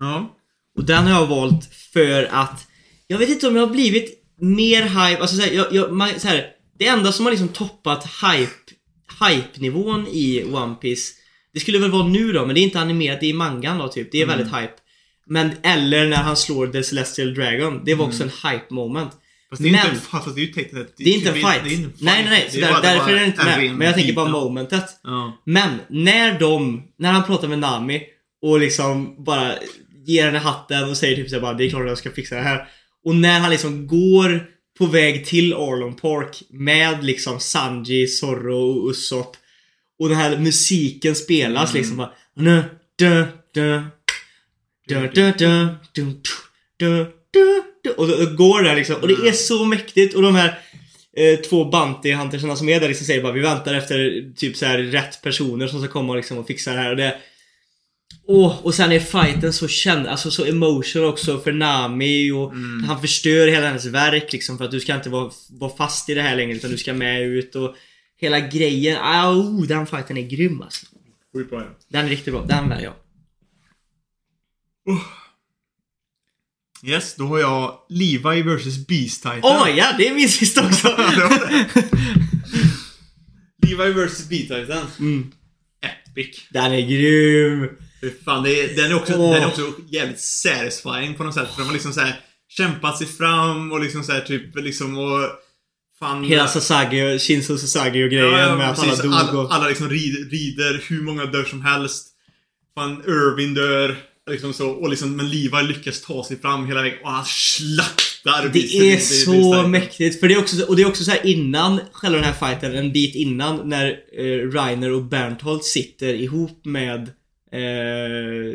Ja. 0.00 0.36
Och 0.76 0.84
den 0.84 1.06
har 1.06 1.20
jag 1.20 1.26
valt 1.26 1.74
för 1.74 2.28
att 2.32 2.68
jag 3.06 3.18
vet 3.18 3.28
inte 3.28 3.48
om 3.48 3.56
jag 3.56 3.66
har 3.66 3.72
blivit 3.72 4.24
mer 4.36 4.82
hype, 4.82 5.20
alltså 5.20 5.36
såhär, 5.36 5.52
jag, 5.52 5.72
jag, 5.72 5.92
man, 5.92 6.20
så 6.20 6.28
här, 6.28 6.46
det 6.78 6.86
enda 6.86 7.12
som 7.12 7.26
har 7.26 7.30
liksom 7.32 7.48
toppat 7.48 8.06
hype, 8.06 8.52
hype-nivån 9.20 10.06
i 10.06 10.44
One 10.44 10.74
Piece 10.74 11.12
det 11.54 11.60
skulle 11.60 11.78
väl 11.78 11.90
vara 11.90 12.08
nu 12.08 12.32
då, 12.32 12.46
men 12.46 12.54
det 12.54 12.60
är 12.60 12.62
inte 12.62 12.80
animerat, 12.80 13.20
det 13.20 13.26
är 13.26 13.30
i 13.30 13.32
mangan 13.32 13.78
då 13.78 13.88
typ. 13.88 14.12
Det 14.12 14.22
är 14.22 14.26
väldigt 14.26 14.46
hype. 14.46 14.72
Men, 15.26 15.50
eller 15.62 16.06
när 16.08 16.16
han 16.16 16.36
slår 16.36 16.66
The 16.66 16.82
Celestial 16.82 17.34
Dragon. 17.34 17.80
Det 17.84 17.94
var 17.94 18.06
också 18.06 18.22
en 18.22 18.28
hype 18.28 18.74
moment. 18.74 19.10
Fast 19.50 19.62
det 19.62 19.68
är 19.68 19.72
Men- 19.72 19.90
inte, 19.90 20.00
fast 20.00 20.34
det 20.34 20.40
är 20.40 20.46
ju 20.46 20.52
tekniskt 20.52 20.92
Det 20.96 21.10
är 21.10 21.14
inte 21.14 21.28
en 21.28 21.34
fight. 21.34 21.64
det 21.64 21.74
en 21.74 21.82
Nej, 21.82 21.90
nej, 21.98 22.26
nej. 22.30 22.48
Så 22.50 22.60
Det 22.60 22.66
är 22.66 22.72
där, 22.72 22.82
därför 22.82 23.10
är 23.10 23.20
det 23.20 23.26
inte 23.26 23.44
med. 23.44 23.74
Men 23.76 23.86
jag 23.86 23.94
tänker 23.94 24.12
bara 24.12 24.28
momentet. 24.28 24.84
Ja. 25.02 25.42
Men 25.44 25.78
när 25.88 26.38
de, 26.40 26.82
när 26.98 27.12
han 27.12 27.24
pratar 27.24 27.48
med 27.48 27.58
Nami 27.58 28.02
och 28.42 28.60
liksom 28.60 29.24
bara 29.24 29.52
ger 30.06 30.26
henne 30.26 30.38
hatten 30.38 30.90
och 30.90 30.96
säger 30.96 31.16
typ 31.16 31.28
såhär 31.28 31.42
bara 31.42 31.54
det 31.54 31.64
är 31.64 31.70
klart 31.70 31.82
att 31.82 31.88
jag 31.88 31.98
ska 31.98 32.10
fixa 32.10 32.34
det 32.34 32.42
här. 32.42 32.68
Och 33.04 33.14
när 33.16 33.40
han 33.40 33.50
liksom 33.50 33.86
går 33.86 34.46
på 34.78 34.86
väg 34.86 35.26
till 35.26 35.54
Arlon 35.54 35.94
Park 35.94 36.42
med 36.50 37.04
liksom 37.04 37.40
Sanji, 37.40 38.06
Zorro 38.06 38.56
och 38.56 38.90
Usopp. 38.90 39.36
Och 39.98 40.08
den 40.08 40.18
här 40.18 40.36
musiken 40.38 41.14
spelas 41.14 41.70
Mm. 41.70 41.80
liksom 41.80 41.96
bara 41.96 42.12
dö, 42.36 42.62
dö, 42.98 43.26
dö, 43.54 43.82
dö, 44.88 45.08
dö, 45.14 45.32
dö, 45.38 45.68
dö, 45.92 47.04
dö, 47.32 47.60
dö. 47.84 47.90
Och 47.96 48.08
då 48.08 48.36
går 48.36 48.62
det 48.62 48.74
liksom. 48.74 48.96
Och 48.96 49.08
det 49.08 49.28
är 49.28 49.32
så 49.32 49.64
mäktigt. 49.64 50.14
Och 50.14 50.22
de 50.22 50.34
här 50.34 50.58
eh, 51.16 51.38
två 51.38 51.64
Bounty 51.64 52.12
Huntersarna 52.12 52.56
som 52.56 52.68
är 52.68 52.80
där 52.80 52.88
liksom 52.88 53.06
säger 53.06 53.22
bara 53.22 53.32
vi 53.32 53.40
väntar 53.40 53.74
efter 53.74 54.32
typ 54.36 54.56
så 54.56 54.66
här 54.66 54.78
rätt 54.78 55.22
personer 55.22 55.66
som 55.66 55.80
ska 55.82 55.92
komma 55.92 56.12
och, 56.12 56.16
liksom 56.16 56.38
och 56.38 56.46
fixa 56.46 56.72
det 56.72 56.78
här. 56.80 56.90
Och 56.90 56.96
det, 56.96 57.16
Åh, 58.34 58.58
och 58.62 58.74
sen 58.74 58.92
är 58.92 59.00
fighten 59.00 59.52
så 59.52 59.68
känd, 59.68 60.06
alltså 60.06 60.30
så 60.30 60.44
emotional 60.44 61.08
också 61.08 61.40
för 61.40 61.52
Nami 61.52 62.30
och 62.30 62.52
Mm. 62.52 62.84
han 62.84 63.00
förstör 63.00 63.46
hela 63.48 63.66
hennes 63.66 63.86
verk 63.86 64.32
liksom 64.32 64.58
för 64.58 64.64
att 64.64 64.70
du 64.70 64.80
ska 64.80 64.94
inte 64.94 65.10
vara, 65.10 65.30
vara 65.50 65.76
fast 65.76 66.08
i 66.08 66.14
det 66.14 66.22
här 66.22 66.36
längre 66.36 66.56
utan 66.56 66.70
du 66.70 66.78
ska 66.78 66.92
med 66.94 67.22
ut 67.22 67.54
och 67.54 67.74
hela 68.20 68.40
grejen. 68.40 68.96
Au, 69.02 69.66
den 69.66 69.86
fighten 69.86 70.16
är 70.16 70.22
grym 70.28 70.62
alltså. 70.62 70.86
Sjukt 71.32 71.50
bra 71.50 71.60
ja. 71.60 71.68
Den 71.88 72.04
är 72.04 72.08
riktigt 72.08 72.32
bra, 72.34 72.44
den 72.44 72.68
väljer 72.68 72.84
jag. 72.84 72.94
Yes, 76.84 77.14
då 77.14 77.24
har 77.26 77.38
jag 77.38 77.78
Levi 77.88 78.42
vs 78.42 78.86
Beast 78.86 79.22
Titan. 79.22 79.40
Oh 79.42 79.66
my 79.66 79.72
god, 79.72 79.94
det 79.98 80.08
är 80.08 80.14
min 80.14 80.28
sista 80.28 80.66
också! 80.66 80.88
Levi 83.66 83.92
vs 83.92 84.28
Beast 84.28 84.48
Titan. 84.48 84.86
mm, 84.98 85.32
Epic. 85.82 86.46
den 86.50 86.72
är 86.72 86.80
grym! 86.88 87.68
Fan, 88.24 88.46
är, 88.46 88.76
den, 88.76 88.90
är 88.90 88.94
också, 88.94 89.14
Åh. 89.16 89.34
den 89.34 89.42
är 89.42 89.46
också 89.46 89.72
jävligt 89.90 90.20
satisfying 90.20 91.14
på 91.14 91.24
något 91.24 91.34
sätt. 91.34 91.48
För 91.54 91.58
de 91.58 91.66
har 91.66 91.72
liksom 91.72 91.92
så 91.92 92.00
här 92.00 92.20
kämpat 92.48 92.98
sig 92.98 93.06
fram 93.06 93.72
och 93.72 93.80
liksom 93.80 94.02
så 94.04 94.12
här 94.12 94.20
typ 94.20 94.56
liksom 94.56 94.98
och... 94.98 95.20
Fan, 95.98 96.24
Hela 96.24 96.46
Sasagi, 96.48 97.18
Shinzo 97.18 97.58
Sasagi 97.58 98.04
och 98.04 98.10
grejen 98.10 98.32
Ja, 98.32 98.38
ja, 98.38 98.56
med 98.56 98.70
att 98.70 98.78
alla 98.78 98.88
precis. 98.96 99.30
dog 99.30 99.34
och... 99.44 99.54
alla 99.54 99.68
liksom 99.68 99.88
rider, 99.88 100.30
rider 100.30 100.84
hur 100.88 101.02
många 101.02 101.26
dör 101.26 101.44
som 101.44 101.62
helst. 101.62 102.08
Fan, 102.74 103.02
Irvin 103.06 103.54
dör. 103.54 103.96
Liksom 104.30 104.52
så, 104.52 104.70
och 104.70 104.90
liksom, 104.90 105.16
men 105.16 105.28
Levi 105.30 105.62
lyckas 105.62 106.00
ta 106.02 106.24
sig 106.24 106.40
fram 106.40 106.66
hela 106.66 106.82
vägen 106.82 106.98
och 107.04 107.10
han 107.10 107.24
slaktar 107.24 108.50
Det 108.52 108.58
är 108.58 108.96
Beast- 108.96 109.24
så 109.24 109.32
Titan. 109.32 109.70
mäktigt. 109.70 110.20
För 110.20 110.28
det 110.28 110.34
är 110.34 110.38
också, 110.38 110.64
och 110.64 110.76
det 110.76 110.82
är 110.82 110.86
också 110.88 111.04
så 111.04 111.10
här 111.10 111.26
innan 111.26 111.80
själva 111.92 112.16
den 112.18 112.26
här 112.26 112.46
fighten, 112.48 112.74
en 112.74 112.92
bit 112.92 113.14
innan 113.14 113.68
när 113.68 113.86
eh, 114.18 114.50
Reiner 114.50 114.90
och 114.92 115.04
Bernthold 115.04 115.64
sitter 115.64 116.14
ihop 116.14 116.64
med 116.64 117.10
eh, 117.52 118.52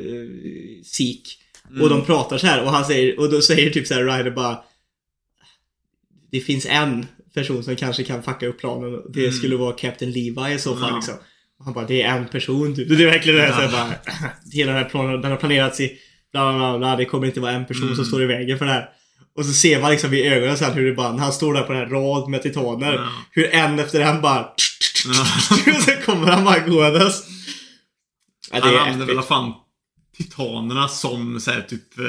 Sik. 0.84 1.38
Mm. 1.70 1.82
Och 1.82 1.90
de 1.90 2.06
pratar 2.06 2.38
så 2.38 2.48
här 2.48 2.64
och 2.64 2.72
han 2.72 2.86
säger, 2.86 3.20
och 3.20 3.32
då 3.32 3.42
säger 3.42 3.70
typ 3.70 3.88
så 3.88 3.94
här 3.94 4.04
Reiner 4.04 4.32
bara 4.32 4.58
Det 6.32 6.40
finns 6.40 6.66
en 6.66 7.06
person 7.34 7.64
som 7.64 7.76
kanske 7.76 8.04
kan 8.04 8.24
fucka 8.24 8.48
upp 8.48 8.60
planen 8.60 8.96
och 8.96 9.12
det 9.12 9.20
Mm. 9.20 9.32
skulle 9.34 9.56
vara 9.56 9.74
Captain 9.74 10.12
Levi 10.12 10.54
i 10.54 10.60
så 10.60 10.76
fall 10.76 10.90
Ja. 10.90 10.96
liksom. 10.96 11.14
Och 11.60 11.66
han 11.66 11.74
bara, 11.74 11.86
det 11.86 12.02
är 12.02 12.18
en 12.18 12.28
person 12.28 12.76
typ. 12.76 12.90
Det 12.90 13.04
är 13.04 13.12
verkligen 13.12 13.40
det 13.40 13.46
här, 13.46 13.54
så 13.56 13.62
Ja. 13.62 13.68
här 13.68 13.88
bara, 13.88 13.96
hela 14.54 14.72
den 14.74 14.84
här 14.84 14.90
planen, 14.90 15.22
den 15.22 15.32
har 15.32 15.38
planerats 15.38 15.80
i 15.80 15.98
bla 16.32 16.54
bla 16.58 16.78
bla, 16.78 16.96
det 16.96 17.06
kommer 17.06 17.28
inte 17.28 17.40
vara 17.40 17.52
en 17.52 17.66
person 17.66 17.82
som 17.88 17.94
Mm. 17.94 18.06
står 18.06 18.24
i 18.24 18.26
vägen 18.26 18.58
för 18.58 18.66
det 18.66 18.72
här. 18.72 18.90
Och 19.38 19.46
så 19.46 19.54
ser 19.54 19.82
man 19.82 19.92
liksom 19.92 20.14
i 20.14 20.24
ögonen 20.28 20.58
sen 20.58 20.74
hur 20.74 20.86
det 20.86 20.94
bara, 20.94 21.12
när 21.12 21.20
han 21.24 21.32
står 21.34 21.54
där 21.54 21.62
på 21.62 21.74
den 21.74 21.82
här 21.82 21.90
rad 21.90 22.30
med 22.30 22.42
titaner. 22.44 22.94
Ja. 22.94 23.10
Hur 23.32 23.54
en 23.54 23.80
efter 23.80 24.00
en 24.02 24.22
bara 24.22 24.42
och 25.78 25.82
så 25.84 25.92
kommer 26.06 26.28
han 26.32 26.44
bara 26.46 26.60
gåendes. 26.60 27.24
Ja, 28.52 28.60
det 28.60 28.78
Han 28.78 28.90
använder 28.90 29.16
väl 29.16 29.24
fan 29.24 29.54
titanerna 30.18 30.88
som 30.88 31.40
så 31.40 31.52
här, 31.52 31.62
typ 31.62 32.00
eh, 32.00 32.06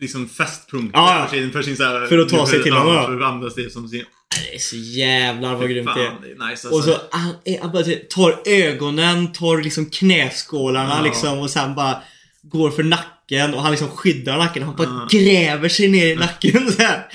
liksom 0.00 0.28
fästpunkt 0.28 0.90
Ja, 0.94 1.18
ja. 1.20 1.26
för 1.26 1.36
sin, 1.36 1.52
för 1.52 1.62
sin 1.62 1.76
så 1.76 1.84
här, 1.84 2.06
För 2.06 2.18
att 2.18 2.28
ta 2.28 2.46
sig 2.46 2.62
till 2.62 2.72
honom. 2.72 3.04
För 3.04 3.20
att 3.20 3.26
använda 3.32 3.54
det 3.56 3.70
som 3.72 3.88
sin... 3.88 4.04
Det 4.50 4.54
är 4.54 4.58
så 4.58 4.76
jävlar 4.76 5.54
vad 5.54 5.70
grymt 5.70 5.90
det 5.94 6.06
är. 6.06 6.10
Nice 6.50 6.68
alltså. 6.68 6.68
Och 6.68 6.84
så 6.84 6.96
han, 7.10 7.34
är- 7.44 7.60
han 7.60 7.72
bara 7.72 7.84
tar 8.10 8.42
ögonen, 8.46 9.32
tar 9.32 9.62
liksom 9.62 9.86
knäskålarna 9.90 10.94
Ja. 10.96 11.02
liksom 11.04 11.38
och 11.38 11.50
sen 11.50 11.74
bara 11.74 12.02
går 12.42 12.70
för 12.70 12.82
nacken 12.82 13.54
och 13.54 13.62
han 13.62 13.70
liksom 13.70 13.88
skyddar 13.88 14.38
nacken. 14.38 14.62
Han 14.62 14.76
bara 14.76 14.88
Ja. 15.10 15.18
gräver 15.18 15.68
sig 15.68 15.88
ner 15.88 16.06
i 16.06 16.16
nacken 16.16 16.72
så 16.72 16.82
här. 16.82 17.06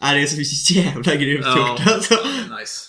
Ja, 0.00 0.12
det 0.12 0.20
är 0.22 0.26
så 0.26 0.74
jävla 0.74 1.14
grymt 1.14 1.44
Ja. 1.44 1.68
gjort 1.78 1.86
alltså. 1.94 2.14
Nice. 2.60 2.80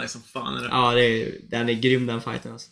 Nice 0.00 0.08
som 0.08 0.22
fan 0.32 0.56
är 0.56 0.62
det. 0.62 0.68
Ja, 0.68 0.92
det 0.94 1.04
är, 1.04 1.32
den 1.50 1.68
är 1.68 1.72
grym 1.72 2.06
den 2.06 2.20
fighten 2.20 2.52
alltså. 2.52 2.68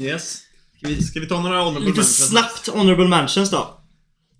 Yes. 0.00 0.38
Ska 0.82 0.88
vi, 0.88 1.02
ska 1.02 1.20
vi 1.20 1.26
ta 1.26 1.40
några 1.42 1.56
honorable 1.58 1.80
Lite 1.80 1.96
mentions? 1.98 2.28
snabbt 2.28 2.68
honorable 2.68 3.08
mentions 3.08 3.50
då. 3.50 3.78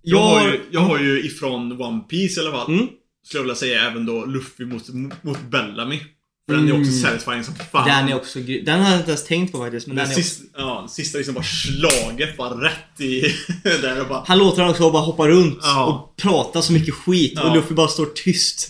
Jag 0.03 0.22
har, 0.22 0.43
ju, 0.49 0.61
jag 0.70 0.80
har 0.80 0.99
ju 0.99 1.24
ifrån 1.26 1.82
One 1.82 2.01
Piece 2.01 2.40
i 2.40 2.45
alla 2.47 2.57
fall. 2.57 2.72
Mm. 2.72 2.88
Skulle 3.26 3.38
jag 3.38 3.43
vilja 3.43 3.55
säga 3.57 3.82
även 3.90 4.07
då 4.07 4.24
Luffy 4.24 4.64
mot, 4.64 4.88
mot 5.22 5.38
Bellamy. 5.51 6.01
För 6.49 6.57
den 6.57 6.68
är 6.68 6.72
också 6.72 6.90
Mm. 6.90 7.03
satisfying 7.03 7.45
som 7.45 7.55
fan. 7.72 7.88
Den 7.88 8.09
är 8.09 8.14
också 8.16 8.40
grym. 8.40 8.64
Den 8.64 8.80
har 8.80 8.90
jag 8.90 8.99
inte 9.01 9.11
ens 9.11 9.24
tänkt 9.24 9.53
på 9.53 9.59
faktiskt. 9.59 9.86
Men 9.86 9.97
Den 9.97 10.05
den 10.09 10.14
är 10.14 10.18
också... 10.20 10.28
sista, 10.30 10.61
ja, 10.61 10.86
sista 10.90 11.18
liksom 11.18 11.34
bara 11.34 11.45
slaget 11.45 12.36
bara 12.36 12.64
rätt 12.64 13.01
i... 13.01 13.20
där 13.62 14.01
och 14.01 14.09
bara... 14.09 14.24
Han 14.26 14.38
låter 14.38 14.62
han 14.62 14.70
också 14.70 14.90
bara 14.90 15.03
hoppa 15.03 15.28
runt 15.28 15.59
Ja. 15.62 15.86
och 15.86 16.16
prata 16.16 16.62
så 16.62 16.72
mycket 16.72 16.95
skit 16.95 17.38
och 17.38 17.47
Ja. 17.47 17.55
Luffy 17.55 17.74
bara 17.74 17.88
står 17.88 18.07
tyst. 18.07 18.68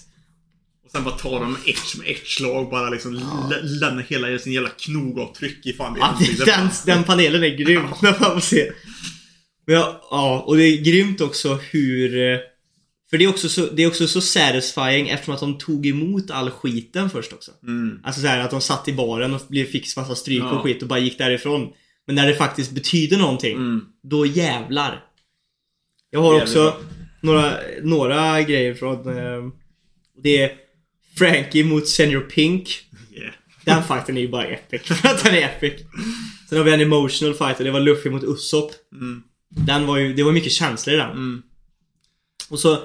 Sen 0.93 1.05
bara 1.05 1.15
tar 1.15 1.41
de 1.41 1.57
ett 1.67 1.97
med 1.99 2.09
ett 2.11 2.27
slag 2.27 2.71
bara 2.71 2.91
liksom 2.91 3.15
lä- 3.15 3.61
lämnar 3.63 4.03
hela 4.03 4.39
sin 4.39 4.53
jävla 4.53 4.69
knogavtryck 4.69 5.67
i 5.67 5.73
fan 5.73 5.97
Ja, 6.01 6.19
den, 6.47 6.69
den 6.87 7.05
panelen 7.05 7.43
är 7.45 7.57
grym. 7.57 7.83
Får 8.01 8.21
man 8.33 8.41
se. 8.41 8.73
Men 9.67 9.77
ja, 9.77 10.09
ja, 10.11 10.45
och 10.47 10.57
det 10.57 10.65
är 10.65 10.77
grymt 10.83 11.21
också 11.21 11.55
hur... 11.71 12.33
eh, 12.33 12.39
För 13.11 13.19
det 13.19 13.25
är 13.25 13.29
också 13.29 13.49
så, 13.49 13.67
det 13.67 13.83
är 13.83 13.87
också 13.87 14.07
så 14.09 14.21
satisfying 14.21 15.09
eftersom 15.09 15.35
att 15.35 15.41
de 15.41 15.59
tog 15.59 15.87
emot 15.87 16.31
all 16.31 16.51
skiten 16.51 17.11
först 17.11 17.33
också. 17.33 17.51
Mm. 17.63 18.01
Alltså 18.05 18.21
så 18.21 18.27
här 18.27 18.39
att 18.41 18.51
de 18.51 18.61
satt 18.61 18.89
i 18.89 18.93
baren 18.93 19.35
och 19.35 19.41
fick 19.51 19.97
massa 19.97 20.15
stryk 20.15 20.43
Ja. 20.43 20.51
och 20.51 20.63
skit 20.63 20.83
och 20.83 20.89
bara 20.89 20.99
gick 20.99 21.19
därifrån. 21.19 21.73
Men 22.07 22.15
när 22.17 22.27
det 22.29 22.35
faktiskt 22.35 22.71
betyder 22.73 23.17
någonting, 23.19 23.57
Mm. 23.57 23.85
då 24.03 24.27
jävlar. 24.27 25.05
Jag 26.11 26.21
har 26.23 26.43
också 26.43 26.77
några, 27.21 27.55
några 27.83 28.43
grejer 28.43 28.75
från... 28.75 29.09
Eh, 29.19 29.43
det 30.23 30.43
är 30.43 30.53
Frankie 31.19 31.65
mot 31.65 31.89
Senior 31.89 32.21
Pink. 32.21 32.87
Yeah. 33.13 33.35
Den 33.65 33.85
fighten 33.85 34.17
är 34.17 34.21
ju 34.21 34.29
bara 34.29 34.47
epic. 34.47 34.83
För 34.83 35.09
att 35.09 35.25
den 35.25 35.35
är 35.35 35.43
epic. 35.43 35.73
Sen 36.49 36.59
har 36.59 36.65
vi 36.65 36.73
en 36.73 36.81
emotional 36.81 37.35
fight 37.35 37.59
och 37.59 37.65
det 37.65 37.71
var 37.71 37.81
Luffy 37.81 38.11
mot 38.11 38.25
Usopp. 38.25 38.73
Mm. 38.93 39.23
Den 39.49 39.87
var 39.87 39.97
ju, 39.97 40.15
det 40.15 40.23
var 40.23 40.33
mycket 40.33 40.53
känslor 40.53 40.95
i 40.95 40.99
den. 40.99 41.11
Mm. 41.11 41.43
Och 42.51 42.59
så 42.59 42.79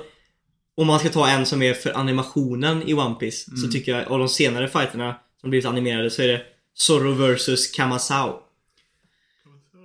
om 0.76 0.88
man 0.88 1.00
ska 1.00 1.10
ta 1.10 1.28
en 1.30 1.46
som 1.46 1.62
är 1.62 1.74
för 1.74 1.98
animationen 1.98 2.84
i 2.90 2.94
One 2.94 3.16
Piece 3.16 3.52
Mm. 3.52 3.58
så 3.58 3.68
tycker 3.72 3.98
jag 3.98 4.12
av 4.12 4.20
de 4.20 4.30
senare 4.30 4.68
fighterna 4.68 5.16
som 5.42 5.50
blivit 5.50 5.66
animerade 5.66 6.10
så 6.10 6.22
är 6.22 6.28
det 6.28 6.42
Zorro 6.74 7.12
vs 7.12 7.68
Kamasao. 7.68 8.40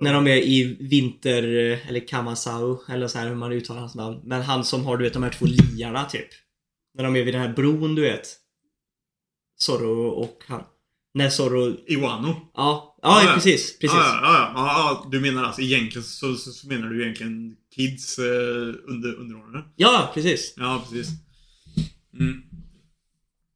När 0.01 0.13
de 0.13 0.27
är 0.27 0.35
i 0.37 0.77
vinter, 0.79 1.43
eller 1.89 2.07
Kamasao, 2.07 2.79
eller 2.89 3.07
så 3.07 3.17
här 3.17 3.27
hur 3.27 3.35
man 3.35 3.51
uttalar 3.51 3.79
hans 3.79 3.95
namn. 3.95 4.19
Men 4.23 4.41
han 4.41 4.63
som 4.63 4.85
har 4.85 4.97
du 4.97 5.03
vet 5.03 5.13
de 5.13 5.23
här 5.23 5.29
två 5.29 5.45
liarna 5.45 6.05
typ. 6.05 6.27
När 6.93 7.03
de 7.03 7.15
är 7.15 7.23
vid 7.23 7.33
den 7.33 7.41
här 7.41 7.53
bron 7.53 7.95
du 7.95 8.01
vet. 8.01 8.27
Zorro 9.59 10.07
och 10.07 10.43
han. 10.47 10.63
När 11.13 11.29
Zorro, 11.29 11.75
Iwano. 11.87 12.27
ja, 12.27 12.97
ja, 13.01 13.21
Ja, 13.21 13.27
ja. 13.27 13.33
precis, 13.33 13.79
precis. 13.79 13.97
Ja, 13.97 14.19
ja, 14.21 14.51
ja, 14.55 15.01
ja, 15.03 15.09
du 15.11 15.19
menar 15.19 15.43
alltså 15.43 15.61
egentligen 15.61 16.03
så, 16.03 16.35
så, 16.35 16.51
så 16.51 16.67
menar 16.67 16.87
du 16.87 17.03
egentligen 17.03 17.55
kids 17.75 18.19
eh, 18.19 18.73
under, 18.87 19.15
underordnade? 19.15 19.65
Ja, 19.75 20.11
precis. 20.13 20.53
Ja, 20.57 20.85
precis. 20.89 21.09
Mm. 22.19 22.43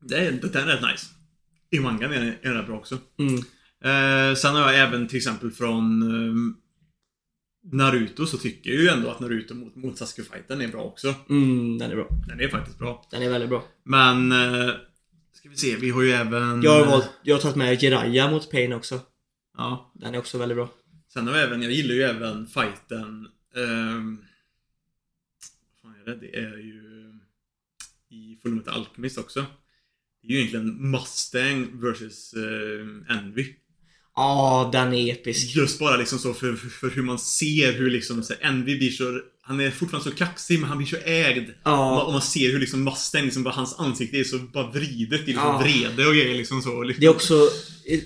Det 0.02 0.16
är, 0.16 0.32
det 0.32 0.60
är 0.60 0.66
rätt 0.66 0.82
nice. 0.82 1.06
I 1.70 1.80
mangan 1.80 2.14
är 2.14 2.40
det 2.42 2.54
rätt 2.54 2.68
bra 2.68 2.78
också. 2.78 2.98
Mm. 3.20 3.36
Eh, 3.84 4.36
sen 4.36 4.56
har 4.56 4.72
jag 4.72 4.80
även 4.80 5.08
till 5.08 5.18
exempel 5.18 5.52
från 5.52 6.02
eh, 6.02 6.34
Naruto 7.72 8.26
så 8.26 8.38
tycker 8.38 8.70
jag 8.70 8.82
ju 8.82 8.88
ändå 8.88 9.10
att 9.10 9.20
Naruto 9.20 9.54
mot, 9.54 9.76
mot 9.76 9.98
Sasuke-fighten 9.98 10.62
är 10.62 10.68
bra 10.68 10.84
också. 10.84 11.16
Mm, 11.30 11.78
den 11.78 11.92
är 11.92 11.96
bra. 11.96 12.08
Den 12.28 12.40
är 12.40 12.48
faktiskt 12.48 12.80
bra. 12.80 13.08
Den 13.12 13.22
är 13.22 13.30
väldigt 13.30 13.50
bra. 13.50 13.64
Men... 13.84 14.32
Eh, 14.32 14.70
ska 15.34 15.50
vi 15.50 15.56
se, 15.56 15.76
vi 15.76 15.90
har 15.90 16.02
ju 16.02 16.12
även... 16.12 16.62
Jag 16.62 16.72
har, 16.72 16.86
valt, 16.86 17.10
jag 17.24 17.36
har 17.36 17.42
tagit 17.42 17.56
med 17.56 17.84
Jiraiya 17.84 18.32
mot 18.32 18.52
Pain 18.52 18.74
också. 18.74 19.00
Ja. 19.58 19.92
Den 19.96 20.16
är 20.16 20.20
också 20.20 20.38
väldigt 20.38 20.56
bra. 20.56 20.70
Sen 21.14 21.28
har 21.28 21.34
vi 21.34 21.40
även, 21.40 21.62
jag 21.62 21.72
gillar 21.72 21.96
ju 21.96 22.02
även 22.02 22.48
fighten... 22.48 23.28
ehm, 23.56 24.18
vad 25.84 25.94
fan 25.94 26.02
är 26.02 26.06
det? 26.06 26.16
Det 26.16 26.38
är 26.38 26.58
ju... 26.58 26.84
I 28.10 28.40
Fullmetal 28.42 28.74
Alchemist 28.74 29.18
också. 29.18 29.46
Det 30.22 30.28
är 30.28 30.32
ju 30.32 30.38
egentligen 30.38 30.92
Mustang 30.92 31.82
vs 31.82 32.34
eh, 32.34 33.18
Envy. 33.18 33.56
Ja, 34.18 34.70
den 34.74 34.94
är 34.94 35.12
episk. 35.14 35.56
Just 35.56 35.80
bara 35.80 35.98
liksom 35.98 36.20
så 36.20 36.34
för, 36.34 36.54
för, 36.54 36.70
för 36.70 36.96
hur 36.96 37.02
man 37.04 37.20
ser 37.20 37.72
hur 37.74 37.90
liksom 37.92 38.24
så 38.24 38.34
Envy 38.42 38.78
blir 38.78 38.90
så... 38.92 39.20
Han 39.42 39.60
är 39.60 39.72
fortfarande 39.72 40.10
så 40.10 40.16
kaxig 40.16 40.60
men 40.60 40.70
han 40.70 40.78
blir 40.78 40.88
så 40.88 40.96
ägd. 41.06 41.50
Ja. 41.64 42.02
Och 42.02 42.12
man 42.14 42.22
ser 42.22 42.52
hur 42.52 42.60
liksom 42.60 42.84
Mustang, 42.84 43.24
liksom 43.24 43.44
bara 43.44 43.54
hans 43.54 43.80
ansikte 43.80 44.18
är 44.18 44.24
så 44.24 44.38
bara 44.38 44.72
vridet 44.72 45.22
i 45.22 45.26
liksom 45.26 45.44
Ja. 45.46 45.58
vrede 45.64 46.08
och 46.08 46.14
grejer 46.14 46.36
liksom 46.36 46.62
så. 46.62 46.84
Liksom. 46.84 47.02
Det 47.02 47.06
är 47.08 47.10
också 47.12 47.34
eh, 47.86 48.00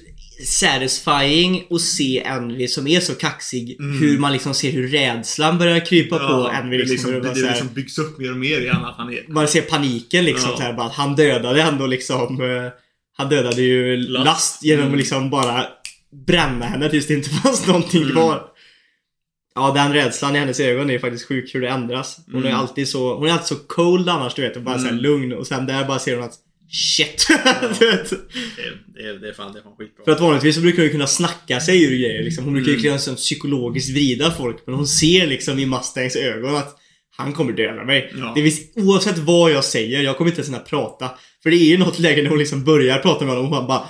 satisfying 0.46 1.64
att 1.70 1.82
se 1.82 2.20
Envy 2.26 2.68
som 2.68 2.88
är 2.88 3.00
så 3.00 3.16
kaxig. 3.16 3.76
Hur 4.00 4.18
man 4.20 4.34
liksom 4.34 4.54
ser 4.54 4.72
hur 4.72 4.88
rädslan 4.88 5.58
börjar 5.58 5.86
krypa 5.86 6.20
på 6.20 6.52
Envy. 6.56 6.78
det, 6.78 6.84
Liksom, 6.84 6.94
liksom, 6.94 7.12
det, 7.34 7.42
det 7.42 7.46
här- 7.48 7.54
liksom 7.54 7.74
byggs 7.74 7.98
upp 7.98 8.18
mer 8.20 8.32
och 8.32 8.38
mer 8.38 8.62
igen 8.62 8.76
att 8.86 8.98
han 8.98 9.14
är... 9.14 9.26
Man 9.28 9.48
ser 9.48 9.62
paniken 9.62 10.26
liksom 10.26 10.50
Ja. 10.50 10.58
så 10.58 10.64
här, 10.64 10.74
bara 10.74 10.90
han 10.90 11.16
dödade 11.16 11.62
ändå 11.62 11.88
liksom 11.88 12.42
eh, 12.42 12.72
Han 13.18 13.30
dödade 13.30 13.62
ju 13.62 13.98
Last. 13.98 14.26
Last, 14.26 14.64
genom 14.64 14.86
Mm. 14.86 14.98
liksom 14.98 15.30
bara 15.30 15.66
bränna 16.28 16.66
henne 16.66 16.90
tills 16.90 17.08
det 17.08 17.14
inte 17.14 17.30
fanns 17.44 17.68
någonting 17.68 18.02
Mm. 18.02 18.14
kvar. 18.14 18.48
Ja, 19.56 19.72
den 19.76 19.94
rädslan 19.94 20.36
i 20.36 20.40
hennes 20.40 20.60
ögon 20.60 20.90
är 20.90 21.00
faktiskt 21.00 21.26
sjuk 21.28 21.56
hur 21.56 21.62
det 21.62 21.70
ändras. 21.70 22.18
Hon 22.32 22.44
är 22.44 22.48
Mm. 22.48 22.60
alltid 22.60 22.88
så, 22.88 23.16
hon 23.18 23.28
är 23.28 23.32
alltid 23.32 23.48
så 23.48 23.56
cold 23.56 24.10
annars 24.10 24.34
du 24.34 24.42
vet 24.42 24.56
och 24.56 24.62
bara 24.64 24.76
Mm. 24.76 24.96
lugn 24.98 25.34
och 25.34 25.48
sen 25.48 25.66
där 25.66 25.86
bara 25.86 26.00
ser 26.00 26.16
hon 26.16 26.26
att 26.26 26.34
Shit! 26.74 27.28
Det, 27.80 27.86
är- 27.86 29.20
det, 29.22 29.30
är 29.30 29.34
fan, 29.34 29.54
det 29.54 29.60
är 29.60 29.64
fan 29.64 29.76
skitbra. 29.78 30.06
För 30.06 30.12
att 30.12 30.20
vanligtvis 30.22 30.56
så 30.56 30.62
brukar 30.62 30.78
hon 30.78 30.86
ju 30.86 30.92
kunna 30.92 31.08
snacka 31.08 31.60
sig 31.60 31.84
ur 31.84 31.90
grejer 31.90 32.24
liksom. 32.24 32.44
Hon 32.44 32.54
brukar 32.54 32.68
ju 32.68 32.74
Mm. 32.74 32.84
kunna 32.84 32.96
liksom, 32.96 33.16
psykologiskt 33.16 33.90
vrida 33.90 34.32
folk 34.32 34.58
men 34.66 34.76
hon 34.76 34.88
ser 34.88 35.28
liksom 35.28 35.60
i 35.60 35.66
Mustangs 35.66 36.16
ögon 36.16 36.56
att 36.56 36.76
han 37.18 37.34
kommer 37.34 37.54
döda 37.54 37.84
mig. 37.86 38.14
Ja. 38.18 38.32
Det 38.36 38.42
vill, 38.42 38.54
oavsett 38.76 39.18
vad 39.18 39.52
jag 39.52 39.64
säger, 39.66 40.02
jag 40.02 40.18
kommer 40.18 40.32
inte 40.32 40.40
ens 40.42 40.50
hinna 40.50 40.60
prata. 40.60 41.12
För 41.44 41.50
det 41.52 41.56
är 41.56 41.66
ju 41.70 41.78
något 41.78 42.00
läge 42.00 42.22
när 42.22 42.30
hon 42.30 42.40
liksom 42.40 42.64
börjar 42.64 43.00
prata 43.00 43.26
med 43.26 43.36
honom 43.36 43.52
och 43.52 43.58
han 43.58 43.68
bara 43.68 43.84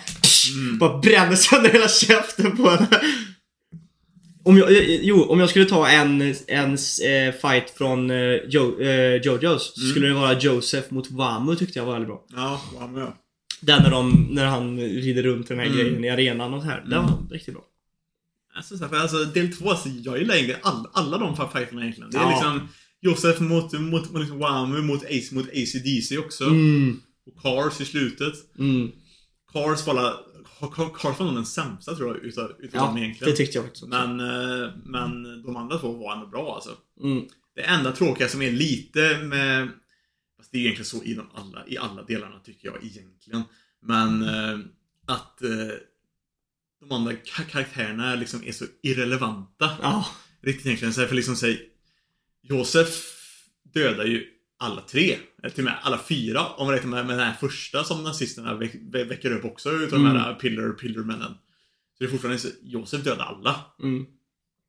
Mm. 0.56 0.78
bara 0.78 0.98
bränner 1.00 1.36
sönder 1.36 1.70
hela 1.70 1.88
käften 1.88 2.58
på 2.58 2.70
henne. 2.70 2.88
Om 4.44 4.58
jag, 4.58 4.72
eh, 4.72 4.96
jo, 5.02 5.24
om 5.24 5.40
jag 5.40 5.50
skulle 5.50 5.66
ta 5.66 5.88
en, 5.88 6.22
en 6.48 6.72
eh, 6.74 7.34
fight 7.42 7.70
från 7.78 8.12
eh, 8.12 8.38
jo, 8.50 8.80
eh, 8.82 9.16
Jojos 9.16 9.74
så 9.76 9.82
Mm. 9.82 9.92
skulle 9.92 10.08
det 10.08 10.14
vara 10.14 10.40
Joseph 10.40 10.94
mot 10.94 11.12
Wamu 11.12 11.56
tyckte 11.56 11.80
jag 11.80 11.86
var 11.86 11.94
väldigt 11.94 12.08
bra. 12.08 12.26
Ja, 12.36 12.62
men 12.94 13.02
ja. 13.02 13.18
Den 13.62 13.84
när, 13.84 13.92
de, 13.92 14.28
när 14.32 14.46
han 14.46 14.78
rider 14.80 15.24
runt 15.24 15.48
den 15.48 15.60
här 15.60 15.66
Mm. 15.66 15.78
grejen 15.78 16.04
i 16.04 16.10
arenan 16.10 16.54
och 16.54 16.62
så 16.62 16.68
här. 16.70 16.82
Den 16.82 16.94
Mm. 16.94 17.06
var 17.06 17.30
riktigt 17.32 17.54
bra. 17.54 17.64
Alltså, 18.56 18.78
så 18.78 18.86
här, 18.88 18.96
alltså, 19.02 19.18
del 19.26 19.54
två, 19.54 19.70
alltså, 19.70 19.90
jag 19.90 20.20
gillar 20.20 20.34
egentligen 20.36 20.62
all, 20.64 20.88
alla 20.94 21.18
de 21.18 21.36
fighterna 21.36 21.82
egentligen. 21.82 22.12
Det 22.12 22.18
är 22.18 22.22
Ja. 22.22 22.30
liksom 22.32 22.68
Josef 23.02 23.40
mot, 23.40 23.74
mot, 23.74 24.12
mot 24.12 24.22
liksom 24.22 24.40
Wamu, 24.40 24.82
mot 24.82 25.04
Ace, 25.06 25.36
mot 25.36 25.48
ACDC 25.50 26.18
också. 26.18 26.44
Mm. 26.44 27.00
Och 27.26 27.42
Cars 27.42 27.82
i 27.82 27.86
slutet. 27.86 28.58
Mm. 28.60 28.92
Cars 29.54 29.88
var 29.88 30.26
Cars 30.98 31.20
var 31.20 31.26
nog 31.26 31.36
den 31.36 31.46
sämsta 31.46 31.96
tror 31.96 32.16
jag 32.16 32.26
utav, 32.26 32.52
utav 32.60 32.70
Ja, 32.82 32.86
dem 32.86 32.96
det 32.96 33.02
egentligen. 33.02 33.36
tyckte 33.36 33.58
jag 33.58 33.66
faktiskt 33.66 33.84
också. 33.84 34.06
Men, 34.08 34.20
eh, 34.20 34.70
men 34.86 35.24
de 35.44 35.56
andra 35.58 35.78
två 35.78 35.92
var 35.94 36.14
ändå 36.14 36.28
bra 36.28 36.56
alltså. 36.56 36.78
Mm. 37.04 37.26
Det 37.56 37.62
enda 37.62 37.92
tråkiga 37.92 38.28
som 38.30 38.42
är 38.42 38.52
lite 38.52 39.20
med... 39.24 39.70
Fast 40.38 40.52
det 40.52 40.58
är 40.58 40.62
egentligen 40.62 40.86
så 40.86 41.04
i, 41.04 41.14
de 41.14 41.30
alla, 41.34 41.68
i 41.68 41.78
alla 41.78 42.04
delarna 42.04 42.40
tycker 42.40 42.68
jag 42.68 42.84
egentligen. 42.84 43.44
Men 43.82 44.24
eh, 44.24 44.60
att 45.06 45.42
eh, 45.42 45.50
de 46.80 46.92
andra 46.92 47.12
ka- 47.12 47.46
karaktärerna 47.50 48.16
liksom 48.16 48.44
är 48.44 48.52
så 48.52 48.66
irrelevanta. 48.84 49.70
Ja. 49.82 50.06
Riktigt 50.42 50.66
egentligen. 50.66 50.94
Så 50.94 51.02
här, 51.02 51.08
för 51.08 51.16
liksom 51.16 51.36
säg 51.36 51.70
Josef 52.44 53.04
dödar 53.74 54.06
ju 54.06 54.28
alla 54.62 54.82
tre. 54.82 55.18
Eller 55.44 55.50
till 55.54 55.64
och 55.64 55.72
med 55.72 55.80
alla 55.82 56.00
fyra. 56.10 56.46
Om 56.46 56.66
man 56.68 56.76
räknar 56.76 56.90
med, 56.92 57.06
med 57.06 57.18
den 57.18 57.28
här 57.28 57.36
första 57.40 57.84
som 57.84 58.04
nazisterna 58.04 58.56
väck, 58.56 58.74
vä- 58.74 59.10
väcker 59.10 59.32
upp 59.32 59.46
också 59.46 59.72
utav 59.72 60.00
de 60.00 60.06
här 60.06 60.34
pillar, 60.34 60.70
pillarmännen. 60.70 61.32
Så 61.98 62.04
det 62.04 62.06
är 62.06 62.10
fortfarande 62.10 62.40
så, 62.40 62.48
Josef 62.64 63.04
dödar 63.04 63.26
alla. 63.26 63.56
Mm. 63.84 64.06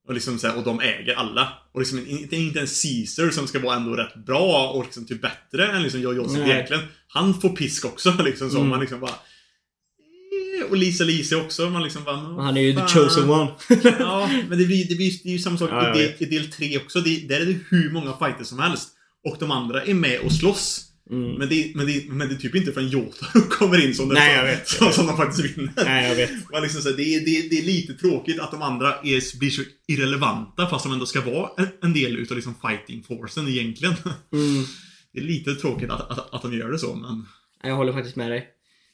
Och, 0.08 0.14
liksom 0.14 0.38
så 0.38 0.46
här, 0.48 0.56
och 0.56 0.64
de 0.64 0.80
äger 0.80 1.14
alla. 1.14 1.48
Och 1.72 1.80
liksom 1.80 1.98
inte, 2.06 2.36
inte 2.36 2.60
en 2.60 2.66
Caesar 2.66 3.30
som 3.30 3.46
ska 3.46 3.58
vara 3.60 3.76
ändå 3.76 3.94
rätt 3.96 4.14
bra 4.26 4.70
och 4.74 4.84
liksom 4.84 5.06
typ 5.06 5.22
bättre 5.22 5.66
än 5.66 5.82
liksom 5.82 6.02
jag 6.02 6.16
Josef 6.16 6.38
Nej. 6.38 6.50
egentligen. 6.50 6.82
Han 7.08 7.40
får 7.40 7.48
pisk 7.48 7.84
också 7.84 8.14
liksom 8.24 8.50
så. 8.50 8.56
Mm. 8.56 8.68
Man 8.68 8.80
liksom 8.80 9.00
bara... 9.00 9.10
eh, 9.10 10.70
Och 10.70 10.76
Lisa 10.76 11.04
Lise 11.04 11.36
också. 11.36 11.70
Man 11.70 11.82
liksom 11.82 12.04
bara... 12.04 12.16
Han 12.16 12.56
är 12.56 12.60
ju 12.60 12.72
the 12.74 12.80
chosen 12.88 13.30
one. 13.30 13.50
Ja, 13.98 14.30
men 14.48 14.58
det 14.58 14.64
blir, 14.64 14.88
det 14.88 14.94
blir, 14.94 15.12
det 15.22 15.28
är 15.28 15.32
ju 15.32 15.38
samma 15.38 15.58
sak 15.58 15.70
Ja, 15.72 15.94
i, 15.96 15.98
del, 15.98 16.12
i 16.18 16.24
del 16.24 16.50
3 16.52 16.78
också. 16.78 17.00
Det, 17.00 17.28
där 17.28 17.40
är 17.40 17.46
det 17.46 17.58
hur 17.68 17.90
många 17.90 18.16
fighter 18.18 18.44
som 18.44 18.58
helst. 18.58 18.88
Och 19.24 19.36
de 19.40 19.50
andra 19.50 19.82
är 19.84 19.94
med 19.94 20.20
och 20.20 20.32
slåss. 20.32 20.88
Mm. 21.10 21.32
Men, 21.32 21.48
det, 21.48 21.72
men, 21.74 21.86
det, 21.86 22.04
men 22.08 22.28
det 22.28 22.34
är 22.34 22.38
typ 22.38 22.54
inte 22.54 22.72
förrän 22.72 22.88
Jotaro 22.88 23.40
kommer 23.50 23.86
in 23.86 23.94
som, 23.94 24.08
Nej, 24.08 24.36
jag 24.36 24.44
vet. 24.44 24.68
som, 24.68 24.92
som 24.92 25.06
de 25.06 25.16
faktiskt 25.16 25.56
vinner. 25.56 25.72
Nej, 25.84 26.08
jag 26.08 26.16
vet. 26.16 26.50
Man 26.50 26.62
liksom 26.62 26.82
så 26.82 26.90
det, 26.90 27.02
är, 27.02 27.20
det, 27.20 27.36
är, 27.36 27.50
det 27.50 27.58
är 27.58 27.62
lite 27.62 27.94
tråkigt 27.94 28.40
att 28.40 28.50
de 28.50 28.62
andra 28.62 28.94
är, 28.94 29.38
blir 29.38 29.50
så 29.50 29.62
irrelevanta 29.86 30.66
fast 30.66 30.84
de 30.84 30.92
ändå 30.92 31.06
ska 31.06 31.20
vara 31.20 31.50
en, 31.58 31.68
en 31.82 31.92
del 31.92 32.16
utav 32.16 32.36
liksom 32.36 32.54
fighting 32.68 33.02
forcen 33.02 33.48
egentligen. 33.48 33.94
Mm. 34.32 34.64
Det 35.12 35.20
är 35.20 35.24
lite 35.24 35.54
tråkigt 35.54 35.90
att, 35.90 36.10
att, 36.10 36.34
att 36.34 36.42
de 36.42 36.58
gör 36.58 36.72
det 36.72 36.78
så 36.78 36.94
men... 36.94 37.26
Jag 37.62 37.76
håller 37.76 37.92
faktiskt 37.92 38.16
med 38.16 38.30
dig. 38.30 38.48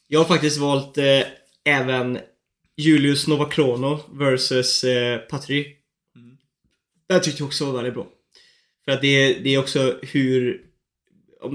Jag 0.08 0.20
har 0.20 0.24
faktiskt 0.24 0.58
valt 0.58 0.98
eh, 0.98 1.22
även 1.64 2.18
Julius 2.76 3.26
Novakrono 3.26 4.00
versus 4.12 4.84
eh, 4.84 5.18
Patry. 5.18 5.66
Mm. 6.16 6.36
Det 7.08 7.20
tyckte 7.20 7.42
jag 7.42 7.46
också 7.46 7.66
var 7.66 7.72
väldigt 7.72 7.94
bra. 7.94 8.06
För 8.88 8.92
att 8.92 9.00
det, 9.00 9.34
det 9.34 9.54
är 9.54 9.58
också 9.58 9.98
hur... 10.02 10.60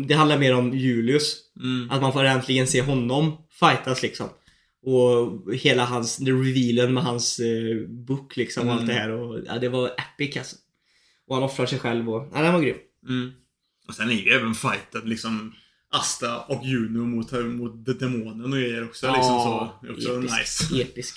Det 0.07 0.13
handlar 0.13 0.37
mer 0.37 0.55
om 0.55 0.77
Julius. 0.77 1.37
Mm. 1.59 1.91
Att 1.91 2.01
man 2.01 2.13
får 2.13 2.23
äntligen 2.23 2.67
se 2.67 2.81
honom 2.81 3.37
fightas 3.59 4.01
liksom. 4.01 4.29
Och 4.85 5.53
hela 5.55 5.85
hans, 5.85 6.19
revealen 6.19 6.93
med 6.93 7.03
hans 7.03 7.39
eh, 7.39 7.87
book 7.87 8.37
liksom 8.37 8.67
och 8.67 8.73
allt 8.73 8.81
Mm. 8.83 8.95
det 8.95 9.01
här. 9.01 9.09
Och, 9.11 9.39
ja, 9.45 9.59
det 9.59 9.69
var 9.69 9.87
epic 9.87 10.37
alltså. 10.37 10.55
Och 11.27 11.35
han 11.35 11.43
offrar 11.43 11.65
sig 11.65 11.79
själv 11.79 12.09
och... 12.09 12.31
Ja, 12.33 12.41
den 12.41 12.53
var 12.53 12.61
grym. 12.61 12.77
Mm. 13.09 13.31
Och 13.87 13.95
sen 13.95 14.09
är 14.09 14.13
ju 14.13 14.29
även 14.31 14.53
fighten 14.55 15.01
liksom 15.05 15.53
Asta 15.89 16.39
och 16.39 16.65
Juno 16.65 17.05
mot, 17.05 17.31
mot 17.31 17.99
demonen 17.99 18.53
och 18.53 18.59
grejer 18.59 18.83
också. 18.83 19.07
liksom 19.07 19.23
så. 19.23 19.71
Också 19.91 20.17
episk, 20.19 20.71
nice. 20.71 20.81
Episk. 20.81 21.15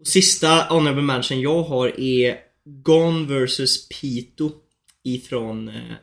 Och 0.00 0.06
sista 0.06 0.66
honorable 0.70 1.02
mention 1.02 1.40
jag 1.40 1.62
har 1.62 2.00
är 2.00 2.36
Gone 2.64 3.44
vs 3.46 3.88
Pito 3.88 4.52
ifrån 5.04 5.68
eh, 5.68 5.94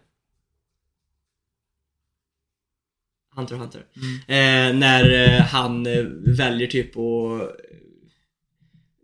Hunter 3.36 3.56
Hunter. 3.56 3.86
Mm. 3.96 4.16
Eh, 4.28 4.80
när 4.80 5.36
eh, 5.36 5.42
han 5.42 5.86
eh, 5.86 6.04
väljer 6.38 6.68
typ 6.68 6.98
att 6.98 7.42
eh, 7.42 7.48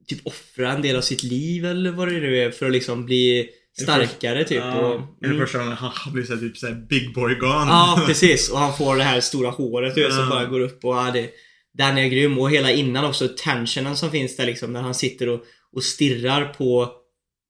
typ 0.07 0.27
offra 0.27 0.71
en 0.71 0.81
del 0.81 0.95
av 0.95 1.01
sitt 1.01 1.23
liv 1.23 1.65
eller 1.65 1.91
vad 1.91 2.07
det 2.07 2.19
nu 2.19 2.39
är 2.39 2.51
för 2.51 2.65
att 2.65 2.71
liksom 2.71 3.05
bli 3.05 3.49
starkare 3.77 4.43
typ. 4.43 4.57
Ja, 4.57 4.79
och, 4.79 4.93
är 4.95 5.03
det 5.19 5.25
mm. 5.25 5.39
första 5.39 5.57
gången 5.57 5.73
han 5.73 6.13
blir 6.13 6.23
såhär 6.23 6.39
typ 6.39 6.57
såhär 6.57 6.73
big 6.73 7.13
boy 7.13 7.35
gone. 7.35 7.65
Ja, 7.67 8.03
precis. 8.07 8.49
Och 8.49 8.59
han 8.59 8.77
får 8.77 8.95
det 8.95 9.03
här 9.03 9.19
stora 9.19 9.49
håret 9.49 9.95
du 9.95 10.03
vet, 10.03 10.13
som 10.13 10.29
bara 10.29 10.45
går 10.45 10.59
upp 10.59 10.85
och 10.85 10.95
ja, 10.95 11.11
det, 11.13 11.29
den 11.73 11.97
är 11.97 12.07
grym. 12.07 12.39
Och 12.39 12.51
hela 12.51 12.71
innan 12.71 13.05
också 13.05 13.27
tensionen 13.27 13.97
som 13.97 14.11
finns 14.11 14.37
där 14.37 14.45
liksom 14.45 14.73
när 14.73 14.81
han 14.81 14.95
sitter 14.95 15.29
och, 15.29 15.41
och 15.75 15.83
stirrar 15.83 16.45
på 16.45 17.00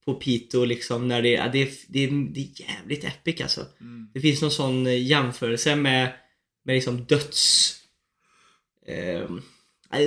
på 0.06 0.14
Pito 0.14 0.66
liksom 0.66 1.08
när 1.08 1.22
det, 1.22 1.38
det, 1.38 1.70
det, 1.88 2.08
det 2.08 2.40
är 2.42 2.62
jävligt 2.62 3.04
epic 3.04 3.42
alltså. 3.42 3.66
Mm. 3.82 4.10
Det 4.14 4.20
finns 4.20 4.42
någon 4.42 4.52
sån 4.52 4.88
eh, 4.88 5.04
jämförelse 5.04 5.76
med, 5.76 6.14
med 6.64 6.74
liksom 6.76 7.06
döds... 7.06 7.74
Eh, 8.88 9.30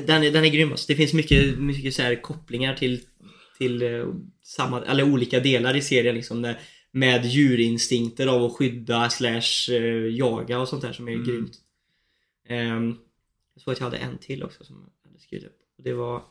den, 0.06 0.22
är, 0.22 0.30
den 0.30 0.44
är 0.44 0.48
grym 0.48 0.70
alltså. 0.70 0.86
Det 0.88 0.96
finns 0.96 1.12
mycket, 1.12 1.58
mycket 1.58 1.94
så 1.94 2.02
här 2.02 2.22
kopplingar 2.22 2.74
till, 2.76 3.00
till 3.58 3.82
eh, 3.82 4.06
samma, 4.42 4.84
eller 4.84 5.12
olika 5.12 5.40
delar 5.40 5.76
i 5.76 5.82
serien 5.82 6.14
liksom. 6.14 6.42
Där, 6.42 6.60
med 6.90 7.26
djurinstinkter 7.26 8.26
av 8.26 8.44
att 8.44 8.52
skydda 8.52 9.10
slash 9.10 9.74
eh, 9.74 10.16
jaga 10.16 10.58
och 10.58 10.68
sånt 10.68 10.82
där 10.82 10.92
som 10.92 11.08
är 11.08 11.12
Mm. 11.12 11.26
grymt. 11.26 11.52
Ehm, 12.48 12.96
jag 13.54 13.62
såg 13.62 13.72
att 13.72 13.78
jag 13.80 13.84
hade 13.84 13.96
en 13.96 14.18
till 14.18 14.42
också 14.42 14.64
som 14.64 14.90
jag 15.02 15.10
hade 15.10 15.20
skrivit 15.20 15.46
upp. 15.46 15.58
Och 15.78 15.84
det 15.84 15.92
var... 15.92 16.22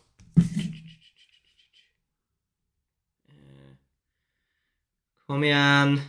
Kom 5.28 5.44
igen. 5.44 6.02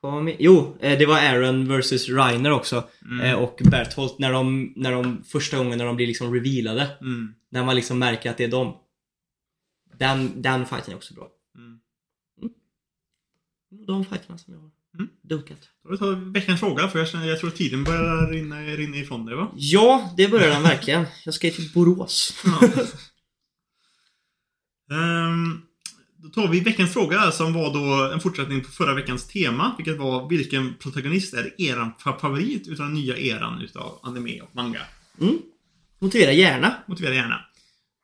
Kom 0.00 0.28
igen. 0.28 0.38
Jo, 0.40 0.76
eh, 0.80 0.98
det 0.98 1.06
var 1.06 1.18
Aaron 1.18 1.68
versus 1.68 2.08
Reiner 2.08 2.50
också. 2.50 2.88
Mm. 3.04 3.20
Eh, 3.20 3.34
Och 3.34 3.60
Berthold 3.70 4.10
när 4.18 4.32
de, 4.32 4.72
när 4.76 4.92
de 4.92 5.24
första 5.24 5.58
gången 5.58 5.78
när 5.78 5.84
de 5.86 5.96
blir 5.96 6.06
liksom 6.06 6.34
revealade. 6.34 6.96
Mm. 7.00 7.34
När 7.50 7.64
man 7.64 7.76
liksom 7.76 7.98
märker 7.98 8.30
att 8.30 8.36
det 8.36 8.44
är 8.44 8.48
dem. 8.48 8.76
Den, 9.98 10.42
den 10.42 10.66
fighten 10.66 10.92
är 10.92 10.96
också 10.96 11.14
bra. 11.14 11.28
Mm. 11.58 11.78
De 13.86 14.04
fighterna 14.04 14.38
som 14.38 14.54
jag 14.54 14.60
har 14.60 14.70
Mm. 14.94 15.08
dunkat. 15.22 15.58
Då 15.82 15.90
vi 15.90 15.98
tar 15.98 16.32
veckans 16.32 16.60
fråga 16.60 16.88
för 16.88 16.98
jag, 16.98 17.08
känner, 17.08 17.28
jag 17.28 17.40
tror 17.40 17.50
tiden 17.50 17.84
börjar 17.84 18.30
rinna, 18.30 18.60
rinna 18.60 18.96
ifrån 18.96 19.26
dig 19.26 19.34
va? 19.36 19.50
Ja, 19.56 20.14
det 20.16 20.28
börjar 20.28 20.48
den 20.50 20.62
verkligen. 20.62 21.04
Jag 21.24 21.34
ska 21.34 21.50
till 21.50 21.70
Borås. 21.74 22.42
Ja. 22.44 22.60
Ehm, 24.96 25.62
då 26.22 26.28
tar 26.28 26.48
vi 26.48 26.60
veckans 26.60 26.92
fråga 26.92 27.30
som 27.30 27.52
var 27.52 27.74
då 27.74 28.12
en 28.14 28.20
fortsättning 28.20 28.60
på 28.64 28.70
förra 28.70 28.94
veckans 28.94 29.28
tema. 29.28 29.74
Vilket 29.78 29.98
var 29.98 30.28
vilken 30.28 30.74
protagonist 30.74 31.34
är 31.34 31.60
eran 31.60 31.92
fa- 32.04 32.18
favorit 32.18 32.68
utav 32.68 32.86
den 32.86 32.94
nya 32.94 33.16
eran 33.16 33.60
utav 33.62 33.98
anime 34.02 34.40
och 34.40 34.56
manga? 34.56 34.80
Mm. 35.20 35.38
Motivera 35.98 36.32
gärna. 36.32 36.74
Motivera 36.86 37.14
gärna. 37.14 37.40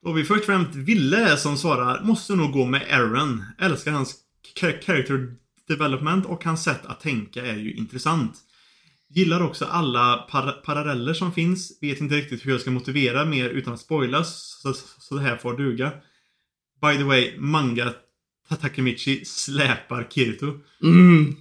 Då 0.03 0.09
har 0.09 0.15
vi 0.15 0.25
först 0.25 0.41
och 0.41 0.47
främst 0.47 0.75
Ville 0.75 1.37
som 1.37 1.57
svarar 1.57 2.03
Måste 2.05 2.35
nog 2.35 2.53
gå 2.53 2.67
med 2.67 2.83
Aaron. 2.91 3.45
Älskar 3.59 3.93
hans 3.93 4.15
char- 4.61 4.81
character 4.83 5.35
development 5.69 6.27
och 6.27 6.45
hans 6.45 6.65
sätt 6.65 6.87
att 6.87 7.01
tänka 7.01 7.47
är 7.47 7.57
ju 7.57 7.73
intressant. 7.75 8.33
Gillar 9.11 9.43
också 9.43 9.65
alla 9.65 10.17
par 10.17 10.53
paralleller 10.53 11.15
som 11.15 11.33
finns. 11.33 11.79
Vet 11.81 12.01
inte 12.01 12.15
riktigt 12.15 12.47
hur 12.47 12.51
jag 12.51 12.61
ska 12.61 12.71
motivera 12.71 13.25
mer 13.25 13.49
utan 13.51 13.73
att 13.75 13.81
spoilas. 13.81 14.59
Så, 14.63 14.75
så 14.99 15.15
det 15.15 15.23
här 15.23 15.37
får 15.37 15.57
duga. 15.57 15.93
By 16.81 16.97
the 16.97 17.05
way, 17.05 17.35
manga 17.39 17.93
Takemichi 18.57 19.25
släpar 19.25 20.09
Kirito. 20.11 20.59
Mm. 20.83 21.37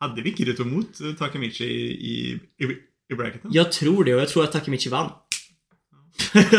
Hade 0.00 0.22
vi 0.22 0.32
Kirito 0.36 0.64
mot 0.64 1.18
Takemichi 1.18 1.64
i, 1.64 2.40
i, 2.58 2.64
i, 3.10 3.14
bracketen? 3.14 3.50
Jag 3.54 3.72
tror 3.72 4.04
det 4.04 4.14
och 4.14 4.20
jag 4.20 4.28
tror 4.28 4.44
att 4.44 4.52
Takemichi 4.52 4.88
vann. 4.88 5.10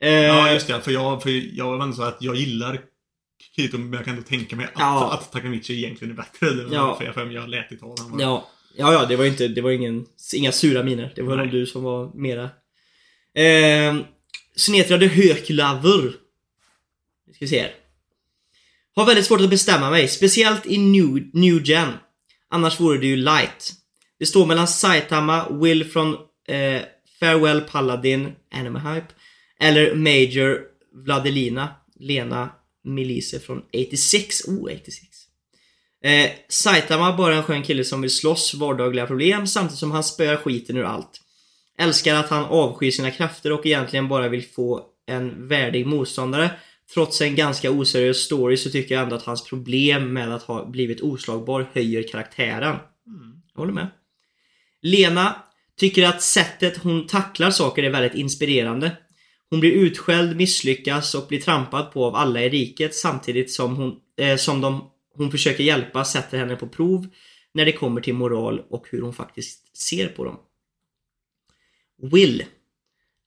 eh, 0.00 0.10
Ja, 0.12 0.52
just 0.52 0.66
det. 0.66 0.80
För 0.80 0.90
jag, 0.90 1.22
för 1.22 1.30
jag 1.30 1.78
var 1.78 1.92
så 1.92 2.02
att 2.02 2.16
jag 2.20 2.36
gillar 2.36 2.80
Kirito, 3.56 3.78
men 3.78 3.92
jag 3.92 4.04
kan 4.04 4.14
ändå 4.16 4.26
tänka 4.28 4.56
mig 4.56 4.66
att, 4.66 4.72
Ja. 4.76 5.12
att 5.14 5.32
Takamichi 5.32 5.74
egentligen 5.84 6.12
är 6.12 6.16
bättre. 6.16 6.50
Det 6.54 6.64
var 6.64 6.74
Ja. 6.74 7.12
för 7.14 7.30
jag, 7.30 7.48
lät 7.48 7.72
i 7.72 7.76
tal. 7.76 7.88
Var- 8.10 8.20
Ja, 8.20 8.50
ja, 8.76 8.92
ja 8.92 9.06
det 9.06 9.16
var 9.16 9.24
inte, 9.24 9.48
det 9.48 9.60
var 9.60 9.70
ingen, 9.70 10.06
inga 10.34 10.52
sura 10.52 10.82
miner. 10.82 11.12
Det 11.16 11.22
var 11.22 11.36
nog 11.36 11.50
du 11.50 11.66
som 11.66 11.82
var 11.82 12.12
mera. 12.14 12.50
Eh, 13.34 13.96
Snetra 14.56 14.96
de 14.96 15.08
Höklaver. 15.08 16.14
Vi 17.26 17.34
ska 17.34 17.46
se 17.46 17.60
här. 17.60 17.70
Har 18.96 19.06
väldigt 19.06 19.26
svårt 19.26 19.40
att 19.40 19.50
bestämma 19.50 19.90
mig, 19.90 20.08
speciellt 20.08 20.66
i 20.66 20.78
New, 20.78 21.30
new 21.32 21.62
Gen. 21.64 21.88
Annars 22.50 22.80
vore 22.80 22.98
det 22.98 23.06
ju 23.06 23.16
light. 23.16 23.72
Det 24.18 24.26
står 24.26 24.46
mellan 24.46 24.68
Saitama, 24.68 25.48
Will 25.50 25.84
från 25.84 26.14
eh, 26.48 26.82
Farewell 27.20 27.60
Paladin, 27.60 28.32
Anime 28.52 28.78
Hype, 28.78 29.06
eller 29.60 29.94
Major 29.94 30.60
Vladelina, 30.92 31.68
Lena 32.00 32.50
Melise 32.84 33.40
från 33.40 33.62
86. 33.72 34.48
Oh, 34.48 34.64
86. 34.64 35.06
Eh, 36.04 36.30
Saitama 36.48 37.16
bara 37.16 37.36
en 37.36 37.42
skön 37.42 37.62
kille 37.62 37.84
som 37.84 38.00
vill 38.00 38.10
slåss 38.10 38.54
vardagliga 38.54 39.06
problem 39.06 39.46
samtidigt 39.46 39.78
som 39.78 39.90
han 39.90 40.04
spöar 40.04 40.36
skiten 40.36 40.76
ur 40.76 40.84
allt. 40.84 41.20
Älskar 41.78 42.14
att 42.14 42.30
han 42.30 42.44
avskyr 42.44 42.90
sina 42.90 43.10
krafter 43.10 43.52
och 43.52 43.66
egentligen 43.66 44.08
bara 44.08 44.28
vill 44.28 44.46
få 44.46 44.86
en 45.06 45.48
värdig 45.48 45.86
motståndare. 45.86 46.50
Trots 46.94 47.20
en 47.20 47.36
ganska 47.36 47.70
oseriös 47.70 48.18
story 48.18 48.56
så 48.56 48.70
tycker 48.70 48.94
jag 48.94 49.04
ändå 49.04 49.16
att 49.16 49.22
hans 49.22 49.44
problem 49.44 50.12
med 50.12 50.34
att 50.34 50.42
ha 50.42 50.66
blivit 50.66 51.00
oslagbar 51.00 51.70
höjer 51.72 52.08
karaktären. 52.08 52.76
Jag 53.52 53.60
håller 53.60 53.72
med. 53.72 53.86
Lena 54.82 55.36
tycker 55.76 56.06
att 56.06 56.22
sättet 56.22 56.76
hon 56.76 57.06
tacklar 57.06 57.50
saker 57.50 57.82
är 57.82 57.90
väldigt 57.90 58.14
inspirerande. 58.14 58.96
Hon 59.50 59.60
blir 59.60 59.72
utskälld, 59.72 60.36
misslyckas 60.36 61.14
och 61.14 61.26
blir 61.28 61.40
trampad 61.40 61.92
på 61.92 62.04
av 62.04 62.14
alla 62.14 62.42
i 62.42 62.48
riket 62.48 62.94
samtidigt 62.94 63.52
som 63.52 63.76
hon, 63.76 63.96
eh, 64.16 64.36
som 64.36 64.60
de 64.60 64.90
hon 65.16 65.30
försöker 65.30 65.64
hjälpa 65.64 66.04
sätter 66.04 66.38
henne 66.38 66.56
på 66.56 66.68
prov 66.68 67.06
när 67.54 67.64
det 67.64 67.72
kommer 67.72 68.00
till 68.00 68.14
moral 68.14 68.62
och 68.70 68.86
hur 68.90 69.02
hon 69.02 69.14
faktiskt 69.14 69.76
ser 69.76 70.08
på 70.08 70.24
dem. 70.24 70.38
Will 72.12 72.44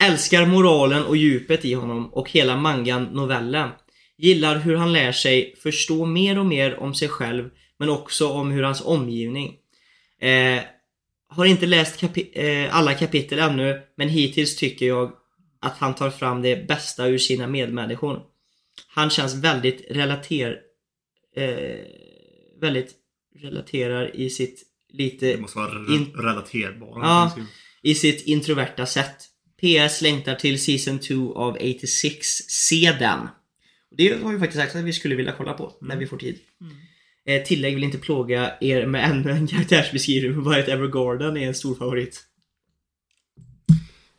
Älskar 0.04 0.46
moralen 0.46 1.04
och 1.06 1.18
djupet 1.18 1.66
i 1.66 1.74
honom 1.74 2.14
och 2.14 2.32
hela 2.32 2.58
mangan-novellen. 2.58 3.70
Gillar 4.18 4.60
hur 4.60 4.76
han 4.76 4.94
lär 4.94 5.12
sig 5.12 5.56
förstå 5.64 6.06
mer 6.06 6.40
och 6.40 6.46
mer 6.46 6.80
om 6.80 6.96
sig 6.96 7.08
själv 7.10 7.50
men 7.80 7.90
också 7.90 8.28
om 8.30 8.52
hur 8.52 8.64
hans 8.64 8.82
omgivning. 8.82 9.56
Eh, 10.22 10.62
har 11.30 11.46
inte 11.46 11.66
läst 11.66 12.02
kapi- 12.02 12.30
eh, 12.34 12.76
alla 12.76 12.94
kapitel 12.94 13.40
ännu 13.40 13.82
men 13.98 14.10
hittills 14.10 14.56
tycker 14.56 14.86
jag 14.88 15.12
att 15.62 15.78
han 15.78 15.96
tar 15.96 16.10
fram 16.10 16.42
det 16.42 16.68
bästa 16.68 17.08
ur 17.08 17.18
sina 17.18 17.48
medmänniskor. 17.48 18.22
Han 18.88 19.10
känns 19.10 19.36
väldigt 19.36 19.86
relater... 19.90 20.58
Eh, 21.36 21.76
väldigt 22.62 22.92
relaterar 23.40 24.16
i 24.16 24.30
sitt 24.30 24.64
lite 24.94 25.26
Det 25.26 25.38
måste 25.42 25.58
vara 25.58 25.72
re- 25.72 25.96
In- 25.96 26.14
relaterbara. 26.16 27.02
Ja. 27.04 27.32
i 27.82 27.96
sitt 27.96 28.28
introverta 28.28 28.86
sätt. 28.86 29.16
PS 29.62 30.02
längtar 30.02 30.36
till 30.36 30.64
Season 30.64 31.00
2 31.00 31.36
av 31.36 31.56
86. 31.56 32.28
Se 32.48 32.96
den! 33.00 33.28
Det 33.98 34.24
har 34.24 34.34
vi 34.34 34.40
faktiskt 34.40 34.62
sagt 34.62 34.76
att 34.76 34.84
vi 34.84 34.94
skulle 34.94 35.16
vilja 35.16 35.34
kolla 35.38 35.54
på 35.54 35.74
när 35.82 35.98
vi 35.98 36.08
får 36.08 36.18
tid. 36.18 36.40
Eh, 37.26 37.44
tillägg 37.44 37.76
vill 37.76 37.84
inte 37.84 37.98
plåga 37.98 38.54
er 38.62 38.86
med 38.86 39.12
ännu 39.12 39.32
en 39.32 39.48
karaktärsbeskrivning 39.48 40.32
men 40.32 40.44
bara 40.44 40.60
att 40.60 40.68
Evergarden 40.68 41.38
är 41.38 41.48
en 41.48 41.56
stor 41.56 41.76
favorit. 41.76 42.24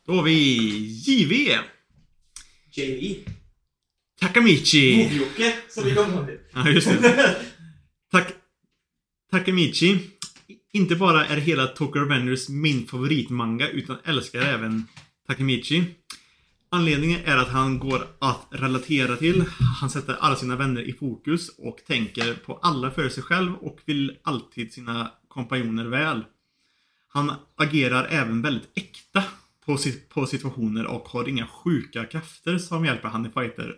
Då 0.05 0.13
har 0.13 0.23
vi 0.23 0.57
JV. 1.05 1.57
JV. 2.71 3.15
Takamichi. 4.19 5.17
Jocke 5.17 5.53
som 5.69 5.83
vi 5.83 5.95
kommer 5.95 6.25
till. 6.25 6.37
Ja, 6.53 6.69
just 6.69 6.87
det. 7.01 7.35
Tak 8.11 8.27
Takamichi. 9.31 9.99
Inte 10.73 10.95
bara 10.95 11.25
är 11.25 11.37
hela 11.37 11.67
Tokyo 11.67 12.01
Revengers 12.01 12.49
min 12.49 12.87
favoritmanga 12.87 13.67
utan 13.67 13.97
älskar 14.05 14.41
även 14.41 14.87
Takemichi. 15.29 15.83
Anledningen 16.69 17.19
är 17.25 17.37
att 17.37 17.47
han 17.47 17.79
går 17.79 18.07
att 18.19 18.47
relatera 18.49 19.15
till. 19.15 19.45
Han 19.81 19.89
sätter 19.89 20.15
alla 20.19 20.35
sina 20.35 20.55
vänner 20.55 20.81
i 20.81 20.93
fokus 20.93 21.49
och 21.57 21.77
tänker 21.87 22.33
på 22.33 22.55
alla 22.61 22.91
för 22.91 23.09
sig 23.09 23.23
själv 23.23 23.55
och 23.55 23.79
vill 23.85 24.17
alltid 24.23 24.73
sina 24.73 25.11
kompanjoner 25.27 25.85
väl. 25.85 26.25
Han 27.07 27.31
agerar 27.57 28.07
även 28.09 28.41
väldigt 28.41 28.71
äkta 28.75 29.23
på, 29.65 29.77
sit- 29.77 30.09
på 30.09 30.25
situationer 30.25 30.85
och 30.85 31.07
har 31.09 31.29
inga 31.29 31.47
sjuka 31.47 32.05
krafter 32.05 32.57
som 32.57 32.85
hjälper 32.85 33.07
han 33.07 33.25
i 33.25 33.29
fighter. 33.29 33.75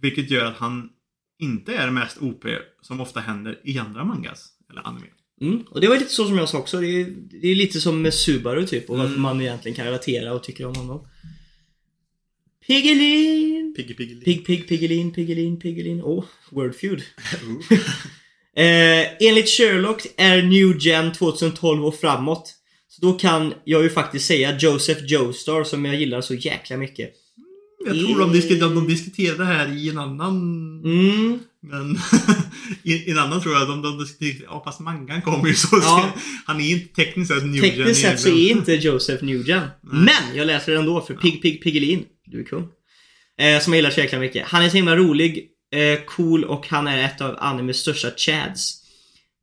Vilket 0.00 0.30
gör 0.30 0.44
att 0.44 0.56
han 0.56 0.90
inte 1.38 1.74
är 1.76 1.90
mest 1.90 2.18
OP 2.22 2.44
som 2.80 3.00
ofta 3.00 3.20
händer 3.20 3.60
i 3.64 3.78
andra 3.78 4.04
mangas 4.04 4.48
eller 4.70 4.86
anime. 4.86 5.06
Mm, 5.40 5.62
och 5.70 5.80
det 5.80 5.88
var 5.88 5.98
lite 5.98 6.12
så 6.12 6.26
som 6.26 6.38
jag 6.38 6.48
sa 6.48 6.58
också. 6.58 6.80
Det 6.80 6.86
är, 6.86 7.06
det 7.40 7.48
är 7.48 7.54
lite 7.54 7.80
som 7.80 8.02
med 8.02 8.14
Subaru 8.14 8.66
typ 8.66 8.90
och 8.90 8.98
varför 8.98 9.10
Mm. 9.10 9.22
man 9.22 9.40
egentligen 9.40 9.76
kan 9.76 9.84
relatera 9.84 10.32
och 10.32 10.42
tycker 10.42 10.66
om 10.66 10.74
honom. 10.74 11.06
Piggelin! 12.66 13.74
Piggy 13.76 13.94
Piggy. 13.94 14.20
Pig, 14.20 14.46
pig, 14.46 14.68
Piggelin, 14.68 15.12
Piggelin, 15.12 15.60
Piggelin. 15.60 16.02
Oh, 16.02 16.24
Wordfeud. 16.50 17.02
eh, 18.56 19.28
enligt 19.28 19.48
Sherlock 19.48 20.06
är 20.16 20.42
New 20.42 20.76
Gen 20.80 21.12
2012 21.12 21.84
och 21.84 21.94
framåt. 21.94 22.54
Så 22.88 23.06
då 23.06 23.12
kan 23.12 23.54
jag 23.64 23.82
ju 23.82 23.90
faktiskt 23.90 24.26
säga 24.26 24.58
Joseph 24.58 25.04
Joestar 25.04 25.64
som 25.64 25.84
jag 25.84 25.94
gillar 25.94 26.20
så 26.20 26.34
jäkla 26.34 26.76
mycket. 26.76 27.14
Jag 27.84 27.98
tror 27.98 28.18
de, 28.18 28.32
diskuterade, 28.32 28.74
de 28.74 28.88
diskuterade 28.88 29.38
det 29.38 29.44
här 29.44 29.76
i 29.76 29.88
en 29.88 29.98
annan... 29.98 30.36
Mm, 30.84 31.38
Men 31.62 31.98
i, 32.82 33.10
en 33.10 33.18
annan 33.18 33.40
tror 33.40 33.54
jag 33.54 33.68
de, 33.68 33.82
de 33.82 33.98
diskuterade... 33.98 34.44
Ja 34.44 34.62
fast 34.64 34.80
mangan 34.80 35.22
kommer 35.22 35.48
ju 35.48 35.54
så. 35.54 35.78
Ja. 35.82 36.12
Han 36.46 36.60
är 36.60 36.70
inte 36.70 36.94
tekniskt 36.94 37.32
sett 37.32 37.46
New 37.46 37.60
tekniskt 37.60 38.00
sett 38.00 38.20
så 38.20 38.28
är 38.28 38.50
inte 38.50 38.72
Joseph 38.72 39.24
New 39.24 39.48
Gen. 39.48 39.68
Men 39.80 40.34
jag 40.34 40.46
läser 40.46 40.72
det 40.72 40.78
ändå 40.78 41.00
för 41.00 41.14
Pig, 41.14 41.42
Pig, 41.42 41.62
Piggelin. 41.62 42.04
Du 42.26 42.40
är 42.40 42.44
kung. 42.44 42.68
Eh, 43.40 43.60
som 43.60 43.72
jag 43.72 43.78
gillar 43.78 43.90
så 43.90 44.00
jäkla 44.00 44.18
mycket. 44.18 44.48
Han 44.48 44.62
är 44.62 44.68
så 44.68 44.76
himla 44.76 44.96
rolig, 44.96 45.48
eh, 45.74 46.04
cool 46.06 46.44
och 46.44 46.68
han 46.68 46.88
är 46.88 47.04
ett 47.04 47.20
av 47.20 47.36
animes 47.38 47.76
största 47.76 48.10
chads. 48.16 48.80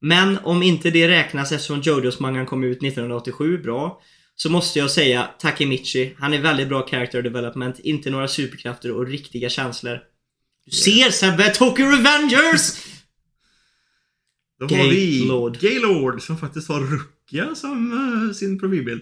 Men 0.02 0.38
om 0.38 0.64
inte 0.64 0.90
det 0.92 1.08
räknas 1.08 1.52
eftersom 1.52 1.82
Jojos 1.82 2.20
mangan 2.20 2.46
kom 2.46 2.64
ut 2.64 2.84
1987, 2.84 3.58
bra. 3.58 4.02
Så 4.40 4.50
måste 4.50 4.80
jag 4.80 4.92
säga 4.92 5.30
Takemichi. 5.40 6.16
Han 6.20 6.34
är 6.34 6.42
väldigt 6.42 6.68
bra 6.68 6.88
character 6.88 7.22
development, 7.22 7.80
inte 7.80 8.10
några 8.10 8.28
superkrafter 8.28 8.92
och 8.92 9.08
riktiga 9.08 9.50
känslor. 9.50 10.00
Du 10.66 10.72
ser 10.72 11.12
Sebbe, 11.12 11.50
Tokyo 11.50 11.86
Revengers! 11.86 12.86
Då 14.60 14.66
har 14.76 14.90
vi 14.90 15.20
Gaylord. 15.20 15.60
Gaylord 15.60 16.22
som 16.22 16.38
faktiskt 16.38 16.68
har 16.70 16.80
Rukia 16.82 17.56
som 17.56 17.92
eh, 18.28 18.34
sin 18.34 18.60
profilbild. 18.60 19.02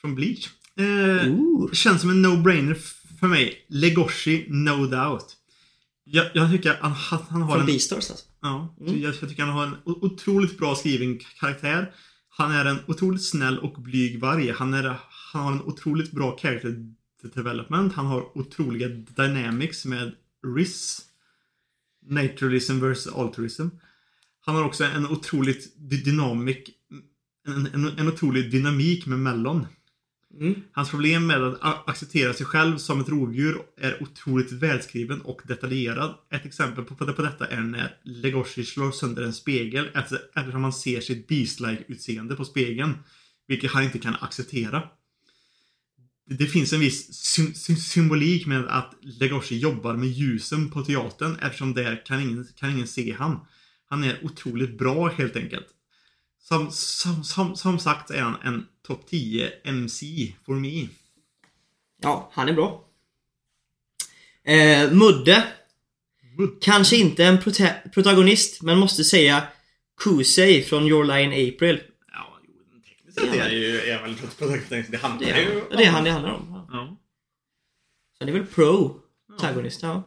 Från 0.00 0.14
Bleach. 0.14 0.48
Ooh. 1.26 1.72
Känns 1.72 2.00
som 2.00 2.10
en 2.10 2.26
no-brainer 2.26 2.76
för 3.20 3.26
mig. 3.26 3.66
Legoshi, 3.68 4.44
no 4.48 4.86
doubt. 4.86 5.26
Jag, 6.04 6.26
jag 6.34 6.50
tycker 6.50 6.76
han, 6.80 6.92
han 6.92 7.42
har 7.42 7.50
Från 7.50 7.60
en... 7.60 7.66
Beastars 7.66 8.10
alltså. 8.10 8.24
Ja, 8.42 8.76
Mm. 8.80 9.02
jag, 9.02 9.14
jag 9.22 9.28
tycker 9.28 9.42
han 9.42 9.52
har 9.54 9.66
en 9.66 9.76
otroligt 9.84 10.58
bra 10.58 10.74
skriven 10.74 11.20
karaktär. 11.40 11.94
Han 12.36 12.50
är 12.50 12.64
en 12.64 12.78
otroligt 12.86 13.24
snäll 13.24 13.58
och 13.58 13.82
blyg 13.82 14.20
varg. 14.20 14.50
Han, 14.50 14.74
är, 14.74 14.96
han 15.32 15.42
har 15.42 15.52
en 15.52 15.62
otroligt 15.62 16.12
bra 16.12 16.38
character 16.38 16.94
development. 17.34 17.92
Han 17.92 18.06
har 18.06 18.38
otroliga 18.38 18.88
dynamics 18.88 19.84
med 19.84 20.12
RIS. 20.56 21.02
Naturalism 22.06 22.80
versus 22.80 23.12
altruism. 23.12 23.68
Han 24.40 24.54
har 24.54 24.64
också 24.64 24.84
en 24.84 25.06
otroligt 25.06 25.74
dynamik 25.76 26.70
en, 27.46 27.66
en, 27.66 27.98
en 27.98 28.08
otrolig 28.08 28.50
dynamik 28.50 29.06
med 29.06 29.18
Mellon. 29.18 29.66
Mm. 30.40 30.54
Hans 30.72 30.90
problem 30.90 31.26
med 31.26 31.42
att 31.42 31.88
acceptera 31.88 32.34
sig 32.34 32.46
själv 32.46 32.78
som 32.78 33.00
ett 33.00 33.08
rovdjur 33.08 33.58
är 33.80 34.02
otroligt 34.02 34.52
välskriven 34.52 35.20
och 35.20 35.40
detaljerad. 35.44 36.14
Ett 36.30 36.46
exempel 36.46 36.84
på, 36.84 36.94
på 36.94 37.22
detta 37.22 37.46
är 37.46 37.60
när 37.60 37.96
Legoshi 38.02 38.64
slår 38.64 38.90
sönder 38.90 39.22
en 39.22 39.32
spegel 39.32 39.88
efter, 39.94 40.18
eftersom 40.34 40.62
han 40.62 40.72
ser 40.72 41.00
sitt 41.00 41.28
beast-like 41.28 41.84
utseende 41.86 42.36
på 42.36 42.44
spegeln. 42.44 42.94
Vilket 43.46 43.70
han 43.70 43.84
inte 43.84 43.98
kan 43.98 44.16
acceptera. 44.20 44.82
det, 46.28 46.34
det 46.34 46.46
finns 46.46 46.72
en 46.72 46.80
viss 46.80 47.14
sy 47.14 47.54
sy 47.54 47.76
symbolik 47.76 48.46
med 48.46 48.66
att 48.66 48.94
Legoshi 49.00 49.58
jobbar 49.58 49.94
med 49.96 50.08
ljusen 50.08 50.70
på 50.70 50.82
teatern 50.82 51.36
eftersom 51.42 51.74
där 51.74 52.06
kan 52.06 52.20
ingen, 52.20 52.46
kan 52.56 52.70
ingen 52.70 52.86
se 52.86 53.12
han. 53.12 53.40
Han 53.86 54.04
är 54.04 54.24
otroligt 54.24 54.78
bra 54.78 55.08
helt 55.08 55.36
enkelt. 55.36 55.66
Som, 56.48 56.70
som, 56.70 57.24
som, 57.24 57.56
som 57.56 57.78
sagt 57.78 58.10
är 58.10 58.20
han 58.20 58.36
en 58.42 58.66
topp 58.86 59.06
10 59.06 59.52
MC 59.64 60.34
for 60.46 60.54
me. 60.54 60.88
Ja, 62.02 62.30
han 62.32 62.48
är 62.48 62.52
bra. 62.52 62.84
Eh, 64.44 64.92
Mudde. 64.92 65.44
Mud- 66.38 66.58
Kanske 66.60 66.96
inte 66.96 67.24
en 67.24 67.38
prota- 67.38 67.90
protagonist, 67.94 68.62
men 68.62 68.78
måste 68.78 69.04
säga 69.04 69.48
Kusei 70.04 70.62
från 70.62 70.86
Your 70.86 71.04
Line 71.04 71.32
April. 71.54 71.82
Ja, 72.12 72.38
jo, 72.48 72.80
tekniskt 72.88 73.20
sett 73.20 73.34
är 73.34 73.50
ju 73.50 73.80
är 73.80 74.02
väl 74.02 74.14
protagonist. 74.16 74.90
Det 74.90 74.96
handlar 74.96 75.26
Det 75.26 75.32
är, 75.32 75.40
ju 75.42 75.62
det 75.76 75.84
är 75.84 75.90
han 75.90 76.04
det 76.04 76.10
handlar 76.10 76.32
om. 76.34 76.46
Ja. 76.50 76.68
Ja. 76.72 76.96
Så 78.18 78.24
det 78.24 78.30
är 78.30 78.34
väl 78.38 78.46
pro-tagonist, 78.46 79.82
ja. 79.82 80.02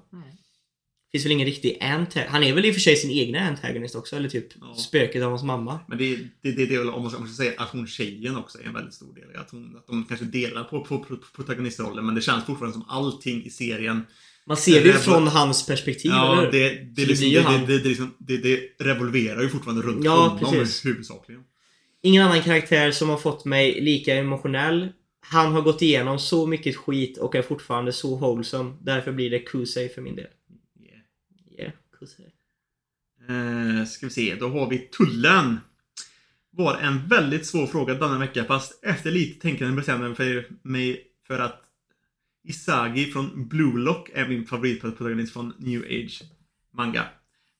Finns 1.18 1.26
väl 1.26 1.32
ingen 1.32 1.46
riktig 1.48 1.78
antagonist. 1.82 2.32
Han 2.32 2.44
är 2.44 2.54
väl 2.54 2.66
i 2.66 2.70
och 2.72 2.74
för 2.74 2.82
sig 2.82 2.96
sin 2.96 3.12
egna 3.12 3.40
antagonist 3.40 3.96
också, 3.96 4.16
eller 4.16 4.30
typ 4.30 4.48
Ja. 4.62 4.76
spöket 4.76 5.24
av 5.24 5.30
hans 5.30 5.44
mamma. 5.44 5.80
Men 5.88 5.98
det, 5.98 6.16
det, 6.16 6.52
det, 6.52 6.66
det 6.66 6.76
är 6.76 6.80
väl 6.80 6.90
om 6.90 7.02
man 7.02 7.12
ska, 7.12 7.28
säga 7.28 7.52
att 7.58 7.70
hon 7.70 7.88
tjejen 7.88 8.36
också 8.38 8.60
är 8.60 8.64
en 8.64 8.74
väldigt 8.74 8.94
stor 8.94 9.14
del. 9.16 9.24
Att, 9.42 9.52
hon, 9.52 9.76
att 9.78 9.88
de 9.88 10.06
kanske 10.06 10.26
delar 10.26 10.64
på, 10.64 10.82
på, 10.86 11.00
på 11.00 11.16
protagonistrollen 11.36 12.06
men 12.06 12.16
det 12.16 12.22
känns 12.22 12.46
fortfarande 12.46 12.74
som 12.74 12.86
allting 12.90 13.44
i 13.46 13.50
serien 13.50 14.02
Man 14.46 14.58
ser 14.58 14.82
det 14.84 14.88
ju 14.88 14.94
från 14.94 15.28
hans 15.28 15.66
perspektiv, 15.68 16.12
eller 16.12 16.22
Ja, 16.24 16.36
hur? 16.42 16.52
det, 16.52 16.70
det, 16.70 16.84
det 16.96 17.06
liksom, 17.06 17.30
det, 17.30 17.42
det, 17.42 17.68
det, 17.68 17.78
det, 17.84 17.90
liksom, 17.90 18.14
det, 18.18 18.38
det 18.38 18.60
revolverar 18.80 19.42
ju 19.42 19.50
fortfarande 19.50 19.82
runt 19.82 20.06
Ja, 20.06 20.16
honom 20.28 20.54
precis. 20.54 20.86
huvudsakligen. 20.86 21.42
Ingen 22.04 22.24
annan 22.24 22.42
karaktär 22.42 22.92
som 22.92 23.10
har 23.10 23.18
fått 23.18 23.46
mig 23.46 23.82
lika 23.82 24.16
emotionell. 24.16 24.88
Han 25.30 25.52
har 25.54 25.62
gått 25.62 25.82
igenom 25.82 26.20
så 26.20 26.48
mycket 26.48 26.76
skit 26.76 27.18
och 27.18 27.36
är 27.36 27.42
fortfarande 27.42 27.94
så 27.94 28.16
wholesome. 28.16 28.74
Därför 28.82 29.12
blir 29.12 29.30
det 29.30 29.40
Kusei 29.40 29.90
för 29.90 30.02
min 30.02 30.16
del. 30.16 30.26
Eh, 33.30 33.86
ska 33.86 34.06
vi 34.06 34.14
se, 34.14 34.36
då 34.36 34.50
har 34.50 34.70
vi 34.70 34.78
Tullen. 34.78 35.60
Var 36.52 36.78
en 36.78 37.08
väldigt 37.08 37.46
svår 37.46 37.68
fråga 37.68 37.94
denna 37.94 38.20
vecka 38.20 38.44
fast 38.44 38.84
efter 38.84 39.12
lite 39.12 39.42
tänkande 39.42 39.76
bestämde 39.76 40.08
jag 40.08 40.18
för 40.18 40.48
mig 40.62 41.04
för 41.28 41.40
att 41.40 41.64
Isagi 42.44 43.12
från 43.12 43.48
Blue 43.48 43.80
Lock 43.80 44.10
är 44.14 44.28
min 44.28 44.46
favoritprotagonist 44.46 45.34
från 45.34 45.54
New 45.58 45.82
Age 45.82 46.24
manga. 46.74 47.04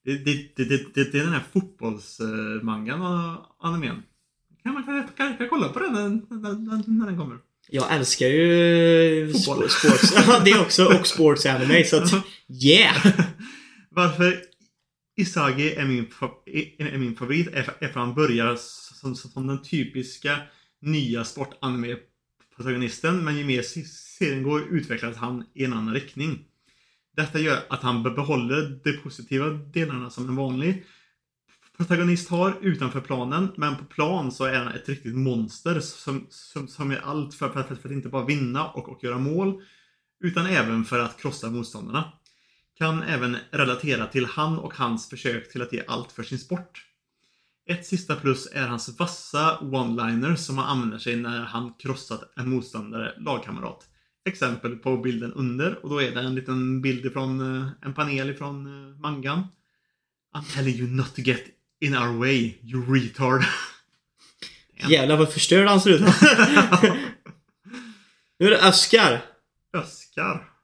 Det, 0.06 0.18
det, 0.18 0.56
det, 0.56 0.64
det, 0.64 1.12
det, 1.12 1.20
är 1.20 1.24
den 1.24 1.34
här 1.34 1.44
fotbollsmangan 1.54 3.02
och 3.02 3.68
animen. 3.68 4.04
Kan 4.64 4.74
man 4.74 4.84
kan, 4.84 5.08
kan, 5.18 5.38
kan 5.38 5.50
kolla 5.50 5.70
på 5.70 5.80
den 5.80 5.94
när, 5.94 6.10
när, 6.10 6.84
när, 6.88 7.06
den 7.06 7.18
kommer? 7.18 7.38
Jag 7.70 7.96
älskar 7.96 8.28
ju 8.28 9.34
Fotboll. 9.34 9.64
sp- 9.64 9.68
sports. 9.68 10.44
Det 10.46 10.60
också. 10.60 10.86
Och 10.86 11.08
sports 11.08 11.46
anime. 11.46 11.84
Så 11.84 11.98
att, 11.98 12.12
yeah! 12.48 13.08
Varför 13.98 14.42
Isagi 15.16 15.76
är 15.76 15.86
min, 15.86 16.08
är 16.78 16.98
min 16.98 17.16
favorit 17.16 17.48
är 17.54 17.64
för 17.64 17.86
att 17.86 17.96
han 17.96 18.14
börjar 18.14 18.56
som, 18.56 19.16
som 19.16 19.48
den 19.48 19.62
typiska 19.62 20.40
nya 20.80 21.24
sportanime-protagonisten 21.24 23.24
men 23.24 23.38
ju 23.38 23.46
mer 23.46 23.62
serien 23.62 24.44
går 24.44 24.62
utvecklas 24.62 25.18
han 25.18 25.46
i 25.54 25.66
en 25.66 25.74
annan 25.74 25.94
riktning. 25.94 26.46
Detta 27.16 27.40
gör 27.40 27.60
att 27.70 27.82
han 27.82 28.04
behåller 28.04 28.80
de 28.84 28.94
positiva 28.94 29.50
delarna 29.50 30.10
som 30.10 30.30
en 30.30 30.36
vanlig 30.36 30.86
protagonist 31.78 32.30
har 32.30 32.58
utanför 32.62 33.02
planen 33.02 33.52
men 33.56 33.76
på 33.76 33.86
plan 33.86 34.32
så 34.32 34.46
är 34.46 34.60
han 34.60 34.68
ett 34.68 34.90
riktigt 34.90 35.16
monster 35.16 35.80
som, 35.80 36.26
som, 36.30 36.68
som 36.68 36.92
gör 36.92 37.02
allt 37.04 37.34
för, 37.34 37.50
för, 37.50 37.64
för, 37.64 37.76
för 37.76 37.90
att 37.90 37.96
inte 37.96 38.10
bara 38.10 38.26
vinna 38.26 38.68
och, 38.68 38.90
och 38.90 39.04
göra 39.04 39.18
mål 39.18 39.62
utan 40.24 40.46
även 40.46 40.86
för 40.86 41.00
att 41.00 41.22
krossa 41.22 41.50
motståndarna 41.50 42.14
kan 42.78 43.04
även 43.04 43.38
relatera 43.52 44.08
till 44.08 44.26
han 44.26 44.60
och 44.60 44.74
hans 44.74 45.10
försök 45.10 45.52
till 45.52 45.62
att 45.62 45.74
ge 45.74 45.84
allt 45.88 46.12
för 46.12 46.24
sin 46.24 46.40
sport. 46.40 46.84
Ett 47.70 47.86
sista 47.86 48.16
plus 48.16 48.48
är 48.54 48.68
hans 48.68 49.00
vassa 49.00 49.58
one-liners 49.62 50.36
som 50.36 50.58
han 50.58 50.70
använder 50.70 50.98
sig 50.98 51.16
när 51.16 51.40
han 51.40 51.74
krossat 51.74 52.34
en 52.36 52.50
motståndare 52.50 53.14
lagkamrat. 53.18 53.88
Exempel 54.26 54.76
på 54.76 54.98
bilden 54.98 55.34
under 55.34 55.84
och 55.84 55.90
då 55.90 56.02
är 56.02 56.12
det 56.12 56.22
en 56.22 56.36
liten 56.36 56.82
bild 56.82 57.14
från 57.14 57.42
en 57.82 57.94
panel 57.94 58.30
ifrån 58.30 58.66
eh, 58.66 59.00
mangan. 59.00 59.48
I'm 60.36 60.56
telling 60.56 60.76
you 60.76 60.88
not 60.88 61.16
to 61.16 61.22
get 61.22 61.44
in 61.80 61.98
our 61.98 62.20
way, 62.20 62.54
you 62.62 62.94
retard. 62.94 63.44
Jävlar 64.88 65.18
vad 65.18 65.34
förstörd 65.34 65.68
han 65.68 65.82
ser 65.82 65.90
ut. 65.90 66.02
nu 68.40 68.46
är 68.46 68.50
det 68.50 68.70
Oscar. 68.70 69.22
Öskar. 69.74 70.57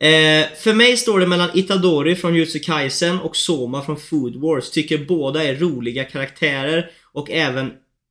Eh, 0.00 0.48
för 0.56 0.74
mig 0.74 0.96
står 0.96 1.20
det 1.20 1.26
mellan 1.26 1.50
Itadori 1.54 2.16
från 2.16 2.34
Jutsu 2.34 2.58
Kaisen 2.58 3.20
och 3.20 3.36
Soma 3.36 3.84
från 3.84 4.00
Food 4.00 4.36
Wars. 4.36 4.70
Tycker 4.70 5.04
båda 5.04 5.44
är 5.44 5.54
roliga 5.54 6.04
karaktärer 6.04 6.90
och 7.12 7.30
även 7.30 7.66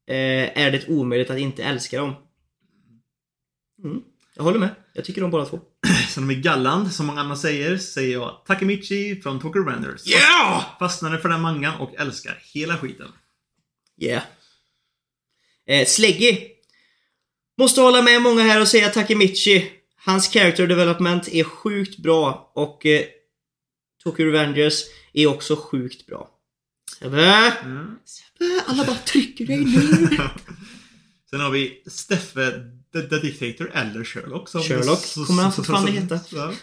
eh, 0.08 0.60
är 0.60 0.72
det 0.72 0.88
omöjligt 0.88 1.30
att 1.30 1.40
inte 1.40 1.64
älska 1.64 2.00
dem. 2.00 2.16
Mm, 3.84 4.02
jag 4.36 4.44
håller 4.44 4.60
med. 4.60 4.70
Jag 4.94 5.06
tycker 5.06 5.24
om 5.24 5.32
båda 5.32 5.46
två. 5.46 5.60
Sen 6.10 6.24
har 6.24 6.30
vi 6.30 6.36
Galland, 6.36 6.92
som 6.92 7.06
många 7.06 7.22
andra 7.22 7.36
säger, 7.36 7.78
säger 7.78 8.14
jag 8.14 8.42
Takemichi 8.46 9.22
från 9.22 9.40
Tokyo 9.40 9.64
Renders. 9.64 10.08
Yeah! 10.08 10.64
Fastnade 10.80 11.20
för 11.20 11.30
den 11.30 11.42
mangan 11.42 11.80
och 11.80 11.96
älskar 11.96 12.42
hela 12.54 12.78
skiten. 12.78 13.08
Yeah. 14.02 14.24
Eh, 15.68 15.86
Sleggy. 15.86 16.38
Måste 17.58 17.82
hålla 17.82 18.02
med 18.02 18.22
många 18.22 18.44
här 18.44 18.62
och 18.62 18.68
säga 18.68 18.90
Takemichi. 18.90 19.72
Hans 20.06 20.28
character 20.30 20.68
development 20.68 21.28
är 21.28 21.44
sjukt 21.44 21.98
bra 21.98 22.52
och 22.56 22.86
eh, 22.86 23.06
Tokyo 24.04 24.26
Revengers 24.26 24.84
är 25.14 25.28
också 25.28 25.56
sjukt 25.56 26.08
bra. 26.08 26.30
Sebbe! 27.00 27.58
Mm. 27.64 27.96
Sebbe, 28.06 28.64
Alla 28.68 28.86
bara 28.86 28.96
trycker 28.96 29.46
dig 29.46 29.66
nu. 29.66 30.10
Sen 31.30 31.40
har 31.40 31.52
vi 31.52 31.84
Steffe 31.88 32.52
the, 32.94 33.02
the 33.02 33.20
Dictator 33.20 33.72
eller 33.74 34.04
Sherlock. 34.04 34.50
Som, 34.50 34.62
Sherlock 34.62 35.28
kommer 35.28 35.44
han 35.44 35.54
fortfarande 35.54 35.92
heta. 35.92 36.20
Ja. 36.32 36.54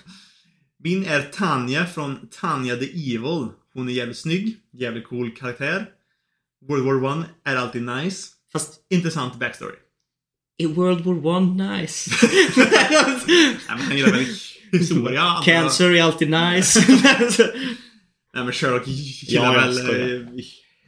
Min 0.78 1.06
är 1.06 1.22
Tanja 1.22 1.86
från 1.86 2.28
Tanja 2.28 2.76
the 2.76 3.14
Evil. 3.14 3.48
Hon 3.74 3.88
är 3.88 3.92
jävligt 3.92 4.18
snygg, 4.18 4.56
jävligt 4.72 5.08
cool 5.08 5.36
karaktär. 5.36 5.88
World 6.68 6.84
War 6.84 7.04
One 7.04 7.24
är 7.44 7.56
alltid 7.56 7.82
nice. 7.82 8.28
Fast 8.52 8.80
Intressant 8.90 9.38
backstory. 9.38 9.76
I 10.58 10.66
World 10.66 11.04
War 11.04 11.26
One 11.26 11.78
nice. 11.80 12.10
Nej, 12.56 13.56
men 13.68 13.80
han 13.80 13.96
gillar 13.96 14.10
väl 14.10 14.26
historia. 14.72 15.42
Cancer 15.44 15.90
är 15.90 16.02
alltid 16.02 16.30
nice. 16.30 16.80
Nej 18.34 18.44
men 18.44 18.52
Sherlock 18.52 18.86
gillar 18.86 19.44
Ja, 19.44 19.52
väl 19.52 19.78
eh, 20.20 20.26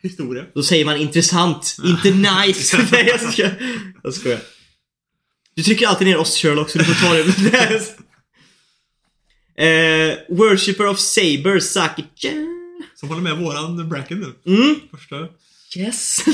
historia. 0.03 0.45
Då 0.55 0.63
säger 0.63 0.85
man 0.85 0.97
intressant, 0.97 1.77
inte 1.85 2.11
nice. 2.11 2.89
Nej 2.93 3.07
jag 3.07 3.33
skojar. 3.33 3.55
Jag 4.03 4.15
skojar. 4.15 4.41
Du 5.55 5.63
trycker 5.63 5.87
alltid 5.87 6.07
ner 6.07 6.17
oss 6.17 6.37
Sherlock 6.37 6.71
så 6.71 6.79
du 6.79 6.85
får 6.85 6.95
ta 6.95 7.15
det. 7.15 7.79
eh, 9.65 10.19
Worshipper 10.37 10.87
of 10.87 10.99
Saber, 10.99 11.61
Saki-chan. 11.61 12.47
Som 12.95 13.09
håller 13.09 13.23
med 13.23 13.37
våran 13.39 13.89
bracket 13.89 14.19
nu. 14.19 14.33
Mm. 14.47 14.75
Första. 14.91 15.17
Yes. 15.77 16.25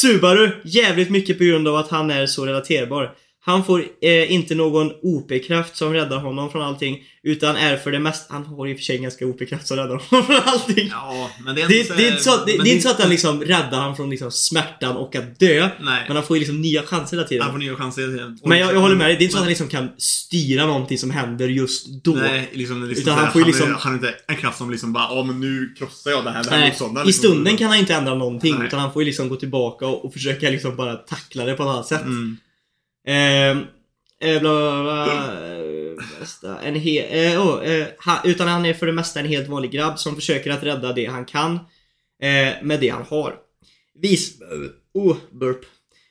Subaru, 0.00 0.50
jävligt 0.64 1.10
mycket 1.10 1.38
på 1.38 1.44
grund 1.44 1.68
av 1.68 1.76
att 1.76 1.88
han 1.88 2.10
är 2.10 2.26
så 2.26 2.46
relaterbar. 2.46 3.14
Han 3.44 3.64
får 3.64 3.84
eh, 4.02 4.32
inte 4.32 4.54
någon 4.54 4.92
OP-kraft 5.02 5.76
som 5.76 5.92
räddar 5.92 6.18
honom 6.18 6.50
från 6.50 6.62
allting. 6.62 6.98
Utan 7.22 7.56
är 7.56 7.76
för 7.76 7.92
det 7.92 7.98
mesta... 7.98 8.34
Han 8.34 8.46
har 8.46 8.66
i 8.68 8.72
och 8.72 8.76
för 8.76 8.84
sig 8.84 8.98
ganska 8.98 9.26
OP-kraft 9.26 9.66
som 9.66 9.76
räddar 9.76 9.88
honom 10.10 10.26
från 10.26 10.36
allting. 10.44 10.88
Ja, 10.90 11.30
men 11.44 11.54
det 11.54 11.62
är 11.62 11.68
Det, 11.68 11.78
inte 11.78 11.92
är- 11.92 11.96
det, 11.96 12.06
är 12.06 12.10
inte 12.10 12.22
så, 12.22 12.34
att- 12.34 12.46
det, 12.46 12.52
det 12.62 12.70
är 12.70 12.72
inte 12.72 12.82
så 12.82 12.90
att 12.90 13.00
han 13.00 13.10
liksom 13.10 13.42
räddar 13.42 13.80
han 13.80 13.96
från 13.96 14.10
liksom 14.10 14.30
smärtan 14.32 14.96
och 14.96 15.16
att 15.16 15.38
dö. 15.38 15.68
Nej. 15.80 16.04
Men 16.06 16.16
han 16.16 16.26
får 16.26 16.36
ju 16.36 16.40
liksom 16.40 16.60
nya 16.60 16.82
chanser 16.82 17.16
hela 17.16 17.28
tiden. 17.28 17.42
Han 17.42 17.52
får 17.52 17.58
nya 17.58 17.76
chanser 17.76 18.02
hela 18.02 18.12
tiden. 18.12 18.38
Men 18.44 18.58
jag, 18.58 18.74
jag 18.74 18.80
håller 18.80 18.96
med 18.96 19.06
dig, 19.06 19.16
det 19.16 19.22
är 19.22 19.24
inte 19.24 19.32
så 19.32 19.38
att 19.38 19.42
han 19.42 19.48
liksom 19.48 19.68
kan 19.68 19.88
styra 19.98 20.66
någonting 20.66 20.98
som 20.98 21.10
händer 21.10 21.48
just 21.48 21.86
då. 22.04 22.12
Nej, 22.14 22.50
liksom, 22.52 22.88
liksom 22.88 23.02
Utan 23.02 23.18
han 23.18 23.32
får 23.32 23.40
ju 23.40 23.42
han, 23.44 23.50
liksom- 23.50 23.70
är, 23.70 23.74
han 23.78 23.92
är 23.92 23.96
inte 23.96 24.14
en 24.28 24.36
kraft 24.36 24.58
som 24.58 24.70
liksom 24.70 24.92
bara 24.92 25.04
ja 25.14 25.24
men 25.24 25.40
nu 25.40 25.74
krossar 25.78 26.10
jag 26.10 26.24
den 26.24 26.32
här, 26.34 26.42
den 26.44 26.52
här 26.52 26.60
Nej, 26.60 26.68
motståndaren. 26.68 27.06
I 27.06 27.08
liksom. 27.08 27.28
stunden 27.30 27.56
kan 27.56 27.68
han 27.68 27.78
inte 27.78 27.94
ändra 27.94 28.14
någonting 28.14 28.54
Nej. 28.58 28.66
utan 28.66 28.80
han 28.80 28.92
får 28.92 29.02
ju 29.02 29.06
liksom 29.06 29.28
gå 29.28 29.36
tillbaka 29.36 29.86
och, 29.86 30.04
och 30.04 30.12
försöka 30.12 30.50
liksom 30.50 30.76
bara 30.76 30.94
tackla 30.96 31.44
det 31.44 31.54
på 31.54 31.62
ett 31.62 31.68
annat 31.68 31.86
sätt. 31.86 32.02
Mm. 32.02 32.36
Ehm, 33.06 33.58
eh, 34.20 34.40
bla 34.40 34.72
bla 34.72 34.82
bla. 34.82 35.54
eh, 35.54 36.20
bästa, 36.20 36.60
En 36.60 36.74
he, 36.74 36.98
eh, 37.00 37.46
oh, 37.46 37.64
eh, 37.64 37.86
ha, 38.04 38.20
utan 38.24 38.48
han 38.48 38.64
är 38.66 38.74
för 38.74 38.86
det 38.86 38.92
mesta 38.92 39.20
en 39.20 39.26
helt 39.26 39.48
vanlig 39.48 39.70
grabb 39.70 39.98
som 39.98 40.14
försöker 40.14 40.50
att 40.50 40.62
rädda 40.62 40.92
det 40.92 41.06
han 41.06 41.24
kan. 41.24 41.54
Eh, 42.22 42.62
med 42.62 42.80
det 42.80 42.88
han 42.88 43.02
har. 43.08 43.36
Vis... 43.94 44.38
Oh, 44.94 45.16
burp. 45.30 45.60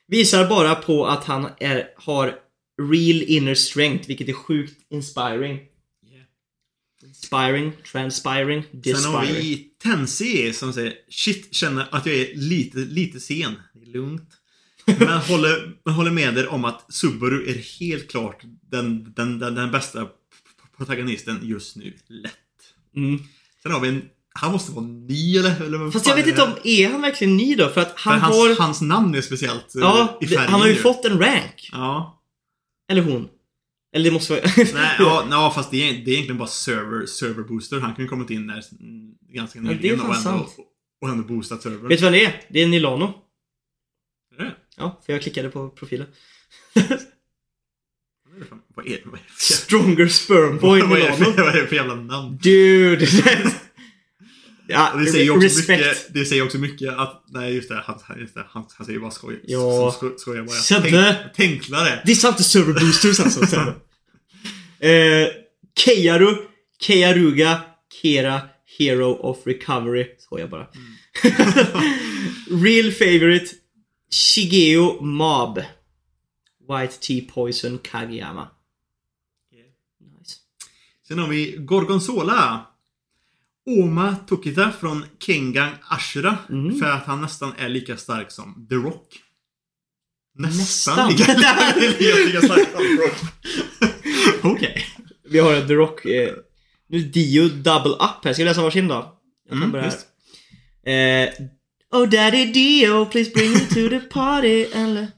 Visar 0.06 0.48
bara 0.48 0.74
på 0.74 1.06
att 1.06 1.24
han 1.24 1.48
är, 1.58 1.88
har 1.96 2.26
real 2.82 3.22
inner 3.22 3.54
strength, 3.54 4.08
vilket 4.08 4.28
är 4.28 4.32
sjukt 4.32 4.80
inspiring. 4.90 5.60
Inspiring, 7.04 7.72
transpiring, 7.92 8.62
Sen 8.62 9.04
har 9.04 9.22
dispiring. 9.22 9.42
vi 9.42 9.56
Tensi 9.82 10.52
som 10.52 10.72
säger 10.72 10.94
Shit, 11.08 11.54
känner 11.54 11.86
att 11.90 12.06
jag 12.06 12.16
är 12.16 12.34
lite, 12.34 12.78
lite 12.78 13.20
sen. 13.20 13.54
Det 13.74 13.90
är 13.90 13.92
lugnt. 13.92 14.28
Men 14.86 15.08
håller, 15.18 15.72
men 15.84 15.94
håller 15.94 16.10
med 16.10 16.38
er 16.38 16.48
om 16.48 16.64
att 16.64 16.94
Subaru 16.94 17.46
är 17.50 17.80
helt 17.80 18.10
klart 18.10 18.42
den, 18.70 19.12
den, 19.16 19.38
den, 19.38 19.54
den 19.54 19.70
bästa 19.70 20.08
protagonisten 20.76 21.38
just 21.42 21.76
nu. 21.76 21.94
Lätt. 22.08 22.32
Mm. 22.96 23.18
Sen 23.62 23.72
har 23.72 23.80
vi 23.80 23.88
en... 23.88 24.02
Han 24.34 24.52
måste 24.52 24.72
vara 24.72 24.84
ny 24.86 25.36
eller? 25.36 25.60
eller 25.62 25.90
Fast 25.90 26.06
jag 26.06 26.16
vet 26.16 26.24
är 26.26 26.28
inte 26.30 26.40
det? 26.46 26.52
om, 26.52 26.58
är 26.64 26.88
han 26.90 27.02
verkligen 27.02 27.36
ny 27.36 27.54
då? 27.54 27.68
För 27.68 27.80
att 27.80 28.00
För 28.00 28.10
han 28.10 28.20
hans, 28.20 28.36
har... 28.36 28.56
hans 28.64 28.80
namn 28.80 29.14
är 29.14 29.20
speciellt 29.20 29.74
eh, 29.74 29.80
Ja, 29.80 30.18
i 30.20 30.24
det- 30.26 30.34
färgen 30.36 30.50
han 30.52 30.60
har 30.60 30.68
ju 30.68 30.74
nu. 30.74 30.78
fått 30.80 31.04
en 31.04 31.18
rank. 31.18 31.68
Ja. 31.72 32.22
Eller 32.90 33.02
hon. 33.02 33.28
Eller 33.94 34.04
det 34.04 34.10
måste 34.10 34.32
vara... 34.32 34.42
Nej, 34.56 34.96
ja, 34.98 35.26
ja, 35.30 35.52
fast 35.54 35.70
det 35.70 35.88
är, 35.88 35.92
det 35.92 36.10
är 36.10 36.12
egentligen 36.12 36.38
bara 36.38 36.48
server, 36.48 37.06
server 37.06 37.42
booster. 37.42 37.80
Han 37.80 37.94
kan 37.94 38.04
ju 38.04 38.08
kommit 38.08 38.30
in 38.30 38.46
där 38.46 38.62
mm, 38.80 39.14
ganska 39.28 39.60
det 39.60 39.66
är 39.68 39.74
nyligen 39.74 39.98
fan 39.98 40.08
och, 40.10 40.16
ändå, 40.16 40.22
sant. 40.22 40.56
och 41.02 41.08
ändå 41.08 41.22
boostat 41.24 41.62
servern. 41.62 41.88
Vet 41.88 41.98
du 41.98 42.04
vad 42.04 42.12
det 42.12 42.24
är? 42.24 42.40
Det 42.50 42.62
är 42.62 42.66
Nilano. 42.68 43.14
Ja, 44.76 45.00
för 45.06 45.12
jag 45.12 45.22
klickade 45.22 45.48
på 45.48 45.68
profilen. 45.70 46.06
Vad 46.74 48.36
är 48.36 48.40
det 48.40 48.46
för- 48.46 48.58
Vad 48.74 48.86
är 48.86 48.90
det? 48.90 49.18
Stronger 49.38 50.06
sperm 50.08 50.58
boy 50.60 50.82
vad 50.82 50.98
är 50.98 51.10
det 51.10 51.16
för- 51.16 51.24
vad 51.44 51.56
är 51.56 51.60
det 51.60 51.66
för 51.66 51.76
jävla 51.76 51.94
namn? 51.94 52.38
Dude! 52.42 53.06
ja, 54.68 54.94
det 54.98 55.06
säger 55.06 55.30
också 55.30 55.44
respect. 55.44 55.68
mycket, 55.80 56.14
det 56.14 56.24
säger 56.24 56.42
också 56.44 56.58
mycket 56.58 56.88
att, 56.98 57.24
nej 57.28 57.54
just 57.54 57.68
det, 57.68 57.82
han, 57.86 57.98
just 58.20 58.34
det, 58.34 58.44
han, 58.48 58.66
han 58.76 58.86
säger 58.86 58.98
bara 59.00 59.10
skoj. 59.10 59.40
Ja. 59.44 59.92
Sko, 59.96 60.10
skojar 60.18 60.42
bara. 60.42 60.56
Sebbe. 60.56 61.16
Tänk, 61.34 61.34
tänklare. 61.60 62.02
Dissa 62.06 62.28
inte 62.28 62.42
server 62.44 62.72
boosters 62.80 63.20
alltså. 63.20 63.46
Sen. 63.46 63.68
eh, 64.80 65.28
Keiaru, 65.78 66.36
Keiaruga, 66.80 67.60
Kera, 68.02 68.40
Hero 68.78 69.12
of 69.12 69.38
Recovery. 69.46 70.06
Skojar 70.18 70.46
bara. 70.46 70.66
Real 72.50 72.92
favorite, 72.92 73.46
Shigeo 74.12 75.00
Mob. 75.00 75.58
White 76.68 76.98
Tea 77.00 77.20
Poison 77.34 77.78
Kageyama. 77.78 78.50
Nice. 80.00 80.36
Sen 81.08 81.18
har 81.18 81.28
vi 81.28 81.56
Gorgonzola. 81.58 82.66
Oma 83.66 84.16
Tokita 84.26 84.72
från 84.72 85.04
Kengan 85.18 85.72
Ashura. 85.88 86.38
Mm. 86.48 86.78
För 86.78 86.90
att 86.90 87.04
han 87.06 87.20
nästan 87.20 87.52
är 87.58 87.68
lika 87.68 87.96
stark 87.96 88.30
som 88.30 88.66
The 88.68 88.74
Rock. 88.74 89.22
Nästan. 90.34 91.10
lika, 91.12 91.32
lika, 91.76 92.16
lika 92.26 92.40
stark 92.40 92.68
som 92.72 92.80
The 92.80 93.02
Rock. 93.02 93.16
Okej. 94.54 94.86
Vi 95.24 95.38
har 95.38 95.54
en 95.54 95.68
The 95.68 95.74
Rock. 95.74 96.04
Eh, 96.04 96.34
nu 96.88 96.98
är 96.98 97.02
Dio 97.02 97.48
Double 97.48 97.92
Up 97.92 98.24
här. 98.24 98.32
Ska 98.32 98.42
vi 98.42 98.48
läsa 98.48 98.62
varsin 98.62 98.88
då? 98.88 98.94
Jag 98.94 99.50
kan 99.50 99.58
Mm, 99.58 99.70
börja 99.72 99.92
här. 100.84 101.24
Eh, 101.24 101.32
oh 101.92 102.06
daddy 102.08 102.44
Dio, 102.52 103.04
please 103.06 103.30
bring 103.30 103.52
me 103.52 103.58
to 103.60 103.88
the 103.88 104.00
party. 104.00 104.62
Eller... 104.74 105.08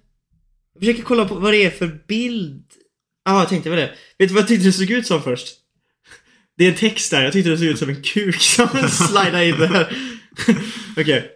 Jag 0.74 0.80
försöker 0.80 1.02
kolla 1.02 1.28
på 1.28 1.34
vad 1.34 1.52
det 1.52 1.64
är 1.64 1.70
för 1.70 1.98
bild. 2.08 2.64
Ja, 3.24 3.32
ah, 3.32 3.38
jag 3.38 3.48
tänkte 3.48 3.70
väl 3.70 3.78
det. 3.78 3.90
Vet 4.18 4.28
du 4.28 4.34
vad 4.34 4.40
jag 4.42 4.48
tyckte 4.48 4.66
det 4.66 4.72
såg 4.72 4.90
ut 4.90 5.06
som 5.06 5.22
först? 5.22 5.48
Det 6.58 6.64
är 6.64 6.68
en 6.68 6.74
text 6.74 7.10
där. 7.10 7.22
Jag 7.24 7.32
tyckte 7.32 7.50
det 7.50 7.58
såg 7.58 7.66
ut 7.66 7.78
som 7.78 7.88
en 7.88 8.02
kuk 8.02 8.40
som 8.40 8.68
slidade 8.90 9.48
in 9.48 9.58
där. 9.58 9.96
Okej. 10.96 11.30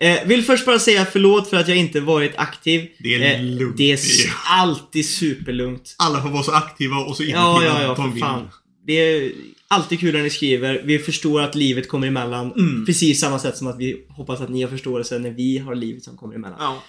Eh, 0.00 0.24
vill 0.26 0.44
först 0.44 0.66
bara 0.66 0.78
säga 0.78 1.06
förlåt 1.12 1.50
för 1.50 1.56
att 1.56 1.68
jag 1.68 1.76
inte 1.76 2.00
varit 2.00 2.32
aktiv. 2.36 2.88
Det 2.98 3.14
är 3.14 3.34
Eh, 3.38 3.42
lugnt. 3.44 3.76
Det 3.76 3.92
är 3.92 3.98
alltid 4.46 5.08
superlugnt. 5.08 5.94
Alla 5.98 6.22
får 6.22 6.28
vara 6.28 6.42
så 6.42 6.52
aktiva 6.52 6.96
och 6.96 7.16
så 7.16 7.22
inaktiva 7.22 7.64
Ja, 7.64 7.80
ja, 7.80 7.82
ja, 7.82 7.94
de 7.94 8.12
vill. 8.12 8.22
fan. 8.22 8.48
Det 8.86 8.92
är 8.92 9.32
alltid 9.70 10.00
kul 10.00 10.14
när 10.14 10.22
ni 10.22 10.30
skriver. 10.30 10.82
Vi 10.84 10.98
förstår 10.98 11.40
att 11.40 11.54
livet 11.54 11.88
kommer 11.88 12.06
emellan. 12.06 12.52
Mm. 12.52 12.86
Precis 12.86 13.20
samma 13.20 13.38
sätt 13.38 13.56
som 13.56 13.66
att 13.66 13.78
vi 13.78 14.06
hoppas 14.08 14.40
att 14.40 14.48
ni 14.48 14.62
har 14.62 14.70
förståelse 14.70 15.18
när 15.18 15.30
vi 15.30 15.58
har 15.58 15.74
livet 15.74 16.04
som 16.04 16.16
kommer 16.16 16.34
emellan. 16.34 16.58
Ja. 16.60 16.82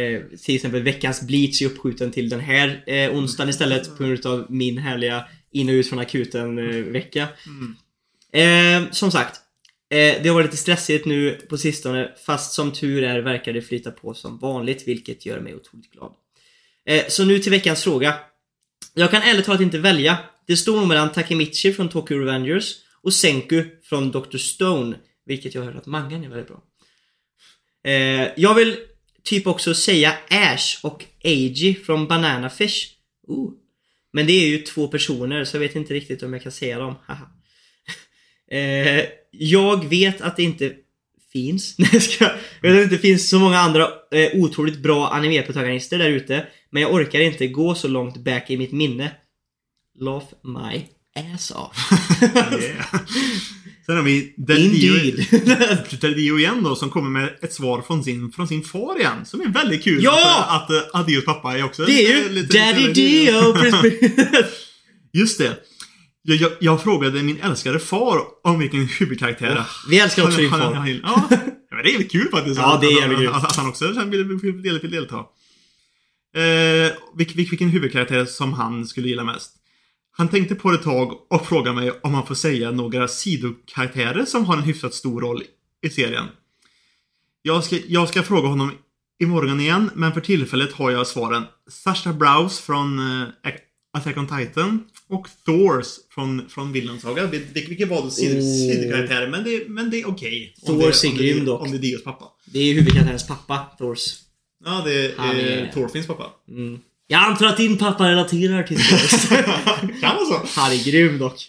Eh, 0.00 0.22
till 0.44 0.54
exempel 0.54 0.82
veckans 0.82 1.22
bleach 1.22 1.62
är 1.62 1.66
uppskjuten 1.66 2.10
till 2.10 2.28
den 2.28 2.40
här 2.40 2.84
eh, 2.86 3.14
onsdagen 3.14 3.50
istället 3.50 3.96
på 3.96 4.04
grund 4.04 4.26
av 4.26 4.46
min 4.48 4.78
härliga 4.78 5.24
in 5.50 5.68
och 5.68 5.72
ut 5.72 5.88
från 5.88 5.98
akuten 5.98 6.58
eh, 6.58 6.84
vecka. 6.84 7.28
Mm. 7.46 8.84
Eh, 8.84 8.90
som 8.90 9.10
sagt. 9.10 9.40
Eh, 9.90 10.22
det 10.22 10.28
har 10.28 10.34
varit 10.34 10.46
lite 10.46 10.56
stressigt 10.56 11.06
nu 11.06 11.38
på 11.48 11.58
sistone 11.58 12.12
fast 12.26 12.52
som 12.52 12.72
tur 12.72 13.04
är 13.04 13.20
verkar 13.20 13.52
det 13.52 13.62
flyta 13.62 13.90
på 13.90 14.14
som 14.14 14.38
vanligt 14.38 14.88
vilket 14.88 15.26
gör 15.26 15.40
mig 15.40 15.54
otroligt 15.54 15.90
glad. 15.90 16.12
Eh, 16.86 17.04
så 17.08 17.24
nu 17.24 17.38
till 17.38 17.50
veckans 17.50 17.84
fråga. 17.84 18.14
Jag 18.94 19.10
kan 19.10 19.22
ärligt 19.22 19.44
talat 19.44 19.60
inte 19.60 19.78
välja. 19.78 20.18
Det 20.46 20.56
står 20.56 20.76
nog 20.76 20.88
mellan 20.88 21.12
Takemichi 21.12 21.72
från 21.72 21.88
Tokyo 21.88 22.18
Revengers 22.18 22.74
och 23.02 23.14
Senku 23.14 23.64
från 23.82 24.10
Dr. 24.10 24.36
Stone. 24.36 24.96
Vilket 25.26 25.54
jag 25.54 25.62
har 25.62 25.66
hört 25.72 25.80
att 25.80 25.86
mangan 25.86 26.24
är 26.24 26.28
väldigt 26.28 26.48
bra. 26.48 26.62
Eh, 27.84 28.28
jag 28.36 28.54
vill 28.54 28.76
typ 29.22 29.46
också 29.46 29.74
säga 29.74 30.14
Ash 30.30 30.78
och 30.82 31.04
Eiji 31.20 31.74
från 31.74 32.08
Banana 32.08 32.50
Fish. 32.50 32.88
Ooh. 33.28 33.52
Men 34.12 34.26
det 34.26 34.32
är 34.32 34.48
ju 34.48 34.58
två 34.58 34.88
personer 34.88 35.44
så 35.44 35.56
jag 35.56 35.60
vet 35.60 35.76
inte 35.76 35.94
riktigt 35.94 36.22
om 36.22 36.32
jag 36.32 36.42
kan 36.42 36.52
säga 36.52 36.78
dem. 36.78 36.94
Haha. 37.06 37.30
eh, 38.50 39.04
jag 39.30 39.88
vet 39.88 40.20
att 40.20 40.36
det 40.36 40.42
inte 40.42 40.72
finns. 41.32 41.74
Nej, 41.78 41.90
jag 41.92 42.02
ska, 42.02 42.24
jag 42.60 42.72
vet 42.72 42.82
att 42.82 42.90
det 42.90 42.94
inte 42.94 43.08
finns 43.08 43.30
så 43.30 43.38
många 43.38 43.58
andra 43.58 43.88
eh, 44.10 44.30
otroligt 44.34 44.78
bra 44.78 45.08
animeprotagonister 45.08 45.98
där 45.98 46.08
ute. 46.08 46.46
Men 46.72 46.82
jag 46.82 46.92
orkar 46.94 47.20
inte 47.20 47.46
gå 47.46 47.74
så 47.74 47.88
långt 47.88 48.16
back 48.24 48.50
i 48.50 48.56
mitt 48.56 48.72
minne. 48.72 49.12
Laugh 50.00 50.26
my 50.42 50.84
ass 51.34 51.50
off. 51.50 51.76
Yeah. 52.62 52.86
Sen 53.86 53.96
har 53.96 54.02
vi 54.02 54.34
Indeed. 54.36 55.26
Deldio 56.00 56.38
igen 56.38 56.62
då 56.62 56.76
som 56.76 56.90
kommer 56.90 57.10
med 57.10 57.30
ett 57.42 57.52
svar 57.52 57.82
från 57.82 58.04
sin, 58.04 58.32
från 58.32 58.48
sin 58.48 58.62
far 58.62 58.98
igen. 58.98 59.24
Som 59.24 59.40
är 59.40 59.48
väldigt 59.48 59.84
kul. 59.84 60.04
Ja! 60.04 60.44
Att, 60.48 60.70
att, 60.70 61.00
att 61.00 61.06
Dios 61.06 61.24
pappa 61.24 61.58
är 61.58 61.64
också 61.64 61.84
Det 61.84 61.92
är 62.06 62.22
ju 62.22 62.28
lite- 62.28 62.58
Daddy 62.58 62.80
lite- 62.80 62.92
Dio! 62.92 63.54
Just 65.12 65.38
det. 65.38 65.56
Jag, 66.22 66.36
jag, 66.36 66.52
jag 66.60 66.82
frågade 66.82 67.22
min 67.22 67.40
älskade 67.40 67.78
far 67.78 68.20
om 68.44 68.58
vilken 68.58 68.86
huvudkaraktär 68.86 69.64
Vi 69.90 70.00
älskar 70.00 70.24
också 70.24 70.38
din 70.38 70.50
far. 70.50 70.58
han- 70.58 70.74
han- 70.74 71.00
Ja, 71.02 71.28
men 71.70 71.84
det 71.84 71.94
är 71.94 72.08
kul 72.08 72.28
faktiskt. 72.30 72.56
Ja, 72.56 72.78
det 72.80 72.86
är 72.86 73.00
jävligt 73.00 73.18
kul. 73.18 73.28
att, 73.28 73.44
att 73.44 73.56
han 73.56 73.68
också 73.68 74.04
vill 74.04 74.90
delta. 74.90 75.24
Eh, 76.36 76.92
vilk, 77.16 77.36
vilk, 77.36 77.52
vilken 77.52 77.68
huvudkaraktär 77.68 78.24
som 78.24 78.52
han 78.52 78.86
skulle 78.86 79.08
gilla 79.08 79.24
mest. 79.24 79.52
Han 80.16 80.28
tänkte 80.28 80.54
på 80.54 80.70
det 80.70 80.76
ett 80.78 80.82
tag 80.84 81.12
och 81.32 81.46
frågade 81.46 81.76
mig 81.80 81.90
om 82.02 82.14
han 82.14 82.26
får 82.26 82.34
säga 82.34 82.70
några 82.70 83.08
sidokaraktärer 83.08 84.24
som 84.24 84.44
har 84.44 84.56
en 84.56 84.62
hyfsat 84.62 84.94
stor 84.94 85.20
roll 85.20 85.42
i 85.82 85.90
serien. 85.90 86.24
Jag 87.42 87.64
ska, 87.64 87.76
jag 87.88 88.08
ska 88.08 88.22
fråga 88.22 88.48
honom 88.48 88.72
imorgon 89.22 89.60
igen, 89.60 89.90
men 89.94 90.12
för 90.12 90.20
tillfället 90.20 90.72
har 90.72 90.90
jag 90.90 91.06
svaren. 91.06 91.42
Sasha 91.70 92.12
Browse 92.12 92.62
från 92.62 92.98
uh, 92.98 93.28
Attack 93.92 94.16
on 94.16 94.26
Titan 94.38 94.84
och 95.08 95.26
Thors 95.46 95.86
från, 96.14 96.48
från 96.48 96.72
Vinland 96.72 97.00
Saga. 97.00 97.26
Vil- 97.26 97.52
vil- 97.54 97.68
Vilket 97.68 97.88
var 97.88 97.98
Oh. 98.00 98.08
sidokaraktärer, 98.08 99.28
men 99.30 99.44
det, 99.44 99.68
men 99.68 99.90
det 99.90 100.00
är 100.00 100.08
okej. 100.08 100.54
Om 100.62 100.80
Thors 100.80 101.04
är 101.04 101.08
grym 101.16 101.44
dock. 101.44 101.62
Om 101.62 101.70
det 101.70 101.76
är 101.76 101.78
Dios 101.78 102.04
pappa. 102.04 102.24
Det 102.44 102.58
är 102.58 102.74
huvudkaraktärens 102.74 103.26
pappa, 103.26 103.58
Thors. 103.78 104.14
Ja, 104.64 104.82
det 104.84 105.06
är, 105.06 105.12
Han 105.16 105.36
är- 105.36 105.70
Thorfinns 105.72 106.06
pappa. 106.06 106.30
Mm. 106.48 106.78
Jag 107.06 107.22
antar 107.22 107.46
att 107.46 107.56
din 107.56 107.78
pappa 107.78 108.08
relaterar 108.08 108.62
till 108.62 108.76
Thors. 108.76 109.28
kan 110.00 110.16
vara 110.16 110.46
så. 110.46 110.60
Han 110.60 110.72
är 110.72 110.84
grym 110.84 111.18
dock. 111.18 111.48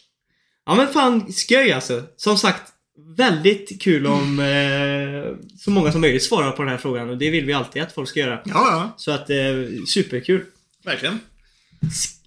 Ja 0.65 0.76
men 0.76 0.88
fan, 0.94 1.34
skoj 1.34 1.72
alltså. 1.72 2.03
Som 2.18 2.38
sagt, 2.38 2.61
väldigt 3.18 3.81
kul 3.81 4.07
om 4.07 4.40
eh, 4.40 5.48
så 5.60 5.72
många 5.72 5.91
som 5.91 6.02
möjligt 6.02 6.23
svarar 6.23 6.52
på 6.52 6.61
den 6.61 6.72
här 6.72 6.77
frågan 6.77 7.10
och 7.10 7.18
det 7.18 7.30
vill 7.30 7.45
vi 7.45 7.53
alltid 7.53 7.81
att 7.81 7.94
folk 7.94 8.10
ska 8.10 8.19
göra. 8.19 8.40
Ja, 8.45 8.53
ja. 8.53 8.94
Så 8.98 9.11
att, 9.11 9.30
eh, 9.30 9.35
superkul. 9.88 10.44
Verkligen. 10.85 11.19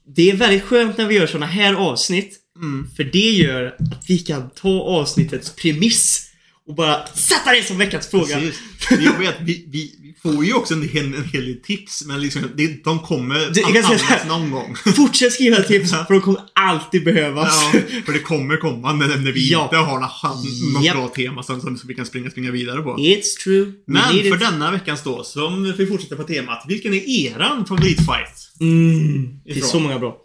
Det 0.04 0.30
är 0.30 0.36
väldigt 0.36 0.62
skönt 0.62 0.98
när 0.98 1.06
vi 1.06 1.14
gör 1.14 1.26
såna 1.26 1.46
här 1.46 1.74
avsnitt. 1.74 2.38
Mm. 2.56 2.88
För 2.96 3.04
det 3.04 3.30
gör 3.30 3.76
att 3.92 4.04
vi 4.08 4.18
kan 4.18 4.50
ta 4.50 4.80
avsnittets 4.80 5.54
premiss 5.56 6.25
och 6.68 6.74
bara 6.74 7.06
sätta 7.06 7.52
det 7.52 7.62
som 7.66 7.78
veckans 7.78 8.06
fråga. 8.06 8.40
Precis. 8.40 8.60
Jag 8.90 9.18
vet, 9.18 9.34
vi, 9.40 9.66
vi, 9.68 9.94
vi 10.02 10.14
får 10.22 10.44
ju 10.44 10.54
också 10.54 10.74
en 10.74 10.88
hel, 10.88 11.04
en 11.14 11.24
hel 11.32 11.44
del 11.44 11.62
tips, 11.62 12.04
men 12.06 12.20
liksom, 12.20 12.42
det, 12.56 12.84
de 12.84 12.98
kommer 12.98 13.50
Du, 13.50 13.60
jag 13.60 13.72
kan 13.84 13.98
säga 13.98 14.20
någon 14.28 14.50
gång. 14.50 14.76
Fortsätt 14.96 15.32
skriva 15.32 15.56
tips 15.56 15.90
för 15.90 16.06
de 16.14 16.20
kommer 16.20 16.40
alltid 16.54 17.04
behövas. 17.04 17.70
Ja, 17.74 17.80
för 18.06 18.12
det 18.12 18.18
kommer 18.18 18.56
komma 18.56 18.92
när, 18.92 19.06
när 19.08 19.32
vi 19.32 19.50
Ja. 19.52 19.64
inte 19.64 19.76
har 19.76 20.00
något, 20.00 20.44
något 20.74 20.84
Japp. 20.84 20.96
bra 20.96 21.08
tema 21.08 21.42
som, 21.42 21.60
som 21.60 21.78
vi 21.84 21.94
kan 21.94 22.06
springa, 22.06 22.30
springa 22.30 22.50
vidare 22.50 22.82
på. 22.82 22.96
It's 22.96 23.36
true. 23.44 23.72
Men 23.86 24.02
för 24.02 24.34
it. 24.34 24.40
denna 24.40 24.70
veckans 24.70 25.02
då, 25.02 25.24
som 25.24 25.72
vi 25.78 25.86
fortsätter 25.86 26.16
på 26.16 26.22
temat. 26.24 26.64
Vilken 26.68 26.94
är 26.94 27.08
eran 27.08 27.66
favoritfight? 27.66 28.50
Mm, 28.60 29.28
det 29.44 29.50
är 29.58 29.60
så 29.60 29.80
många 29.80 29.98
bra. 29.98 30.16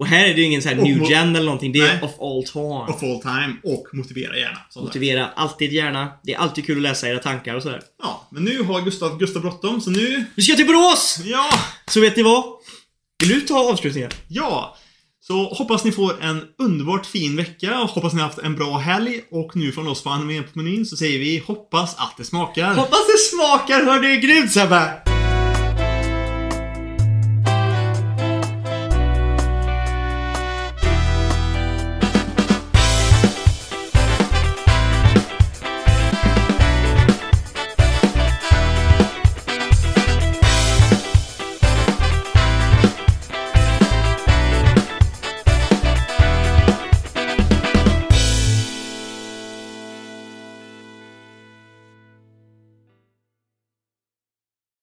Och 0.00 0.06
här 0.06 0.24
är 0.24 0.34
det 0.34 0.40
ju 0.40 0.46
ingen 0.46 0.62
så 0.62 0.68
här 0.68 0.78
Och 0.78 0.84
new 0.84 1.10
gen 1.10 1.36
eller 1.36 1.44
någonting. 1.44 1.72
Det 1.72 1.78
är 1.78 1.94
Nej. 1.94 2.02
of 2.02 2.20
all 2.20 2.44
time. 2.44 2.94
Of 2.94 3.02
all 3.02 3.20
time 3.22 3.56
och 3.64 3.86
motivera 3.92 4.36
gärna. 4.36 4.58
Där. 4.74 4.80
Motivera 4.80 5.28
alltid 5.36 5.72
gärna. 5.72 6.08
Det 6.22 6.34
är 6.34 6.38
alltid 6.38 6.66
kul 6.66 6.76
att 6.76 6.82
läsa 6.82 7.08
era 7.08 7.18
tankar 7.18 7.54
och 7.54 7.62
sådär. 7.62 7.82
Ja, 8.02 8.28
men 8.30 8.44
nu 8.44 8.62
har 8.62 8.80
Gustav, 8.80 9.18
Gustav 9.18 9.42
bråttom, 9.42 9.80
så 9.80 9.90
nu... 9.90 10.24
Vi 10.34 10.42
ska 10.42 10.56
till 10.56 10.66
Borås! 10.66 11.20
Ja! 11.24 11.50
Så 11.90 12.00
vet 12.00 12.16
ni 12.16 12.22
vad? 12.22 12.44
Vill 13.22 13.28
du 13.28 13.40
ta 13.40 13.70
avslutningen? 13.72 14.10
Ja! 14.28 14.76
Så 15.20 15.54
hoppas 15.54 15.84
ni 15.84 15.92
får 15.92 16.22
en 16.22 16.42
underbart 16.58 17.06
fin 17.06 17.36
vecka 17.36 17.80
och 17.80 17.90
hoppas 17.90 18.12
ni 18.12 18.20
har 18.20 18.26
haft 18.28 18.38
en 18.38 18.56
bra 18.56 18.78
helg. 18.78 19.20
Och 19.30 19.56
nu 19.56 19.72
från 19.72 19.88
oss 19.88 20.02
på 20.02 20.10
Anime 20.10 20.42
på 20.42 20.58
menyn 20.58 20.86
så 20.86 20.96
säger 20.96 21.18
vi 21.18 21.38
hoppas 21.46 21.94
att 21.96 22.14
det 22.16 22.24
smakar. 22.24 22.74
Hoppas 22.74 23.06
det 23.06 23.36
smakar, 23.36 23.84
hör 23.84 24.00
det 24.00 24.08
är 24.08 24.20
grymt 24.20 24.52
Sebbe! 24.52 25.19